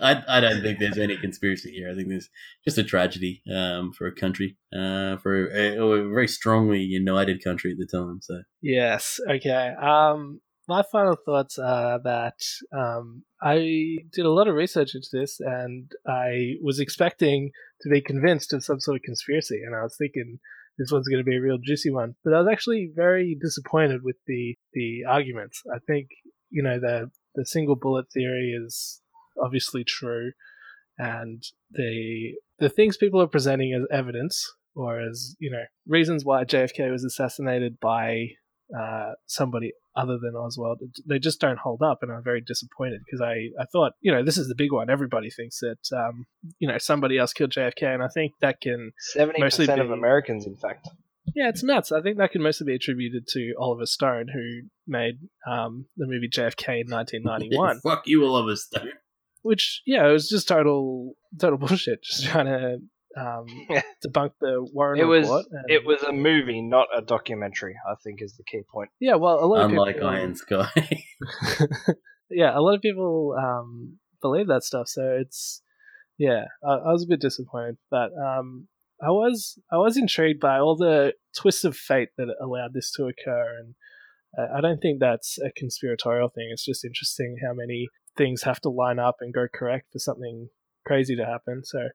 I, 0.00 0.22
I 0.28 0.40
don't 0.40 0.62
think 0.62 0.78
there's 0.78 0.98
any 0.98 1.16
conspiracy 1.16 1.72
here. 1.72 1.90
I 1.90 1.94
think 1.94 2.08
there's 2.08 2.28
just 2.64 2.78
a 2.78 2.84
tragedy 2.84 3.42
um, 3.52 3.92
for 3.92 4.06
a 4.06 4.14
country, 4.14 4.56
uh, 4.72 5.16
for 5.18 5.50
a, 5.50 5.78
a 5.78 6.08
very 6.08 6.28
strongly 6.28 6.80
united 6.80 7.42
country 7.42 7.72
at 7.72 7.78
the 7.78 7.86
time. 7.86 8.20
So 8.22 8.42
Yes. 8.60 9.18
Okay. 9.30 9.72
Um, 9.80 10.40
my 10.66 10.82
final 10.90 11.16
thoughts 11.24 11.58
are 11.58 12.00
that 12.04 12.38
um, 12.72 13.24
I 13.42 13.98
did 14.12 14.24
a 14.24 14.30
lot 14.30 14.48
of 14.48 14.54
research 14.54 14.94
into 14.94 15.08
this, 15.12 15.38
and 15.40 15.90
I 16.06 16.54
was 16.62 16.80
expecting 16.80 17.50
to 17.82 17.90
be 17.90 18.00
convinced 18.00 18.52
of 18.52 18.64
some 18.64 18.80
sort 18.80 18.96
of 18.96 19.02
conspiracy, 19.02 19.60
and 19.64 19.74
I 19.74 19.82
was 19.82 19.96
thinking 19.96 20.38
this 20.78 20.90
one's 20.90 21.08
going 21.08 21.22
to 21.22 21.28
be 21.28 21.36
a 21.36 21.40
real 21.40 21.58
juicy 21.62 21.90
one. 21.90 22.14
But 22.24 22.34
I 22.34 22.40
was 22.40 22.48
actually 22.50 22.90
very 22.94 23.36
disappointed 23.40 24.02
with 24.02 24.16
the 24.26 24.56
the 24.72 25.04
arguments. 25.08 25.62
I 25.72 25.78
think 25.86 26.08
you 26.50 26.62
know 26.62 26.78
the 26.78 27.10
the 27.34 27.46
single 27.46 27.76
bullet 27.76 28.06
theory 28.12 28.54
is 28.56 29.00
obviously 29.42 29.84
true, 29.84 30.32
and 30.98 31.42
the 31.70 32.34
the 32.58 32.68
things 32.68 32.96
people 32.96 33.20
are 33.20 33.28
presenting 33.28 33.72
as 33.72 33.86
evidence 33.90 34.52
or 34.74 35.00
as 35.00 35.36
you 35.38 35.50
know 35.50 35.64
reasons 35.86 36.24
why 36.24 36.44
JFK 36.44 36.90
was 36.90 37.04
assassinated 37.04 37.78
by 37.80 38.28
uh, 38.76 39.12
somebody 39.26 39.72
other 39.96 40.18
than 40.18 40.34
Oswald, 40.34 40.80
they 41.06 41.18
just 41.18 41.40
don't 41.40 41.58
hold 41.58 41.82
up, 41.82 41.98
and 42.02 42.10
I'm 42.10 42.22
very 42.22 42.40
disappointed 42.40 43.02
because 43.04 43.20
I, 43.20 43.50
I 43.60 43.64
thought 43.72 43.92
you 44.00 44.12
know 44.12 44.24
this 44.24 44.36
is 44.36 44.48
the 44.48 44.54
big 44.54 44.72
one. 44.72 44.90
Everybody 44.90 45.30
thinks 45.30 45.60
that 45.60 45.96
um, 45.96 46.26
you 46.58 46.68
know 46.68 46.78
somebody 46.78 47.18
else 47.18 47.32
killed 47.32 47.50
JFK, 47.50 47.94
and 47.94 48.02
I 48.02 48.08
think 48.08 48.32
that 48.40 48.60
can 48.60 48.92
seventy 48.98 49.40
percent 49.40 49.80
of 49.80 49.90
Americans, 49.90 50.46
in 50.46 50.56
fact. 50.56 50.88
yeah, 51.34 51.48
it's 51.48 51.62
nuts. 51.62 51.92
I 51.92 52.00
think 52.00 52.18
that 52.18 52.32
can 52.32 52.42
mostly 52.42 52.66
be 52.66 52.74
attributed 52.74 53.26
to 53.28 53.54
Oliver 53.58 53.86
Stone, 53.86 54.26
who 54.32 54.68
made 54.86 55.14
um, 55.48 55.86
the 55.96 56.06
movie 56.06 56.28
JFK 56.28 56.82
in 56.82 56.90
1991. 56.90 57.80
fuck 57.84 58.02
you, 58.06 58.24
Oliver 58.24 58.56
Stone. 58.56 58.90
which 59.42 59.82
yeah, 59.86 60.08
it 60.08 60.12
was 60.12 60.28
just 60.28 60.48
total 60.48 61.14
total 61.38 61.58
bullshit. 61.66 62.02
Just 62.02 62.26
trying 62.26 62.46
to 62.46 62.78
um, 63.16 63.46
debunk 64.06 64.32
the 64.40 64.66
Warren 64.72 65.00
It 65.00 65.04
was 65.04 65.24
report. 65.26 65.46
and- 65.50 65.70
it 65.70 65.84
was 65.86 66.02
a 66.02 66.12
movie, 66.12 66.60
not 66.62 66.88
a 66.96 67.00
documentary. 67.02 67.74
I 67.88 67.94
think 68.02 68.20
is 68.22 68.36
the 68.36 68.44
key 68.44 68.62
point. 68.72 68.90
yeah. 69.00 69.14
Well, 69.16 69.42
a 69.42 69.46
lot 69.46 69.64
of 69.64 69.70
Unlike 69.70 69.94
people, 69.96 70.08
Iron 70.08 70.34
Sky. 70.34 70.68
yeah, 72.30 72.56
a 72.56 72.60
lot 72.60 72.74
of 72.74 72.80
people 72.82 73.34
um, 73.38 73.98
believe 74.20 74.48
that 74.48 74.64
stuff. 74.64 74.88
So 74.88 75.18
it's 75.20 75.62
yeah, 76.18 76.44
I, 76.64 76.72
I 76.72 76.92
was 76.92 77.04
a 77.04 77.08
bit 77.08 77.20
disappointed, 77.20 77.76
but 77.90 78.10
um, 78.14 78.68
I 79.02 79.10
was 79.10 79.58
I 79.72 79.76
was 79.78 79.96
intrigued 79.96 80.40
by 80.40 80.58
all 80.58 80.76
the 80.76 81.14
twists 81.36 81.64
of 81.64 81.76
fate 81.76 82.10
that 82.18 82.28
allowed 82.40 82.72
this 82.74 82.92
to 82.92 83.04
occur, 83.04 83.58
and 83.58 83.74
uh, 84.38 84.56
I 84.56 84.60
don't 84.60 84.78
think 84.80 85.00
that's 85.00 85.38
a 85.38 85.50
conspiratorial 85.56 86.28
thing. 86.28 86.48
It's 86.52 86.64
just 86.64 86.84
interesting 86.84 87.36
how 87.44 87.52
many 87.54 87.88
things 88.16 88.42
have 88.42 88.60
to 88.60 88.68
line 88.68 88.98
up 88.98 89.16
and 89.20 89.34
go 89.34 89.46
correct 89.52 89.86
for 89.92 89.98
something 89.98 90.48
crazy 90.86 91.16
to 91.16 91.24
happen. 91.24 91.62
So, 91.64 91.88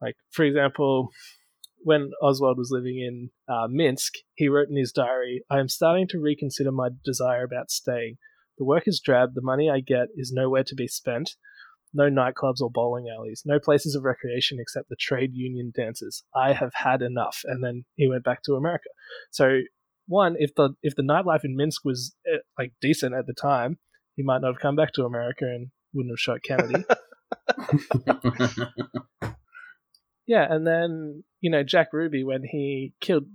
like 0.00 0.16
for 0.30 0.44
example, 0.44 1.10
when 1.82 2.10
Oswald 2.22 2.58
was 2.58 2.70
living 2.72 2.98
in 2.98 3.30
uh, 3.48 3.68
Minsk, 3.68 4.14
he 4.34 4.48
wrote 4.48 4.68
in 4.68 4.76
his 4.76 4.92
diary, 4.92 5.44
I 5.48 5.60
am 5.60 5.68
starting 5.68 6.08
to 6.08 6.18
reconsider 6.18 6.72
my 6.72 6.88
desire 7.04 7.44
about 7.44 7.70
staying. 7.70 8.16
The 8.58 8.64
work 8.64 8.84
is 8.86 9.00
drab, 9.00 9.34
the 9.34 9.42
money 9.42 9.70
I 9.70 9.80
get 9.80 10.08
is 10.16 10.32
nowhere 10.32 10.64
to 10.64 10.74
be 10.74 10.88
spent. 10.88 11.36
No 11.94 12.10
nightclubs 12.10 12.60
or 12.60 12.70
bowling 12.70 13.06
alleys, 13.08 13.42
no 13.46 13.58
places 13.58 13.94
of 13.94 14.02
recreation 14.02 14.58
except 14.60 14.88
the 14.88 14.96
trade 14.96 15.30
union 15.32 15.72
dances. 15.74 16.24
I 16.34 16.52
have 16.52 16.72
had 16.74 17.00
enough. 17.02 17.42
And 17.44 17.62
then 17.62 17.84
he 17.94 18.08
went 18.08 18.24
back 18.24 18.42
to 18.44 18.54
America. 18.54 18.88
So, 19.30 19.60
one, 20.08 20.36
if 20.38 20.54
the 20.56 20.70
if 20.82 20.94
the 20.96 21.02
nightlife 21.02 21.44
in 21.44 21.56
Minsk 21.56 21.84
was 21.84 22.14
uh, 22.30 22.38
like 22.58 22.72
decent 22.80 23.14
at 23.14 23.26
the 23.26 23.34
time, 23.34 23.78
he 24.16 24.22
might 24.22 24.40
not 24.40 24.54
have 24.54 24.60
come 24.60 24.76
back 24.76 24.92
to 24.94 25.04
America 25.04 25.44
and 25.44 25.68
wouldn't 25.94 26.12
have 26.12 26.18
shot 26.18 26.42
Kennedy. 26.42 26.84
yeah, 30.26 30.46
and 30.48 30.66
then 30.66 31.24
you 31.40 31.50
know 31.50 31.62
Jack 31.62 31.92
Ruby 31.92 32.24
when 32.24 32.42
he 32.42 32.92
killed 33.00 33.26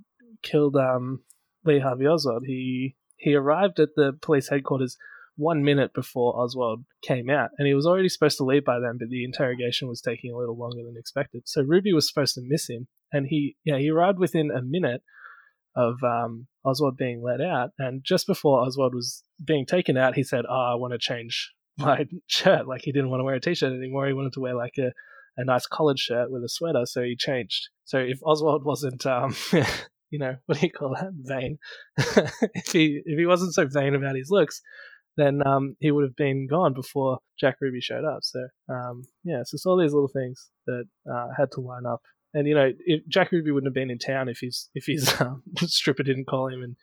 killed 0.43 0.75
um, 0.75 1.23
Lee 1.65 1.79
Harvey 1.79 2.07
Oswald, 2.07 2.43
he 2.45 2.95
he 3.17 3.35
arrived 3.35 3.79
at 3.79 3.95
the 3.95 4.17
police 4.21 4.49
headquarters 4.49 4.97
one 5.37 5.63
minute 5.63 5.93
before 5.93 6.39
Oswald 6.39 6.83
came 7.01 7.29
out, 7.29 7.49
and 7.57 7.67
he 7.67 7.73
was 7.73 7.85
already 7.85 8.09
supposed 8.09 8.37
to 8.37 8.43
leave 8.43 8.65
by 8.65 8.79
then, 8.79 8.97
but 8.99 9.09
the 9.09 9.23
interrogation 9.23 9.87
was 9.87 10.01
taking 10.01 10.31
a 10.31 10.37
little 10.37 10.57
longer 10.57 10.83
than 10.83 10.97
expected. 10.97 11.43
So 11.45 11.61
Ruby 11.61 11.93
was 11.93 12.07
supposed 12.07 12.35
to 12.35 12.41
miss 12.43 12.69
him, 12.69 12.87
and 13.11 13.27
he 13.27 13.55
yeah 13.63 13.77
he 13.77 13.89
arrived 13.89 14.19
within 14.19 14.51
a 14.51 14.61
minute 14.61 15.01
of 15.75 16.03
um, 16.03 16.47
Oswald 16.65 16.97
being 16.97 17.23
let 17.23 17.41
out, 17.41 17.71
and 17.79 18.03
just 18.03 18.27
before 18.27 18.59
Oswald 18.59 18.93
was 18.93 19.23
being 19.43 19.65
taken 19.65 19.97
out, 19.97 20.15
he 20.15 20.23
said, 20.23 20.45
"Oh, 20.49 20.71
I 20.73 20.75
want 20.75 20.93
to 20.93 20.99
change 20.99 21.53
my 21.77 22.05
shirt." 22.27 22.67
Like 22.67 22.81
he 22.83 22.91
didn't 22.91 23.09
want 23.09 23.21
to 23.21 23.25
wear 23.25 23.35
a 23.35 23.39
t-shirt 23.39 23.71
anymore; 23.71 24.07
he 24.07 24.13
wanted 24.13 24.33
to 24.33 24.41
wear 24.41 24.55
like 24.55 24.77
a 24.77 24.91
a 25.37 25.45
nice 25.45 25.65
collared 25.65 25.99
shirt 25.99 26.31
with 26.31 26.43
a 26.43 26.49
sweater, 26.49 26.85
so 26.85 27.01
he 27.01 27.15
changed. 27.15 27.69
So 27.85 27.97
if 27.99 28.19
Oswald 28.23 28.63
wasn't, 28.65 29.05
um, 29.05 29.35
you 30.09 30.19
know, 30.19 30.35
what 30.45 30.59
do 30.59 30.65
you 30.65 30.71
call 30.71 30.95
that, 30.95 31.11
vain? 31.13 31.57
if 31.97 32.71
he 32.71 33.01
if 33.05 33.17
he 33.17 33.25
wasn't 33.25 33.53
so 33.53 33.65
vain 33.67 33.95
about 33.95 34.15
his 34.15 34.29
looks, 34.29 34.61
then 35.17 35.45
um, 35.45 35.75
he 35.79 35.91
would 35.91 36.03
have 36.03 36.15
been 36.15 36.47
gone 36.47 36.73
before 36.73 37.19
Jack 37.39 37.55
Ruby 37.61 37.81
showed 37.81 38.05
up. 38.05 38.19
So 38.23 38.47
um, 38.69 39.03
yeah, 39.23 39.43
so 39.43 39.55
it's 39.55 39.65
all 39.65 39.77
these 39.77 39.93
little 39.93 40.11
things 40.13 40.49
that 40.67 40.85
uh, 41.11 41.27
had 41.37 41.51
to 41.53 41.61
line 41.61 41.85
up. 41.85 42.01
And 42.33 42.47
you 42.47 42.55
know, 42.55 42.71
if 42.85 43.01
Jack 43.07 43.31
Ruby 43.31 43.51
wouldn't 43.51 43.69
have 43.69 43.73
been 43.73 43.91
in 43.91 43.99
town 43.99 44.29
if 44.29 44.39
his 44.41 44.69
if 44.73 44.85
his 44.87 45.19
um, 45.19 45.43
stripper 45.57 46.03
didn't 46.03 46.27
call 46.27 46.47
him 46.47 46.63
and 46.63 46.75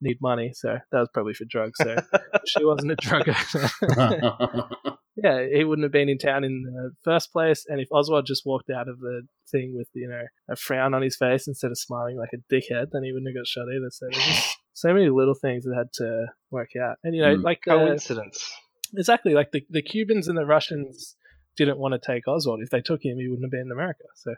need 0.00 0.18
money. 0.20 0.52
So 0.54 0.78
that 0.92 0.98
was 0.98 1.08
probably 1.14 1.34
for 1.34 1.44
drugs. 1.44 1.78
So 1.82 1.96
she 2.46 2.64
wasn't 2.64 2.92
a 2.92 2.96
drug 2.96 3.26
yeah, 5.16 5.46
he 5.46 5.64
wouldn't 5.64 5.84
have 5.84 5.92
been 5.92 6.08
in 6.08 6.18
town 6.18 6.44
in 6.44 6.62
the 6.64 6.90
first 7.04 7.32
place. 7.32 7.64
And 7.68 7.80
if 7.80 7.88
Oswald 7.92 8.26
just 8.26 8.44
walked 8.44 8.70
out 8.70 8.88
of 8.88 8.98
the 9.00 9.22
thing 9.50 9.74
with 9.76 9.88
you 9.94 10.08
know 10.08 10.22
a 10.48 10.56
frown 10.56 10.94
on 10.94 11.02
his 11.02 11.16
face 11.16 11.46
instead 11.46 11.70
of 11.70 11.78
smiling 11.78 12.16
like 12.18 12.30
a 12.34 12.54
dickhead, 12.54 12.86
then 12.92 13.04
he 13.04 13.12
wouldn't 13.12 13.28
have 13.28 13.36
got 13.40 13.46
shot 13.46 13.66
either. 13.74 13.90
So 13.90 14.08
just 14.10 14.56
so 14.72 14.92
many 14.92 15.08
little 15.08 15.34
things 15.34 15.64
that 15.64 15.74
had 15.76 15.92
to 15.94 16.26
work 16.50 16.70
out. 16.80 16.96
And 17.04 17.14
you 17.14 17.22
know, 17.22 17.36
Mm. 17.36 17.42
like 17.44 17.60
uh, 17.68 17.76
Coincidence. 17.76 18.52
exactly 18.96 19.34
like 19.34 19.52
the 19.52 19.64
the 19.70 19.82
Cubans 19.82 20.28
and 20.28 20.36
the 20.36 20.46
Russians 20.46 21.16
didn't 21.56 21.78
want 21.78 21.94
to 21.94 22.00
take 22.04 22.26
Oswald. 22.26 22.60
If 22.62 22.70
they 22.70 22.80
took 22.80 23.04
him, 23.04 23.18
he 23.18 23.28
wouldn't 23.28 23.44
have 23.46 23.52
been 23.52 23.60
in 23.66 23.72
America. 23.72 24.04
So 24.16 24.34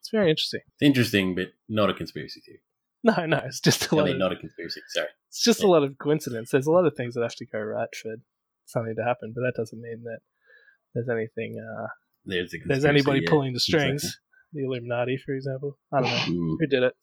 it's 0.00 0.08
very 0.10 0.30
interesting. 0.30 0.60
It's 0.74 0.82
interesting, 0.82 1.34
but 1.34 1.48
not 1.68 1.90
a 1.90 1.94
conspiracy 1.94 2.40
theory. 2.40 2.60
No, 3.16 3.26
no, 3.26 3.42
it's 3.44 3.60
just 3.60 3.84
a 3.84 3.88
I 3.92 3.96
lot. 3.98 4.04
mean, 4.06 4.14
of, 4.14 4.18
not 4.20 4.32
a 4.32 4.36
conspiracy. 4.36 4.80
Sorry. 4.88 5.08
it's 5.28 5.42
just 5.44 5.62
a 5.62 5.66
lot 5.66 5.82
of 5.82 5.98
coincidence. 5.98 6.50
There's 6.50 6.66
a 6.66 6.70
lot 6.70 6.86
of 6.86 6.94
things 6.96 7.14
that 7.14 7.22
have 7.22 7.34
to 7.36 7.44
go 7.46 7.58
right 7.60 7.88
for 8.02 8.16
something 8.64 8.94
to 8.96 9.04
happen, 9.04 9.32
but 9.34 9.42
that 9.42 9.52
doesn't 9.56 9.78
mean 9.80 10.02
that 10.04 10.20
there's 10.94 11.08
anything. 11.10 11.56
Uh, 11.60 11.88
There's, 12.24 12.54
a 12.54 12.58
there's 12.66 12.84
anybody 12.86 13.20
yeah. 13.22 13.28
pulling 13.30 13.52
the 13.52 13.60
strings. 13.60 14.02
Exactly. 14.04 14.20
The 14.54 14.64
Illuminati, 14.64 15.18
for 15.18 15.34
example. 15.34 15.76
I 15.92 16.00
don't 16.00 16.10
know 16.10 16.32
Mm. 16.40 16.56
who 16.60 16.66
did 16.66 16.82
it. 16.82 16.94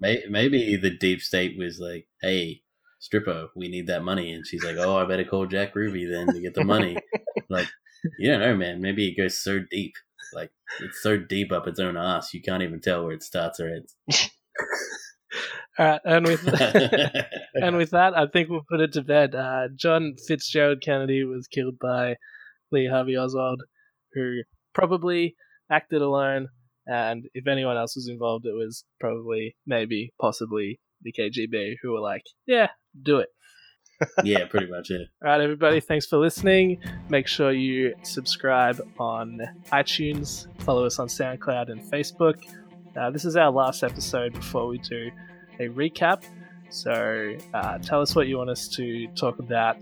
Maybe 0.00 0.76
the 0.76 0.90
deep 0.90 1.20
state 1.20 1.56
was 1.56 1.78
like, 1.78 2.08
"Hey, 2.20 2.62
stripper, 2.98 3.48
we 3.54 3.68
need 3.68 3.86
that 3.86 4.02
money," 4.02 4.32
and 4.32 4.44
she's 4.46 4.64
like, 4.64 4.76
"Oh, 4.78 4.96
I 4.96 5.04
better 5.06 5.24
call 5.24 5.46
Jack 5.46 5.74
Ruby 5.76 6.06
then 6.06 6.26
to 6.34 6.40
get 6.40 6.54
the 6.54 6.64
money." 6.64 6.96
like, 7.48 7.68
you 8.18 8.30
don't 8.32 8.40
know, 8.40 8.56
man. 8.56 8.80
Maybe 8.80 9.06
it 9.08 9.16
goes 9.20 9.38
so 9.40 9.60
deep, 9.70 9.92
like 10.34 10.50
it's 10.80 11.00
so 11.02 11.16
deep 11.18 11.52
up 11.52 11.66
its 11.68 11.78
own 11.78 11.96
ass, 11.96 12.34
you 12.34 12.42
can't 12.42 12.62
even 12.64 12.80
tell 12.80 13.04
where 13.04 13.12
it 13.14 13.22
starts 13.22 13.60
or 13.60 13.68
ends. 13.68 13.94
All 15.78 15.86
right, 15.86 16.00
and 16.04 16.26
with 16.26 16.46
and 17.54 17.76
with 17.76 17.90
that, 17.90 18.16
I 18.16 18.26
think 18.26 18.48
we'll 18.48 18.62
put 18.68 18.80
it 18.80 18.92
to 18.94 19.02
bed. 19.02 19.34
Uh, 19.34 19.68
John 19.74 20.14
Fitzgerald 20.26 20.82
Kennedy 20.82 21.24
was 21.24 21.46
killed 21.48 21.78
by 21.80 22.16
Lee 22.72 22.88
Harvey 22.90 23.16
Oswald, 23.16 23.62
who 24.14 24.42
probably 24.74 25.36
acted 25.70 26.02
alone, 26.02 26.48
and 26.86 27.24
if 27.34 27.46
anyone 27.46 27.76
else 27.76 27.96
was 27.96 28.08
involved, 28.08 28.46
it 28.46 28.54
was 28.54 28.84
probably, 29.00 29.56
maybe, 29.66 30.12
possibly 30.20 30.80
the 31.02 31.12
KGB, 31.12 31.74
who 31.82 31.92
were 31.92 32.00
like, 32.00 32.22
"Yeah, 32.46 32.68
do 33.00 33.18
it." 33.18 33.28
yeah, 34.24 34.46
pretty 34.46 34.66
much 34.66 34.90
it. 34.90 35.08
All 35.24 35.30
right, 35.30 35.40
everybody, 35.40 35.80
thanks 35.80 36.06
for 36.06 36.18
listening. 36.18 36.78
Make 37.08 37.26
sure 37.26 37.52
you 37.52 37.94
subscribe 38.02 38.80
on 38.98 39.40
iTunes, 39.72 40.46
follow 40.62 40.84
us 40.84 40.98
on 40.98 41.08
SoundCloud 41.08 41.70
and 41.70 41.80
Facebook. 41.90 42.42
Uh, 42.96 43.10
this 43.10 43.24
is 43.24 43.36
our 43.36 43.50
last 43.50 43.82
episode 43.82 44.32
before 44.32 44.66
we 44.66 44.78
do 44.78 45.10
a 45.60 45.68
recap. 45.68 46.22
So 46.70 47.36
uh, 47.52 47.78
tell 47.78 48.00
us 48.00 48.14
what 48.14 48.26
you 48.26 48.38
want 48.38 48.50
us 48.50 48.68
to 48.68 49.06
talk 49.08 49.38
about 49.38 49.76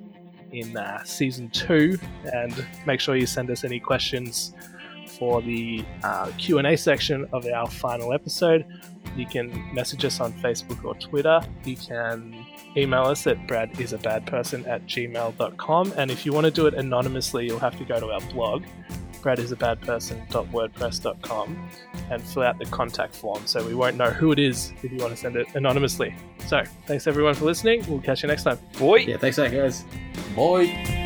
in 0.53 0.77
uh, 0.77 1.03
season 1.05 1.49
two, 1.51 1.99
and 2.33 2.67
make 2.87 3.01
sure 3.01 3.17
you 3.17 3.27
send 3.27 3.51
us 3.51 3.65
any 3.65 3.81
questions 3.81 4.53
for 5.19 5.43
the 5.43 5.85
uh, 6.03 6.31
Q&A 6.39 6.77
section 6.77 7.27
of 7.33 7.47
our 7.47 7.69
final 7.69 8.13
episode. 8.13 8.67
You 9.17 9.27
can 9.27 9.73
message 9.73 10.05
us 10.05 10.21
on 10.21 10.33
Facebook 10.35 10.85
or 10.85 10.95
Twitter. 10.97 11.41
You 11.65 11.77
can 11.77 12.45
email 12.77 13.05
us 13.05 13.27
at 13.27 13.47
bradisabadperson 13.47 14.67
at 14.67 14.87
gmail.com. 14.87 15.93
And 15.97 16.11
if 16.11 16.27
you 16.27 16.33
want 16.33 16.47
to 16.47 16.51
do 16.51 16.67
it 16.67 16.75
anonymously, 16.75 17.47
you'll 17.47 17.61
have 17.61 17.79
to 17.79 17.85
go 17.85 18.01
to 18.01 18.11
our 18.11 18.21
blog, 18.33 18.65
bradisabadperson.wordpress.com, 19.25 21.71
and 22.11 22.23
fill 22.23 22.43
out 22.43 22.59
the 22.59 22.67
contact 22.67 23.17
form 23.17 23.47
so 23.47 23.67
we 23.67 23.75
won't 23.75 23.97
know 23.97 24.11
who 24.11 24.31
it 24.33 24.39
is 24.39 24.73
if 24.83 24.93
you 24.93 24.99
want 24.99 25.11
to 25.11 25.17
send 25.17 25.37
it 25.37 25.47
anonymously. 25.55 26.15
So, 26.47 26.63
thanks 26.87 27.07
everyone 27.07 27.35
for 27.35 27.47
listening. 27.47 27.83
We'll 27.89 28.01
catch 28.01 28.23
you 28.23 28.29
next 28.29 28.43
time. 28.45 28.59
Boy. 28.79 28.99
Yeah, 28.99 29.17
thanks, 29.17 29.39
guys. 29.39 29.85
Bye. 30.37 31.01